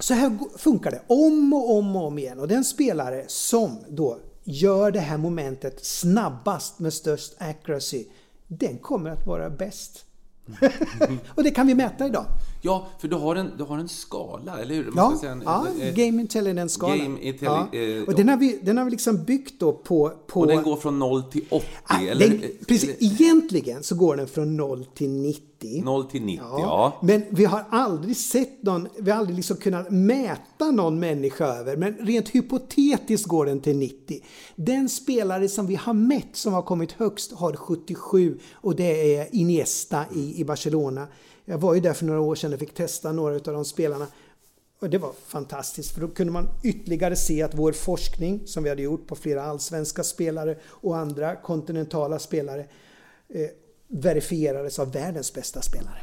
så 0.01 0.15
här 0.15 0.39
funkar 0.59 0.91
det 0.91 1.03
om 1.07 1.53
och 1.53 1.77
om 1.77 1.97
och 1.97 2.07
om 2.07 2.19
igen. 2.19 2.39
Och 2.39 2.49
den 2.49 2.65
spelare 2.65 3.25
som 3.27 3.79
då 3.89 4.19
gör 4.47 4.91
det 4.91 5.01
här 5.01 5.19
momentet 5.19 5.85
snabbast 5.85 6.79
med 6.79 6.93
störst 6.93 7.35
accuracy, 7.39 8.05
den 8.47 8.79
kommer 8.79 9.11
att 9.11 9.27
vara 9.27 9.51
bäst. 9.51 10.05
och 11.35 11.43
det 11.43 11.51
kan 11.51 11.67
vi 11.67 11.75
mäta 11.75 12.07
idag. 12.07 12.27
Ja, 12.67 12.87
för 12.99 13.09
du 13.09 13.17
har 13.17 13.37
en, 13.37 13.51
du 13.59 13.64
har 13.64 13.79
en 13.79 13.89
skala, 13.89 14.59
eller 14.59 14.75
hur? 14.75 14.91
Man 14.91 15.19
ja, 15.23 15.29
en, 15.29 15.43
ja 15.45 15.67
eh, 15.81 15.95
Game 15.95 16.23
Intelligence-skala. 16.23 16.97
Game 16.97 17.21
Intelli 17.21 17.51
ja. 17.51 17.69
Eh, 17.73 18.03
och 18.03 18.14
den 18.14 18.29
har 18.29 18.37
vi, 18.37 18.59
den 18.62 18.79
har 18.79 18.85
vi 18.85 18.91
liksom 18.91 19.25
byggt 19.25 19.61
då 19.61 19.73
på, 19.73 20.12
på... 20.27 20.41
Och 20.41 20.47
den 20.47 20.62
går 20.62 20.77
från 20.77 20.99
0 20.99 21.23
till 21.23 21.45
80? 21.51 21.67
Ah, 21.85 22.01
eller, 22.01 22.29
den, 22.29 22.41
precis, 22.69 22.85
eller? 22.85 23.05
egentligen 23.05 23.83
så 23.83 23.95
går 23.95 24.17
den 24.17 24.29
från 24.29 24.57
0 24.57 24.85
till 24.95 25.11
90. 25.11 25.83
0 25.85 26.05
till 26.05 26.23
90, 26.23 26.45
ja. 26.51 26.61
ja. 26.61 26.99
Men 27.03 27.23
vi 27.31 27.45
har 27.45 27.64
aldrig 27.71 28.17
sett 28.17 28.62
någon, 28.62 28.89
vi 28.99 29.11
har 29.11 29.19
aldrig 29.19 29.37
liksom 29.37 29.57
kunnat 29.57 29.91
mäta 29.91 30.71
någon 30.71 31.01
människa 31.01 31.45
över. 31.45 31.77
Men 31.77 31.95
rent 31.95 32.29
hypotetiskt 32.29 33.27
går 33.27 33.47
den 33.47 33.61
till 33.61 33.77
90. 33.77 34.21
Den 34.57 34.89
spelare 34.89 35.49
som 35.49 35.67
vi 35.67 35.75
har 35.75 35.95
mätt 35.95 36.37
som 36.37 36.53
har 36.53 36.62
kommit 36.62 36.93
högst 36.93 37.33
har 37.33 37.57
77 37.57 38.39
och 38.53 38.77
det 38.77 39.17
är 39.17 39.29
Iniesta 39.33 40.05
i, 40.14 40.41
i 40.41 40.45
Barcelona. 40.45 41.07
Jag 41.49 41.59
var 41.59 41.75
ju 41.75 41.81
där 41.81 41.93
för 41.93 42.05
några 42.05 42.21
år 42.21 42.35
sedan 42.35 42.53
och 42.53 42.59
fick 42.59 42.75
testa 42.75 43.13
några 43.13 43.35
av 43.35 43.41
de 43.41 43.65
spelarna. 43.65 44.07
Och 44.81 44.91
det 44.91 44.99
var 44.99 45.13
fantastiskt 45.27 45.95
för 45.95 46.01
då 46.01 46.09
kunde 46.09 46.33
man 46.33 46.49
ytterligare 46.65 47.17
se 47.17 47.43
att 47.43 47.55
vår 47.55 47.73
forskning 47.73 48.47
som 48.47 48.63
vi 48.63 48.69
hade 48.69 48.83
gjort 48.83 49.07
på 49.07 49.17
flera 49.17 49.43
allsvenska 49.43 50.05
spelare 50.05 50.57
och 50.65 50.97
andra 50.97 51.37
kontinentala 51.37 52.19
spelare 52.19 52.67
eh, 53.29 53.49
verifierades 53.89 54.79
av 54.79 54.93
världens 54.93 55.35
bästa 55.35 55.63
spelare. 55.63 55.99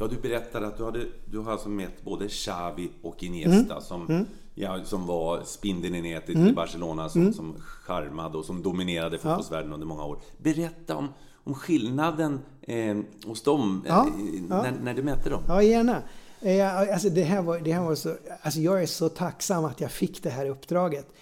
Ja, 0.00 0.06
du 0.06 0.16
berättade 0.16 0.66
att 0.66 0.76
du, 0.76 0.84
hade, 0.84 1.00
du 1.24 1.38
har 1.38 1.52
alltså 1.52 1.68
mätt 1.68 2.02
både 2.04 2.28
Xavi 2.28 2.90
och 3.02 3.22
Iniesta 3.22 3.72
mm. 3.72 3.82
som, 3.82 4.06
mm. 4.06 4.26
Ja, 4.54 4.84
som 4.84 5.06
var 5.06 5.42
spindeln 5.44 5.94
i 5.94 6.02
nätet 6.02 6.34
mm. 6.34 6.48
i 6.48 6.52
Barcelona 6.52 7.08
som, 7.08 7.20
mm. 7.20 7.32
som 7.32 7.56
charmade 7.60 8.38
och 8.38 8.44
som 8.44 8.62
dominerade 8.62 9.18
fotbollsvärlden 9.18 9.68
ja. 9.68 9.74
under 9.74 9.86
många 9.86 10.04
år. 10.04 10.18
Berätta 10.38 10.96
om, 10.96 11.08
om 11.44 11.54
skillnaden 11.54 12.40
eh, 12.62 12.96
hos 13.26 13.42
dem 13.42 13.84
ja, 13.88 14.06
eh, 14.06 14.12
ja. 14.50 14.62
När, 14.62 14.72
när, 14.82 14.94
du 14.94 15.02
mätte 15.02 15.30
dem. 15.30 15.42
Ja, 15.48 15.62
gärna. 15.62 16.02
Eh, 16.40 16.78
alltså 16.78 17.08
det 17.08 17.22
här 17.22 17.42
var, 17.42 17.58
det 17.58 17.72
här 17.72 17.82
var 17.82 17.94
så, 17.94 18.16
alltså 18.42 18.60
jag 18.60 18.82
är 18.82 18.86
så 18.86 19.08
tacksam 19.08 19.64
att 19.64 19.80
jag 19.80 19.90
fick 19.90 20.22
det 20.22 20.30
här 20.30 20.48
uppdraget. 20.48 21.12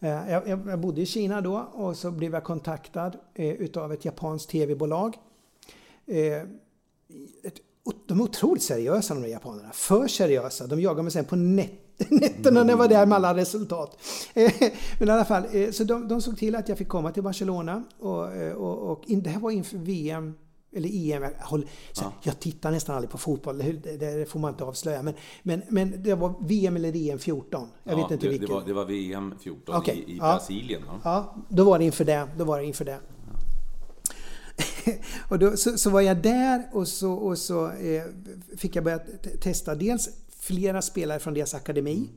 Eh, 0.00 0.30
jag, 0.30 0.48
jag, 0.48 0.78
bodde 0.78 1.00
i 1.00 1.06
Kina 1.06 1.40
då 1.40 1.68
och 1.72 1.96
så 1.96 2.10
blev 2.10 2.34
jag 2.34 2.44
kontaktad 2.44 3.16
eh, 3.34 3.52
utav 3.52 3.92
ett 3.92 4.04
japanskt 4.04 4.50
tv-bolag. 4.50 5.16
Eh, 6.06 6.42
de 8.06 8.20
är 8.20 8.24
otroligt 8.24 8.62
seriösa 8.62 9.14
de 9.14 9.20
där 9.20 9.28
japanerna. 9.28 9.70
För 9.72 10.08
seriösa. 10.08 10.66
De 10.66 10.80
jagar 10.80 11.02
mig 11.02 11.12
sen 11.12 11.24
på 11.24 11.36
nätet 11.36 11.85
nätterna 12.08 12.62
när 12.62 12.70
jag 12.70 12.76
var 12.76 12.88
där 12.88 13.06
med 13.06 13.16
alla 13.16 13.34
resultat. 13.34 13.98
Men 14.98 15.08
i 15.08 15.10
alla 15.10 15.24
fall, 15.24 15.42
eh, 15.52 15.70
så 15.70 15.84
de, 15.84 16.08
de 16.08 16.22
såg 16.22 16.38
till 16.38 16.54
att 16.54 16.68
jag 16.68 16.78
fick 16.78 16.88
komma 16.88 17.12
till 17.12 17.22
Barcelona 17.22 17.84
och, 17.98 18.32
eh, 18.34 18.52
och, 18.52 18.90
och 18.90 19.04
det 19.06 19.30
här 19.30 19.40
var 19.40 19.50
inför 19.50 19.78
VM 19.78 20.34
eller 20.76 20.88
EM. 20.88 21.22
Jag, 21.22 21.30
håller, 21.30 21.66
så, 21.92 22.04
ja. 22.04 22.12
jag 22.22 22.40
tittar 22.40 22.70
nästan 22.70 22.96
aldrig 22.96 23.10
på 23.10 23.18
fotboll, 23.18 23.58
det, 23.58 23.96
det, 23.96 24.30
får 24.30 24.40
man 24.40 24.50
inte 24.50 24.64
avslöja. 24.64 25.02
Men, 25.02 25.14
men, 25.42 25.62
men 25.68 26.02
det 26.02 26.14
var 26.14 26.34
VM 26.40 26.76
eller 26.76 27.10
EM 27.10 27.18
14. 27.18 27.68
Jag 27.84 27.92
ja, 27.92 28.02
vet 28.02 28.10
inte 28.10 28.26
det, 28.26 28.30
vilket. 28.30 28.48
Det 28.48 28.54
var, 28.54 28.64
det 28.66 28.72
var 28.72 28.84
VM 28.84 29.34
14 29.40 29.76
okay. 29.76 29.94
i, 29.94 30.12
i 30.12 30.16
ja. 30.16 30.32
Brasilien. 30.32 30.82
Ja. 30.86 31.00
ja, 31.04 31.36
då 31.48 31.64
var 31.64 31.78
det 31.78 31.84
inför 31.84 32.04
det. 32.04 32.28
Då 32.38 32.44
var 32.44 32.58
det 32.58 32.64
inför 32.64 32.84
det. 32.84 32.98
och 35.28 35.38
då, 35.38 35.56
så, 35.56 35.78
så, 35.78 35.90
var 35.90 36.00
jag 36.00 36.16
där 36.16 36.68
och 36.72 36.88
så, 36.88 37.12
och 37.12 37.38
så 37.38 37.70
eh, 37.70 38.02
fick 38.56 38.76
jag 38.76 38.84
börja 38.84 38.98
testa 39.40 39.74
dels 39.74 40.08
flera 40.46 40.82
spelare 40.82 41.18
från 41.18 41.34
deras 41.34 41.54
akademi. 41.54 42.08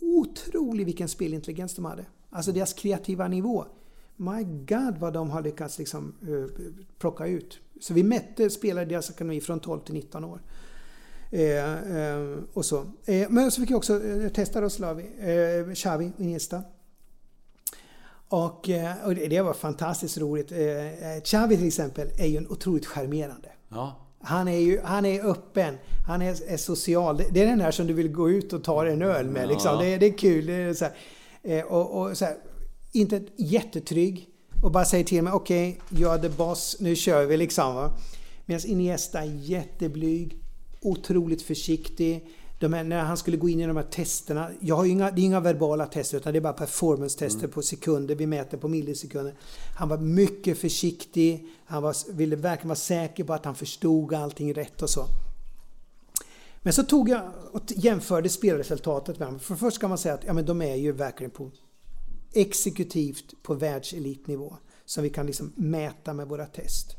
Otrolig 0.00 0.86
vilken 0.86 1.08
spelintelligens 1.08 1.74
de 1.74 1.84
hade. 1.84 2.04
Alltså 2.30 2.52
deras 2.52 2.72
kreativa 2.72 3.28
nivå. 3.28 3.64
My 4.16 4.42
God 4.44 4.98
vad 4.98 5.12
de 5.12 5.30
har 5.30 5.42
lyckats 5.42 5.78
liksom, 5.78 6.14
uh, 6.28 6.46
plocka 6.98 7.26
ut. 7.26 7.58
Så 7.80 7.94
vi 7.94 8.02
mätte 8.02 8.50
spelare 8.50 8.84
i 8.84 8.88
deras 8.88 9.10
akademi 9.10 9.40
från 9.40 9.60
12 9.60 9.80
till 9.80 9.94
19 9.94 10.24
år. 10.24 10.40
Eh, 11.30 11.96
eh, 11.96 12.38
och 12.52 12.64
så. 12.64 12.86
Eh, 13.04 13.30
men 13.30 13.50
så 13.50 13.60
fick 13.60 13.70
jag 13.70 13.76
också 13.76 14.04
eh, 14.04 14.28
testa 14.28 14.60
då 14.60 14.70
Slavi, 14.70 15.02
eh, 15.18 15.74
Xavi 15.74 16.12
Iniesta. 16.18 16.62
Och, 18.28 18.68
eh, 18.68 19.06
och, 19.06 19.14
det 19.14 19.40
var 19.40 19.54
fantastiskt 19.54 20.18
roligt. 20.18 20.52
Eh, 20.52 20.58
eh, 20.58 21.22
Xavi 21.22 21.56
till 21.56 21.66
exempel 21.66 22.08
är 22.18 22.26
ju 22.26 22.36
en 22.36 22.48
otroligt 22.48 22.86
charmerande. 22.86 23.48
Ja. 23.68 24.03
Han 24.24 24.48
är 24.48 24.58
ju 24.58 24.80
han 24.84 25.06
är 25.06 25.30
öppen, 25.30 25.78
han 26.06 26.22
är, 26.22 26.52
är 26.52 26.56
social. 26.56 27.16
Det, 27.16 27.26
det 27.30 27.42
är 27.42 27.46
den 27.46 27.58
där 27.58 27.70
som 27.70 27.86
du 27.86 27.92
vill 27.92 28.08
gå 28.08 28.30
ut 28.30 28.52
och 28.52 28.64
ta 28.64 28.86
en 28.86 29.02
öl 29.02 29.26
med. 29.26 29.48
Liksom. 29.48 29.78
Det, 29.78 29.96
det, 29.96 30.06
är 30.06 30.18
kul. 30.18 30.46
Det 30.46 30.52
är 30.52 30.74
så 30.74 30.86
eh, 31.42 31.64
och, 31.64 32.02
och 32.02 32.16
så 32.16 32.24
här, 32.24 32.36
inte 32.92 33.22
jättetrygg. 33.36 34.28
Och 34.62 34.70
bara 34.70 34.84
säger 34.84 35.04
till 35.04 35.22
mig, 35.22 35.32
okej, 35.32 35.80
okay, 35.86 36.02
jag 36.02 36.14
är 36.14 36.18
the 36.18 36.28
boss, 36.28 36.76
nu 36.80 36.96
kör 36.96 37.26
vi 37.26 37.36
liksom. 37.36 37.90
Medan 38.46 38.66
Iniesta 38.66 39.20
är 39.20 39.32
jätteblyg, 39.42 40.38
otroligt 40.80 41.42
försiktig. 41.42 42.28
Här, 42.60 42.84
när 42.84 43.02
han 43.02 43.16
skulle 43.16 43.36
gå 43.36 43.48
in 43.48 43.60
i 43.60 43.66
de 43.66 43.76
här 43.76 43.84
testerna, 43.84 44.50
jag 44.60 44.76
har 44.76 44.84
inga, 44.84 45.10
det 45.10 45.20
är 45.20 45.24
inga 45.24 45.40
verbala 45.40 45.86
tester 45.86 46.16
utan 46.16 46.32
det 46.32 46.38
är 46.38 46.40
bara 46.40 46.52
performance-tester 46.52 47.38
mm. 47.38 47.50
på 47.50 47.62
sekunder, 47.62 48.14
vi 48.14 48.26
mäter 48.26 48.58
på 48.58 48.68
millisekunder. 48.68 49.34
Han 49.76 49.88
var 49.88 49.98
mycket 49.98 50.58
försiktig, 50.58 51.48
han 51.66 51.82
var, 51.82 52.12
ville 52.12 52.36
verkligen 52.36 52.68
vara 52.68 52.76
säker 52.76 53.24
på 53.24 53.34
att 53.34 53.44
han 53.44 53.54
förstod 53.54 54.14
allting 54.14 54.54
rätt 54.54 54.82
och 54.82 54.90
så. 54.90 55.06
Men 56.62 56.72
så 56.72 56.82
tog 56.82 57.08
jag 57.08 57.22
och 57.52 57.62
jämförde 57.66 58.28
spelresultatet 58.28 59.18
med 59.18 59.28
dem. 59.28 59.38
För 59.38 59.54
först 59.54 59.80
kan 59.80 59.88
man 59.88 59.98
säga 59.98 60.14
att 60.14 60.24
ja, 60.24 60.32
men 60.32 60.46
de 60.46 60.62
är 60.62 60.74
ju 60.74 60.92
verkligen 60.92 61.30
på 61.30 61.50
exekutivt 62.32 63.42
på 63.42 63.54
världselitnivå 63.54 64.56
som 64.84 65.02
vi 65.02 65.10
kan 65.10 65.26
liksom 65.26 65.52
mäta 65.56 66.12
med 66.14 66.28
våra 66.28 66.46
test. 66.46 66.96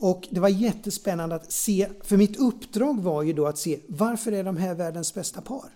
Och 0.00 0.28
det 0.30 0.40
var 0.40 0.48
jättespännande 0.48 1.34
att 1.34 1.52
se, 1.52 1.88
för 2.02 2.16
mitt 2.16 2.36
uppdrag 2.36 3.00
var 3.00 3.22
ju 3.22 3.32
då 3.32 3.46
att 3.46 3.58
se 3.58 3.80
varför 3.88 4.32
är 4.32 4.44
de 4.44 4.56
här 4.56 4.74
världens 4.74 5.14
bästa 5.14 5.40
par? 5.40 5.70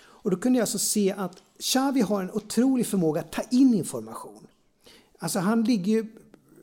Och 0.00 0.30
då 0.30 0.36
kunde 0.36 0.58
jag 0.58 0.62
alltså 0.62 0.78
se 0.78 1.12
att 1.12 1.42
Xavi 1.60 2.00
har 2.00 2.22
en 2.22 2.30
otrolig 2.30 2.86
förmåga 2.86 3.20
att 3.20 3.32
ta 3.32 3.42
in 3.50 3.74
information. 3.74 4.46
Alltså 5.18 5.38
han 5.38 5.64
ligger 5.64 5.92
ju 5.92 6.06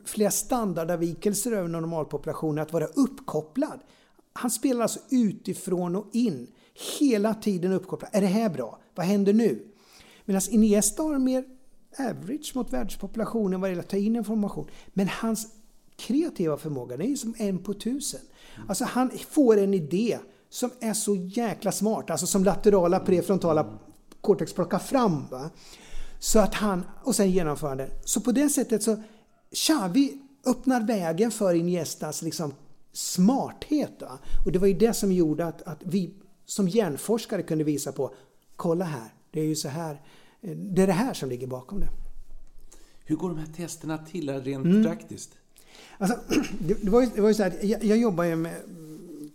flera 0.04 0.30
standardavvikelser 0.30 1.52
över 1.52 1.68
normalpopulationen 1.68 2.62
att 2.62 2.72
vara 2.72 2.86
uppkopplad. 2.86 3.80
Han 4.32 4.50
spelar 4.50 4.82
alltså 4.82 5.00
utifrån 5.10 5.96
och 5.96 6.06
in. 6.12 6.46
Hela 6.98 7.34
tiden 7.34 7.72
uppkopplad. 7.72 8.10
Är 8.12 8.20
det 8.20 8.26
här 8.26 8.48
bra? 8.48 8.78
Vad 8.94 9.06
händer 9.06 9.32
nu? 9.32 9.66
Medan 10.24 10.42
Iniesta 10.50 11.02
har 11.02 11.18
mer 11.18 11.44
average 11.98 12.52
mot 12.54 12.72
världspopulationen 12.72 13.60
vad 13.60 13.70
det 13.70 13.72
gäller 13.72 13.82
att 13.82 13.90
ta 13.90 13.96
in 13.96 14.16
information. 14.16 14.66
Men 14.86 15.08
hans 15.08 15.55
kreativa 15.96 16.56
förmåga, 16.56 16.96
den 16.96 17.06
är 17.06 17.10
ju 17.10 17.16
som 17.16 17.34
en 17.38 17.58
på 17.58 17.74
tusen. 17.74 18.20
Alltså 18.68 18.84
han 18.84 19.10
får 19.30 19.56
en 19.56 19.74
idé 19.74 20.18
som 20.48 20.70
är 20.80 20.92
så 20.92 21.16
jäkla 21.16 21.72
smart, 21.72 22.10
alltså 22.10 22.26
som 22.26 22.44
laterala 22.44 23.00
prefrontala 23.00 23.78
cortex 24.20 24.52
plockar 24.52 24.78
fram. 24.78 25.26
Va? 25.30 25.50
Så 26.18 26.38
att 26.38 26.54
han, 26.54 26.82
och 27.02 27.14
sen 27.14 27.30
genomför 27.30 27.68
han 27.68 27.76
det. 27.76 27.90
Så 28.04 28.20
på 28.20 28.32
det 28.32 28.48
sättet 28.48 28.82
så, 28.82 29.02
Xavi 29.54 30.18
öppnar 30.46 30.86
vägen 30.86 31.30
för 31.30 31.54
Iniestas 31.54 32.22
liksom 32.22 32.54
smarthet. 32.92 33.92
Va? 34.00 34.18
Och 34.46 34.52
det 34.52 34.58
var 34.58 34.66
ju 34.66 34.74
det 34.74 34.92
som 34.92 35.12
gjorde 35.12 35.46
att, 35.46 35.62
att 35.62 35.78
vi 35.82 36.14
som 36.44 36.68
hjärnforskare 36.68 37.42
kunde 37.42 37.64
visa 37.64 37.92
på, 37.92 38.14
kolla 38.56 38.84
här, 38.84 39.14
det 39.30 39.40
är 39.40 39.44
ju 39.44 39.56
så 39.56 39.68
här, 39.68 40.02
det 40.56 40.82
är 40.82 40.86
det 40.86 40.92
här 40.92 41.14
som 41.14 41.28
ligger 41.28 41.46
bakom 41.46 41.80
det. 41.80 41.88
Hur 43.04 43.16
går 43.16 43.28
de 43.28 43.38
här 43.38 43.52
testerna 43.56 43.98
till 43.98 44.42
rent 44.42 44.64
mm. 44.64 44.84
praktiskt? 44.84 45.30
Alltså, 45.98 46.18
det, 46.60 46.90
var 46.90 47.00
ju, 47.00 47.08
det 47.14 47.20
var 47.20 47.28
ju 47.28 47.34
så 47.34 47.42
här, 47.42 47.58
jag, 47.62 47.84
jag 47.84 47.98
jobbade 47.98 48.28
ju 48.28 48.36
med, 48.36 48.62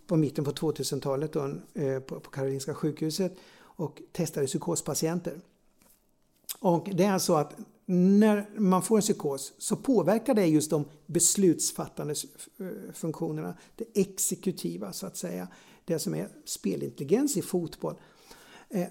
på 0.06 0.16
mitten 0.16 0.44
på 0.44 0.52
2000-talet 0.52 1.32
då, 1.32 1.54
eh, 1.74 2.00
på, 2.00 2.20
på 2.20 2.30
Karolinska 2.30 2.74
sjukhuset 2.74 3.36
och 3.60 4.02
testade 4.12 4.46
psykospatienter. 4.46 5.40
Och 6.58 6.88
det 6.92 7.04
är 7.04 7.18
så 7.18 7.36
att 7.36 7.56
när 7.86 8.46
man 8.56 8.82
får 8.82 8.96
en 8.96 9.02
psykos 9.02 9.52
så 9.58 9.76
påverkar 9.76 10.34
det 10.34 10.46
just 10.46 10.70
de 10.70 10.84
beslutsfattande 11.06 12.14
eh, 12.60 12.92
funktionerna. 12.92 13.54
Det 13.76 14.00
exekutiva 14.00 14.92
så 14.92 15.06
att 15.06 15.16
säga. 15.16 15.48
Det 15.84 15.98
som 15.98 16.14
är 16.14 16.28
spelintelligens 16.44 17.36
i 17.36 17.42
fotboll. 17.42 17.94
Eh, 18.68 18.86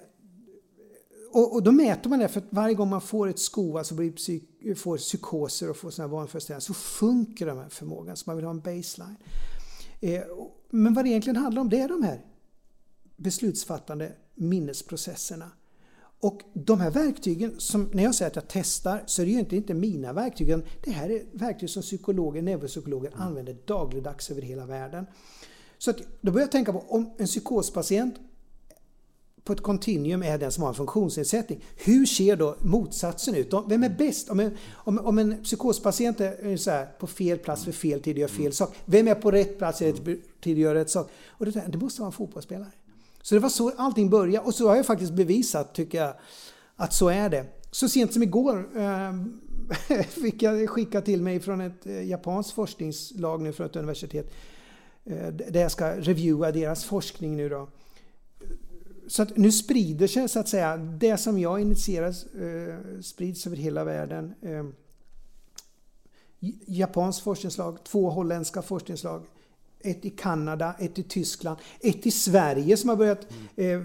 och, 1.32 1.54
och, 1.54 1.64
då 1.64 1.72
mäter 1.72 2.10
man 2.10 2.20
det 2.20 2.28
för 2.28 2.40
att 2.40 2.48
varje 2.50 2.76
gång 2.76 2.90
man 2.90 3.02
får 3.02 3.28
ett 3.28 3.40
sko, 3.40 3.78
alltså 3.78 3.96
blir 3.96 4.12
psyk, 4.12 4.44
får 4.76 4.98
psykoser 4.98 5.70
och 5.70 5.78
får 5.78 5.90
sådana 5.90 6.14
vanföreställningar 6.14 6.60
så 6.60 6.74
sjunker 6.74 7.46
de 7.46 7.58
här 7.58 7.70
förmågan. 7.70 8.18
Så 8.18 8.24
man 8.26 8.36
vill 8.36 8.46
ha 8.46 8.52
en 8.52 8.62
baseline. 8.62 9.18
Eh, 10.00 10.22
men 10.70 10.94
vad 10.94 11.06
det 11.06 11.10
egentligen 11.10 11.36
handlar 11.36 11.62
om 11.62 11.70
det 11.70 11.80
är 11.80 11.88
de 11.88 12.04
här 12.04 12.26
beslutsfattande 13.16 14.12
minnesprocesserna. 14.36 15.52
Och 16.20 16.42
de 16.54 16.80
här 16.80 16.92
verktygen, 16.92 17.60
som, 17.60 17.90
när 17.94 18.04
jag 18.04 18.16
säger 18.16 18.30
att 18.30 18.36
jag 18.36 18.48
testar, 18.48 19.04
så 19.06 19.22
är 19.22 19.26
det 19.26 19.32
ju 19.32 19.40
inte, 19.40 19.56
inte 19.56 19.74
mina 19.74 20.14
verktyg. 20.14 20.56
Det 20.84 20.92
här 20.92 21.10
är 21.10 21.24
verktyg 21.32 21.70
som 21.70 21.82
psykologer, 21.82 22.42
neuropsykologer 22.42 23.12
använder 23.16 23.58
dagligdags 23.66 24.32
över 24.32 24.42
hela 24.42 24.66
världen. 24.66 25.06
Så 25.78 25.92
att, 25.92 25.98
då 26.22 26.32
börjar 26.32 26.44
jag 26.44 26.52
tänka 26.52 26.74
på 26.74 26.80
om 26.88 27.14
en 27.18 27.26
psykospatient 27.26 28.16
på 29.44 29.54
ett 29.54 29.62
kontinuum 29.62 30.24
är 30.24 30.38
den 30.38 30.52
som 30.52 30.64
har 30.64 30.70
en 30.70 30.76
funktionsnedsättning. 30.76 31.64
Hur 31.76 32.06
ser 32.06 32.36
då 32.36 32.56
motsatsen 32.60 33.36
ut? 33.36 33.54
Vem 33.68 33.84
är 33.84 33.90
bäst? 33.90 34.30
Om 34.30 34.40
en, 34.40 34.58
om, 34.72 35.00
om 35.00 35.18
en 35.18 35.44
psykospatient 35.44 36.22
är 36.22 36.58
så 36.58 36.72
här, 36.72 36.86
på 37.00 37.08
fel 37.08 37.38
plats 37.38 37.64
för 37.64 37.72
fel 37.72 38.02
tid 38.02 38.16
och 38.16 38.20
gör 38.20 38.28
fel 38.28 38.54
sak. 38.54 38.76
Vem 38.86 39.08
är 39.08 39.16
på 39.16 39.32
rätt 39.32 39.58
plats 39.58 39.82
rätt 39.82 40.06
tid 40.42 40.58
och 40.58 40.62
gör 40.62 40.76
rätt 40.76 40.90
sak? 40.90 41.12
Och 41.28 41.46
det, 41.46 41.64
det 41.68 41.78
måste 41.78 42.02
vara 42.02 42.08
en 42.08 42.12
fotbollsspelare. 42.12 42.72
Så 43.22 43.36
det 43.36 43.42
var 43.42 43.50
så 43.50 43.72
allting 43.78 44.10
började 44.10 44.46
och 44.46 44.56
så 44.56 44.68
har 44.68 44.76
jag 44.76 44.86
faktiskt 44.86 45.14
bevisat, 45.14 45.74
tycker 45.74 45.98
jag, 45.98 46.14
att 46.76 46.94
så 46.94 47.10
är 47.10 47.30
det. 47.30 47.46
Så 47.72 47.90
sent 47.90 48.14
som 48.14 48.24
igår 48.24 48.70
eh, 48.78 50.04
fick 50.08 50.42
jag 50.42 50.70
skicka 50.70 51.02
till 51.02 51.22
mig 51.22 51.40
från 51.40 51.62
ett 51.62 51.86
eh, 51.86 52.10
japanskt 52.10 52.52
forskningslag 52.52 53.42
nu 53.42 53.54
från 53.54 53.66
ett 53.66 53.76
universitet. 53.76 54.34
Eh, 55.06 55.28
där 55.28 55.62
jag 55.62 55.72
ska 55.72 55.96
reviewa 55.96 56.52
deras 56.52 56.86
forskning 56.86 57.36
nu 57.38 57.50
då. 57.50 57.68
Så 59.12 59.22
att 59.22 59.38
nu 59.38 59.52
sprider 59.52 60.08
sig 60.08 60.30
så 60.30 60.40
att 60.40 60.48
säga 60.48 60.78
det 60.78 61.18
som 61.18 61.40
jag 61.40 61.62
initierar 61.62 62.08
eh, 62.08 63.02
sprids 63.02 63.48
över 63.48 63.58
hela 63.58 63.84
världen. 63.84 64.34
Eh, 64.42 64.66
japanskt 66.66 67.24
forskningslag, 67.24 67.84
två 67.84 68.10
holländska 68.10 68.62
forskningslag, 68.62 69.26
ett 69.80 70.06
i 70.06 70.10
Kanada, 70.10 70.76
ett 70.80 71.00
i 71.00 71.04
Tyskland, 71.04 71.58
ett 71.80 72.06
i 72.06 72.12
Sverige 72.12 72.78
som 72.78 72.90
har 72.90 72.96
börjat 72.96 73.28
eh, 73.56 73.82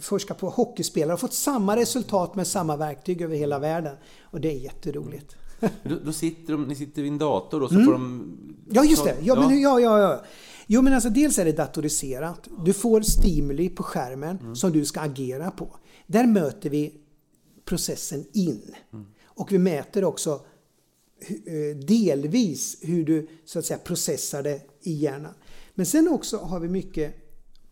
forska 0.00 0.34
på 0.34 0.48
hockeyspelare 0.50 1.14
och 1.14 1.20
fått 1.20 1.34
samma 1.34 1.76
resultat 1.76 2.34
med 2.34 2.46
samma 2.46 2.76
verktyg 2.76 3.22
över 3.22 3.36
hela 3.36 3.58
världen. 3.58 3.96
Och 4.22 4.40
det 4.40 4.52
är 4.52 4.58
jätteroligt. 4.58 5.36
Då, 5.82 5.96
då 6.04 6.12
sitter 6.12 6.52
de, 6.52 6.64
ni 6.64 6.74
sitter 6.74 7.02
vid 7.02 7.12
en 7.12 7.18
dator 7.18 7.62
och 7.62 7.68
så 7.68 7.74
mm. 7.74 7.86
får 7.86 7.92
de... 7.92 8.36
Ja, 8.70 8.84
just 8.84 9.04
det. 9.04 9.16
Ja, 9.22 9.34
men, 9.34 9.60
ja, 9.60 9.80
ja, 9.80 9.98
ja. 10.00 10.22
Jo 10.66 10.82
men 10.82 10.92
alltså 10.92 11.10
dels 11.10 11.38
är 11.38 11.44
det 11.44 11.52
datoriserat. 11.52 12.48
Du 12.64 12.72
får 12.72 13.00
stimuli 13.00 13.68
på 13.68 13.82
skärmen 13.82 14.38
mm. 14.38 14.56
som 14.56 14.72
du 14.72 14.84
ska 14.84 15.00
agera 15.00 15.50
på. 15.50 15.76
Där 16.06 16.26
möter 16.26 16.70
vi 16.70 16.94
processen 17.64 18.24
in. 18.32 18.74
Mm. 18.92 19.06
Och 19.24 19.52
vi 19.52 19.58
mäter 19.58 20.04
också 20.04 20.46
eh, 21.46 21.76
delvis 21.86 22.78
hur 22.82 23.04
du 23.04 23.28
så 23.44 23.58
att 23.58 23.64
säga 23.64 23.78
processar 23.78 24.42
det 24.42 24.60
i 24.82 24.92
hjärnan. 24.92 25.34
Men 25.74 25.86
sen 25.86 26.08
också 26.08 26.36
har 26.36 26.60
vi 26.60 26.68
mycket 26.68 27.14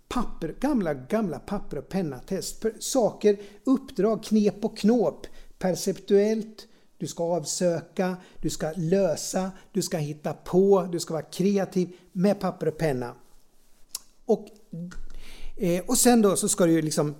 papper, 0.09 0.57
gamla, 0.61 0.95
gamla 0.95 1.39
papper 1.39 1.79
och 1.79 1.89
pennatest. 1.89 2.65
Saker, 2.81 3.41
uppdrag, 3.65 4.25
knep 4.25 4.65
och 4.65 4.79
knåp. 4.79 5.27
Perceptuellt, 5.59 6.69
du 7.05 7.09
ska 7.09 7.25
avsöka, 7.25 8.17
du 8.41 8.51
ska 8.51 8.73
lösa, 8.77 9.51
du 9.73 9.83
ska 9.83 9.97
hitta 9.97 10.33
på, 10.33 10.89
du 10.93 11.01
ska 11.01 11.15
vara 11.15 11.25
kreativ 11.25 11.97
med 12.13 12.41
papper 12.41 12.69
och 12.69 12.79
penna. 12.79 13.15
Och, 14.25 14.47
eh, 15.57 15.85
och 15.87 15.99
sen 15.99 16.23
då 16.23 16.37
så 16.37 16.49
ska 16.49 16.67
du 16.67 16.83
liksom 16.83 17.15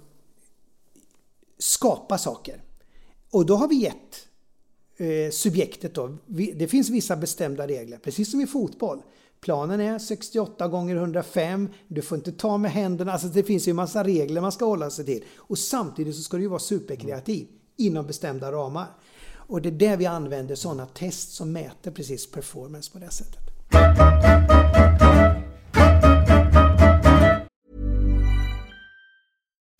skapa 1.59 2.19
saker. 2.19 2.63
Och 3.31 3.47
då 3.47 3.57
har 3.57 3.69
vi 3.69 3.75
gett 3.75 4.29
eh, 4.97 5.31
subjektet 5.31 5.95
då, 5.95 6.17
det 6.55 6.69
finns 6.69 6.91
vissa 6.91 7.17
bestämda 7.17 7.67
regler, 7.67 7.99
precis 7.99 8.31
som 8.31 8.41
i 8.41 8.47
fotboll. 8.47 9.03
Planen 9.41 9.81
är 9.81 9.99
68 9.99 10.69
gånger 10.69 10.97
105, 10.97 11.69
du 11.89 12.03
får 12.03 12.19
inte 12.19 12.33
ta 12.33 12.59
med 12.59 12.71
händerna, 12.71 13.13
alltså 13.13 13.29
det 13.29 13.43
finns 13.43 13.69
ju 13.69 13.71
en 13.71 13.77
massa 13.77 14.05
regler 14.05 14.41
man 14.41 14.53
ska 14.53 14.65
hålla 14.65 14.91
sig 14.91 15.05
till. 15.05 15.25
Och 15.37 15.59
samtidigt 15.59 16.17
så 16.17 16.23
ska 16.23 16.37
du 16.37 16.43
ju 16.43 16.49
vara 16.49 16.61
superkreativ 16.61 17.47
inom 17.77 18.07
bestämda 18.07 18.53
ramar. 18.53 18.87
Och 19.47 19.63
det 19.63 19.69
är 19.69 19.71
där 19.71 19.97
vi 19.97 20.07
använder 20.07 20.55
sådana 20.55 20.87
test 20.87 21.33
som 21.33 21.53
mäter 21.53 21.91
precis 21.91 22.31
performance 22.31 22.93
på 22.93 22.99
det 22.99 23.11
sättet. 23.11 23.41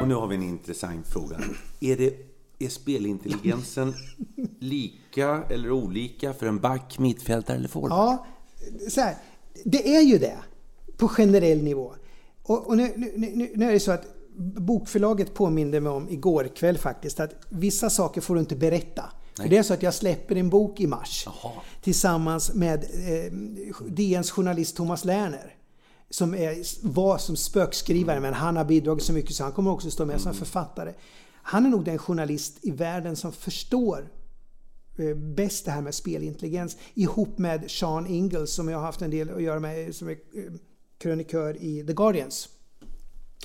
Och 0.00 0.08
nu 0.08 0.14
har 0.14 0.26
vi 0.26 0.34
en 0.34 0.42
intressant 0.42 1.06
fråga. 1.06 1.36
Är, 1.80 1.96
det, 1.96 2.14
är 2.58 2.68
spelintelligensen 2.68 3.94
lika 4.58 5.42
eller 5.50 5.70
olika 5.70 6.32
för 6.32 6.46
en 6.46 6.58
back, 6.58 6.98
mittfältare 6.98 7.56
eller 7.56 7.68
forward? 7.68 7.90
Ja, 7.90 8.26
så 8.88 9.00
här, 9.00 9.16
det 9.64 9.96
är 9.96 10.00
ju 10.00 10.18
det 10.18 10.38
på 10.96 11.08
generell 11.08 11.62
nivå. 11.62 11.94
Och, 12.42 12.66
och 12.66 12.76
nu, 12.76 12.92
nu, 12.96 13.12
nu, 13.16 13.52
nu 13.54 13.68
är 13.68 13.72
det 13.72 13.80
så 13.80 13.92
att 13.92 14.06
bokförlaget 14.36 15.34
påminde 15.34 15.80
mig 15.80 15.92
om 15.92 16.08
igår 16.08 16.48
kväll 16.56 16.78
faktiskt 16.78 17.20
att 17.20 17.30
vissa 17.48 17.90
saker 17.90 18.20
får 18.20 18.34
du 18.34 18.40
inte 18.40 18.56
berätta. 18.56 19.04
För 19.36 19.48
det 19.48 19.56
är 19.56 19.62
så 19.62 19.74
att 19.74 19.82
jag 19.82 19.94
släpper 19.94 20.36
en 20.36 20.50
bok 20.50 20.80
i 20.80 20.86
mars 20.86 21.22
Jaha. 21.26 21.52
tillsammans 21.82 22.54
med 22.54 22.84
eh, 22.84 23.32
DNs 23.88 24.30
journalist 24.30 24.76
Thomas 24.76 25.04
Lerner. 25.04 25.54
Som 26.14 26.34
är, 26.34 26.86
var 26.86 27.18
som 27.18 27.36
spökskrivare 27.36 28.20
men 28.20 28.34
han 28.34 28.56
har 28.56 28.64
bidragit 28.64 29.04
så 29.04 29.12
mycket 29.12 29.34
så 29.34 29.44
han 29.44 29.52
kommer 29.52 29.70
också 29.70 29.90
stå 29.90 30.04
med 30.04 30.20
som 30.20 30.34
författare. 30.34 30.94
Han 31.42 31.66
är 31.66 31.70
nog 31.70 31.84
den 31.84 31.98
journalist 31.98 32.58
i 32.62 32.70
världen 32.70 33.16
som 33.16 33.32
förstår 33.32 34.08
eh, 34.98 35.16
bäst 35.16 35.64
det 35.64 35.70
här 35.70 35.82
med 35.82 35.94
spelintelligens 35.94 36.76
ihop 36.94 37.38
med 37.38 37.70
Sean 37.70 38.06
Ingalls 38.06 38.50
som 38.50 38.68
jag 38.68 38.78
har 38.78 38.84
haft 38.84 39.02
en 39.02 39.10
del 39.10 39.30
att 39.30 39.42
göra 39.42 39.60
med 39.60 39.94
som 39.94 40.08
är 40.08 40.12
eh, 40.12 40.52
krönikör 40.98 41.62
i 41.62 41.86
The 41.86 41.92
Guardians. 41.92 42.48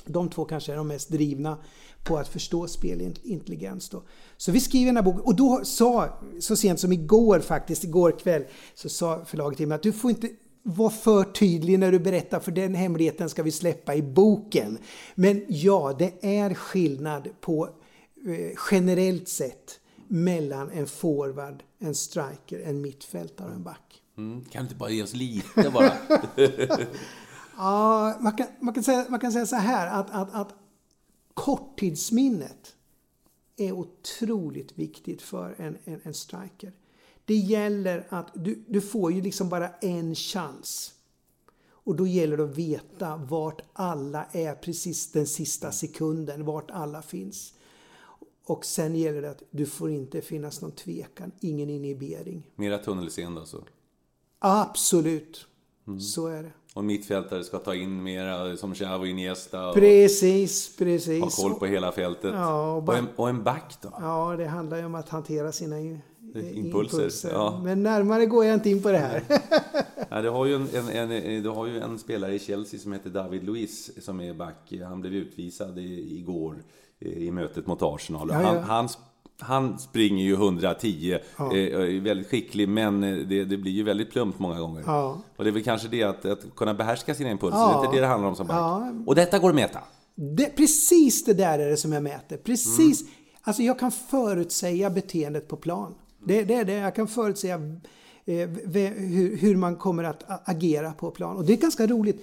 De 0.06 0.28
två 0.28 0.44
kanske 0.44 0.72
är 0.72 0.76
de 0.76 0.88
mest 0.88 1.08
drivna 1.08 1.58
på 2.04 2.18
att 2.18 2.28
förstå 2.28 2.66
spelintelligens. 2.66 3.88
Då. 3.88 4.02
Så 4.36 4.52
vi 4.52 4.60
skriver 4.60 4.86
den 4.86 4.96
här 4.96 5.04
boken 5.04 5.20
och 5.20 5.36
då 5.36 5.60
sa, 5.64 6.18
så 6.40 6.56
sent 6.56 6.80
som 6.80 6.92
igår 6.92 7.40
faktiskt, 7.40 7.84
igår 7.84 8.18
kväll, 8.18 8.44
så 8.74 8.88
sa 8.88 9.24
förlaget 9.24 9.56
till 9.56 9.68
mig 9.68 9.76
att 9.76 9.82
du 9.82 9.92
får 9.92 10.10
inte 10.10 10.28
vara 10.62 10.90
för 10.90 11.24
tydlig 11.24 11.78
när 11.78 11.92
du 11.92 11.98
berättar 11.98 12.40
för 12.40 12.52
den 12.52 12.74
hemligheten 12.74 13.30
ska 13.30 13.42
vi 13.42 13.50
släppa 13.50 13.94
i 13.94 14.02
boken. 14.02 14.78
Men 15.14 15.44
ja, 15.48 15.96
det 15.98 16.24
är 16.40 16.54
skillnad 16.54 17.28
på 17.40 17.68
eh, 18.26 18.58
generellt 18.70 19.28
sett 19.28 19.80
mellan 20.08 20.70
en 20.70 20.86
forward, 20.86 21.62
en 21.78 21.94
striker, 21.94 22.60
en 22.64 22.80
mittfältare 22.80 23.48
och 23.48 23.54
en 23.54 23.62
back. 23.62 24.02
Mm, 24.16 24.44
kan 24.44 24.62
du 24.62 24.66
inte 24.66 24.74
bara 24.74 24.90
ge 24.90 25.02
oss 25.02 25.14
lite 25.14 25.70
bara? 25.70 25.92
Ja, 27.60 28.16
man 28.20 28.32
kan, 28.32 28.46
man 28.60 28.74
kan, 28.74 28.82
säga, 28.82 29.06
man 29.08 29.20
kan 29.20 29.32
säga 29.32 29.46
så 29.46 29.56
här 29.56 30.00
att, 30.00 30.10
att, 30.10 30.34
att 30.34 30.54
korttidsminnet 31.34 32.76
är 33.56 33.72
otroligt 33.72 34.78
viktigt 34.78 35.22
för 35.22 35.54
en, 35.58 35.78
en, 35.84 36.00
en 36.02 36.14
striker. 36.14 36.72
Det 37.24 37.34
gäller 37.34 38.06
att 38.08 38.30
du, 38.34 38.64
du 38.68 38.80
får 38.80 39.12
ju 39.12 39.22
liksom 39.22 39.48
bara 39.48 39.68
en 39.68 40.14
chans. 40.14 40.92
Och 41.84 41.96
då 41.96 42.06
gäller 42.06 42.36
det 42.36 42.44
att 42.44 42.56
veta 42.58 43.16
vart 43.16 43.62
alla 43.72 44.24
är 44.32 44.54
precis 44.54 45.12
den 45.12 45.26
sista 45.26 45.72
sekunden, 45.72 46.44
vart 46.44 46.70
alla 46.70 47.02
finns. 47.02 47.54
Och 48.44 48.64
sen 48.64 48.96
gäller 48.96 49.22
det 49.22 49.30
att 49.30 49.42
du 49.50 49.66
får 49.66 49.90
inte 49.90 50.20
finnas 50.20 50.60
någon 50.60 50.72
tvekan, 50.72 51.32
ingen 51.40 51.70
inhibering. 51.70 52.50
Mera 52.56 52.78
tunnelseende 52.78 53.40
alltså. 53.40 53.64
Absolut, 54.38 55.46
så 56.00 56.26
är 56.26 56.42
det. 56.42 56.50
Och 56.74 56.84
mittfältare 56.84 57.44
ska 57.44 57.58
ta 57.58 57.74
in 57.74 58.02
mera 58.02 58.56
som 58.56 58.74
och 59.00 59.06
Iniesta 59.08 59.68
och 59.68 59.74
Precis, 59.74 60.76
precis. 60.76 61.22
ha 61.22 61.30
koll 61.30 61.54
på 61.58 61.66
hela 61.66 61.92
fältet. 61.92 62.32
Ja, 62.34 62.70
och 62.70 62.76
och, 62.76 62.82
bara- 62.82 62.98
en, 62.98 63.08
och 63.16 63.28
en 63.28 63.44
back 63.44 63.76
då? 63.82 63.88
Ja, 64.00 64.34
det 64.36 64.46
handlar 64.46 64.76
ju 64.78 64.84
om 64.84 64.94
att 64.94 65.08
hantera 65.08 65.52
sina 65.52 65.80
i- 66.34 66.58
Impulser, 66.58 67.30
ja. 67.32 67.60
Men 67.64 67.82
närmare 67.82 68.26
går 68.26 68.44
jag 68.44 68.54
inte 68.54 68.70
in 68.70 68.82
på 68.82 68.90
det 68.92 68.98
här. 68.98 69.22
Ja, 70.12 70.22
du, 70.22 70.28
har 70.30 70.46
ju 70.46 70.54
en, 70.54 70.68
en, 70.92 71.10
en, 71.12 71.42
du 71.42 71.48
har 71.48 71.66
ju 71.66 71.80
en 71.80 71.98
spelare 71.98 72.34
i 72.34 72.38
Chelsea 72.38 72.80
som 72.80 72.92
heter 72.92 73.10
David 73.10 73.44
Luiz 73.44 74.04
som 74.04 74.20
är 74.20 74.34
back. 74.34 74.72
Han 74.88 75.00
blev 75.00 75.14
utvisad 75.14 75.78
i, 75.78 76.16
igår 76.18 76.62
eh, 77.00 77.08
i 77.12 77.30
mötet 77.30 77.66
mot 77.66 77.78
Arsenal. 77.82 78.28
Ja, 78.30 78.34
Han, 78.36 78.54
ja. 78.56 78.60
han, 78.60 78.88
han 79.38 79.78
springer 79.78 80.24
ju 80.24 80.32
110, 80.34 81.12
eh, 81.38 81.46
är 81.46 82.00
väldigt 82.00 82.26
skicklig, 82.26 82.68
men 82.68 83.04
eh, 83.04 83.16
det, 83.16 83.44
det 83.44 83.56
blir 83.56 83.72
ju 83.72 83.82
väldigt 83.82 84.10
plumpt 84.10 84.38
många 84.38 84.60
gånger. 84.60 84.82
Ja. 84.86 85.20
Och 85.36 85.44
det 85.44 85.50
är 85.50 85.52
väl 85.52 85.62
kanske 85.64 85.88
det 85.88 86.02
att, 86.02 86.24
att 86.24 86.54
kunna 86.56 86.74
behärska 86.74 87.14
sina 87.14 87.30
impulser, 87.30 87.58
Ja. 87.58 87.80
det 87.82 87.88
är 87.88 87.92
det 87.94 88.00
det 88.00 88.06
handlar 88.12 88.28
om 88.28 88.36
som 88.36 88.46
back. 88.46 88.56
Ja. 88.56 88.92
Och 89.06 89.14
detta 89.14 89.38
går 89.38 89.48
att 89.48 89.54
mäta. 89.54 89.80
Det, 90.14 90.56
precis 90.56 91.24
det 91.24 91.34
där 91.34 91.58
är 91.58 91.70
det 91.70 91.76
som 91.76 91.92
jag 91.92 92.02
mäter. 92.02 92.36
Precis. 92.36 93.04
Alltså 93.42 93.62
jag 93.62 93.78
kan 93.78 93.90
förutsäga 93.90 94.90
beteendet 94.90 95.48
på 95.48 95.56
plan. 95.56 95.94
Det, 96.24 96.44
det 96.44 96.54
är 96.54 96.64
det. 96.64 96.72
Jag 96.72 96.94
kan 96.94 97.08
förutsäga 97.08 97.54
eh, 98.24 98.48
hur, 98.94 99.36
hur 99.36 99.56
man 99.56 99.76
kommer 99.76 100.04
att 100.04 100.48
agera 100.48 100.92
på 100.92 101.10
plan. 101.10 101.36
Och 101.36 101.44
det 101.44 101.52
är 101.52 101.56
ganska 101.56 101.86
roligt. 101.86 102.22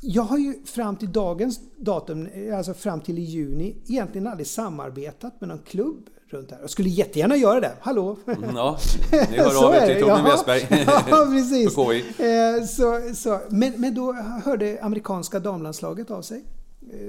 Jag 0.00 0.22
har 0.22 0.38
ju 0.38 0.54
fram 0.64 0.96
till 0.96 1.12
dagens 1.12 1.60
datum, 1.76 2.26
eh, 2.26 2.56
alltså 2.56 2.74
fram 2.74 3.00
till 3.00 3.18
i 3.18 3.22
juni, 3.22 3.76
egentligen 3.88 4.26
aldrig 4.26 4.46
samarbetat 4.46 5.40
med 5.40 5.48
någon 5.48 5.58
klubb 5.58 6.06
runt 6.30 6.50
här. 6.50 6.58
Jag 6.60 6.70
skulle 6.70 6.88
jättegärna 6.88 7.36
göra 7.36 7.60
det. 7.60 7.72
Hallå! 7.80 8.16
Ja, 8.26 8.78
ni 9.30 9.36
hör 9.36 9.66
av 9.66 9.74
er 9.74 9.86
till 9.86 10.00
Torbjörn. 10.00 10.24
Westberg 10.24 10.66
Ja, 11.10 11.26
precis. 11.30 11.74
på 11.74 11.92
KI. 11.92 12.04
Eh, 12.18 12.64
så, 12.64 13.14
så. 13.14 13.40
Men, 13.48 13.80
men 13.80 13.94
då 13.94 14.12
hörde 14.44 14.78
amerikanska 14.82 15.40
damlandslaget 15.40 16.10
av 16.10 16.22
sig. 16.22 16.44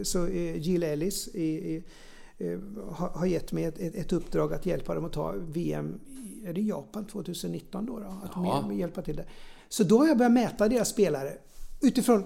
Så 0.03 0.27
Jill 0.55 0.83
Ellis 0.83 1.27
i, 1.27 1.43
i, 1.43 1.83
har 2.91 3.09
har 3.09 3.25
gett 3.25 3.51
mig 3.51 3.63
ett, 3.63 3.79
ett, 3.79 4.13
uppdrag 4.13 4.53
att 4.53 4.65
hjälpa 4.65 4.95
dem 4.95 5.05
att 5.05 5.13
ta 5.13 5.33
VM 5.37 5.99
är 6.45 6.53
det 6.53 6.61
Japan 6.61 7.05
2019 7.05 7.85
då? 7.85 7.99
då 7.99 8.05
att 8.05 8.31
Ja. 8.35 8.71
hjälpa 8.73 9.01
till 9.01 9.15
det. 9.15 9.25
Så 9.69 9.83
då 9.83 9.97
har 9.97 10.07
jag 10.07 10.17
börjat 10.17 10.31
mäta 10.31 10.69
deras 10.69 10.89
spelare 10.89 11.33
utifrån 11.81 12.23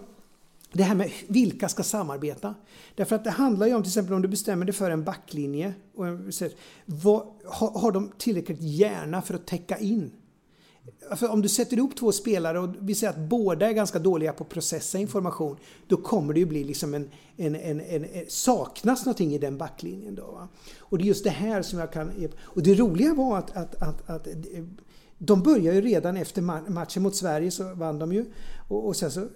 det 0.74 0.84
här 0.84 0.96
med 0.96 1.12
vilka 1.28 1.70
ska 1.70 1.84
samarbeta. 1.84 2.56
Därför 2.96 3.16
att 3.16 3.24
det 3.24 3.30
handlar 3.30 3.68
ju 3.68 3.74
om 3.76 3.84
till 3.84 3.90
exempel 3.90 4.14
om 4.14 4.22
du 4.22 4.28
bestämmer 4.28 4.66
dig 4.66 4.74
för 4.76 4.92
en 4.92 5.04
backlinje. 5.04 5.74
Och 5.96 6.08
en, 6.08 6.32
så- 6.32 6.50
vad, 6.86 7.28
har, 7.46 7.80
har 7.80 7.92
de 7.92 8.12
tillräckligt 8.18 8.62
hjärna 8.62 9.22
för 9.22 9.34
att 9.34 9.48
täcka 9.48 9.78
in? 9.78 10.12
För 11.16 11.32
om 11.32 11.42
du 11.42 11.50
sätter 11.50 11.78
ihop 11.78 11.96
två 11.96 12.12
spelare 12.12 12.60
och 12.60 12.70
vi 12.80 12.96
säger 12.96 13.14
att 13.14 13.20
båda 13.20 13.70
är 13.70 13.74
ganska 13.74 14.00
dåliga 14.00 14.34
på 14.34 14.44
att 14.44 14.50
processa 14.50 14.98
information. 14.98 15.58
Då 15.88 15.98
kommer 15.98 16.34
det 16.34 16.40
ju 16.40 16.46
bli 16.46 16.64
liksom 16.64 16.94
en, 16.94 17.10
en, 17.38 17.56
en, 17.56 17.82
en, 17.82 18.06
en 18.06 18.26
saknas 18.30 19.06
någonting 19.06 19.34
i 19.34 19.38
den 19.38 19.58
backlinjen. 19.58 20.16
Då, 20.16 20.32
va? 20.32 20.48
Och 20.80 20.98
det 20.98 21.04
är 21.04 21.06
just 21.06 21.24
det 21.24 21.30
här 21.30 21.62
som 21.62 21.80
jag 21.80 21.94
kan... 21.94 22.12
Och 22.42 22.64
det 22.64 22.76
roliga 22.76 23.14
var 23.14 23.38
att, 23.38 23.52
att, 23.58 23.82
att, 23.82 24.10
att 24.10 24.28
eh, 24.28 24.34
de 25.18 25.44
började 25.44 25.76
ju 25.76 25.82
redan 25.82 26.18
efter 26.18 26.42
matchen 26.72 27.04
mot 27.04 27.16
Sverige 27.16 27.52
så 27.52 27.74
vann 27.74 28.00
de 28.00 28.14
ju. 28.14 28.26
Och, 28.68 28.88
och 28.88 28.96
sen 28.96 29.12
så 29.12 29.20
eh, 29.20 29.28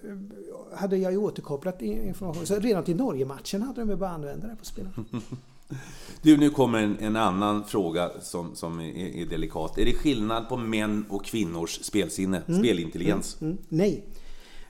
hade 0.74 0.96
jag 0.96 1.12
ju 1.12 1.18
återkopplat 1.18 1.82
information. 1.82 2.46
Så 2.46 2.58
redan 2.58 2.84
till 2.84 2.96
Norge-matchen 2.96 3.62
hade 3.62 3.80
de 3.80 3.90
ju 3.90 3.96
börjat 3.96 4.14
använda 4.14 4.46
det 4.46 4.56
på 4.56 4.64
spelarna. 4.64 4.94
Du, 6.22 6.36
nu 6.36 6.50
kommer 6.50 6.82
en, 6.82 6.98
en 7.00 7.16
annan 7.16 7.64
fråga 7.64 8.10
som, 8.20 8.54
som 8.54 8.80
är, 8.80 9.16
är 9.22 9.26
delikat. 9.26 9.78
Är 9.78 9.84
det 9.84 9.94
skillnad 9.94 10.48
på 10.48 10.56
män 10.56 11.04
och 11.08 11.24
kvinnors 11.24 11.84
spelsinne, 11.84 12.42
spelintelligens? 12.42 13.40
Mm, 13.40 13.58
nej. 13.68 14.04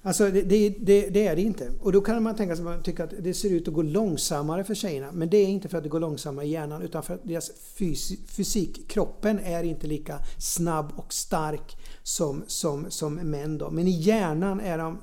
Alltså 0.03 0.31
det, 0.31 0.43
det, 0.43 0.69
det, 0.69 1.09
det, 1.09 1.27
är 1.27 1.37
det 1.37 1.43
inte. 1.43 1.73
Och 1.81 1.93
då 1.93 2.01
kan 2.01 2.23
man 2.23 2.37
tänka 2.37 2.57
sig 2.57 2.65
man 2.65 2.83
tycker 2.83 3.05
att 3.05 3.13
det 3.19 3.35
ser 3.35 3.51
ut 3.51 3.69
att 3.69 3.75
gå 3.75 3.83
långsammare 3.83 4.65
för 4.65 4.75
tjejerna. 4.75 5.13
Men 5.13 5.31
det 5.31 5.37
är 5.37 5.47
inte 5.47 5.69
för 5.69 5.79
att 5.79 5.83
det 5.83 5.89
går 5.89 6.01
långsammare 6.01 6.47
i 6.47 6.51
hjärnan 6.51 6.83
utan 6.83 7.03
för 7.03 7.15
att 7.15 7.25
deras 7.25 7.51
fys 7.75 8.13
fysik, 8.27 8.89
kroppen 8.89 9.39
är 9.39 9.63
inte 9.63 9.87
lika 9.87 10.19
snabb 10.39 10.93
och 10.97 11.13
stark 11.13 11.77
som, 12.03 12.45
som, 12.47 12.91
som 12.91 13.15
män. 13.15 13.59
Då. 13.59 13.71
Men 13.71 13.87
i 13.87 13.91
hjärnan 13.91 14.61
är 14.61 14.79
de 14.79 14.99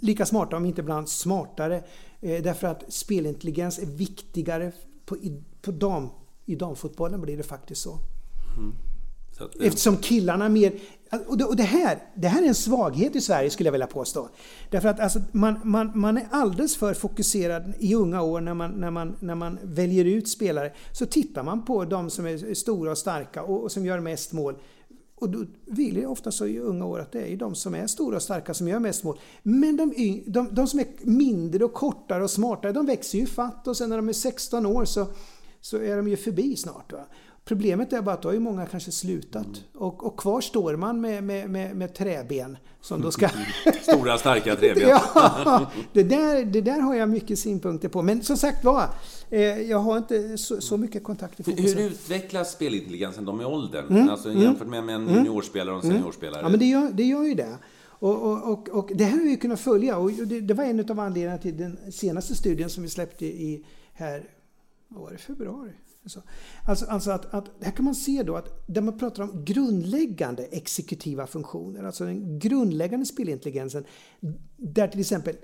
lika 0.00 0.26
smarta, 0.26 0.56
om 0.56 0.66
inte 0.66 0.80
ibland 0.80 1.08
smartare. 1.08 1.84
Eh, 2.20 2.42
därför 2.42 2.66
att 2.66 2.92
spelintelligens 2.92 3.78
är 3.78 3.86
viktigare 3.86 4.72
på, 5.06 5.16
i, 5.16 5.42
på 5.62 5.70
dam, 5.70 6.08
i 6.46 6.54
damfotbollen 6.54 7.20
blir 7.20 7.36
det 7.36 7.42
faktiskt 7.42 7.82
så. 7.82 7.98
Mm. 8.58 8.72
så 9.38 9.44
att, 9.44 9.56
Eftersom 9.56 9.96
killarna 9.96 10.48
mer... 10.48 10.72
Och 11.26 11.38
det, 11.38 11.44
och 11.44 11.56
det, 11.56 11.62
här, 11.62 11.98
det 12.14 12.28
här 12.28 12.42
är 12.42 12.46
en 12.46 12.54
svaghet 12.54 13.16
i 13.16 13.20
Sverige 13.20 13.50
skulle 13.50 13.66
jag 13.66 13.72
vilja 13.72 13.86
påstå. 13.86 14.28
Därför 14.70 14.88
att 14.88 15.00
alltså, 15.00 15.20
man, 15.32 15.60
man, 15.64 15.92
man 15.94 16.16
är 16.16 16.26
alldeles 16.30 16.76
för 16.76 16.94
fokuserad 16.94 17.72
i 17.78 17.94
unga 17.94 18.22
år 18.22 18.40
när 18.40 18.54
man, 18.54 18.70
när, 18.70 18.90
man, 18.90 19.16
när 19.20 19.34
man 19.34 19.58
väljer 19.62 20.04
ut 20.04 20.28
spelare. 20.28 20.72
Så 20.92 21.06
tittar 21.06 21.42
man 21.42 21.64
på 21.64 21.84
de 21.84 22.10
som 22.10 22.26
är 22.26 22.54
stora 22.54 22.90
och 22.90 22.98
starka 22.98 23.42
och, 23.42 23.62
och 23.62 23.72
som 23.72 23.86
gör 23.86 24.00
mest 24.00 24.32
mål. 24.32 24.54
Och 25.22 25.30
då 25.30 25.44
vill 25.66 25.96
jag 25.96 26.12
ofta 26.12 26.30
så 26.30 26.46
i 26.46 26.58
unga 26.58 26.84
år 26.84 27.00
att 27.00 27.12
det 27.12 27.32
är 27.32 27.36
de 27.36 27.54
som 27.54 27.74
är 27.74 27.86
stora 27.86 28.16
och 28.16 28.22
starka 28.22 28.54
som 28.54 28.68
gör 28.68 28.78
mest 28.78 29.04
mål. 29.04 29.18
Men 29.42 29.76
de, 29.76 30.22
de, 30.26 30.54
de 30.54 30.66
som 30.66 30.80
är 30.80 30.86
mindre 31.02 31.64
och 31.64 31.72
kortare 31.72 32.24
och 32.24 32.30
smartare, 32.30 32.72
de 32.72 32.86
växer 32.86 33.18
ju 33.18 33.26
fatt 33.26 33.68
och 33.68 33.76
sen 33.76 33.88
när 33.88 33.96
de 33.96 34.08
är 34.08 34.12
16 34.12 34.66
år 34.66 34.84
så, 34.84 35.06
så 35.60 35.76
är 35.76 35.96
de 35.96 36.08
ju 36.08 36.16
förbi 36.16 36.56
snart. 36.56 36.92
Va? 36.92 37.06
Problemet 37.44 37.92
är 37.92 38.02
bara 38.02 38.14
att 38.14 38.22
då 38.22 38.28
har 38.28 38.34
ju 38.34 38.40
många 38.40 38.66
kanske 38.66 38.92
slutat. 38.92 39.46
Mm. 39.46 39.58
Och, 39.74 40.06
och 40.06 40.18
kvar 40.18 40.40
står 40.40 40.76
man 40.76 41.00
med, 41.00 41.24
med, 41.24 41.50
med, 41.50 41.76
med 41.76 41.94
träben. 41.94 42.56
Som 42.80 43.00
då 43.00 43.10
ska... 43.10 43.28
Stora 43.82 44.18
starka 44.18 44.56
träben. 44.56 44.82
ja, 44.88 45.70
det 45.92 46.02
där, 46.02 46.44
det 46.44 46.60
där 46.60 46.80
har 46.80 46.94
jag 46.94 47.08
mycket 47.08 47.38
synpunkter 47.38 47.88
på. 47.88 48.02
Men 48.02 48.22
som 48.22 48.36
sagt 48.36 48.64
var, 48.64 48.88
eh, 49.30 49.40
jag 49.42 49.78
har 49.78 49.98
inte 49.98 50.38
så, 50.38 50.60
så 50.60 50.76
mycket 50.76 51.04
kontakt 51.04 51.48
i 51.48 51.62
Hur 51.62 51.80
utvecklas 51.80 52.52
spelintelligensen 52.52 53.24
de 53.24 53.40
i 53.40 53.44
åldern? 53.44 53.86
Mm. 53.90 54.08
Alltså 54.08 54.28
mm. 54.28 54.42
jämfört 54.42 54.68
med, 54.68 54.84
med 54.84 54.94
en 54.94 55.02
mm. 55.02 55.14
juniorspelare 55.14 55.74
och 55.74 55.84
en 55.84 55.90
mm. 55.90 56.02
seniorspelare? 56.02 56.42
Ja, 56.42 56.48
men 56.48 56.58
det 56.58 56.66
gör, 56.66 56.90
det 56.92 57.04
gör 57.04 57.24
ju 57.24 57.34
det. 57.34 57.58
Och, 57.84 58.22
och, 58.22 58.52
och, 58.52 58.68
och, 58.68 58.90
det 58.94 59.04
här 59.04 59.18
har 59.18 59.24
vi 59.24 59.36
kunnat 59.36 59.60
följa 59.60 59.96
och 59.96 60.10
det, 60.10 60.40
det 60.40 60.54
var 60.54 60.64
en 60.64 60.90
av 60.90 61.00
anledningarna 61.00 61.38
till 61.38 61.56
den 61.56 61.92
senaste 61.92 62.34
studien 62.34 62.70
som 62.70 62.82
vi 62.82 62.88
släppte 62.88 63.26
i 63.26 63.64
här, 63.92 64.24
vad 64.88 65.02
var 65.02 65.10
det, 65.10 65.18
februari? 65.18 65.70
Alltså, 66.02 66.22
alltså, 66.64 66.86
alltså 66.86 67.10
att, 67.10 67.34
att, 67.34 67.50
här 67.60 67.72
kan 67.72 67.84
man 67.84 67.94
se 67.94 68.22
då 68.22 68.36
att 68.36 68.66
där 68.66 68.80
man 68.80 68.98
pratar 68.98 69.22
om 69.22 69.44
grundläggande 69.44 70.44
exekutiva 70.44 71.26
funktioner, 71.26 71.84
alltså 71.84 72.04
den 72.04 72.38
grundläggande 72.38 73.06
spelintelligensen, 73.06 73.84
där 74.56 74.88
till 74.88 75.00
exempel 75.00 75.36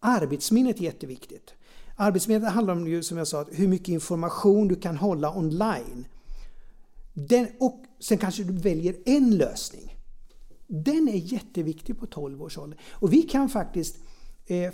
arbetsminnet 0.00 0.78
är 0.80 0.84
jätteviktigt. 0.84 1.54
Arbetsminnet 1.96 2.52
handlar 2.52 2.74
om, 2.74 2.88
ju, 2.88 3.02
som 3.02 3.18
jag 3.18 3.26
sa, 3.26 3.44
hur 3.52 3.68
mycket 3.68 3.88
information 3.88 4.68
du 4.68 4.76
kan 4.76 4.96
hålla 4.96 5.36
online. 5.36 6.06
Den, 7.12 7.48
och 7.60 7.84
sen 8.00 8.18
kanske 8.18 8.44
du 8.44 8.52
väljer 8.52 8.96
en 9.04 9.36
lösning. 9.36 9.96
Den 10.66 11.08
är 11.08 11.32
jätteviktig 11.32 11.98
på 11.98 12.06
12 12.06 12.42
års 12.42 12.58
ålder. 12.58 12.80
Och 12.92 13.12
vi 13.12 13.22
kan 13.22 13.48
faktiskt 13.48 13.96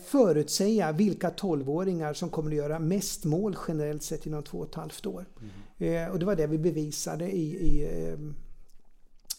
förutsäga 0.05 0.93
vilka 0.93 1.31
12-åringar 1.31 2.15
som 2.15 2.31
kommer 2.31 2.51
att 2.51 2.57
göra 2.57 2.79
mest 2.79 3.25
mål 3.25 3.57
generellt 3.69 4.03
sett 4.03 4.27
inom 4.27 4.43
två 4.43 4.59
och 4.59 4.69
ett 4.69 4.75
halvt 4.75 5.07
år. 5.07 5.27
Mm. 5.81 6.07
Eh, 6.07 6.13
och 6.13 6.19
det 6.19 6.27
var 6.27 6.37
det 6.37 6.47
vi 6.47 6.59
bevisade 6.59 7.31
i, 7.31 7.67
i, 7.67 7.83
eh, 7.83 8.19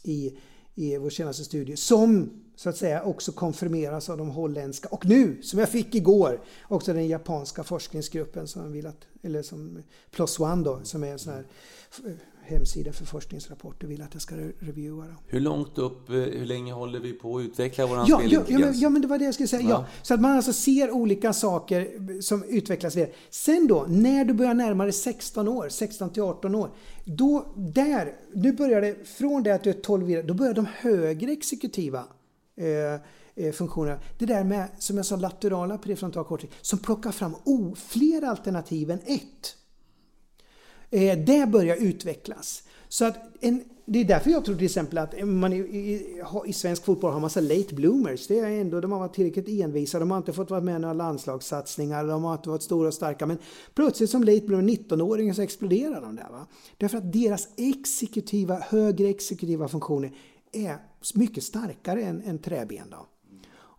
i, 0.03 0.37
i 0.75 0.97
vår 0.97 1.09
senaste 1.09 1.43
studie. 1.43 1.75
Som 1.75 2.29
så 2.55 2.69
att 2.69 2.77
säga 2.77 3.03
också 3.03 3.31
konfirmeras 3.31 4.09
av 4.09 4.17
de 4.17 4.29
holländska 4.29 4.87
och 4.87 5.05
nu, 5.05 5.41
som 5.41 5.59
jag 5.59 5.69
fick 5.69 5.95
igår, 5.95 6.41
också 6.63 6.93
den 6.93 7.07
japanska 7.07 7.63
forskningsgruppen 7.63 8.47
som 8.47 8.71
vill 8.71 8.87
att, 8.87 9.07
eller 9.21 9.41
som 9.41 9.83
Plus 10.11 10.39
One 10.39 10.63
då, 10.63 10.79
som 10.83 11.03
är 11.03 11.11
en 11.11 11.19
sån 11.19 11.33
här 11.33 11.45
hemsida 12.45 12.93
för 12.93 13.05
forskningsrapporter 13.05 13.87
vill 13.87 14.01
att 14.01 14.13
jag 14.13 14.21
ska 14.21 14.35
reviewa 14.59 15.05
dem. 15.05 15.17
Hur 15.27 15.39
långt 15.39 15.77
upp, 15.77 16.09
eh, 16.09 16.15
hur 16.15 16.45
länge 16.45 16.73
håller 16.73 16.99
vi 16.99 17.13
på 17.13 17.37
att 17.37 17.43
utveckla 17.43 17.85
våran 17.85 18.05
ja, 18.09 18.21
ja, 18.23 18.41
ja, 18.47 18.59
men, 18.59 18.79
ja, 18.79 18.89
men 18.89 19.01
det 19.01 19.07
var 19.07 19.17
det 19.17 19.25
jag 19.25 19.33
skulle 19.33 19.47
säga. 19.47 19.61
Ja. 19.61 19.69
ja. 19.69 19.85
Så 20.01 20.13
att 20.13 20.21
man 20.21 20.31
alltså 20.31 20.53
ser 20.53 20.91
olika 20.91 21.33
saker 21.33 22.21
som 22.21 22.43
utvecklas 22.43 22.95
vidare. 22.95 23.11
Sen 23.29 23.67
då, 23.67 23.85
när 23.89 24.25
du 24.25 24.33
börjar 24.33 24.53
närma 24.53 24.83
dig 24.83 24.93
16 24.93 25.47
år, 25.47 25.69
16 25.69 26.09
till 26.09 26.23
18 26.23 26.55
år, 26.55 26.69
då 27.05 27.53
där, 27.55 28.15
nu 28.33 28.51
börjar 28.51 28.81
det, 28.81 29.07
från 29.07 29.43
det 29.43 29.51
att 29.51 29.63
du 29.63 29.69
är 29.69 29.73
12 29.73 30.09
år, 30.09 30.23
då 30.23 30.33
börjar 30.33 30.53
de 30.53 30.67
högre 30.75 31.31
exekutiva 31.31 32.03
eh, 32.57 33.45
eh 33.45 33.51
funktionerna. 33.53 33.99
Det 34.17 34.25
där 34.25 34.43
med, 34.43 34.67
som 34.77 34.97
jag 34.97 35.05
sa, 35.05 35.15
laterala 35.15 35.77
prefrontal 35.77 36.25
cortex, 36.25 36.53
som 36.61 36.79
plockar 36.79 37.11
fram 37.11 37.35
oh, 37.45 37.75
fler 37.75 38.21
alternativ 38.23 38.91
än 38.91 38.99
ett. 39.05 39.55
Eh, 40.93 41.17
det 41.17 41.49
börjar 41.49 41.75
utvecklas. 41.75 42.63
Så 42.89 43.05
att 43.05 43.17
en, 43.41 43.63
det 43.85 43.99
är 43.99 44.05
därför 44.05 44.31
jag 44.31 44.45
tror 44.45 44.55
till 44.55 44.65
exempel 44.65 44.97
att 44.97 45.27
man 45.27 45.53
i, 45.53 45.57
i, 45.57 46.23
i 46.45 46.53
svensk 46.53 46.85
fotboll 46.85 47.13
har 47.13 47.19
massa 47.19 47.39
late 47.39 47.75
bloomers. 47.75 48.27
Det 48.27 48.39
är 48.39 48.61
ändå, 48.61 48.81
de 48.81 48.91
har 48.91 48.99
varit 48.99 49.13
tillräckligt 49.13 49.49
envisa, 49.49 49.99
de 49.99 50.11
har 50.11 50.17
inte 50.17 50.33
fått 50.33 50.49
vara 50.49 50.61
med 50.61 50.75
i 50.75 50.79
några 50.79 50.93
landslagssatsningar, 50.93 52.07
de 52.07 52.23
har 52.23 52.33
inte 52.33 52.49
varit 52.49 52.63
stora 52.63 52.87
och 52.87 52.93
starka. 52.93 53.25
Men 53.25 53.37
plötsligt 53.73 54.09
som 54.09 54.23
late 54.23 54.45
bloomer, 54.45 54.63
19-åringar, 54.63 55.33
så 55.33 55.41
exploderar 55.41 56.01
de 56.01 56.15
där. 56.15 56.29
Va? 56.31 56.47
Därför 56.77 56.97
att 56.97 57.13
deras 57.13 57.47
exekutiva, 57.57 58.55
högre 58.55 59.09
exekutiva 59.09 59.67
funktioner 59.67 60.11
är 60.51 60.77
mycket 61.15 61.43
starkare 61.43 62.01
än, 62.03 62.23
än 62.23 62.39
träben. 62.39 62.89
Då. 62.91 63.07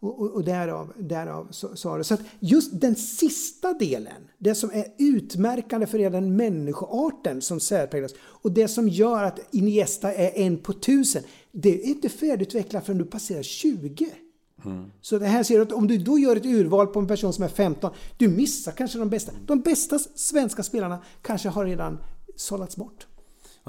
Och, 0.04 0.20
och, 0.20 0.30
och 0.30 0.44
därav, 0.44 0.92
därav 0.98 1.48
sa 1.50 1.98
det. 1.98 2.04
Så 2.04 2.14
att 2.14 2.20
just 2.40 2.80
den 2.80 2.96
sista 2.96 3.72
delen, 3.72 4.28
det 4.38 4.54
som 4.54 4.70
är 4.70 4.86
utmärkande 4.98 5.86
för 5.86 6.10
den 6.10 6.36
människoarten 6.36 7.42
som 7.42 7.60
särpräglas 7.60 8.14
och 8.20 8.52
det 8.52 8.68
som 8.68 8.88
gör 8.88 9.22
att 9.22 9.40
Iniesta 9.50 10.12
är 10.12 10.38
en 10.38 10.58
på 10.58 10.72
tusen, 10.72 11.22
det 11.52 11.68
är 11.68 11.88
inte 11.88 12.08
färdigutvecklat 12.08 12.86
förrän 12.86 12.98
du 12.98 13.04
passerar 13.04 13.42
20. 13.42 14.08
Mm. 14.64 14.84
Så 15.00 15.18
det 15.18 15.26
här 15.26 15.42
ser 15.42 15.56
du 15.56 15.62
att 15.62 15.72
om 15.72 15.86
du 15.86 15.98
då 15.98 16.18
gör 16.18 16.36
ett 16.36 16.46
urval 16.46 16.86
på 16.86 16.98
en 16.98 17.06
person 17.06 17.32
som 17.32 17.44
är 17.44 17.48
15, 17.48 17.90
du 18.16 18.28
missar 18.28 18.72
kanske 18.72 18.98
de 18.98 19.10
bästa. 19.10 19.32
De 19.46 19.60
bästa 19.60 19.98
svenska 19.98 20.62
spelarna 20.62 21.02
kanske 21.22 21.48
har 21.48 21.64
redan 21.64 21.98
sållats 22.36 22.76
bort. 22.76 23.06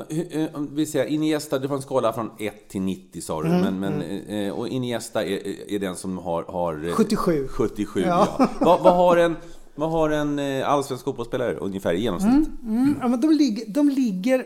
Eh, 0.10 0.48
vi 0.72 0.86
säger, 0.86 1.06
Iniesta, 1.06 1.60
det 1.60 1.68
var 1.68 1.76
en 1.76 1.82
skala 1.82 2.14
från 2.14 2.32
1 2.39 2.70
till 2.70 2.82
90 2.82 3.22
sa 3.22 3.41
du, 3.41 3.50
mm, 3.50 3.62
men, 3.62 3.80
men, 3.80 4.02
mm. 4.02 4.54
och 4.54 4.68
Iniesta 4.68 5.26
är, 5.26 5.72
är, 5.74 5.80
den 5.80 5.96
som 5.96 6.18
har... 6.18 6.43
har 6.43 6.91
77. 6.91 7.48
77, 7.48 8.02
ja. 8.02 8.36
ja. 8.39 8.50
vad, 8.62 8.82
vad, 8.82 8.96
har 8.96 9.18
en, 9.18 9.36
vad 9.76 9.91
har 9.91 10.10
en 10.10 10.39
allsvensk 10.64 11.04
fotbollsspelare 11.04 11.56
ungefär 11.56 11.93
i 11.93 12.02
genomsnitt? 12.02 12.48
Mm, 12.64 12.78
mm. 12.78 12.96
Ja, 13.02 13.08
men 13.08 13.22
de, 13.22 13.32
ligger, 13.32 13.66
de 13.68 13.89
ligger 13.89 14.46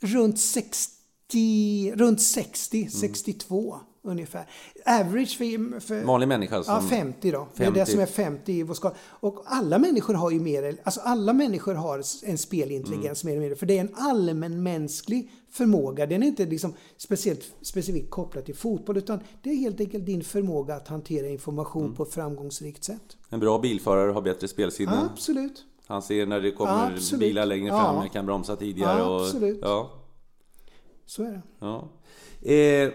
runt 0.00 0.40
60, 0.40 1.92
runt 1.96 2.20
60 2.22 2.88
62 2.90 3.76
ungefär. 4.04 4.46
Average 4.86 5.38
för... 5.38 5.80
för 5.80 6.04
Vanlig 6.04 6.28
människa? 6.28 6.62
Som, 6.62 6.74
ja, 6.74 6.80
50 6.80 7.30
då. 7.30 7.38
50. 7.38 7.50
Det 7.56 7.64
är 7.64 7.70
det 7.70 7.86
som 7.86 8.00
är 8.00 8.06
50 8.06 8.52
i 8.52 8.62
vår 8.62 8.74
skala. 8.74 8.94
Och 9.08 9.42
alla 9.46 9.78
människor 9.78 10.14
har 10.14 10.30
ju 10.30 10.40
mer, 10.40 10.76
alltså 10.82 11.00
alla 11.00 11.32
människor 11.32 11.74
har 11.74 12.02
en 12.24 12.38
spelintelligens 12.38 13.24
mm. 13.24 13.30
mer 13.30 13.36
eller 13.36 13.40
mindre. 13.40 13.56
För 13.56 13.66
det 13.66 13.76
är 13.76 13.80
en 13.80 13.94
allmänmänsklig 13.94 15.30
förmåga. 15.50 16.06
Den 16.06 16.22
är 16.22 16.26
inte 16.26 16.46
liksom 16.46 16.74
speciellt 16.96 17.54
specifikt 17.60 18.10
kopplad 18.10 18.44
till 18.44 18.54
fotboll 18.54 18.96
utan 18.96 19.20
det 19.42 19.50
är 19.50 19.56
helt 19.56 19.80
enkelt 19.80 20.06
din 20.06 20.24
förmåga 20.24 20.74
att 20.74 20.88
hantera 20.88 21.28
information 21.28 21.84
mm. 21.84 21.94
på 21.94 22.02
ett 22.02 22.14
framgångsrikt 22.14 22.84
sätt. 22.84 23.16
En 23.28 23.40
bra 23.40 23.58
bilförare 23.58 24.12
har 24.12 24.22
bättre 24.22 24.48
spelsinne? 24.48 24.92
Ja, 24.94 25.08
absolut. 25.12 25.64
Han 25.86 26.02
ser 26.02 26.26
när 26.26 26.40
det 26.40 26.50
kommer 26.50 26.92
absolut. 26.94 27.20
bilar 27.20 27.46
längre 27.46 27.70
fram, 27.70 27.96
ja. 27.96 28.08
kan 28.08 28.26
bromsa 28.26 28.56
tidigare. 28.56 28.98
Ja, 28.98 29.20
absolut. 29.20 29.62
Och, 29.62 29.68
ja. 29.68 29.90
Så 31.06 31.22
är 31.22 31.30
det. 31.30 31.42
Ja. 31.58 31.88
Eh, 32.50 32.92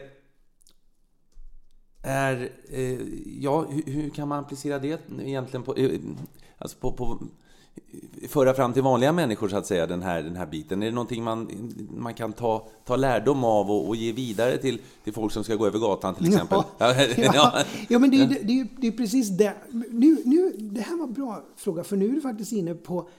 är, 2.01 2.49
eh, 2.69 2.99
ja, 3.39 3.65
hur, 3.69 3.93
hur, 3.93 4.09
kan 4.09 4.27
man 4.27 4.39
applicera 4.39 4.79
det 4.79 4.99
egentligen 5.19 5.63
på, 5.63 5.75
eh, 5.75 5.99
alltså 6.57 6.77
på, 6.77 6.91
på, 6.91 7.19
föra 8.27 8.53
fram 8.53 8.73
till 8.73 8.83
vanliga 8.83 9.11
människor 9.11 9.49
så 9.49 9.57
att 9.57 9.65
säga, 9.65 9.87
den 9.87 10.01
här, 10.01 10.23
den 10.23 10.35
här 10.35 10.45
biten? 10.45 10.83
Är 10.83 10.85
det 10.85 10.91
någonting 10.91 11.23
man, 11.23 11.49
man 11.97 12.13
kan 12.13 12.33
ta, 12.33 12.67
ta 12.85 12.95
lärdom 12.95 13.43
av 13.43 13.71
och, 13.71 13.87
och 13.87 13.95
ge 13.95 14.11
vidare 14.11 14.57
till, 14.57 14.81
till 15.03 15.13
folk 15.13 15.31
som 15.33 15.43
ska 15.43 15.55
gå 15.55 15.67
över 15.67 15.79
gatan 15.79 16.15
till 16.15 16.27
exempel? 16.27 16.61
Ja, 16.77 16.95
ja. 17.33 17.63
ja 17.89 17.99
men 17.99 18.09
det 18.11 18.21
är, 18.21 18.27
det, 18.27 18.59
är, 18.59 18.67
det 18.77 18.87
är 18.87 18.91
precis 18.91 19.29
det. 19.29 19.53
Nu, 19.71 20.21
nu, 20.25 20.55
det 20.57 20.81
här 20.81 20.97
var 20.97 21.07
en 21.07 21.13
bra 21.13 21.43
fråga, 21.55 21.83
för 21.83 21.97
nu 21.97 22.09
är 22.09 22.13
du 22.13 22.21
faktiskt 22.21 22.51
inne 22.51 22.73
på 22.75 23.09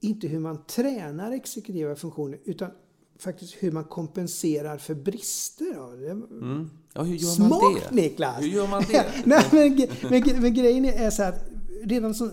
inte 0.00 0.28
hur 0.28 0.38
man 0.38 0.64
tränar 0.64 1.32
exekutiva 1.32 1.96
funktioner, 1.96 2.38
utan 2.44 2.70
faktiskt 3.18 3.54
hur 3.54 3.72
man 3.72 3.84
kompenserar 3.84 4.78
för 4.78 4.94
brister. 4.94 6.10
Mm. 6.10 6.70
Ja, 6.92 7.02
hur 7.02 7.14
gör 7.14 7.28
Smart 7.28 7.62
man 7.62 7.74
det? 7.74 8.02
Niklas! 8.02 8.42
Hur 8.42 8.48
gör 8.48 8.66
man 8.66 8.82
det? 8.90 9.06
Nej, 9.24 9.44
men, 9.52 9.88
men, 10.10 10.42
men, 10.42 10.54
grejen 10.54 10.84
är 10.84 11.10
så 11.10 11.22
här, 11.22 11.34
redan 11.84 12.14
som, 12.14 12.32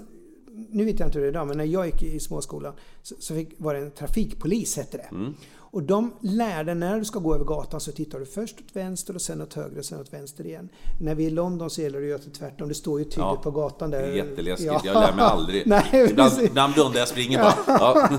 nu 0.69 0.85
vet 0.85 0.99
jag 0.99 1.07
inte 1.07 1.19
hur 1.19 1.25
det 1.25 1.27
är 1.27 1.31
idag, 1.31 1.47
men 1.47 1.57
när 1.57 1.65
jag 1.65 1.85
gick 1.85 2.03
i 2.03 2.19
småskolan 2.19 2.73
så, 3.01 3.15
så 3.19 3.35
fick, 3.35 3.49
var 3.57 3.73
det 3.73 3.79
en 3.79 3.91
trafikpolis, 3.91 4.77
hette 4.77 4.97
det. 4.97 5.15
Mm. 5.15 5.33
Och 5.75 5.83
de 5.83 6.13
lärde, 6.21 6.73
när 6.73 6.99
du 6.99 7.05
ska 7.05 7.19
gå 7.19 7.35
över 7.35 7.45
gatan 7.45 7.79
så 7.79 7.91
tittar 7.91 8.19
du 8.19 8.25
först 8.25 8.59
åt 8.59 8.75
vänster 8.75 9.15
och 9.15 9.21
sen 9.21 9.41
åt 9.41 9.53
höger 9.53 9.79
och 9.79 9.85
sen 9.85 9.99
åt 9.99 10.13
vänster 10.13 10.45
igen. 10.45 10.69
När 11.01 11.15
vi 11.15 11.23
är 11.23 11.27
i 11.27 11.31
London 11.31 11.69
så 11.69 11.81
gäller 11.81 12.01
det 12.01 12.13
att 12.13 12.23
det 12.23 12.29
tvärtom. 12.29 12.67
Det 12.67 12.75
står 12.75 12.99
ju 12.99 13.05
tydligt 13.05 13.17
Ja, 13.17 13.39
på 13.43 13.51
gatan 13.51 13.91
där. 13.91 14.01
Det 14.01 14.07
är 14.07 14.15
jätteläskigt. 14.15 14.71
Ja. 14.73 14.81
Jag 14.83 14.93
lär 14.93 15.13
mig 15.15 15.25
aldrig. 15.25 15.63
Nej, 15.67 16.07
ibland, 16.09 16.41
ibland 16.41 16.73
blundar 16.73 16.99
jag 16.99 17.07
springer 17.07 17.39
bara. 17.39 17.55
Ja. 17.67 18.09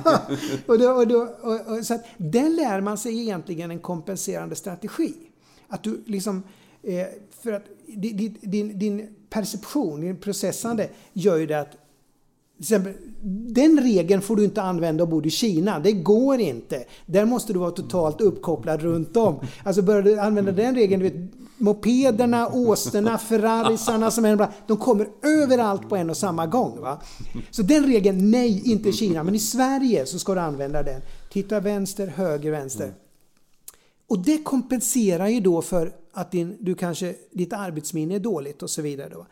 och 0.67 0.79
då, 0.79 0.91
och 0.91 1.07
då, 1.07 1.19
och, 1.43 1.77
och, 1.79 1.87
så 1.87 1.95
att 1.95 2.05
den 2.17 2.57
lär 2.57 2.81
man 2.81 2.99
sig 2.99 3.21
egentligen 3.21 3.71
en 3.71 3.79
kompenserande 3.79 4.57
strategi. 4.57 5.15
Att 5.69 5.83
du 5.83 6.03
liksom, 6.07 6.43
eh, 6.83 7.07
för 7.43 7.53
att 7.53 7.65
din, 7.87 8.39
din- 8.41 8.79
din, 8.79 9.09
perception, 9.31 10.01
din 10.01 10.17
processande 10.17 10.89
gör 11.13 11.37
ju 11.37 11.47
det 11.47 11.61
att 11.61 11.77
den 13.47 13.81
regeln 13.81 14.23
får 14.23 14.37
du 14.37 14.45
inte 14.45 14.63
använda 14.63 15.05
om 15.05 15.11
du 15.11 15.17
bor 15.17 15.27
i 15.27 15.31
Kina. 15.31 15.79
Det 15.79 15.93
går 15.93 16.41
inte. 16.41 16.85
Där 17.07 17.25
måste 17.25 17.53
du 17.53 17.59
vara 17.59 17.71
totalt 17.71 18.21
uppkopplad 18.21 18.83
runt 18.83 19.17
om. 19.17 19.41
Alltså 19.65 19.83
börjar 19.83 20.03
du 20.03 20.21
använda 20.21 20.53
den 20.53 20.75
regeln, 20.75 21.03
du 21.03 21.11
vet, 21.11 21.31
mopederna, 21.59 22.49
åsnorna, 22.49 23.19
ferrarisarna 23.19 24.11
som 24.11 24.25
är 24.25 24.49
de 24.67 24.77
kommer 24.77 25.09
överallt 25.23 25.89
på 25.89 25.97
en 25.97 26.11
och 26.11 26.17
samma 26.17 26.47
gång. 26.47 26.81
Va? 26.81 27.01
Så 27.51 27.63
den 27.63 27.87
regeln, 27.87 28.31
nej, 28.31 28.63
inte 28.65 28.89
i 28.89 28.93
Kina. 28.93 29.23
Men 29.23 29.35
i 29.35 29.39
Sverige 29.39 30.07
så 30.07 30.19
ska 30.19 30.35
du 30.35 30.41
använda 30.41 30.83
den. 30.83 31.01
Titta 31.33 31.61
vänster, 31.61 32.07
höger, 32.07 32.51
vänster. 32.51 32.93
Och 34.09 34.19
det 34.19 34.43
kompenserar 34.43 35.29
ju 35.29 35.41
då 35.41 35.63
för 35.63 35.93
att 36.13 36.31
din, 36.31 36.57
du 36.61 36.75
kanske, 36.75 37.15
ditt 37.33 37.53
arbetsminne 37.53 38.15
är 38.15 38.19
dåligt 38.19 38.63
och 38.63 38.71
så 38.71 38.83
vidare. 38.83 39.09
Då. 39.09 39.27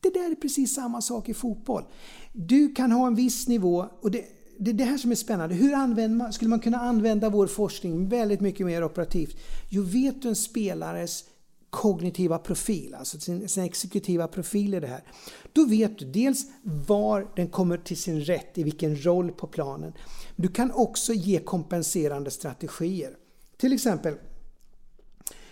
Det 0.00 0.10
där 0.10 0.30
är 0.30 0.34
precis 0.34 0.74
samma 0.74 1.00
sak 1.00 1.28
i 1.28 1.34
fotboll. 1.34 1.84
Du 2.32 2.74
kan 2.74 2.92
ha 2.92 3.06
en 3.06 3.14
viss 3.14 3.48
nivå 3.48 3.86
och 4.00 4.10
det, 4.10 4.24
det 4.58 4.70
är 4.70 4.74
det 4.74 4.84
här 4.84 4.98
som 4.98 5.10
är 5.10 5.14
spännande. 5.14 5.54
Hur 5.54 5.74
använder 5.74 6.16
man, 6.16 6.32
skulle 6.32 6.50
man 6.50 6.60
kunna 6.60 6.78
använda 6.78 7.30
vår 7.30 7.46
forskning 7.46 8.08
väldigt 8.08 8.40
mycket 8.40 8.66
mer 8.66 8.84
operativt? 8.84 9.36
Jo, 9.68 9.82
vet 9.82 10.22
du 10.22 10.28
en 10.28 10.36
spelares 10.36 11.24
kognitiva 11.70 12.38
profil, 12.38 12.94
alltså 12.94 13.20
sin, 13.20 13.48
sin 13.48 13.64
exekutiva 13.64 14.28
profil 14.28 14.74
i 14.74 14.80
det 14.80 14.86
här. 14.86 15.02
Då 15.52 15.64
vet 15.64 15.98
du 15.98 16.04
dels 16.04 16.46
var 16.62 17.26
den 17.36 17.48
kommer 17.48 17.76
till 17.76 17.96
sin 17.96 18.20
rätt, 18.20 18.58
i 18.58 18.62
vilken 18.62 19.04
roll 19.04 19.32
på 19.32 19.46
planen. 19.46 19.92
Du 20.36 20.48
kan 20.48 20.72
också 20.72 21.12
ge 21.12 21.38
kompenserande 21.38 22.30
strategier. 22.30 23.16
Till 23.56 23.72
exempel, 23.72 24.14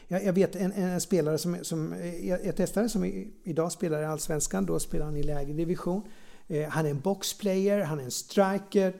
jag, 0.08 0.24
jag 0.24 0.32
vet 0.32 0.56
en, 0.56 0.72
en 0.72 1.00
spelare 1.00 1.38
som, 1.38 1.56
som 1.62 1.94
jag, 2.22 2.46
jag 2.46 2.56
testade 2.56 2.88
som 2.88 3.04
i, 3.04 3.32
idag 3.44 3.72
spelar 3.72 4.02
i 4.02 4.04
Allsvenskan, 4.04 4.66
då 4.66 4.78
spelar 4.78 5.04
han 5.04 5.16
i 5.16 5.22
lägre 5.22 5.52
division. 5.52 6.02
Eh, 6.50 6.68
han 6.68 6.86
är 6.86 6.90
en 6.90 7.00
boxplayer, 7.00 7.80
han 7.80 8.00
är 8.00 8.04
en 8.04 8.10
striker. 8.10 8.94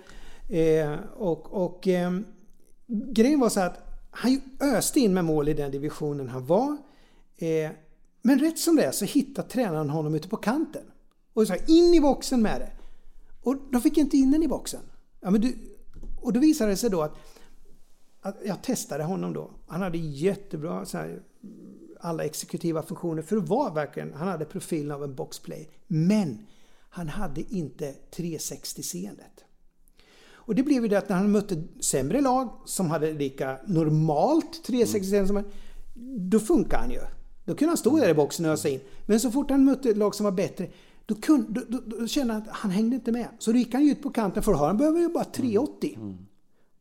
Eh, 0.49 0.99
och 1.17 1.53
och 1.53 1.89
eh, 1.89 2.19
grejen 2.87 3.41
var 3.41 3.49
så 3.49 3.61
att 3.61 3.79
han 4.11 4.33
ju 4.33 4.41
öste 4.61 5.01
in 5.01 5.15
med 5.15 5.25
mål 5.25 5.49
i 5.49 5.55
den 5.55 5.71
divisionen 5.71 6.29
han 6.29 6.47
var. 6.47 6.77
Eh, 7.37 7.71
men 8.23 8.39
rätt 8.39 8.59
som 8.59 8.77
det 8.77 8.85
är 8.85 8.93
så 8.93 9.05
hittar 9.05 9.43
tränaren 9.43 9.91
honom 9.91 10.15
ute 10.15 10.29
på 10.29 10.37
kanten. 10.37 10.83
Och 11.33 11.47
sa 11.47 11.55
in 11.55 11.95
i 11.95 12.01
boxen 12.01 12.43
med 12.43 12.61
det. 12.61 12.73
Och 13.43 13.57
de 13.73 13.81
fick 13.81 13.99
inte 13.99 14.17
in 14.17 14.31
den 14.31 14.43
i 14.43 14.49
boxen. 14.49 14.81
Ja, 15.21 15.31
men 15.31 15.41
du, 15.41 15.57
och 16.21 16.33
då 16.33 16.41
visade 16.41 16.71
det 16.71 16.77
sig 16.77 16.91
då 16.91 17.03
att 17.03 17.17
att 18.21 18.37
jag 18.45 18.63
testade 18.63 19.05
honom 19.05 19.33
då. 19.33 19.51
Han 19.67 19.83
hade 19.83 19.99
jättebra 19.99 20.85
så 20.87 20.99
här, 20.99 21.23
alla 22.01 22.25
exekutiva 22.25 22.83
funktioner 22.83 23.23
för 23.23 23.37
att 23.37 23.49
vara 23.49 23.75
verkligen, 23.75 24.15
han 24.15 24.29
hade 24.29 24.45
profilen 24.45 24.93
av 24.93 25.05
en 25.05 25.15
boxplay. 25.15 25.69
Men 25.87 26.47
han 26.91 27.09
hade 27.09 27.55
inte 27.55 27.95
360-seendet. 28.17 29.45
Och 30.33 30.55
det 30.55 30.63
blev 30.63 30.83
ju 30.83 30.89
det 30.89 30.99
att 30.99 31.09
när 31.09 31.17
han 31.17 31.33
mötte 31.33 31.63
sämre 31.81 32.21
lag 32.21 32.53
som 32.65 32.91
hade 32.91 33.13
lika 33.13 33.59
normalt 33.67 34.69
360-seende 34.69 35.27
som 35.27 35.37
han, 35.37 35.45
då 36.31 36.41
funkar 36.41 36.79
han 36.79 36.91
ju. 36.91 37.01
Då 37.45 37.55
kunde 37.55 37.71
han 37.71 37.77
stå 37.77 37.97
där 37.97 38.09
i 38.09 38.15
boxen 38.15 38.47
och 38.47 38.53
ösa 38.53 38.69
in. 38.69 38.81
Men 39.07 39.21
så 39.21 39.31
fort 39.31 39.51
han 39.51 39.65
mötte 39.65 39.95
lag 39.95 40.15
som 40.15 40.25
var 40.25 40.33
bättre, 40.33 40.71
då, 41.07 41.15
kunde, 41.15 41.61
då, 41.61 41.79
då, 41.79 41.97
då 41.99 42.07
kände 42.07 42.33
han 42.33 42.43
att 42.43 42.49
han 42.49 42.71
hängde 42.71 42.97
inte 42.97 43.13
med. 43.13 43.29
Så 43.39 43.53
då 43.53 43.59
gick 43.59 43.75
han 43.75 43.85
ju 43.85 43.93
ut 43.93 44.03
på 44.03 44.11
kanten 44.11 44.43
för 44.43 44.53
han 44.53 44.77
behöver 44.77 45.01
ju 45.01 45.09
bara 45.09 45.25
380. 45.25 45.99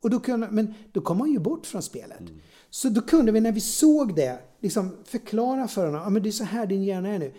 Och 0.02 0.10
då 0.10 0.20
kunde, 0.20 0.48
men 0.52 0.74
då 0.92 1.02
kom 1.02 1.20
han 1.20 1.32
ju 1.32 1.40
bort 1.40 1.66
från 1.66 1.82
spelet. 1.82 2.22
Så 2.70 2.90
då 2.90 3.02
kunde 3.02 3.32
vi 3.32 3.42
när 3.42 3.52
vi 3.52 3.62
såg 3.62 4.16
det 4.16 4.40
liksom 4.60 4.98
förklara 5.06 5.68
för 5.68 5.86
honom 5.86 6.18
att 6.18 6.24
det 6.24 6.30
är 6.30 6.32
så 6.32 6.44
här 6.44 6.68
din 6.68 6.84
hjärna 6.84 7.10
är 7.10 7.20
nu. 7.20 7.34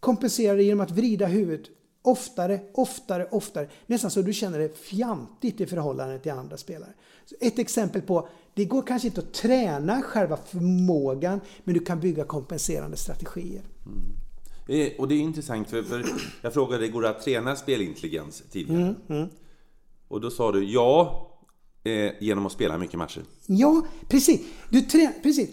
Kompensera 0.00 0.54
det 0.54 0.62
genom 0.62 0.80
att 0.80 0.90
vrida 0.90 1.26
huvudet 1.26 1.66
oftare, 2.06 2.60
oftare, 2.74 3.28
oftare. 3.30 3.68
Nästan 3.86 4.10
så 4.10 4.22
du 4.22 4.32
känner 4.32 4.58
det 4.58 4.78
fjantigt 4.78 5.60
i 5.60 5.66
förhållande 5.66 6.18
till 6.18 6.32
andra 6.32 6.56
spelare. 6.56 6.90
Så 7.24 7.34
ett 7.40 7.58
exempel 7.58 8.02
på, 8.02 8.28
det 8.54 8.64
går 8.64 8.82
kanske 8.82 9.08
inte 9.08 9.20
att 9.20 9.32
träna 9.32 10.02
själva 10.02 10.36
förmågan 10.36 11.40
men 11.64 11.74
du 11.74 11.80
kan 11.80 12.00
bygga 12.00 12.24
kompenserande 12.24 12.96
strategier. 12.96 13.62
Eh, 14.68 14.88
Och 14.98 15.08
det 15.08 15.14
är 15.14 15.18
intressant, 15.18 15.70
för, 15.70 15.82
för 15.82 16.04
jag 16.42 16.52
frågade, 16.54 16.88
går 16.88 17.02
det 17.02 17.08
att 17.08 17.22
träna 17.22 17.56
spelintelligens 17.56 18.42
tidigare? 18.50 18.94
Mm, 19.08 19.28
Och 20.08 20.20
då 20.20 20.30
sa 20.30 20.52
du 20.52 20.64
ja, 20.64 21.22
eh, 21.84 22.12
genom 22.20 22.46
att 22.46 22.52
spela 22.52 22.78
mycket 22.78 22.98
matcher. 22.98 23.22
Ja, 23.46 23.86
precis. 24.08 24.40
Du, 24.70 24.80
trä, 24.80 25.12
precis. 25.22 25.50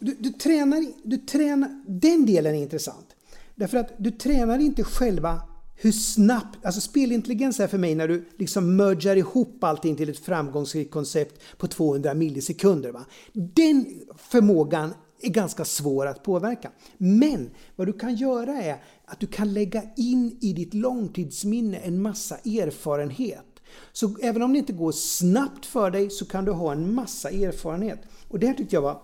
Du, 0.00 0.14
du, 0.14 0.30
tränar, 0.30 0.86
du 1.04 1.16
tränar... 1.18 1.84
Den 1.86 2.26
delen 2.26 2.54
är 2.54 2.62
intressant. 2.62 3.06
Därför 3.54 3.78
att 3.78 3.92
du 3.98 4.10
tränar 4.10 4.58
inte 4.58 4.84
själva 4.84 5.40
hur 5.82 5.92
snabbt... 5.92 6.58
Alltså 6.64 6.80
spelintelligens 6.80 7.60
är 7.60 7.66
för 7.66 7.78
mig 7.78 7.94
när 7.94 8.08
du 8.08 8.28
liksom 8.38 8.76
mergar 8.76 9.16
ihop 9.16 9.64
allting 9.64 9.96
till 9.96 10.10
ett 10.10 10.18
framgångsrikt 10.18 10.90
koncept 10.90 11.40
på 11.56 11.66
200 11.66 12.14
millisekunder. 12.14 12.90
Va? 12.92 13.04
Den 13.32 13.86
förmågan 14.16 14.94
är 15.20 15.30
ganska 15.30 15.64
svår 15.64 16.06
att 16.06 16.22
påverka. 16.22 16.70
Men 16.98 17.50
vad 17.76 17.86
du 17.86 17.92
kan 17.92 18.14
göra 18.14 18.62
är 18.62 18.82
att 19.04 19.20
du 19.20 19.26
kan 19.26 19.52
lägga 19.52 19.82
in 19.96 20.38
i 20.40 20.52
ditt 20.52 20.74
långtidsminne 20.74 21.76
en 21.76 22.02
massa 22.02 22.36
erfarenhet. 22.36 23.46
Så 23.92 24.16
även 24.22 24.42
om 24.42 24.52
det 24.52 24.58
inte 24.58 24.72
går 24.72 24.92
snabbt 24.92 25.66
för 25.66 25.90
dig 25.90 26.10
så 26.10 26.24
kan 26.24 26.44
du 26.44 26.52
ha 26.52 26.72
en 26.72 26.94
massa 26.94 27.30
erfarenhet. 27.30 28.00
Och 28.28 28.38
det 28.38 28.46
här 28.46 28.54
tyckte 28.54 28.76
jag 28.76 28.82
var 28.82 29.02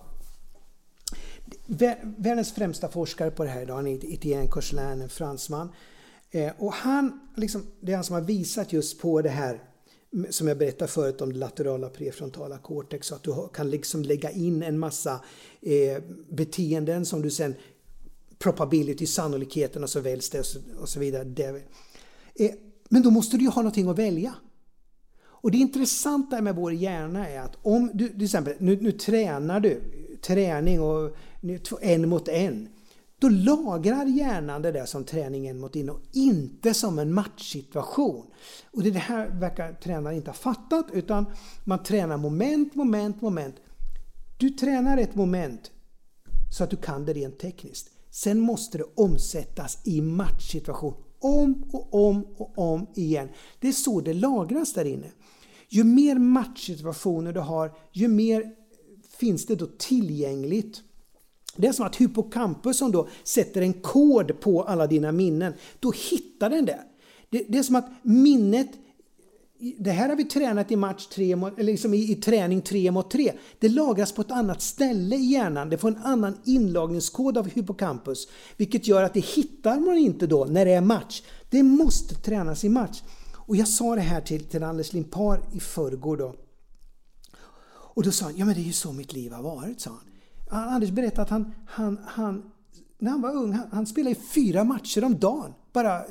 Världens 2.01 2.51
främsta 2.51 2.89
forskare 2.89 3.31
på 3.31 3.43
det 3.43 3.49
här 3.49 3.61
idag, 3.61 3.87
Etienne 3.87 4.49
en 4.77 5.09
fransman. 5.09 5.69
Eh, 6.31 6.51
och 6.57 6.73
han, 6.73 7.19
liksom, 7.35 7.63
det 7.81 7.91
är 7.91 7.95
han 7.95 8.03
som 8.03 8.13
har 8.13 8.21
visat 8.21 8.73
just 8.73 9.01
på 9.01 9.21
det 9.21 9.29
här 9.29 9.63
som 10.29 10.47
jag 10.47 10.57
berättade 10.57 10.91
förut 10.91 11.21
om 11.21 11.33
det 11.33 11.39
laterala 11.39 11.89
prefrontala 11.89 12.57
cortex. 12.57 13.07
Så 13.07 13.15
att 13.15 13.23
du 13.23 13.47
kan 13.53 13.69
liksom 13.69 14.03
lägga 14.03 14.31
in 14.31 14.63
en 14.63 14.79
massa 14.79 15.19
eh, 15.61 16.03
beteenden 16.29 17.05
som 17.05 17.21
du 17.21 17.31
sen 17.31 17.55
probability, 18.39 19.05
sannolikheten 19.05 19.83
och 19.83 19.89
så 19.89 19.99
väljs 19.99 20.29
det 20.29 20.39
och 20.79 20.89
så, 20.89 20.99
vidare. 20.99 21.23
Det, 21.23 21.61
eh, 22.35 22.51
men 22.89 23.01
då 23.01 23.11
måste 23.11 23.37
du 23.37 23.43
ju 23.43 23.49
ha 23.49 23.61
någonting 23.61 23.89
att 23.89 23.99
välja. 23.99 24.33
Och 25.25 25.51
det 25.51 25.57
intressanta 25.57 26.41
med 26.41 26.55
vår 26.55 26.73
hjärna 26.73 27.29
är 27.29 27.39
att 27.39 27.57
om 27.61 27.91
du 27.93 28.09
till 28.09 28.23
exempel, 28.23 28.53
nu, 28.59 28.77
nu 28.81 28.91
tränar 28.91 29.59
du, 29.59 29.81
träning 30.21 30.81
och 30.81 31.15
nu, 31.41 31.59
en 31.81 32.09
mot 32.09 32.27
en. 32.27 32.69
Då 33.19 33.29
lagrar 33.29 34.05
hjärnan 34.05 34.61
det 34.61 34.71
där 34.71 34.85
som 34.85 35.03
träningen 35.03 35.59
mot 35.59 35.75
in 35.75 35.89
och 35.89 36.01
inte 36.11 36.73
som 36.73 36.99
en 36.99 37.13
matchsituation. 37.13 38.25
Och 38.71 38.83
det 38.83 38.91
här 38.99 39.29
verkar 39.29 39.73
tränaren 39.73 40.15
inte 40.15 40.29
ha 40.29 40.35
fattat 40.35 40.85
utan 40.93 41.25
man 41.63 41.83
tränar 41.83 42.17
moment, 42.17 42.75
moment, 42.75 43.21
moment. 43.21 43.55
Du 44.37 44.49
tränar 44.49 44.97
ett 44.97 45.15
moment 45.15 45.71
så 46.51 46.63
att 46.63 46.69
du 46.69 46.77
kan 46.77 47.05
det 47.05 47.13
rent 47.13 47.39
tekniskt. 47.39 47.89
Sen 48.11 48.39
måste 48.39 48.77
det 48.77 48.85
omsättas 48.95 49.79
i 49.83 50.01
matchsituation 50.01 50.93
om 51.19 51.63
och 51.71 52.07
om 52.07 52.23
och 52.37 52.57
om 52.57 52.87
igen. 52.95 53.29
Det 53.59 53.67
är 53.67 53.71
så 53.71 54.01
det 54.01 54.13
lagras 54.13 54.73
där 54.73 54.85
inne. 54.85 55.11
Ju 55.69 55.83
mer 55.83 56.15
matchsituationer 56.15 57.33
du 57.33 57.39
har, 57.39 57.77
ju 57.91 58.07
mer 58.07 58.43
finns 59.17 59.45
det 59.45 59.55
då 59.55 59.67
tillgängligt. 59.77 60.81
Det 61.57 61.67
är 61.67 61.71
som 61.71 61.85
att 61.85 61.95
hippocampus 61.95 62.77
som 62.77 62.91
då 62.91 63.07
sätter 63.23 63.61
en 63.61 63.73
kod 63.73 64.39
på 64.39 64.63
alla 64.63 64.87
dina 64.87 65.11
minnen, 65.11 65.53
då 65.79 65.91
hittar 66.09 66.49
den 66.49 66.65
det. 66.65 66.79
Det, 67.29 67.45
det 67.49 67.57
är 67.57 67.63
som 67.63 67.75
att 67.75 67.89
minnet 68.01 68.69
det 69.77 69.91
här 69.91 70.09
har 70.09 70.15
vi 70.15 70.23
tränat 70.23 70.71
i 70.71 70.75
match 70.75 71.05
tre, 71.05 71.31
eller 71.31 71.63
liksom 71.63 71.93
i, 71.93 72.11
i 72.11 72.15
träning 72.15 72.61
3 72.61 72.91
mot 72.91 73.11
3. 73.11 73.33
Det 73.59 73.69
lagras 73.69 74.11
på 74.11 74.21
ett 74.21 74.31
annat 74.31 74.61
ställe 74.61 75.15
i 75.15 75.25
hjärnan. 75.25 75.69
Det 75.69 75.77
får 75.77 75.87
en 75.87 75.97
annan 75.97 76.37
inlagningskod 76.45 77.37
av 77.37 77.49
hippocampus. 77.49 78.27
Vilket 78.57 78.87
gör 78.87 79.03
att 79.03 79.13
det 79.13 79.25
hittar 79.25 79.79
man 79.79 79.97
inte 79.97 80.27
då 80.27 80.45
när 80.45 80.65
det 80.65 80.71
är 80.71 80.81
match. 80.81 81.21
Det 81.49 81.63
måste 81.63 82.15
tränas 82.15 82.63
i 82.63 82.69
match. 82.69 83.01
Och 83.35 83.55
jag 83.55 83.67
sa 83.67 83.95
det 83.95 84.01
här 84.01 84.21
till, 84.21 84.43
till 84.43 84.63
Anders 84.63 84.93
Limpar 84.93 85.41
i 85.53 85.59
förrgår 85.59 86.17
då. 86.17 86.35
Och 87.69 88.03
då 88.03 88.11
sa 88.11 88.25
han, 88.25 88.37
ja 88.37 88.45
men 88.45 88.55
det 88.55 88.61
är 88.61 88.63
ju 88.65 88.73
så 88.73 88.93
mitt 88.93 89.13
liv 89.13 89.31
har 89.31 89.43
varit, 89.43 89.81
sa 89.81 89.89
han. 89.89 89.99
Anders 90.49 90.89
berättade 90.89 91.21
att 91.21 91.29
han, 91.29 91.53
han, 91.65 91.99
han, 92.05 92.51
när 92.99 93.11
han 93.11 93.21
var 93.21 93.35
ung, 93.35 93.51
han, 93.51 93.67
han 93.71 93.87
spelade 93.87 94.15
fyra 94.15 94.63
matcher 94.63 95.03
om 95.03 95.19
dagen. 95.19 95.53
Bara 95.73 96.01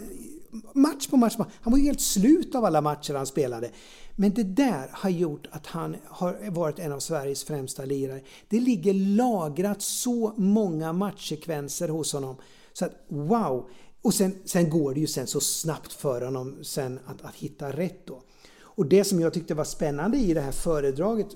match 0.74 1.06
på 1.06 1.16
match. 1.16 1.36
Han 1.38 1.70
var 1.70 1.78
ju 1.78 1.84
helt 1.84 2.00
slut 2.00 2.54
av 2.54 2.64
alla 2.64 2.80
matcher 2.80 3.14
han 3.14 3.26
spelade. 3.26 3.70
Men 4.16 4.34
det 4.34 4.42
där 4.42 4.88
har 4.92 5.10
gjort 5.10 5.46
att 5.50 5.66
han 5.66 5.96
har 6.04 6.50
varit 6.50 6.78
en 6.78 6.92
av 6.92 7.00
Sveriges 7.00 7.44
främsta 7.44 7.84
lirare. 7.84 8.20
Det 8.48 8.60
ligger 8.60 8.94
lagrat 8.94 9.82
så 9.82 10.34
många 10.36 10.92
matchsekvenser 10.92 11.88
hos 11.88 12.12
honom. 12.12 12.36
Så 12.72 12.84
att 12.84 12.92
wow! 13.08 13.68
Och 14.02 14.14
sen, 14.14 14.34
sen 14.44 14.70
går 14.70 14.94
det 14.94 15.00
ju 15.00 15.06
sen 15.06 15.26
så 15.26 15.40
snabbt 15.40 15.92
för 15.92 16.20
honom 16.22 16.56
sen 16.62 16.98
att, 17.06 17.24
att 17.24 17.34
hitta 17.34 17.72
rätt 17.72 18.06
då. 18.06 18.22
Och 18.60 18.86
det 18.86 19.04
som 19.04 19.20
jag 19.20 19.32
tyckte 19.32 19.54
var 19.54 19.64
spännande 19.64 20.18
i 20.18 20.34
det 20.34 20.40
här 20.40 20.52
föredraget 20.52 21.26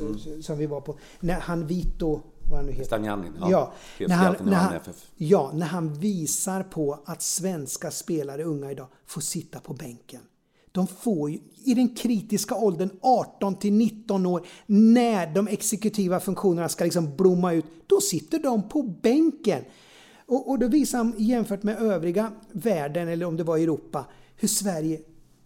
mm. 0.00 0.42
som 0.42 0.58
vi 0.58 0.66
var 0.66 0.80
på, 0.80 0.98
när 1.20 1.40
han 1.40 1.66
Vito 1.66 2.22
vad 2.50 2.58
han 2.58 2.66
nu 2.66 2.72
heter. 2.72 2.84
Stagnanin, 2.84 3.32
ja. 3.40 3.50
ja 3.50 3.72
när, 4.08 4.16
han, 4.16 4.36
när, 4.44 4.54
han, 4.54 4.80
ja, 5.16 5.50
när 5.54 5.66
han 5.66 5.94
visar 5.94 6.62
på 6.62 6.98
att 7.04 7.22
svenska 7.22 7.90
spelare, 7.90 8.44
unga 8.44 8.70
idag, 8.70 8.86
får 9.06 9.20
sitta 9.20 9.60
på 9.60 9.72
bänken. 9.74 10.20
De 10.72 10.86
får 10.86 11.30
ju, 11.30 11.38
i 11.64 11.74
den 11.74 11.94
kritiska 11.94 12.54
åldern 12.54 12.90
18 13.00 13.58
till 13.58 13.72
19 13.72 14.26
år, 14.26 14.46
när 14.66 15.34
de 15.34 15.48
exekutiva 15.48 16.20
funktionerna 16.20 16.68
ska 16.68 16.84
liksom 16.84 17.16
blomma 17.16 17.52
ut, 17.52 17.64
då 17.86 18.00
sitter 18.00 18.38
de 18.38 18.68
på 18.68 18.82
bänken. 18.82 19.64
Och, 20.26 20.50
och 20.50 20.58
då 20.58 20.68
visar 20.68 20.98
han 20.98 21.14
jämfört 21.18 21.62
med 21.62 21.82
övriga 21.82 22.32
världen, 22.52 23.08
eller 23.08 23.26
om 23.26 23.36
det 23.36 23.44
var 23.44 23.58
Europa, 23.58 24.06
hur 24.36 24.48
Sverige 24.48 25.00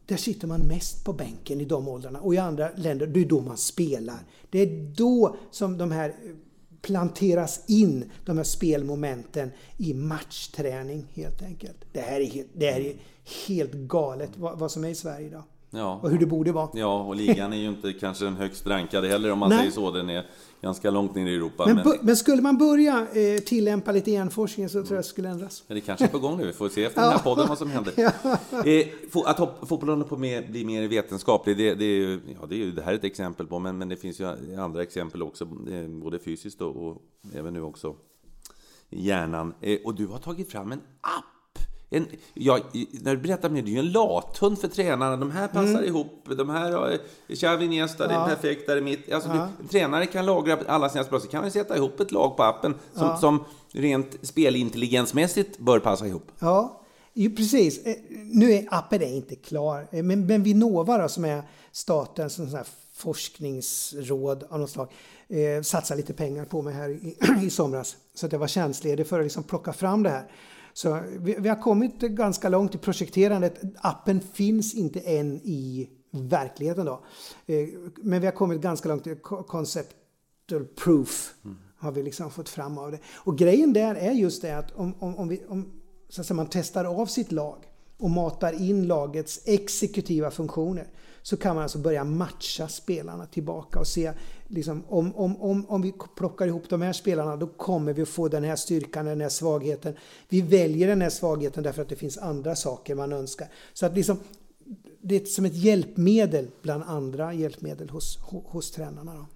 där 0.09 0.17
sitter 0.17 0.47
man 0.47 0.61
mest 0.61 1.05
på 1.05 1.13
bänken 1.13 1.61
i 1.61 1.65
de 1.65 1.89
åldrarna. 1.89 2.21
Och 2.21 2.35
i 2.35 2.39
andra 2.39 2.71
länder, 2.77 3.07
det 3.07 3.21
är 3.21 3.25
då 3.25 3.41
man 3.41 3.57
spelar. 3.57 4.19
Det 4.51 4.59
är 4.59 4.95
då 4.97 5.37
som 5.51 5.79
de 5.79 5.91
här 5.91 6.09
eh, 6.09 6.35
planteras 6.83 7.65
in, 7.67 8.11
de 8.25 8.37
här 8.37 8.45
spelmomenten, 8.45 9.51
i 9.77 9.95
matchträning 9.95 11.07
helt 11.15 11.43
enkelt. 11.43 11.77
Det 11.93 12.01
här 12.01 12.21
är 12.21 12.25
helt, 12.25 12.49
det 12.53 12.71
här 12.71 12.81
är 12.81 12.97
helt 13.47 13.73
galet 13.73 14.31
vad, 14.37 14.59
vad 14.59 14.71
som 14.71 14.85
är 14.85 14.89
i 14.89 14.95
Sverige 14.95 15.27
idag. 15.27 15.43
Ja. 15.71 16.01
Och 16.03 16.11
hur 16.11 16.19
det 16.19 16.27
borde 16.27 16.53
vara. 16.53 16.69
Ja, 16.73 17.03
och 17.03 17.17
ligan 17.17 17.53
är 17.53 17.57
ju 17.57 17.69
inte 17.69 17.93
kanske 18.01 18.25
den 18.25 18.37
högst 18.37 18.67
rankade 18.67 19.09
heller 19.09 19.33
om 19.33 19.39
man 19.39 19.49
Nej. 19.49 19.59
säger 19.59 19.71
så. 19.71 19.91
Den 19.91 20.11
är 20.11 20.27
ganska 20.63 20.91
långt 20.91 21.15
ner 21.15 21.27
i 21.27 21.35
Europa. 21.35 21.67
Men, 21.67 21.77
men... 21.77 21.99
men 22.01 22.17
skulle 22.17 22.43
man 22.43 22.59
börja 22.59 23.07
eh, 23.13 23.39
tillämpa 23.39 23.93
lite 23.93 24.11
hjärnforskning 24.11 24.69
så 24.69 24.73
tror 24.73 24.97
jag 24.97 25.05
det 25.05 25.09
skulle 25.09 25.29
ändras. 25.29 25.65
Ja, 25.67 25.75
det 25.75 25.81
kanske 25.81 26.05
är 26.05 26.09
på 26.09 26.19
gång 26.19 26.39
nu. 26.39 26.47
Vi 26.47 26.53
får 26.53 26.69
se 26.69 26.85
efter 26.85 27.01
den 27.01 27.11
här 27.11 27.19
podden 27.19 27.49
vad 27.49 27.59
som 27.59 27.71
händer. 27.71 27.93
ja. 28.51 28.65
eh, 28.65 28.87
att 29.25 29.69
fotbollen 29.69 30.05
på 30.05 30.17
med, 30.17 30.51
blir 30.51 30.65
mer 30.65 30.89
vetenskaplig, 30.89 31.57
det, 31.57 31.75
det, 31.75 31.85
är 31.85 31.99
ju, 31.99 32.21
ja, 32.41 32.47
det 32.47 32.55
är 32.55 32.59
ju 32.59 32.73
det 32.73 32.83
här 32.83 32.93
är 32.93 32.97
ett 32.97 33.05
exempel 33.05 33.47
på, 33.47 33.59
men, 33.59 33.79
men 33.79 33.89
det 33.89 33.97
finns 33.97 34.21
ju 34.21 34.27
andra 34.59 34.83
exempel 34.83 35.23
också, 35.23 35.45
eh, 35.45 35.89
både 35.89 36.19
fysiskt 36.19 36.61
och, 36.61 36.77
och 36.77 37.03
även 37.35 37.55
nu 37.55 37.63
också 37.63 37.97
i 38.91 39.07
hjärnan. 39.07 39.55
Eh, 39.61 39.79
och 39.85 39.95
du 39.95 40.07
har 40.07 40.19
tagit 40.19 40.53
fram 40.53 40.73
en 40.73 40.81
app 41.01 41.38
en, 41.91 42.07
ja, 42.35 42.59
när 42.93 43.17
du 43.17 43.23
berättar 43.23 43.49
mer, 43.49 43.63
det 43.63 43.71
är 43.71 43.73
ju 43.73 43.79
en 43.79 43.93
lathund 43.93 44.59
för 44.59 44.69
tränarna. 44.69 45.17
De 45.17 45.31
här 45.31 45.49
passar 45.49 45.69
mm. 45.69 45.85
ihop. 45.85 46.29
De 46.37 46.51
här 46.51 46.99
Xavi 47.35 47.65
Iniesta, 47.65 48.05
ja. 48.05 48.09
det 48.09 48.15
är 48.15 48.27
perfekt 48.27 48.67
där 48.67 48.77
i 48.77 48.81
mitt. 48.81 49.13
Alltså, 49.13 49.29
ja. 49.29 49.35
du, 49.35 49.63
en 49.63 49.69
tränare 49.69 50.07
kan 50.07 50.27
lagra 50.27 50.59
alla 50.67 50.89
sina 50.89 51.05
spelare, 51.05 51.23
så 51.23 51.29
kan 51.29 51.43
man 51.43 51.51
sätta 51.51 51.77
ihop 51.77 52.01
ett 52.01 52.13
lag 52.13 52.37
på 52.37 52.43
appen 52.43 52.75
som, 52.93 53.07
ja. 53.07 53.17
som 53.17 53.45
rent 53.73 54.17
spelintelligensmässigt 54.23 55.59
bör 55.59 55.79
passa 55.79 56.07
ihop. 56.07 56.31
Ja, 56.39 56.83
jo, 57.15 57.37
precis. 57.37 57.87
Eh, 57.87 57.97
nu 58.11 58.53
är 58.53 58.67
appen 58.71 59.03
är 59.03 59.17
inte 59.17 59.35
klar, 59.35 59.89
eh, 59.91 60.03
men, 60.03 60.27
men 60.27 60.43
Vinnova 60.43 60.99
då, 60.99 61.09
som 61.09 61.25
är 61.25 61.43
statens 61.73 62.35
sån 62.35 62.49
här 62.49 62.67
forskningsråd 62.95 64.45
av 64.51 64.61
något 64.61 64.71
slag, 64.71 64.93
eh, 65.29 65.63
satsar 65.63 65.97
lite 65.97 66.15
pengar 66.15 66.45
på 66.45 66.63
mig 66.63 66.75
här 66.75 66.89
i, 66.91 67.17
i 67.47 67.51
somras. 67.51 67.97
Så 68.15 68.27
att 68.27 68.33
jag 68.33 68.39
var 68.39 68.47
tjänstledig 68.47 69.07
för 69.07 69.19
att 69.19 69.25
liksom 69.25 69.43
plocka 69.43 69.73
fram 69.73 70.03
det 70.03 70.11
här. 70.11 70.31
Så 70.79 71.01
vi, 71.19 71.37
vi, 71.39 71.49
har 71.49 71.63
kommit 71.63 72.01
ganska 72.01 72.49
långt 72.49 72.75
i 72.75 72.79
projekterandet. 72.79 73.61
Appen 73.77 74.21
finns 74.21 74.75
inte 74.75 75.01
än 75.01 75.37
i 75.37 75.89
verkligheten 76.11 76.87
då. 76.87 77.05
Eh, 77.47 77.69
men 77.97 78.21
vi 78.21 78.27
har 78.27 78.35
kommit 78.35 78.61
ganska 78.61 78.89
långt 78.89 79.07
i 79.07 79.17
conceptual 79.47 80.65
proof. 80.85 81.35
Mm. 81.45 81.57
Har 81.79 81.93
vi 81.93 82.03
liksom 82.03 82.31
fått 82.31 82.49
fram 82.49 82.79
av 82.79 82.91
det. 82.91 82.99
Och 83.15 83.39
grejen 83.39 83.73
där 83.73 83.95
är 83.95 84.13
just 84.13 84.43
det 84.43 84.59
att 84.59 84.71
om, 84.71 84.95
om, 84.99 85.17
om, 85.17 85.29
vi, 85.29 85.43
om 85.49 85.73
så 86.09 86.21
att 86.21 86.27
säga, 86.27 86.37
man 86.37 86.49
testar 86.51 86.85
av 86.85 87.07
sitt 87.07 87.33
lag 87.33 87.65
och 87.97 88.11
matar 88.11 88.53
in 88.53 88.87
lagets 88.87 89.41
exekutiva 89.45 90.31
funktioner 90.31 90.87
så 91.23 91.37
kan 91.37 91.55
man 91.55 91.63
alltså 91.63 91.79
börja 91.79 92.05
matcha 92.05 92.69
spelarna 92.69 93.27
tillbaka 93.27 93.79
och 93.79 93.87
se 93.87 94.13
liksom, 94.49 94.85
om, 94.89 95.17
om, 95.17 95.43
om, 95.43 95.67
om 95.69 95.83
vi 95.83 95.95
plockar 96.17 96.47
ihop 96.47 96.69
de 96.69 96.83
här 96.83 96.93
spelarna 96.93 97.37
då 97.37 97.47
kommer 97.47 97.93
vi 97.93 98.03
att 98.03 98.09
få 98.09 98.29
den 98.29 98.45
här 98.45 98.57
styrkan, 98.57 99.07
den 99.07 99.21
här 99.21 99.29
svagheten. 99.29 99.95
Vi 100.29 100.41
väljer 100.41 100.89
den 100.89 101.03
här 101.03 101.11
svagheten 101.11 101.63
därför 101.63 101.83
att 101.83 101.89
det 101.89 101.97
finns 101.97 102.19
andra 102.19 102.57
saker 102.57 102.95
man 102.95 103.13
önskar. 103.13 103.49
Så 103.73 103.87
att 103.87 103.95
liksom, 103.95 104.19
det 105.01 105.23
är 105.23 105.25
som 105.25 105.45
ett 105.45 105.57
hjälpmedel 105.57 106.49
bland 106.63 106.83
andra 106.83 107.35
hjälpmedel 107.35 107.91
hos, 107.91 108.19
hos, 108.19 108.45
hos 108.47 108.71
tränarna. 108.71 109.15
Då. 109.15 109.27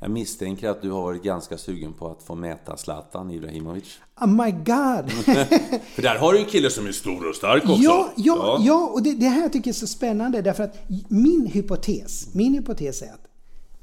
Jag 0.00 0.10
misstänker 0.10 0.68
att 0.68 0.82
du 0.82 0.90
har 0.90 1.02
varit 1.02 1.22
ganska 1.22 1.58
sugen 1.58 1.92
på 1.92 2.08
att 2.08 2.22
få 2.22 2.34
mäta 2.34 2.76
Zlatan 2.76 3.30
Ibrahimovic. 3.30 3.98
Oh 4.20 4.26
my 4.26 4.50
God! 4.50 5.10
För 5.94 6.02
där 6.02 6.18
har 6.18 6.32
du 6.32 6.38
en 6.38 6.44
kille 6.44 6.70
som 6.70 6.86
är 6.86 6.92
stor 6.92 7.28
och 7.28 7.36
stark 7.36 7.62
också. 7.62 7.82
Ja, 7.82 8.12
ja, 8.16 8.36
ja. 8.36 8.58
ja 8.60 8.90
och 8.92 9.02
det, 9.02 9.12
det 9.12 9.28
här 9.28 9.48
tycker 9.48 9.68
jag 9.68 9.74
är 9.74 9.78
så 9.78 9.86
spännande 9.86 10.42
därför 10.42 10.62
att 10.62 10.76
min 11.08 11.46
hypotes, 11.46 12.34
min 12.34 12.54
hypotes 12.54 13.02
är 13.02 13.12
att, 13.12 13.33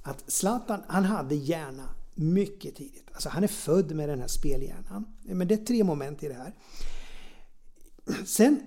att 0.04 0.32
Zlatan, 0.32 0.80
han 0.88 1.06
hade 1.06 1.36
hjärna 1.36 1.90
mycket 2.16 2.76
tidigt. 2.76 3.06
Alltså 3.14 3.30
han 3.30 3.44
är 3.44 3.48
född 3.48 3.92
med 3.92 4.10
den 4.10 4.20
här 4.20 4.28
spelhjärnan. 4.28 5.06
Men 5.22 5.48
det 5.48 5.54
är 5.54 5.66
tre 5.66 5.84
moment 5.84 6.24
i 6.24 6.28
det 6.28 6.34
här. 6.34 6.54
Sen 8.26 8.60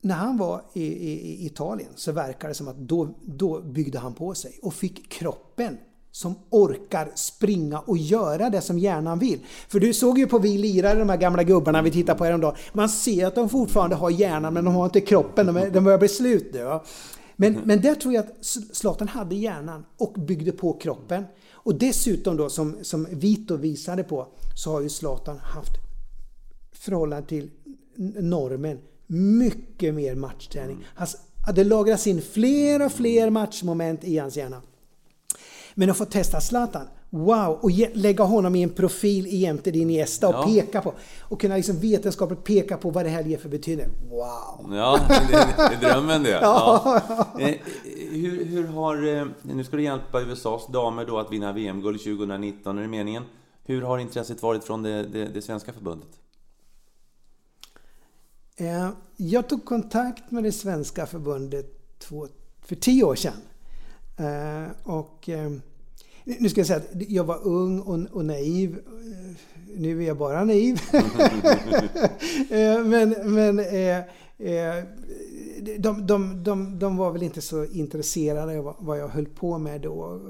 när 0.00 0.14
han 0.14 0.36
var 0.36 0.62
i, 0.72 0.82
i, 0.82 1.12
i 1.12 1.46
Italien 1.46 1.90
så 1.96 2.12
verkar 2.12 2.48
det 2.48 2.54
som 2.54 2.68
att 2.68 2.76
då, 2.78 3.14
då 3.22 3.60
byggde 3.60 3.98
han 3.98 4.14
på 4.14 4.34
sig 4.34 4.58
och 4.62 4.74
fick 4.74 5.08
kroppen 5.08 5.78
som 6.12 6.34
orkar 6.50 7.10
springa 7.14 7.78
och 7.78 7.98
göra 7.98 8.50
det 8.50 8.60
som 8.60 8.78
hjärnan 8.78 9.18
vill. 9.18 9.38
För 9.68 9.80
du 9.80 9.94
såg 9.94 10.18
ju 10.18 10.26
på 10.26 10.38
vi 10.38 10.58
lirare, 10.58 10.98
de 10.98 11.08
här 11.08 11.16
gamla 11.16 11.42
gubbarna 11.42 11.82
vi 11.82 11.90
tittade 11.90 12.18
på 12.18 12.24
häromdagen. 12.24 12.56
Man 12.72 12.88
ser 12.88 13.26
att 13.26 13.34
de 13.34 13.48
fortfarande 13.48 13.96
har 13.96 14.10
hjärnan 14.10 14.54
men 14.54 14.64
de 14.64 14.74
har 14.74 14.84
inte 14.84 15.00
kroppen, 15.00 15.46
de, 15.46 15.56
är, 15.56 15.70
de 15.70 15.84
börjar 15.84 15.98
bli 15.98 16.08
slut 16.08 16.50
nu. 16.52 16.80
Men, 17.40 17.52
mm. 17.52 17.66
men 17.66 17.80
där 17.80 17.94
tror 17.94 18.14
jag 18.14 18.24
att 18.24 18.44
Zlatan 18.72 19.08
hade 19.08 19.34
hjärnan 19.34 19.84
och 19.96 20.12
byggde 20.12 20.52
på 20.52 20.72
kroppen. 20.72 21.24
Och 21.52 21.74
dessutom 21.74 22.36
då 22.36 22.48
som, 22.48 22.76
som 22.82 23.06
Vito 23.10 23.56
visade 23.56 24.04
på 24.04 24.28
så 24.56 24.70
har 24.72 24.80
ju 24.80 24.88
Zlatan 24.88 25.38
haft 25.38 25.72
förhållande 26.72 27.28
till 27.28 27.50
normen 28.20 28.78
mycket 29.06 29.94
mer 29.94 30.14
matchträning. 30.14 30.86
Han 30.94 31.08
hade 31.46 31.64
lagrats 31.64 32.06
in 32.06 32.22
fler 32.22 32.86
och 32.86 32.92
fler 32.92 33.30
matchmoment 33.30 34.04
i 34.04 34.18
hans 34.18 34.36
hjärna. 34.36 34.62
Men 35.74 35.90
att 35.90 35.96
få 35.96 36.04
testa 36.04 36.40
Zlatan, 36.40 36.86
wow! 37.10 37.58
Och 37.62 37.70
lägga 37.94 38.24
honom 38.24 38.54
i 38.54 38.62
en 38.62 38.70
profil 38.70 39.26
jämte 39.26 39.70
din 39.70 39.90
gästa 39.90 40.28
och 40.28 40.34
ja. 40.34 40.46
peka 40.46 40.80
på. 40.80 40.94
Och 41.20 41.40
kunna 41.40 41.56
liksom 41.56 41.78
vetenskapligt 41.78 42.44
peka 42.44 42.76
på 42.76 42.90
vad 42.90 43.04
det 43.04 43.10
här 43.10 43.24
ger 43.24 43.38
för 43.38 43.48
betydelse. 43.48 43.90
Wow! 44.10 44.74
Ja, 44.74 45.00
det, 45.08 45.34
är 45.62 45.80
drömmen 45.80 46.22
det. 46.22 46.30
ja. 46.42 47.02
ja. 47.38 47.40
Eh, 47.40 47.56
hur, 48.10 48.44
hur 48.44 48.66
har... 48.66 49.16
Eh, 49.16 49.26
nu 49.42 49.64
ska 49.64 49.76
du 49.76 49.82
hjälpa 49.82 50.20
USAs 50.20 50.66
damer 50.66 51.04
då 51.04 51.18
att 51.18 51.32
vinna 51.32 51.52
VM-guld 51.52 52.00
2019, 52.00 52.78
är 52.78 52.82
det 52.82 52.88
meningen? 52.88 53.22
Hur 53.64 53.82
har 53.82 53.98
intresset 53.98 54.42
varit 54.42 54.64
från 54.64 54.82
det, 54.82 55.02
det, 55.02 55.24
det 55.24 55.42
svenska 55.42 55.72
förbundet? 55.72 56.08
Eh, 58.56 58.88
jag 59.16 59.48
tog 59.48 59.64
kontakt 59.64 60.30
med 60.30 60.44
det 60.44 60.52
svenska 60.52 61.06
förbundet 61.06 61.66
för 62.62 62.74
tio 62.74 63.04
år 63.04 63.14
sedan. 63.14 63.32
Eh, 64.20 64.70
och 64.82 65.28
ehm, 65.28 65.62
nu 66.24 66.48
ska 66.48 66.60
jag 66.60 66.66
säga 66.66 66.78
att 66.78 67.08
jag 67.08 67.24
var 67.24 67.46
ung 67.46 67.80
och, 67.80 68.16
och 68.16 68.24
naiv. 68.24 68.78
Eh, 68.86 69.36
nu 69.76 70.02
är 70.02 70.06
jag 70.06 70.16
bara 70.16 70.44
naiv. 70.44 70.80
Eh, 72.50 72.84
men 72.84 73.34
men 73.34 73.56
de, 75.78 76.06
de, 76.06 76.44
de, 76.44 76.78
de 76.78 76.96
var 76.96 77.10
väl 77.10 77.22
inte 77.22 77.40
så 77.40 77.64
intresserade 77.64 78.58
av 78.58 78.76
vad 78.78 78.98
jag 78.98 79.08
höll 79.08 79.26
på 79.26 79.58
med 79.58 79.80
då. 79.80 80.20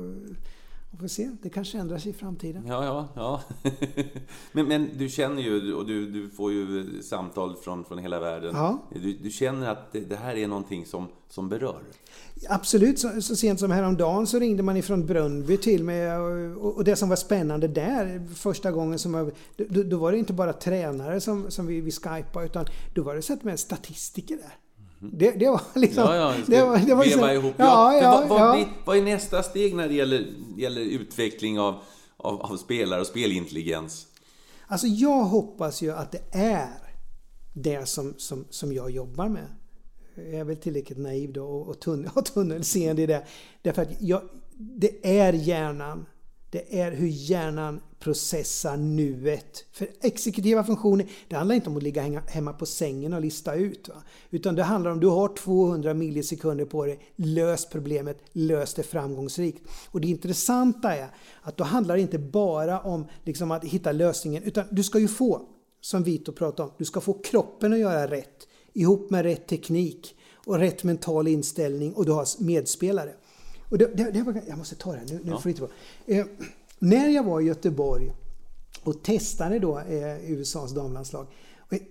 Vi 0.91 0.99
får 0.99 1.09
se, 1.09 1.31
det 1.43 1.51
kanske 1.51 1.79
ändrar 1.79 1.99
sig 1.99 2.11
i 2.11 2.15
framtiden. 2.15 2.67
Ja, 2.67 2.85
ja, 2.85 3.09
ja. 3.15 3.43
men, 4.53 4.69
men 4.69 4.91
du 4.99 5.09
känner 5.09 5.43
ju, 5.43 5.75
och 5.75 5.87
du, 5.87 6.11
du 6.11 6.31
får 6.31 6.53
ju 6.53 7.03
samtal 7.03 7.57
från, 7.57 7.85
från 7.85 7.99
hela 7.99 8.21
världen. 8.21 8.55
Ja. 8.55 8.79
Du, 8.95 9.13
du 9.13 9.31
känner 9.31 9.69
att 9.69 9.93
det, 9.93 10.01
det, 10.01 10.17
här 10.17 10.37
är 10.37 10.49
någonting 10.49 10.87
som, 10.87 11.09
som 11.29 11.49
berör? 11.49 11.81
Absolut, 12.49 12.99
så, 12.99 13.23
så 13.23 13.37
sent 13.37 13.61
som 13.61 13.71
häromdagen 13.71 14.27
så 14.27 14.39
ringde 14.39 14.63
man 14.63 14.77
ifrån 14.77 15.07
Brunnby 15.07 15.57
till 15.57 15.85
mig 15.85 16.17
och, 16.17 16.77
och 16.77 16.85
det 16.85 16.97
som 16.97 17.09
var 17.09 17.17
spännande 17.17 17.69
där 17.69 18.27
första 18.35 18.73
gången 18.73 18.99
som 18.99 19.15
jag, 19.15 19.33
då, 19.57 19.83
då 19.83 19.97
var 19.99 20.13
det 20.13 20.19
inte 20.19 20.33
bara 20.33 20.53
tränare 20.53 21.21
som, 21.21 21.51
som 21.51 21.67
vi, 21.67 21.81
vi 21.81 21.91
skypade 21.91 22.47
utan 22.47 22.67
då 22.95 23.03
var 23.03 23.15
det 23.15 23.23
så 23.23 23.33
att 23.33 23.45
med 23.45 23.61
statistiker 23.61 24.37
där. 24.37 24.57
Det, 25.03 25.31
det 25.31 25.51
var 25.51 25.63
liksom... 25.75 26.03
Ja, 26.03 26.15
ja, 26.15 26.35
det 26.47 26.63
var, 26.63 26.79
det 26.79 26.95
var 26.95 27.05
liksom, 27.05 27.31
ihop. 27.31 27.55
Ja, 27.57 27.95
ja, 27.95 28.11
vad, 28.11 28.29
vad, 28.29 28.59
ja. 28.59 28.69
vad 28.85 28.97
är 28.97 29.03
nästa 29.03 29.43
steg 29.43 29.75
när 29.75 29.89
det 29.89 29.95
gäller, 29.95 30.27
gäller 30.57 30.81
utveckling 30.81 31.61
av, 31.61 31.75
av, 32.17 32.41
av 32.41 32.57
spelare 32.57 33.01
och 33.01 33.07
spelintelligens? 33.07 34.07
Alltså 34.67 34.87
jag 34.87 35.25
hoppas 35.25 35.83
ju 35.83 35.93
att 35.93 36.13
det 36.13 36.23
är 36.33 36.69
det 37.53 37.89
som, 37.89 38.15
som, 38.19 38.45
som 38.51 38.73
jag 38.73 38.91
jobbar 38.91 39.29
med. 39.29 39.47
jag 40.15 40.35
är 40.35 40.45
väl 40.45 40.57
tillräckligt 40.57 40.99
naiv 40.99 41.33
då 41.33 41.45
och, 41.45 41.69
och 42.17 42.25
tunnelseende 42.25 43.03
i 43.03 43.07
det. 43.07 43.27
Därför 43.63 43.83
att 43.83 44.03
jag, 44.03 44.23
det 44.57 45.19
är 45.19 45.33
hjärnan. 45.33 46.07
Det 46.51 46.81
är 46.81 46.93
hur 46.93 47.09
hjärnan 47.09 47.81
processar 47.99 48.77
nuet. 48.77 49.65
För 49.73 49.89
exekutiva 50.01 50.65
funktioner, 50.65 51.07
det 51.29 51.37
handlar 51.37 51.55
inte 51.55 51.71
om 51.71 51.77
att 51.77 51.83
ligga 51.83 52.23
hemma 52.27 52.53
på 52.53 52.67
sängen 52.67 53.13
och 53.13 53.21
lista 53.21 53.55
ut. 53.55 53.89
Va? 53.89 53.95
Utan 54.31 54.55
det 54.55 54.63
handlar 54.63 54.91
om 54.91 55.01
du 55.01 55.07
har 55.07 55.29
200 55.37 55.95
millisekunder 55.95 56.65
på 56.65 56.87
dig, 56.87 56.99
lös 57.17 57.67
problemet, 57.67 58.19
lös 58.33 58.75
det 58.75 58.83
framgångsrikt. 58.83 59.69
Och 59.91 60.01
det 60.01 60.09
intressanta 60.09 60.97
är 60.97 61.09
att 61.43 61.57
då 61.57 61.65
handlar 61.65 61.97
det 61.97 62.03
inte 62.03 62.19
bara 62.19 62.81
om 62.81 63.07
liksom 63.25 63.51
att 63.51 63.65
hitta 63.65 63.93
lösningen, 63.93 64.43
utan 64.43 64.65
du 64.71 64.83
ska 64.83 64.99
ju 64.99 65.09
få, 65.09 65.43
som 65.81 66.03
Vito 66.03 66.33
pratade 66.33 66.69
om, 66.69 66.75
du 66.79 66.85
ska 66.85 67.01
få 67.01 67.13
kroppen 67.13 67.73
att 67.73 67.79
göra 67.79 68.11
rätt 68.11 68.49
ihop 68.73 69.11
med 69.11 69.23
rätt 69.23 69.47
teknik 69.49 70.17
och 70.35 70.59
rätt 70.59 70.85
mental 70.85 71.29
inställning 71.29 71.93
och 71.93 72.07
du 72.07 72.13
har 72.13 72.43
medspelare. 72.43 73.13
Och 73.71 73.79
det, 73.79 73.87
det, 73.95 74.11
det 74.11 74.23
var, 74.23 74.43
jag 74.49 74.59
måste 74.59 74.75
ta 74.75 74.93
det 74.93 74.99
här, 74.99 75.07
nu, 75.07 75.21
nu 75.25 75.31
ja. 75.31 75.41
får 75.41 75.49
inte 75.49 75.63
vara. 75.63 75.73
Eh, 76.07 76.27
när 76.79 77.09
jag 77.09 77.25
var 77.25 77.41
i 77.41 77.45
Göteborg 77.45 78.13
och 78.83 79.03
testade 79.03 79.59
då 79.59 79.79
eh, 79.79 80.31
USAs 80.31 80.73
damlandslag. 80.73 81.27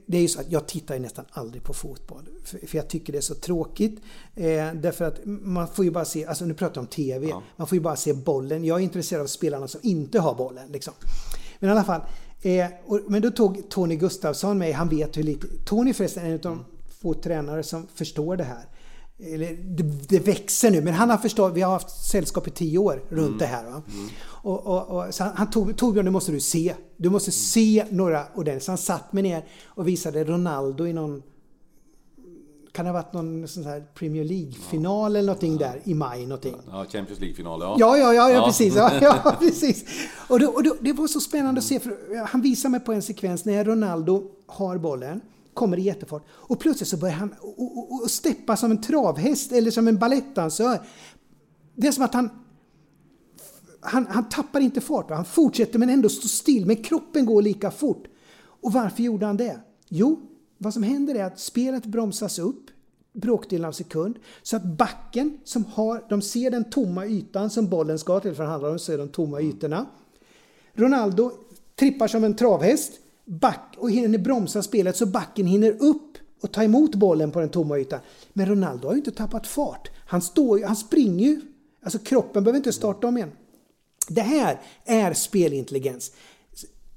Det 0.06 0.18
är 0.18 0.22
ju 0.22 0.28
så 0.28 0.40
att 0.40 0.52
jag 0.52 0.68
tittar 0.68 0.96
ju 0.96 1.02
nästan 1.02 1.26
aldrig 1.32 1.64
på 1.64 1.74
fotboll. 1.74 2.30
För, 2.44 2.76
jag 2.78 2.88
tycker 2.88 3.14
det 3.14 3.20
är 3.20 3.22
så 3.22 3.36
tråkigt. 3.36 4.02
Eh, 4.36 4.74
därför 4.74 5.06
att 5.06 5.20
man 5.26 5.68
får 5.68 5.86
ju 5.86 5.92
bara 5.92 6.06
se, 6.06 6.26
alltså 6.26 6.46
nu 6.46 6.54
pratar 6.54 6.76
jag 6.76 6.82
om 6.82 6.88
TV, 6.88 7.28
ja. 7.28 7.44
man 7.56 7.68
får 7.68 7.76
ju 7.76 7.82
bara 7.82 7.96
se 7.96 8.14
bollen. 8.14 8.66
Jag 8.66 8.80
är 8.80 8.84
intresserad 8.84 9.22
av 9.22 9.28
spelarna 9.28 9.68
som 9.68 9.80
inte 9.84 10.20
har 10.20 10.36
bollen. 10.36 10.72
Liksom. 10.72 10.94
Men 11.60 11.70
i 11.70 11.72
alla 11.72 11.84
fall. 11.84 12.02
Eh, 12.42 12.68
och, 12.86 13.02
men 13.08 13.22
då 13.22 13.32
tog 13.32 13.70
Tony 13.70 13.96
Gustafsson 13.96 14.58
mig, 14.58 14.72
han 14.72 14.90
vet 14.90 15.18
hur 15.18 15.24
lite... 15.24 15.48
Tony 15.66 15.94
förresten 15.94 16.24
är 16.24 16.28
en 16.28 16.34
av 16.34 16.40
de 16.40 16.66
få 17.02 17.14
tränare 17.14 17.64
som 17.64 17.88
förstår 17.94 18.38
det 18.38 18.44
här 18.44 18.66
eller 19.22 19.58
det, 19.64 19.84
det, 19.84 20.20
växer 20.20 20.72
nu, 20.72 20.82
men 20.82 20.94
han 20.94 21.10
har 21.10 21.18
förstått, 21.18 21.54
vi 21.54 21.62
har 21.62 21.72
haft 21.72 22.06
sällskap 22.06 22.48
i 22.48 22.52
tio 22.52 22.78
år 22.78 23.04
runt 23.10 23.28
mm. 23.28 23.38
det 23.38 23.46
här. 23.46 23.68
Mm. 23.68 23.84
Och, 24.24 24.68
och, 24.68 24.88
och, 24.88 25.14
så 25.14 25.24
han, 25.24 25.34
han 25.36 25.50
tog, 25.50 25.78
Torbjörn, 25.78 26.06
det 26.06 26.12
måste 26.12 26.32
du 26.32 26.40
se. 26.40 26.76
Du 26.98 27.10
måste 27.10 27.30
mm. 27.30 27.34
se 27.34 27.86
några 27.90 28.26
ordentligt. 28.36 28.64
Så 28.64 28.72
han 28.72 28.78
satt 28.78 29.14
mig 29.14 29.24
ner 29.24 29.46
och 29.66 29.88
visade 29.88 30.24
Ronaldo 30.24 30.88
i 30.88 30.94
någon 30.94 31.22
kan 32.72 32.86
det 32.86 32.92
ha 32.92 32.94
varit 32.94 33.14
någon 33.14 33.48
sån 33.48 33.64
här 33.64 33.84
Premier 33.94 34.24
League-final 34.24 35.14
ja. 35.14 35.20
eller 35.20 35.28
någonting 35.28 35.54
ja. 35.54 35.60
där 35.60 35.82
i 35.84 35.94
maj 35.94 36.26
någonting. 36.26 36.56
Ja, 36.72 36.86
Champions 36.92 37.20
League-final, 37.20 37.62
ja. 37.62 37.76
Ja, 37.80 37.98
ja, 37.98 38.14
ja, 38.14 38.32
ja, 38.32 38.46
precis. 38.46 38.76
Ja, 38.76 38.92
ja, 39.02 39.36
precis. 39.40 39.86
Och, 40.28 40.40
då, 40.40 40.48
och 40.48 40.64
då, 40.64 40.76
det 40.82 40.94
var 40.94 41.08
så 41.08 41.20
spännande 41.20 41.60
att 41.60 41.66
se, 41.66 41.80
för 41.80 42.26
han 42.28 42.42
visade 42.42 42.72
mig 42.72 42.80
på 42.80 42.94
en 42.94 43.02
sekvens 43.02 43.46
när 43.46 43.66
Ronaldo 43.66 44.24
har 44.48 44.78
bollen 44.78 45.22
kommer 45.54 45.80
i 45.80 45.82
jättefart. 45.82 46.26
Och 46.30 46.60
plötsligt 46.60 46.90
så 46.90 46.98
börjar 46.98 47.16
han 47.16 47.36
och, 47.42 47.78
och, 47.78 48.02
och 48.04 48.12
steppa 48.12 48.58
som 48.58 48.72
en 48.72 48.82
travhäst 48.82 49.52
eller 49.52 49.72
som 49.72 49.88
en 49.88 49.98
balettdansör. 49.98 50.80
Det 51.76 51.88
är 51.88 51.92
som 51.92 52.04
att 52.04 52.14
han 52.14 52.30
han, 53.82 54.08
han 54.08 54.30
tappar 54.30 54.60
inte 54.60 54.82
fart, 54.82 55.10
han 55.10 55.26
fortsätter 55.26 55.80
men 55.80 55.90
ändå 55.90 56.10
står 56.10 56.28
still, 56.28 56.66
men 56.66 56.76
kroppen 56.76 57.26
går 57.26 57.42
lika 57.42 57.72
fort. 57.72 58.08
Och 58.40 58.74
varför 58.74 59.04
gjorde 59.04 59.26
han 59.26 59.38
det? 59.38 59.60
Jo, 59.90 60.20
vad 60.58 60.74
som 60.74 60.84
händer 60.84 61.16
är 61.16 61.24
att 61.24 61.40
spelet 61.40 61.86
bromsas 61.86 62.40
upp 62.40 62.66
bråkdelen 63.14 63.66
av 63.66 63.72
sekund 63.72 64.20
så 64.44 64.56
att 64.56 64.64
backen 64.64 65.40
som 65.44 65.66
har, 65.66 66.06
de 66.10 66.22
ser 66.22 66.52
den 66.52 66.70
tomma 66.70 67.06
ytan 67.06 67.50
som 67.50 67.70
bollen 67.70 68.00
ska 68.00 68.20
till, 68.20 68.36
för 68.36 68.44
det 68.44 68.50
handlar 68.50 68.70
om 68.70 68.80
så 68.80 68.94
är 68.94 68.98
de 68.98 69.10
tomma 69.10 69.42
ytorna. 69.42 69.86
Ronaldo 70.74 71.32
trippar 71.76 72.08
som 72.08 72.24
en 72.24 72.36
travhäst, 72.36 72.94
back 73.30 73.76
och 73.78 73.92
hinner 73.92 74.18
bromsa 74.18 74.64
spelet 74.64 74.98
så 74.98 75.06
backen 75.06 75.48
hinner 75.48 75.72
upp 75.80 76.18
och 76.42 76.52
ta 76.52 76.64
emot 76.64 76.96
bollen 76.96 77.32
på 77.32 77.40
den 77.40 77.50
tomma 77.50 77.80
ytan. 77.80 78.00
Men 78.34 78.46
Ronaldo 78.46 78.88
har 78.88 78.94
ju 78.94 79.00
inte 79.00 79.12
tappat 79.12 79.48
fart. 79.48 79.90
Han, 80.06 80.22
står, 80.22 80.64
han 80.64 80.76
springer 80.76 81.28
ju. 81.28 81.42
Alltså 81.84 82.00
kroppen 82.00 82.44
behöver 82.44 82.58
inte 82.58 82.74
starta 82.74 83.08
om 83.08 83.18
igen. 83.18 83.32
Det 84.08 84.22
här 84.22 84.62
är 84.86 85.14
spelintelligens. 85.14 86.12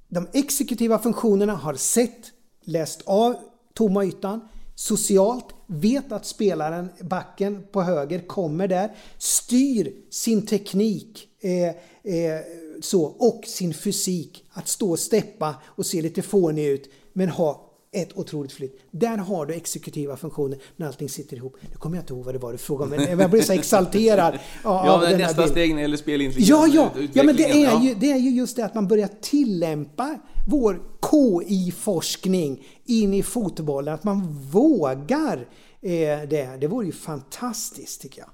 De 0.08 0.28
exekutiva 0.32 0.98
funktionerna 0.98 1.54
har 1.54 1.74
sett, 1.74 2.32
läst 2.64 3.02
av 3.04 3.36
tomma 3.74 4.04
ytan, 4.04 4.48
socialt, 4.74 5.46
vet 5.66 6.12
att 6.12 6.26
spelaren, 6.26 6.88
backen 7.00 7.62
på 7.72 7.82
höger, 7.82 8.18
kommer 8.18 8.68
där, 8.68 8.96
styr 9.18 9.92
sin 10.10 10.46
teknik 10.46 11.28
eh, 11.40 11.68
eh, 12.14 12.40
så, 12.84 13.02
och 13.04 13.44
sin 13.46 13.74
fysik. 13.74 14.44
Att 14.50 14.68
stå 14.68 14.90
och 14.90 14.98
steppa 14.98 15.54
och 15.64 15.86
se 15.86 16.02
lite 16.02 16.22
fånig 16.22 16.66
ut 16.66 16.90
men 17.12 17.28
ha 17.28 17.68
ett 17.94 18.16
otroligt 18.16 18.52
flytt. 18.52 18.80
Där 18.90 19.16
har 19.16 19.46
du 19.46 19.54
exekutiva 19.54 20.16
funktioner 20.16 20.58
när 20.76 20.86
allting 20.86 21.08
sitter 21.08 21.36
ihop. 21.36 21.56
Nu 21.70 21.76
kommer 21.76 21.96
jag 21.96 22.02
inte 22.02 22.12
ihåg 22.12 22.24
vad 22.24 22.34
det 22.34 22.38
var 22.38 22.52
du 22.52 22.58
frågade 22.58 22.96
men 22.96 23.18
jag 23.18 23.30
blev 23.30 23.42
så 23.42 23.52
exalterad. 23.52 24.34
ja, 24.64 24.86
ja 24.86 25.00
men 25.00 25.18
nästa 25.18 25.48
steg 25.48 25.70
när 25.70 25.76
det 25.76 25.82
gäller 25.82 25.96
spelintelligens 25.96 26.48
Ja, 26.48 26.66
ja, 26.66 26.90
ja 27.12 27.22
men 27.22 27.36
det 27.36 27.50
är, 27.50 27.80
ju, 27.80 27.94
det 27.94 28.12
är 28.12 28.18
ju 28.18 28.30
just 28.30 28.56
det 28.56 28.64
att 28.64 28.74
man 28.74 28.88
börjar 28.88 29.08
tillämpa 29.20 30.18
vår 30.48 30.80
KI-forskning 31.10 32.66
in 32.86 33.14
i 33.14 33.22
fotbollen. 33.22 33.94
Att 33.94 34.04
man 34.04 34.38
vågar 34.50 35.36
eh, 35.82 36.28
det. 36.28 36.56
Det 36.60 36.66
vore 36.66 36.86
ju 36.86 36.92
fantastiskt 36.92 38.02
tycker 38.02 38.20
jag. 38.20 38.28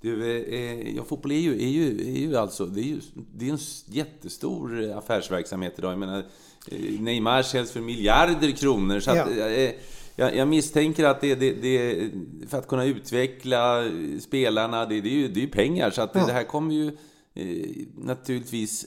Du, 0.00 0.42
eh, 0.54 0.96
ja, 0.96 1.04
fotboll 1.04 1.32
är 1.32 1.38
ju, 1.38 1.62
är 1.62 1.68
ju, 1.68 2.00
är 2.00 2.18
ju 2.18 2.36
alltså, 2.36 2.66
det 2.66 2.80
är 2.80 2.84
ju 2.84 3.00
det 3.34 3.48
är 3.48 3.52
en 3.52 3.58
jättestor 3.86 4.92
affärsverksamhet 4.92 5.74
idag. 5.78 5.92
Jag 5.92 5.98
menar, 5.98 6.24
eh, 6.70 7.00
Neymar 7.00 7.42
säljs 7.42 7.70
för 7.70 7.80
miljarder 7.80 8.50
kronor. 8.50 9.00
Så 9.00 9.10
att, 9.10 9.16
ja. 9.16 9.48
eh, 9.48 9.74
jag, 10.16 10.36
jag, 10.36 10.48
misstänker 10.48 11.04
att 11.04 11.20
det, 11.20 11.34
det, 11.34 11.52
det, 11.52 12.10
för 12.48 12.58
att 12.58 12.68
kunna 12.68 12.84
utveckla 12.84 13.84
spelarna, 14.20 14.86
det, 14.86 15.00
det 15.00 15.08
är 15.08 15.14
ju 15.14 15.28
det 15.28 15.42
är 15.42 15.46
pengar. 15.46 15.90
Så 15.90 16.02
att 16.02 16.10
ja. 16.14 16.26
det 16.26 16.32
här 16.32 16.44
kommer 16.44 16.74
ju 16.74 16.96
eh, 17.34 17.86
naturligtvis, 17.96 18.86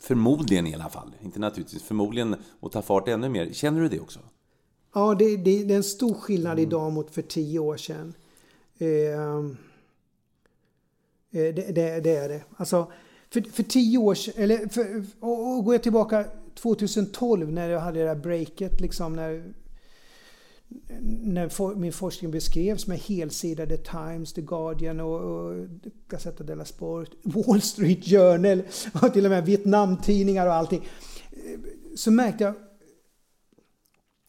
förmodligen 0.00 0.66
i 0.66 0.74
alla 0.74 0.88
fall, 0.88 1.14
inte 1.22 1.38
naturligtvis, 1.40 1.82
förmodligen 1.82 2.36
att 2.60 2.72
ta 2.72 2.82
fart 2.82 3.08
ännu 3.08 3.28
mer. 3.28 3.52
Känner 3.52 3.80
du 3.80 3.88
det 3.88 4.00
också? 4.00 4.20
Ja, 4.94 5.14
det, 5.14 5.36
det, 5.36 5.64
det 5.64 5.74
är 5.74 5.76
en 5.76 5.84
stor 5.84 6.14
skillnad 6.14 6.52
mm. 6.52 6.64
idag 6.64 6.92
mot 6.92 7.14
för 7.14 7.22
tio 7.22 7.58
år 7.58 7.76
sedan. 7.76 8.14
Eh, 8.78 8.88
Eh, 8.88 9.42
Eh, 11.30 11.54
det, 11.54 11.74
det, 11.74 12.00
det, 12.00 12.16
är 12.16 12.28
det. 12.28 12.42
Alltså, 12.56 12.92
för, 13.30 13.40
för 13.40 13.62
tio 13.62 13.98
år 13.98 14.14
sedan, 14.14 14.34
eller 14.36 14.68
för, 14.68 15.04
och, 15.20 15.56
och 15.56 15.64
går 15.64 15.74
jag 15.74 15.82
tillbaka 15.82 16.24
2012 16.54 17.52
när 17.52 17.70
jag 17.70 17.80
hade 17.80 17.98
det 17.98 18.04
där 18.04 18.14
breaket 18.14 18.80
liksom 18.80 19.12
när 19.12 19.52
när 21.22 21.48
for, 21.48 21.74
min 21.74 21.92
forskning 21.92 22.30
beskrevs 22.30 22.86
med 22.86 22.98
helsida 22.98 23.66
The 23.66 23.76
Times, 23.76 24.32
The 24.32 24.40
Guardian 24.40 25.00
och, 25.00 25.20
och 25.20 25.66
Gazzetta 26.08 26.44
della 26.44 26.64
Sport, 26.64 27.08
Wall 27.22 27.60
Street 27.60 28.04
Journal 28.04 28.62
och 29.02 29.12
till 29.12 29.24
och 29.24 29.30
med 29.30 29.46
Vietnamtidningar 29.46 30.46
och 30.46 30.54
allting. 30.54 30.88
Eh, 31.30 31.60
så 31.96 32.10
märkte 32.10 32.44
jag 32.44 32.54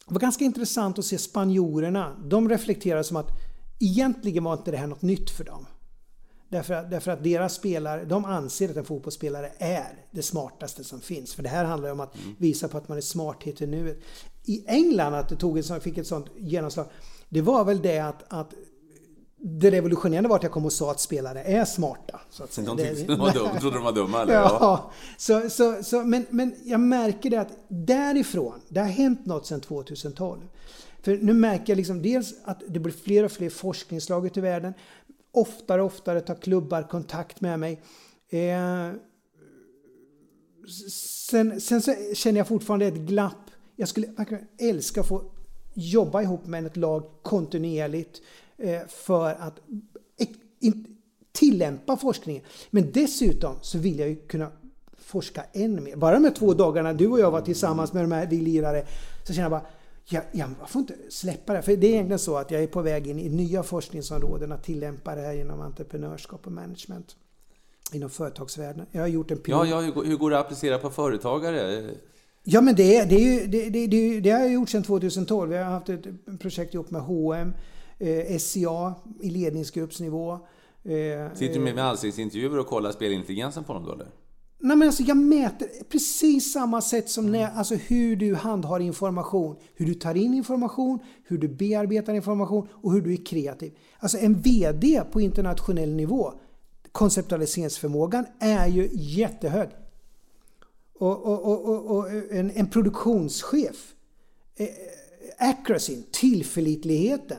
det 0.10 0.14
var 0.14 0.20
ganska 0.20 0.46
intressant 0.46 1.00
att 1.00 1.06
se 1.06 1.18
spanjorerna. 1.18 2.16
De 2.26 2.50
reflekterade 2.50 3.04
som 3.04 3.18
att 3.18 3.32
egentligen 3.80 4.44
var 4.44 4.54
inte 4.54 4.72
det 4.72 4.78
här 4.78 4.88
något 4.88 5.02
nytt 5.02 5.30
för 5.30 5.44
dem. 5.44 5.66
Därför 6.50 6.74
att, 6.74 6.92
därför 6.92 7.12
att 7.12 7.24
deras 7.24 7.54
spelare, 7.54 8.06
de 8.06 8.26
anser 8.26 8.70
att 8.70 8.78
en 8.78 8.86
fotbollsspelare 8.86 9.52
är 9.58 10.06
det 10.12 10.22
smartaste 10.22 10.84
som 10.84 11.02
finns. 11.02 11.34
För 11.34 11.44
det 11.44 11.50
här 11.50 11.66
handlar 11.66 11.92
om 11.92 12.00
att 12.00 12.16
mm. 12.16 12.36
visa 12.38 12.68
på 12.68 12.78
att 12.78 12.88
man 12.88 12.98
är 12.98 13.02
smarthet 13.02 13.62
i 13.62 13.68
nuet. 13.68 13.98
I 14.46 14.64
England, 14.68 15.14
att 15.14 15.30
det 15.30 15.36
tog 15.36 15.58
en, 15.58 15.82
fick 15.82 15.98
ett 15.98 16.08
sånt 16.08 16.28
genomslag, 16.38 16.86
det 17.30 17.42
var 17.42 17.66
väl 17.66 17.82
det 17.82 18.00
att, 18.00 18.24
att 18.28 18.54
det 19.42 19.72
revolutionerande 19.72 20.30
var 20.30 20.36
att 20.36 20.44
jag 20.44 20.52
kom 20.52 20.66
och 20.66 20.74
sa 20.74 20.92
att 20.92 21.00
spelare 21.00 21.44
är 21.44 21.66
smarta. 21.66 22.20
Så 22.30 22.44
att 22.44 22.56
De 22.56 22.78
tyckte 22.78 23.04
de 23.04 23.20
var 23.20 23.60
trodde 23.60 23.78
de 23.78 23.84
var 23.84 23.92
dumma 23.92 24.22
eller? 24.22 24.34
Ja, 24.34 24.58
ja. 24.62 24.92
Så, 25.18 25.50
så, 25.50 25.84
så, 25.84 26.04
men, 26.04 26.26
men 26.30 26.56
jag 26.64 26.80
märker 26.80 27.30
det 27.30 27.42
att 27.42 27.58
därifrån, 27.68 28.62
det 28.70 28.80
har 28.80 28.88
hänt 28.88 29.26
något 29.26 29.46
sedan 29.46 29.62
2012. 29.62 30.40
För 31.02 31.18
nu 31.18 31.34
märker 31.34 31.64
jag 31.68 31.78
liksom 31.78 32.02
dels 32.02 32.34
att 32.44 32.62
det 32.68 32.80
blir 32.80 32.94
fler 32.94 33.24
och 33.24 33.32
fler 33.32 33.50
forskningslag 33.50 34.26
ute 34.26 34.40
i 34.40 34.44
världen 34.44 34.74
oftare 35.32 35.82
och 35.82 35.88
oftare 35.88 36.22
tar 36.22 36.36
klubbar 36.36 36.84
kontakt 36.84 37.42
med 37.42 37.60
mig. 37.60 37.82
Eh, 38.30 38.92
sen, 41.30 41.62
sen 41.62 41.82
så 41.82 41.96
känner 42.14 42.38
jag 42.38 42.48
fortfarande 42.48 42.86
ett 42.86 42.94
glapp. 42.94 43.52
Jag 43.76 43.88
skulle 43.88 44.08
verkligen 44.08 44.48
älska 44.58 45.02
att 45.02 45.08
få 45.08 45.32
jobba 45.74 46.22
ihop 46.22 46.46
med 46.46 46.66
ett 46.66 46.78
lag 46.78 47.04
kontinuerligt 47.22 48.22
eh, 48.58 48.82
för 48.88 49.34
att 49.34 49.60
in, 50.60 50.98
tillämpa 51.32 51.98
forskningen. 51.98 52.44
Men 52.70 52.92
dessutom 52.92 53.56
så 53.62 53.78
vill 53.78 54.00
jag 54.00 54.10
ju 54.10 54.16
kunna 54.16 54.52
forska 54.98 55.44
än 55.54 55.84
mer. 55.84 55.96
Bara 55.96 56.14
de 56.14 56.24
här 56.24 56.32
två 56.32 56.54
dagarna 56.54 56.94
du 56.94 57.08
och 57.08 57.20
jag 57.20 57.32
var 57.32 57.42
tillsammans 57.42 57.94
med 57.94 58.04
de 58.04 58.12
här 58.12 58.28
vi 58.28 58.42
lirare 58.42 58.86
så 59.28 59.34
känner 59.34 59.44
jag 59.44 59.52
bara 59.52 59.66
jag, 60.10 60.24
jag 60.32 60.50
får 60.68 60.80
inte 60.80 60.96
släppa 61.10 61.54
det. 61.54 61.62
För 61.62 61.76
det 61.76 61.88
är 61.88 61.92
egentligen 61.92 62.20
så 62.20 62.38
att 62.38 62.52
jag 62.52 62.64
är 62.64 62.68
på 62.68 62.82
väg 62.82 63.08
in 63.08 63.20
i 63.20 63.30
nya 63.30 63.64
forskningsområden 63.64 64.52
att 64.52 64.64
tillämpa 64.64 65.16
det 65.16 65.22
här 65.22 65.34
inom 65.34 65.62
entreprenörskap 65.62 66.46
och 66.46 66.52
management. 66.52 67.16
Inom 67.94 68.10
företagsvärlden. 68.10 68.86
Jag 68.92 69.02
har 69.02 69.08
gjort 69.08 69.32
en 69.32 69.42
Ja, 69.46 69.66
ja 69.66 69.82
hur, 69.82 70.04
hur 70.04 70.18
går 70.18 70.30
det 70.30 70.40
att 70.40 70.46
applicera 70.46 70.78
på 70.78 70.90
företagare? 70.90 71.90
Ja, 72.44 72.62
men 72.62 72.76
det, 72.76 73.04
det, 73.04 73.16
är 73.16 73.20
ju, 73.20 73.48
det, 73.48 73.70
det, 73.70 73.88
det, 73.88 74.20
det 74.20 74.30
har 74.30 74.40
jag 74.40 74.52
gjort 74.52 74.70
sedan 74.70 74.84
2012. 74.84 75.54
Jag 75.54 75.66
har 75.66 75.72
haft 75.72 75.90
ett 75.90 76.06
projekt 76.40 76.74
ihop 76.74 76.92
med 76.92 77.02
H&M 77.02 77.54
eh, 78.00 78.38
SCA 78.38 78.94
i 79.22 79.30
ledningsgruppsnivå. 79.30 80.32
Eh, 80.84 81.34
Sitter 81.34 81.54
du 81.54 81.60
med, 81.60 81.76
med 81.76 81.86
ansiktsintervjuer 81.86 82.60
och 82.60 82.68
kollar 82.68 82.92
spelintelligensen 82.92 83.64
på 83.64 83.74
dem 83.74 83.86
då 83.86 83.94
eller? 83.94 84.08
Nej, 84.62 84.78
men 84.78 84.88
alltså 84.88 85.04
jag 85.04 85.18
mäter 85.18 85.70
precis 85.90 86.54
samma 86.54 86.82
sätt 86.82 87.10
som 87.10 87.32
när, 87.32 87.52
alltså 87.52 87.76
hur 87.76 88.16
du 88.16 88.36
handhar 88.36 88.80
information. 88.80 89.56
Hur 89.76 89.86
du 89.86 89.94
tar 89.94 90.16
in 90.18 90.34
information, 90.34 91.00
hur 91.24 91.38
du 91.38 91.48
bearbetar 91.48 92.14
information 92.14 92.68
och 92.72 92.94
hur 92.94 93.02
du 93.02 93.14
är 93.14 93.26
kreativ. 93.26 93.78
Alltså 94.00 94.18
en 94.18 94.42
VD 94.42 95.04
på 95.12 95.22
internationell 95.22 95.96
nivå, 95.96 96.34
konceptualiseringsförmågan 96.92 98.26
är 98.40 98.68
ju 98.68 98.90
jättehög. 98.94 99.70
Och, 101.00 101.26
och, 101.26 101.66
och, 101.66 101.98
och 101.98 102.10
en, 102.32 102.52
en, 102.52 102.68
produktionschef, 102.68 103.94
eh, 104.56 104.68
accuracyn, 105.38 106.04
tillförlitligheten, 106.12 107.38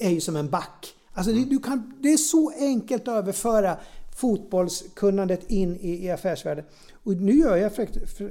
är 0.00 0.10
ju 0.10 0.20
som 0.20 0.36
en 0.36 0.50
back. 0.50 0.94
Alltså 1.12 1.32
det, 1.32 1.44
du 1.44 1.58
kan, 1.58 1.94
det 2.00 2.12
är 2.12 2.16
så 2.16 2.52
enkelt 2.58 3.08
att 3.08 3.14
överföra 3.14 3.76
fotbollskunnandet 4.18 5.50
in 5.50 5.76
i, 5.76 6.04
i 6.04 6.10
affärsvärlden. 6.10 6.64
Och 7.04 7.12
nu 7.12 7.32
gör 7.32 7.56
jag 7.56 7.74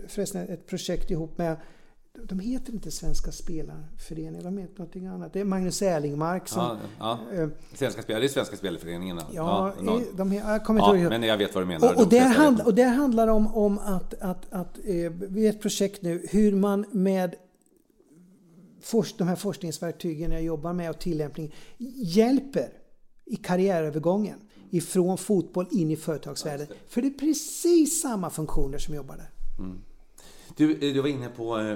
förresten 0.07 0.49
ett 0.49 0.67
projekt 0.67 1.11
ihop 1.11 1.37
med 1.37 1.57
de 2.23 2.39
heter 2.39 2.73
inte 2.73 2.91
Svenska 2.91 3.31
Spelarföreningen, 3.31 4.43
de 4.43 4.57
heter 4.57 4.79
någonting 4.79 5.07
annat. 5.07 5.33
Det 5.33 5.39
är 5.39 5.43
Magnus 5.43 5.81
Erlingmark 5.81 6.47
som... 6.47 6.77
Ja, 6.99 7.19
ja. 7.35 7.41
Äh, 7.41 7.49
Svenska 7.73 8.01
Spelare, 8.01 8.21
det 8.21 8.27
är 8.27 8.29
Svenska 8.29 8.55
Spelarföreningen. 8.55 9.21
Ja, 9.31 9.73
ja 9.81 10.01
de, 10.13 10.33
jag 10.33 10.65
kommer 10.65 10.89
inte 10.89 11.03
ja, 11.03 11.09
Men 11.09 11.23
jag 11.23 11.37
vet 11.37 11.55
vad 11.55 11.63
du 11.63 11.67
menar. 11.67 11.93
Och, 11.93 12.01
och, 12.01 12.09
det, 12.09 12.19
hand, 12.19 12.61
och 12.61 12.73
det 12.73 12.83
handlar 12.83 13.27
om, 13.27 13.55
om 13.55 13.79
att, 13.79 14.13
att, 14.13 14.53
att 14.53 14.77
eh, 14.77 15.11
vi 15.11 15.45
är 15.45 15.49
ett 15.49 15.61
projekt 15.61 16.01
nu, 16.01 16.27
hur 16.29 16.55
man 16.55 16.85
med 16.91 17.35
forsk, 18.81 19.17
de 19.17 19.27
här 19.27 19.35
forskningsverktygen 19.35 20.31
jag 20.31 20.41
jobbar 20.41 20.73
med 20.73 20.89
och 20.89 20.99
tillämpning 20.99 21.55
hjälper 21.95 22.69
i 23.25 23.35
karriärövergången 23.35 24.39
ifrån 24.71 25.17
fotboll 25.17 25.67
in 25.71 25.91
i 25.91 25.95
företagsvärlden. 25.95 26.67
För 26.87 27.01
det 27.01 27.07
är 27.07 27.11
precis 27.11 28.01
samma 28.01 28.29
funktioner 28.29 28.77
som 28.77 28.95
jobbar 28.95 29.17
där. 29.17 29.29
Mm. 29.59 29.77
Du, 30.55 30.71
eh, 30.71 30.93
du 30.93 31.01
var 31.01 31.09
inne 31.09 31.29
på 31.29 31.59
eh, 31.59 31.71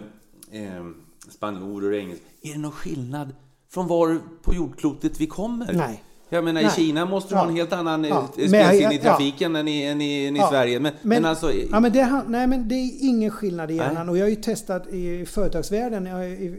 eh, 0.61 0.85
spanjorer 1.29 1.91
och 1.91 1.97
engelska. 1.97 2.25
Är 2.41 2.53
det 2.53 2.59
någon 2.59 2.71
skillnad 2.71 3.35
från 3.69 3.87
var 3.87 4.19
på 4.43 4.53
jordklotet 4.53 5.21
vi 5.21 5.27
kommer? 5.27 5.73
Nej. 5.73 6.03
Jag 6.33 6.43
menar, 6.43 6.61
Nej. 6.61 6.71
i 6.71 6.75
Kina 6.75 7.05
måste 7.05 7.29
du 7.29 7.35
ja. 7.35 7.41
ha 7.41 7.49
en 7.49 7.55
helt 7.55 7.73
annan 7.73 8.03
ja. 8.03 8.29
Eh, 8.37 8.47
spelsinne 8.47 8.93
i 8.93 8.97
trafiken 8.97 9.53
ja. 9.53 9.59
än 9.59 9.67
i, 9.67 9.83
än 9.83 10.01
i, 10.01 10.25
än 10.25 10.35
i 10.35 10.39
ja. 10.39 10.49
Sverige. 10.49 10.79
Men, 10.79 10.93
men, 11.01 11.09
men, 11.09 11.25
alltså... 11.25 11.53
Ja, 11.53 11.79
men 11.79 11.91
det, 11.91 12.23
nej, 12.27 12.47
men 12.47 12.67
det 12.67 12.75
är 12.75 12.91
ingen 12.99 13.31
skillnad 13.31 13.71
i 13.71 13.75
hjärnan. 13.75 14.09
Och 14.09 14.17
jag 14.17 14.23
har 14.23 14.29
ju 14.29 14.35
testat 14.35 14.87
i 14.87 15.25
företagsvärlden 15.25 16.07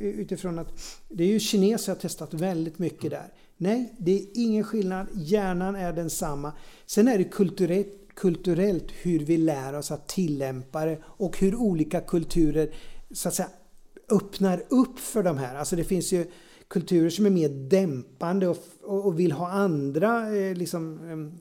utifrån 0.02 0.58
att 0.58 0.98
det 1.08 1.24
är 1.24 1.28
ju 1.28 1.40
kineser 1.40 1.92
jag 1.92 1.96
har 1.96 2.00
testat 2.00 2.34
väldigt 2.34 2.78
mycket 2.78 3.10
där. 3.10 3.32
Nej, 3.62 3.94
det 3.98 4.12
är 4.12 4.26
ingen 4.34 4.64
skillnad. 4.64 5.06
Hjärnan 5.14 5.76
är 5.76 5.92
densamma. 5.92 6.52
Sen 6.86 7.08
är 7.08 7.18
det 7.18 7.24
kulturellt, 7.24 7.88
kulturellt 8.14 8.90
hur 9.02 9.18
vi 9.18 9.36
lär 9.36 9.72
oss 9.72 9.90
att 9.90 10.08
tillämpa 10.08 10.84
det 10.84 10.98
och 11.04 11.38
hur 11.38 11.54
olika 11.54 12.00
kulturer 12.00 12.74
så 13.12 13.28
att 13.28 13.34
säga 13.34 13.48
öppnar 14.10 14.62
upp 14.68 14.98
för 14.98 15.22
de 15.22 15.38
här. 15.38 15.54
Alltså 15.54 15.76
det 15.76 15.84
finns 15.84 16.12
ju 16.12 16.26
kulturer 16.72 17.10
som 17.10 17.26
är 17.26 17.30
mer 17.30 17.48
dämpande 17.48 18.48
och, 18.48 18.56
och 18.82 19.20
vill 19.20 19.32
ha 19.32 19.48
andra 19.48 20.36
eh, 20.36 20.54
liksom, 20.54 21.00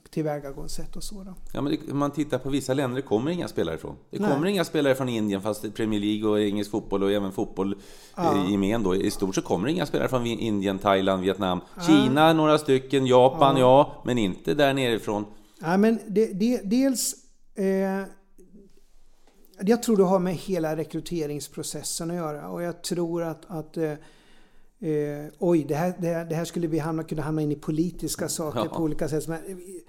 tillvägagångssätt 0.09 0.95
och 0.95 1.03
så. 1.03 1.23
Då. 1.23 1.33
Ja, 1.53 1.61
men 1.61 1.77
det, 1.87 1.93
man 1.93 2.11
tittar 2.11 2.37
på 2.37 2.49
vissa 2.49 2.73
länder, 2.73 2.95
det 2.95 3.01
kommer 3.01 3.31
inga 3.31 3.47
spelare 3.47 3.75
ifrån. 3.75 3.95
Det 4.09 4.19
Nej. 4.19 4.31
kommer 4.31 4.47
inga 4.47 4.65
spelare 4.65 4.95
från 4.95 5.09
Indien, 5.09 5.41
fast 5.41 5.73
Premier 5.73 5.99
League 5.99 6.29
och 6.29 6.41
engelsk 6.41 6.71
fotboll 6.71 7.03
och 7.03 7.11
även 7.11 7.31
fotboll 7.31 7.75
ja. 8.15 8.47
i 8.47 8.51
gemen 8.51 8.83
då. 8.83 8.95
I 8.95 9.11
stort 9.11 9.35
så 9.35 9.41
kommer 9.41 9.65
det 9.65 9.71
inga 9.71 9.85
spelare 9.85 10.09
från 10.09 10.25
Indien, 10.25 10.79
Thailand, 10.79 11.21
Vietnam. 11.21 11.61
Ja. 11.75 11.81
Kina, 11.81 12.33
några 12.33 12.57
stycken. 12.57 13.05
Japan, 13.05 13.57
ja. 13.57 13.61
ja 13.61 14.01
men 14.05 14.17
inte 14.17 14.53
där 14.53 14.73
nerifrån. 14.73 15.25
Ja, 15.61 15.77
men 15.77 15.99
det, 16.07 16.25
det, 16.25 16.61
dels... 16.63 17.15
Eh, 17.55 18.05
jag 19.63 19.83
tror 19.83 19.97
det 19.97 20.03
har 20.03 20.19
med 20.19 20.35
hela 20.35 20.75
rekryteringsprocessen 20.75 22.11
att 22.11 22.17
göra 22.17 22.49
och 22.49 22.61
jag 22.61 22.81
tror 22.81 23.23
att, 23.23 23.45
att 23.47 23.77
eh, 24.81 25.33
oj, 25.39 25.65
det 25.67 25.75
här, 25.75 25.93
det, 25.99 26.07
här, 26.07 26.25
det 26.25 26.35
här 26.35 26.45
skulle 26.45 26.67
vi 26.67 26.79
hamna, 26.79 27.03
kunna 27.03 27.21
hamna 27.21 27.41
in 27.41 27.51
i 27.51 27.55
politiska 27.55 28.29
saker 28.29 28.59
ja. 28.59 28.65
på 28.65 28.83
olika 28.83 29.09
sätt. 29.09 29.27
Men, 29.27 29.39
vi, 29.45 29.83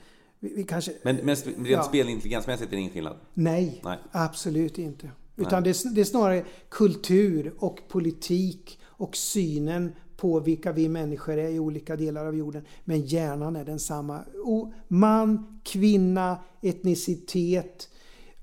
vi 0.54 0.64
kanske, 0.64 0.92
men, 1.02 1.16
men 1.16 1.36
rent 1.36 1.68
ja. 1.68 1.82
spelintelligensmässigt 1.82 2.72
är 2.72 2.76
det 2.76 2.80
ingen 2.80 2.92
skillnad? 2.92 3.16
Nej, 3.34 3.80
Nej. 3.84 3.98
absolut 4.10 4.78
inte. 4.78 5.10
Utan 5.36 5.62
det, 5.62 5.94
det 5.94 6.00
är 6.00 6.04
snarare 6.04 6.44
kultur 6.68 7.54
och 7.58 7.88
politik 7.88 8.78
och 8.84 9.16
synen 9.16 9.92
på 10.16 10.40
vilka 10.40 10.72
vi 10.72 10.88
människor 10.88 11.38
är 11.38 11.48
i 11.48 11.58
olika 11.58 11.96
delar 11.96 12.26
av 12.26 12.36
jorden. 12.36 12.64
Men 12.84 13.00
hjärnan 13.00 13.56
är 13.56 13.64
densamma. 13.64 14.20
Och 14.44 14.72
man, 14.88 15.60
kvinna, 15.64 16.38
etnicitet, 16.60 17.88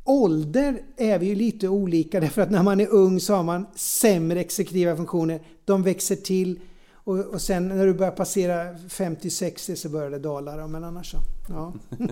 ålder 0.04 0.82
är 0.98 1.20
vi 1.20 1.26
ju 1.26 1.36
lite 1.36 1.68
olika 1.68 2.20
därför 2.22 2.42
att 2.42 2.52
när 2.52 2.64
man 2.64 2.80
är 2.80 2.88
ung 2.88 3.20
så 3.20 3.34
har 3.34 3.44
man 3.44 3.66
sämre 3.76 4.40
exekutiva 4.40 4.96
funktioner. 4.96 5.42
De 5.70 5.84
växer 5.84 6.16
till 6.16 6.60
och, 6.94 7.18
och 7.20 7.42
sen 7.42 7.68
när 7.68 7.86
du 7.86 7.94
börjar 7.94 8.12
passera 8.12 8.74
50-60 8.74 9.76
så 9.76 9.90
börjar 9.90 10.10
det 10.10 10.20
dala. 10.20 10.68
Men 10.68 10.84
annars 10.84 11.12
så, 11.12 11.18
ja. 11.50 11.74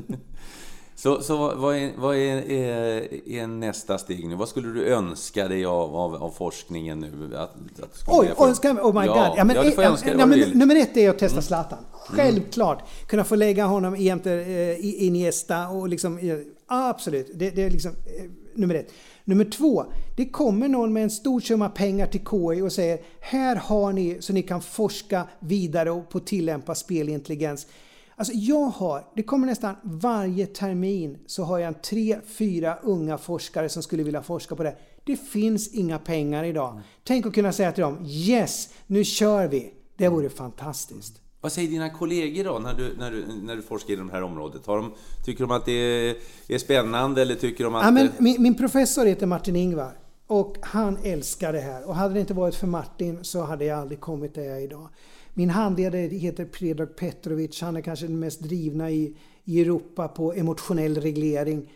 Så, 0.95 1.21
så 1.21 1.55
vad, 1.55 1.75
är, 1.75 1.91
vad 1.97 2.15
är, 2.15 2.51
är, 2.51 3.29
är, 3.29 3.47
nästa 3.47 3.97
steg 3.97 4.27
nu? 4.27 4.35
Vad 4.35 4.49
skulle 4.49 4.67
du 4.67 4.85
önska 4.85 5.47
dig 5.47 5.65
av, 5.65 5.95
av, 5.95 6.15
av 6.15 6.29
forskningen 6.29 6.99
nu? 6.99 7.37
Att, 7.37 7.55
att 7.83 8.03
Oj, 8.07 8.33
önska, 8.39 8.71
oh 8.71 8.99
my 9.01 9.05
ja, 9.05 9.13
god! 9.13 9.37
Ja, 9.37 9.43
men, 9.43 9.55
ja, 9.55 9.71
får 9.71 9.83
önska 9.83 10.13
ja, 10.17 10.25
men, 10.25 10.39
nummer 10.39 10.75
ett 10.75 10.97
är 10.97 11.09
att 11.09 11.19
testa 11.19 11.33
mm. 11.33 11.43
Zlatan. 11.43 11.79
Självklart! 11.91 12.79
Mm. 12.79 13.07
Kunna 13.07 13.23
få 13.23 13.35
lägga 13.35 13.65
honom 13.65 13.95
jämte 13.95 14.31
eh, 14.31 15.03
Iniesta 15.05 15.67
och 15.67 15.89
liksom... 15.89 16.17
Eh, 16.17 16.37
absolut, 16.67 17.31
det, 17.35 17.49
det 17.49 17.63
är 17.63 17.69
liksom 17.69 17.91
eh, 17.91 18.29
nummer 18.55 18.75
ett. 18.75 18.93
Nummer 19.27 19.45
två, 19.45 19.85
det 20.15 20.25
kommer 20.25 20.67
någon 20.67 20.93
med 20.93 21.03
en 21.03 21.09
stor 21.09 21.39
summa 21.39 21.69
pengar 21.69 22.07
till 22.07 22.21
KI 22.21 22.61
och 22.61 22.71
säger 22.71 22.99
här 23.19 23.55
har 23.55 23.93
ni 23.93 24.17
så 24.19 24.33
ni 24.33 24.41
kan 24.41 24.61
forska 24.61 25.27
vidare 25.39 25.91
och 25.91 26.09
på 26.09 26.19
tillämpa 26.19 26.75
spelintelligens. 26.75 27.67
Alltså 28.15 28.33
jag 28.33 28.65
har, 28.65 29.05
det 29.15 29.23
kommer 29.23 29.47
nästan 29.47 29.75
varje 29.83 30.45
termin 30.45 31.17
så 31.25 31.43
har 31.43 31.57
jag 31.57 31.67
en 31.67 31.81
tre, 31.81 32.17
fyra 32.25 32.77
unga 32.83 33.17
forskare 33.17 33.69
som 33.69 33.83
skulle 33.83 34.03
vilja 34.03 34.21
forska 34.21 34.55
på 34.55 34.63
det. 34.63 34.75
Det 35.03 35.15
finns 35.15 35.73
inga 35.73 35.99
pengar 35.99 36.43
idag. 36.43 36.81
Tänk 37.03 37.25
att 37.25 37.33
kunna 37.33 37.51
säga 37.51 37.71
till 37.71 37.83
dem 37.83 38.05
Yes, 38.05 38.69
nu 38.87 39.03
kör 39.03 39.47
vi. 39.47 39.73
Det 39.97 40.09
vore 40.09 40.29
fantastiskt. 40.29 41.21
Vad 41.41 41.51
säger 41.51 41.69
dina 41.69 41.89
kollegor 41.89 42.43
då 42.43 42.59
när 42.59 42.73
du, 42.73 42.95
när 42.97 43.11
du, 43.11 43.25
när 43.43 43.55
du 43.55 43.61
forskar 43.61 43.93
inom 43.93 44.07
det 44.07 44.13
här 44.13 44.23
området? 44.23 44.65
Har 44.65 44.77
de, 44.77 44.93
tycker 45.25 45.43
de 45.43 45.51
att 45.51 45.65
det 45.65 45.71
är, 45.71 46.15
är 46.47 46.57
spännande 46.57 47.21
eller 47.21 47.35
tycker 47.35 47.63
de 47.63 47.75
att... 47.75 47.85
Ja, 47.85 47.91
men 47.91 48.09
min, 48.17 48.41
min 48.41 48.57
professor 48.57 49.05
heter 49.05 49.25
Martin 49.25 49.55
Ingvar 49.55 49.97
och 50.27 50.57
han 50.61 50.97
älskar 51.03 51.53
det 51.53 51.59
här. 51.59 51.87
Och 51.87 51.95
hade 51.95 52.13
det 52.13 52.19
inte 52.19 52.33
varit 52.33 52.55
för 52.55 52.67
Martin 52.67 53.23
så 53.23 53.41
hade 53.41 53.65
jag 53.65 53.79
aldrig 53.79 53.99
kommit 53.99 54.35
där 54.35 54.43
jag 54.43 54.57
är 54.57 54.61
idag. 54.61 54.89
Min 55.33 55.49
handledare 55.49 56.01
heter 56.01 56.45
Predrag 56.45 56.95
Petrovic. 56.95 57.61
Han 57.61 57.77
är 57.77 57.81
kanske 57.81 58.07
den 58.07 58.19
mest 58.19 58.39
drivna 58.39 58.91
i, 58.91 59.17
i 59.43 59.61
Europa 59.61 60.07
på 60.07 60.33
emotionell 60.33 61.01
reglering. 61.01 61.73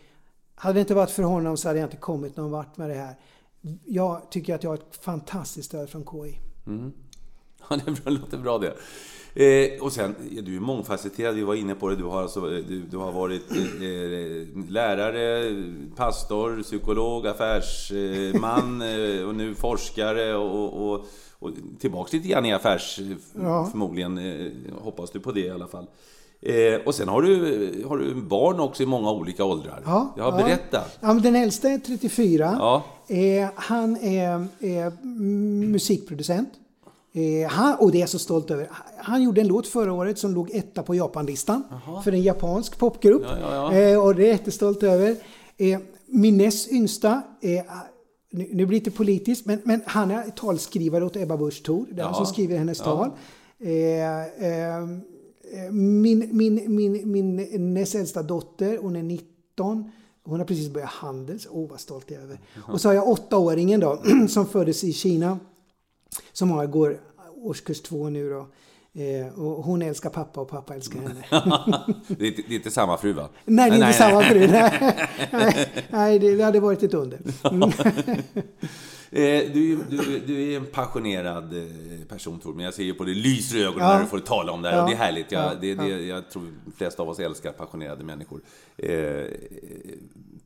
Hade 0.54 0.74
det 0.74 0.80
inte 0.80 0.94
varit 0.94 1.10
för 1.10 1.22
honom 1.22 1.56
så 1.56 1.68
hade 1.68 1.78
jag 1.80 1.86
inte 1.86 1.96
kommit 1.96 2.36
någon 2.36 2.50
vart 2.50 2.76
med 2.76 2.90
det 2.90 2.94
här. 2.94 3.14
Jag 3.84 4.30
tycker 4.30 4.54
att 4.54 4.62
jag 4.62 4.70
har 4.70 4.74
ett 4.74 4.98
fantastiskt 5.00 5.68
stöd 5.68 5.90
från 5.90 6.04
KI. 6.04 6.38
Mm. 6.66 6.92
Ja, 7.70 7.76
det 8.04 8.10
låter 8.10 8.38
bra 8.38 8.58
det. 8.58 8.74
Eh, 9.34 9.82
och 9.82 9.92
sen, 9.92 10.14
du 10.42 10.56
är 10.56 10.60
mångfacetterad, 10.60 11.34
vi 11.34 11.42
var 11.42 11.54
inne 11.54 11.74
på 11.74 11.88
det. 11.88 11.96
Du 11.96 12.04
har, 12.04 12.22
alltså, 12.22 12.40
du, 12.40 12.82
du 12.90 12.96
har 12.96 13.12
varit 13.12 13.50
eh, 13.50 13.58
eh 13.58 14.70
lärare, 14.70 15.56
pastor, 15.96 16.62
psykolog, 16.62 17.26
affärsman 17.26 18.82
eh, 19.18 19.28
och 19.28 19.34
nu 19.34 19.54
forskare 19.54 20.36
och, 20.36 20.92
och 20.92 21.06
och 21.42 21.50
tillbaks 21.78 22.12
lite 22.12 22.28
grann 22.28 22.46
i 22.46 22.52
affärs... 22.52 23.00
Ja. 23.34 23.68
Förmodligen, 23.70 24.18
eh, 24.18 24.52
hoppas 24.82 25.10
du 25.10 25.20
på 25.20 25.32
det 25.32 25.40
i 25.40 25.50
alla 25.50 25.66
fall. 25.66 25.86
Eh, 26.40 26.80
och 26.86 26.94
sen 26.94 27.08
har 27.08 27.22
du, 27.22 27.84
har 27.88 27.98
du 27.98 28.14
barn 28.14 28.60
också 28.60 28.82
i 28.82 28.86
många 28.86 29.10
olika 29.10 29.44
åldrar. 29.44 29.82
Ja, 29.84 30.14
Jag 30.16 30.24
har 30.24 30.40
ja. 30.40 30.46
berättat. 30.46 30.98
Ja, 31.00 31.12
men 31.12 31.22
den 31.22 31.36
äldsta 31.36 31.68
är 31.68 31.78
34. 31.78 32.56
Ja. 32.58 32.84
Eh, 33.06 33.48
han 33.54 33.96
är, 33.96 34.46
är 34.60 35.04
musikproducent. 35.66 36.48
Eh, 37.12 37.48
han, 37.48 37.74
och 37.74 37.92
det 37.92 37.98
är 37.98 38.00
jag 38.00 38.08
så 38.08 38.18
stolt 38.18 38.50
över. 38.50 38.68
Han 38.96 39.22
gjorde 39.22 39.40
en 39.40 39.46
låt 39.46 39.66
förra 39.66 39.92
året 39.92 40.18
som 40.18 40.34
låg 40.34 40.50
etta 40.50 40.82
på 40.82 40.94
Japanlistan. 40.94 41.64
För 42.04 42.12
en 42.12 42.22
japansk 42.22 42.78
popgrupp. 42.78 43.22
Ja, 43.40 43.74
eh, 43.74 44.04
och 44.04 44.14
det 44.14 44.22
är 44.22 44.26
jag 44.26 44.32
jättestolt 44.32 44.82
över. 44.82 45.16
Eh, 45.56 45.78
min 46.06 46.36
näst 46.36 46.72
yngsta 46.72 47.22
nu, 48.32 48.48
nu 48.52 48.66
blir 48.66 48.66
det 48.66 48.72
lite 48.72 48.90
politiskt, 48.90 49.46
men, 49.46 49.60
men 49.64 49.80
han 49.86 50.10
är 50.10 50.30
talskrivare 50.30 51.04
åt 51.04 51.16
Ebba 51.16 51.36
Busch 51.36 51.62
Thor. 51.62 51.86
Det 51.90 51.94
är 51.94 51.98
ja. 51.98 52.04
han 52.04 52.14
som 52.14 52.26
skriver 52.26 52.58
hennes 52.58 52.78
ja. 52.78 52.84
tal. 52.84 53.10
Eh, 53.58 54.20
eh, 54.46 54.84
min, 55.70 56.28
min, 56.32 56.74
min, 56.74 57.10
min 57.12 57.74
näst 57.74 57.94
äldsta 57.94 58.22
dotter, 58.22 58.78
hon 58.78 58.96
är 58.96 59.02
19. 59.02 59.90
Hon 60.24 60.38
har 60.38 60.46
precis 60.46 60.68
börjat 60.68 60.90
Handels. 60.90 61.48
Åh, 61.50 61.64
oh, 61.64 61.70
vad 61.70 61.80
stolt 61.80 62.10
jag 62.10 62.18
är 62.18 62.24
över. 62.24 62.40
Och 62.56 62.80
så 62.80 62.88
har 62.88 62.94
jag 62.94 63.08
åttaåringen 63.08 63.80
då, 63.80 64.02
som 64.28 64.46
föddes 64.46 64.84
i 64.84 64.92
Kina. 64.92 65.38
Som 66.32 66.50
har, 66.50 66.66
går 66.66 67.00
årskurs 67.36 67.80
två 67.82 68.08
nu 68.08 68.30
då. 68.30 68.48
Eh, 68.94 69.38
och 69.40 69.64
hon 69.64 69.82
älskar 69.82 70.10
pappa 70.10 70.40
och 70.40 70.48
pappa 70.48 70.74
älskar 70.74 71.00
henne. 71.00 71.24
det, 72.08 72.24
är, 72.24 72.28
inte- 72.28 72.42
det 72.48 72.54
är 72.54 72.56
inte 72.56 72.70
samma 72.70 72.96
fru 72.96 73.12
va? 73.12 73.28
nej, 73.44 73.70
det 73.70 73.76
är 73.76 73.86
inte 73.86 73.98
samma 73.98 74.22
fru. 74.22 74.46
Nej, 74.46 74.96
nej, 75.32 75.68
nej 75.90 76.18
det, 76.18 76.34
det 76.36 76.44
hade 76.44 76.60
varit 76.60 76.82
ett 76.82 76.94
under. 76.94 77.18
Mm. 77.50 77.70
Eh, 79.14 79.52
du, 79.52 79.76
du, 79.90 80.18
du 80.26 80.52
är 80.52 80.56
en 80.56 80.66
passionerad 80.66 81.56
eh, 81.56 82.06
person 82.08 82.40
Tor, 82.40 82.54
men 82.54 82.64
jag 82.64 82.74
ser 82.74 82.82
ju 82.82 82.94
på 82.94 83.04
det 83.04 83.14
lyser 83.14 83.58
i 83.58 83.62
ögonen 83.64 83.86
Ja. 83.88 83.94
när 83.94 84.00
du 84.00 84.06
får 84.06 84.18
tala 84.18 84.52
om 84.52 84.62
det 84.62 84.68
här. 84.68 84.76
Ja. 84.76 84.82
Och 84.82 84.88
det 84.90 84.94
är 84.94 84.98
härligt. 84.98 85.32
Jag, 85.32 85.44
Ja. 85.44 85.54
det, 85.60 85.74
det, 85.74 85.88
jag 85.88 86.30
tror 86.30 86.42
de 86.64 86.72
flesta 86.72 87.02
av 87.02 87.08
oss 87.08 87.18
älskar 87.18 87.52
passionerade 87.52 88.04
människor. 88.04 88.40
Eh, 88.76 89.24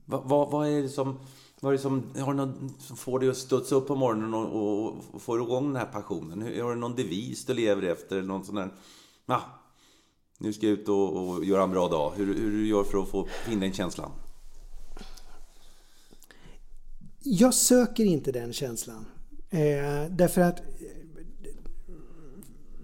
vad, 0.05 0.22
vad, 0.24 0.51
vad 0.51 0.68
är 0.68 0.82
det 0.82 0.88
som... 0.88 1.18
Vad 1.60 1.72
är 1.72 1.76
det 1.76 1.82
som, 1.82 2.02
har 2.16 2.32
du 2.32 2.36
någon, 2.36 2.74
som 2.78 2.96
får 2.96 3.20
dig 3.20 3.28
att 3.28 3.36
studsa 3.36 3.74
upp 3.74 3.86
på 3.86 3.94
morgonen 3.94 4.34
och, 4.34 4.86
och, 4.86 4.94
och 5.12 5.22
får 5.22 5.42
igång 5.42 5.66
den 5.66 5.76
här 5.76 5.92
passionen? 5.92 6.42
Har 6.42 6.74
du 6.74 6.80
någon 6.80 6.96
devis 6.96 7.44
du 7.44 7.54
lever 7.54 7.82
efter? 7.82 8.22
Någon 8.22 8.44
sån 8.44 8.54
där, 8.54 8.70
ah, 9.26 9.40
nu 10.38 10.52
ska 10.52 10.66
jag 10.66 10.72
ut 10.78 10.88
och, 10.88 11.28
och 11.28 11.44
göra 11.44 11.62
en 11.62 11.70
bra 11.70 11.88
dag. 11.88 12.12
Hur, 12.16 12.26
hur 12.34 12.50
du 12.50 12.68
gör 12.68 12.84
för 12.84 13.02
att 13.02 13.08
få 13.08 13.28
in 13.50 13.60
den 13.60 13.72
känslan? 13.72 14.10
Jag 17.22 17.54
söker 17.54 18.04
inte 18.04 18.32
den 18.32 18.52
känslan. 18.52 19.06
Eh, 19.50 20.10
därför 20.10 20.40
att, 20.40 20.62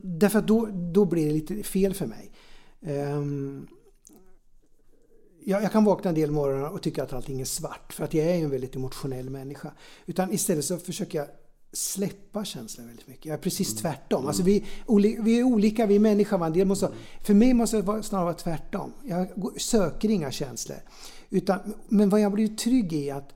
därför 0.02 0.38
att 0.38 0.46
då, 0.46 0.68
då 0.72 1.04
blir 1.04 1.26
det 1.26 1.32
lite 1.32 1.62
fel 1.62 1.94
för 1.94 2.06
mig. 2.06 2.32
Eh, 2.80 3.22
jag, 5.44 5.62
jag 5.62 5.72
kan 5.72 5.84
vakna 5.84 6.08
en 6.08 6.14
del 6.14 6.30
morgnar 6.30 6.68
och 6.68 6.82
tycka 6.82 7.02
att 7.02 7.12
allting 7.12 7.40
är 7.40 7.44
svart. 7.44 7.92
För 7.92 8.04
att 8.04 8.14
jag 8.14 8.26
är 8.26 8.34
en 8.34 8.50
väldigt 8.50 8.76
emotionell 8.76 9.30
människa. 9.30 9.72
Utan 10.06 10.32
istället 10.32 10.64
så 10.64 10.78
försöker 10.78 11.18
jag 11.18 11.26
släppa 11.72 12.44
känslan 12.44 12.86
väldigt 12.86 13.06
mycket. 13.08 13.26
Jag 13.26 13.34
är 13.34 13.38
precis 13.38 13.74
tvärtom. 13.76 14.26
Alltså 14.26 14.42
vi, 14.42 14.64
oli- 14.86 15.22
vi 15.22 15.38
är 15.38 15.42
olika, 15.42 15.86
vi 15.86 15.94
är 15.96 16.00
människor. 16.00 16.46
En 16.46 16.52
del 16.52 16.66
måste, 16.66 16.88
för 17.22 17.34
mig 17.34 17.54
måste 17.54 17.76
det 17.76 17.82
vara- 17.82 18.02
snarare 18.02 18.24
vara 18.24 18.34
tvärtom. 18.34 18.92
Jag 19.02 19.28
söker 19.60 20.08
inga 20.10 20.30
känslor. 20.30 20.78
Utan, 21.30 21.58
men 21.88 22.08
vad 22.08 22.20
jag 22.20 22.32
blivit 22.32 22.58
trygg 22.58 22.92
i 22.92 23.08
är 23.10 23.14
att 23.14 23.30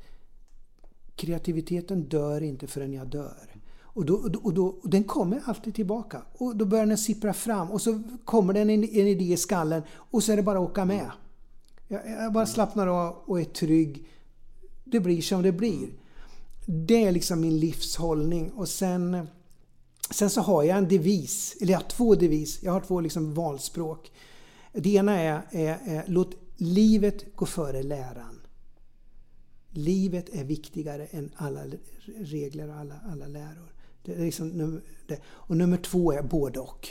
kreativiteten 1.16 2.02
dör 2.02 2.42
inte 2.42 2.66
förrän 2.66 2.92
jag 2.92 3.06
dör. 3.06 3.52
Och, 3.82 4.04
då, 4.04 4.14
och, 4.14 4.30
då, 4.30 4.38
och, 4.42 4.54
då, 4.54 4.66
och 4.66 4.90
den 4.90 5.04
kommer 5.04 5.42
alltid 5.44 5.74
tillbaka. 5.74 6.22
Och 6.38 6.56
då 6.56 6.64
börjar 6.64 6.86
den 6.86 6.98
sippra 6.98 7.32
fram 7.32 7.70
och 7.70 7.82
så 7.82 8.02
kommer 8.24 8.52
den 8.54 8.70
en, 8.70 8.84
en 8.84 9.06
idé 9.06 9.24
i 9.32 9.36
skallen 9.36 9.82
och 9.92 10.22
så 10.22 10.32
är 10.32 10.36
det 10.36 10.42
bara 10.42 10.58
att 10.58 10.70
åka 10.70 10.84
med. 10.84 11.10
Jag, 11.88 12.10
jag 12.10 12.32
bara 12.32 12.46
slappnar 12.46 12.86
av 12.86 13.16
och 13.26 13.40
är 13.40 13.44
trygg. 13.44 14.08
Det 14.84 15.00
blir 15.00 15.22
som 15.22 15.42
det 15.42 15.52
blir. 15.52 15.88
Det 16.66 17.04
är 17.04 17.12
liksom 17.12 17.40
min 17.40 17.58
livshållning. 17.58 18.50
Och 18.50 18.68
sen, 18.68 19.26
sen 20.10 20.30
så 20.30 20.40
har 20.40 20.62
jag 20.62 20.78
en 20.78 20.88
devis, 20.88 21.56
eller 21.60 21.72
jag 21.72 21.78
har 21.78 21.88
två 21.88 22.14
devis. 22.14 22.62
Jag 22.62 22.72
har 22.72 22.80
två 22.80 23.00
liksom 23.00 23.34
valspråk. 23.34 24.12
Det 24.72 24.94
ena 24.94 25.20
är, 25.20 25.42
är, 25.50 25.78
är 25.84 26.04
låt 26.06 26.34
livet 26.56 27.36
gå 27.36 27.46
före 27.46 27.82
läran. 27.82 28.40
Livet 29.70 30.28
är 30.28 30.44
viktigare 30.44 31.06
än 31.06 31.30
alla 31.36 31.60
regler 32.16 32.68
och 32.68 32.74
alla, 32.74 32.94
alla 33.12 33.26
läror. 33.26 33.72
Det 34.02 34.14
är 34.14 34.18
liksom. 34.18 34.80
Och 35.26 35.56
nummer 35.56 35.76
två 35.76 36.12
är 36.12 36.22
både 36.22 36.60
och. 36.60 36.88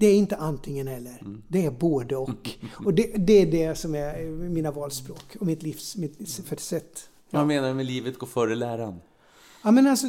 Det 0.00 0.06
är 0.06 0.14
inte 0.16 0.36
antingen 0.36 0.88
eller. 0.88 1.22
Det 1.48 1.66
är 1.66 1.70
både 1.70 2.16
och. 2.16 2.50
Och 2.84 2.94
det, 2.94 3.02
det 3.26 3.32
är 3.32 3.46
det 3.46 3.74
som 3.74 3.94
är 3.94 4.24
mina 4.30 4.70
valspråk 4.70 5.36
och 5.40 5.46
mitt 5.46 5.62
livs 5.62 5.96
mitt 5.96 6.28
sätt. 6.60 7.10
Vad 7.30 7.46
menar 7.46 7.68
du 7.68 7.74
med 7.74 7.86
livet 7.86 8.18
går 8.18 8.26
före 8.26 8.54
läran? 8.54 9.00
Ja, 9.64 9.70
men 9.70 9.86
alltså, 9.86 10.06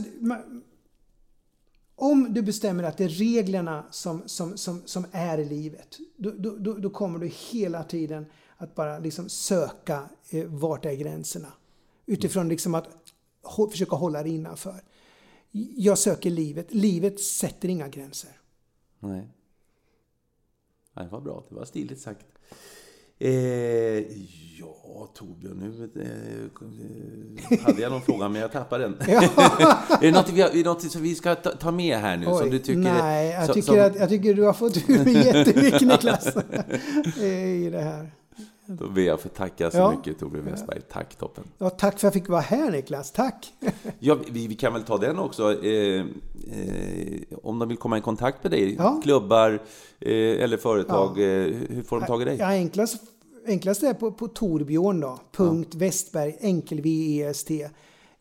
om 1.95 2.33
du 2.33 2.41
bestämmer 2.41 2.83
att 2.83 2.97
det 2.97 3.03
är 3.03 3.09
reglerna 3.09 3.85
som, 3.91 4.21
som, 4.25 4.57
som, 4.57 4.81
som 4.85 5.05
är 5.11 5.37
i 5.37 5.45
livet, 5.45 5.97
då, 6.17 6.31
då, 6.31 6.55
då, 6.57 6.73
då 6.73 6.89
kommer 6.89 7.19
du 7.19 7.31
hela 7.51 7.83
tiden 7.83 8.25
att 8.57 8.75
bara 8.75 8.99
liksom 8.99 9.29
söka 9.29 10.09
eh, 10.29 10.45
vart 10.45 10.85
är 10.85 10.93
gränserna. 10.93 11.53
Utifrån 12.05 12.49
liksom 12.49 12.75
att 12.75 12.87
hå- 13.43 13.69
försöka 13.69 13.95
hålla 13.95 14.23
det 14.23 14.29
innanför. 14.29 14.83
Jag 15.75 15.97
söker 15.97 16.29
livet. 16.29 16.67
Livet 16.73 17.19
sätter 17.19 17.69
inga 17.69 17.87
gränser. 17.87 18.31
Nej. 18.99 19.27
Det 20.93 21.07
var 21.11 21.21
bra. 21.21 21.43
Det 21.49 21.55
var 21.55 21.65
stiligt 21.65 22.01
sagt. 22.01 22.25
Eh, 23.19 23.31
ja, 24.59 25.09
Torbjörn, 25.15 25.57
nu 25.57 25.89
eh, 27.51 27.59
hade 27.65 27.81
jag 27.81 27.91
någon 27.91 28.01
fråga, 28.01 28.29
men 28.29 28.41
jag 28.41 28.51
tappade 28.51 28.83
den. 28.83 28.93
är 29.01 30.01
det 30.01 30.11
något, 30.11 30.29
vi 30.29 30.41
har, 30.41 30.49
är 30.49 30.53
det 30.53 30.63
något 30.63 30.91
som 30.91 31.01
vi 31.01 31.15
ska 31.15 31.35
ta, 31.35 31.49
ta 31.49 31.71
med 31.71 31.97
här 31.97 32.17
nu? 32.17 32.25
som 32.25 32.49
du 32.49 32.59
tycker 32.59 32.79
nej, 32.79 33.29
jag, 33.31 33.45
som- 33.45 33.53
tycker 33.53 33.67
som, 33.67 33.79
att, 33.81 33.95
jag 33.95 34.09
tycker 34.09 34.33
du 34.33 34.43
har 34.43 34.53
fått 34.53 34.89
ur 34.89 35.07
jättemycket 35.07 35.81
Niklas 35.81 36.27
i 37.17 37.69
det 37.71 37.81
här. 37.81 38.11
Då 38.79 38.89
ber 38.89 39.01
jag 39.01 39.19
få 39.19 39.29
tacka 39.29 39.71
så 39.71 39.77
Ja. 39.77 39.91
mycket, 39.91 40.19
Torbjörn 40.19 40.45
Westberg. 40.45 40.81
Tack, 40.91 41.15
toppen. 41.15 41.43
Ja, 41.57 41.69
tack 41.69 41.99
för 41.99 42.07
att 42.07 42.13
jag 42.15 42.23
fick 42.23 42.29
vara 42.29 42.41
här 42.41 42.71
Niklas, 42.71 43.11
tack! 43.11 43.53
Ja, 43.99 44.17
vi, 44.31 44.47
vi 44.47 44.55
kan 44.55 44.73
väl 44.73 44.83
ta 44.83 44.97
den 44.97 45.19
också. 45.19 45.63
Eh, 45.65 45.99
eh, 46.51 47.21
om 47.43 47.59
de 47.59 47.67
vill 47.69 47.77
komma 47.77 47.97
i 47.97 48.01
kontakt 48.01 48.43
med 48.43 48.51
dig, 48.51 48.75
Ja. 48.75 48.99
klubbar 49.03 49.51
eh, 49.99 50.43
eller 50.43 50.57
företag, 50.57 51.09
eh, 51.19 51.53
hur 51.69 51.83
får 51.83 51.99
de 51.99 52.05
tag 52.05 52.21
i 52.21 52.25
dig? 52.25 52.37
Ja, 52.39 52.45
enklast, 52.45 52.97
enklast 53.47 53.83
är 53.83 53.93
på, 53.93 54.11
på 54.11 54.27
Torbjörn 54.27 54.99
då, 54.99 55.19
punkt 55.31 55.75
Westberg, 55.75 56.35
enkel 56.39 56.81
V-E-S-T, 56.81 57.67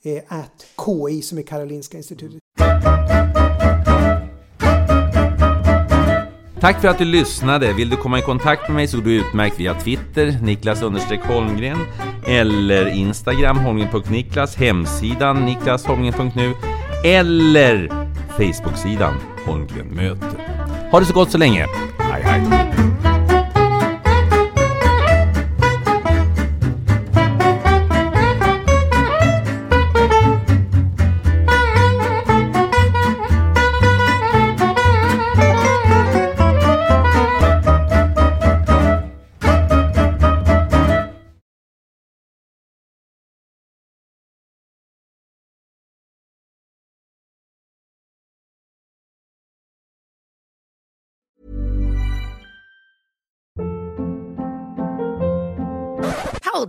eh, 0.03 0.23
at 0.29 0.67
KI 0.87 1.23
som 1.23 1.39
är 1.39 1.43
Karolinska 1.43 1.97
institutet. 1.97 2.40
Tack 6.61 6.81
för 6.81 6.89
att 6.89 6.99
du 6.99 7.05
lyssnade. 7.05 7.73
Vill 7.73 7.91
du 7.91 7.97
komma 7.97 8.19
i 8.19 8.23
kontakt 8.23 8.69
med 8.69 8.75
mig 8.75 8.87
så 8.89 8.97
går 8.97 9.05
du 9.05 9.15
utmärkt 9.15 9.61
via 9.61 9.75
Twitter, 9.75 10.39
Niklas 10.43 10.83
understreck 10.83 11.21
Holmgren, 11.25 11.79
eller 12.27 12.87
Instagram, 12.87 13.59
holmgren.niklas, 13.59 14.57
hemsidan 14.57 15.45
niklasholmgren.nu 15.45 16.53
eller 17.05 17.89
Facebooksidan 18.37 19.15
Holmgren 19.47 19.87
möter. 19.87 20.31
Ha 20.91 21.01
det 21.01 21.07
så 21.07 21.15
gott 21.15 21.31
så 21.31 21.39
länge. 21.39 21.67
Hej, 21.99 22.23
hej. 22.23 22.70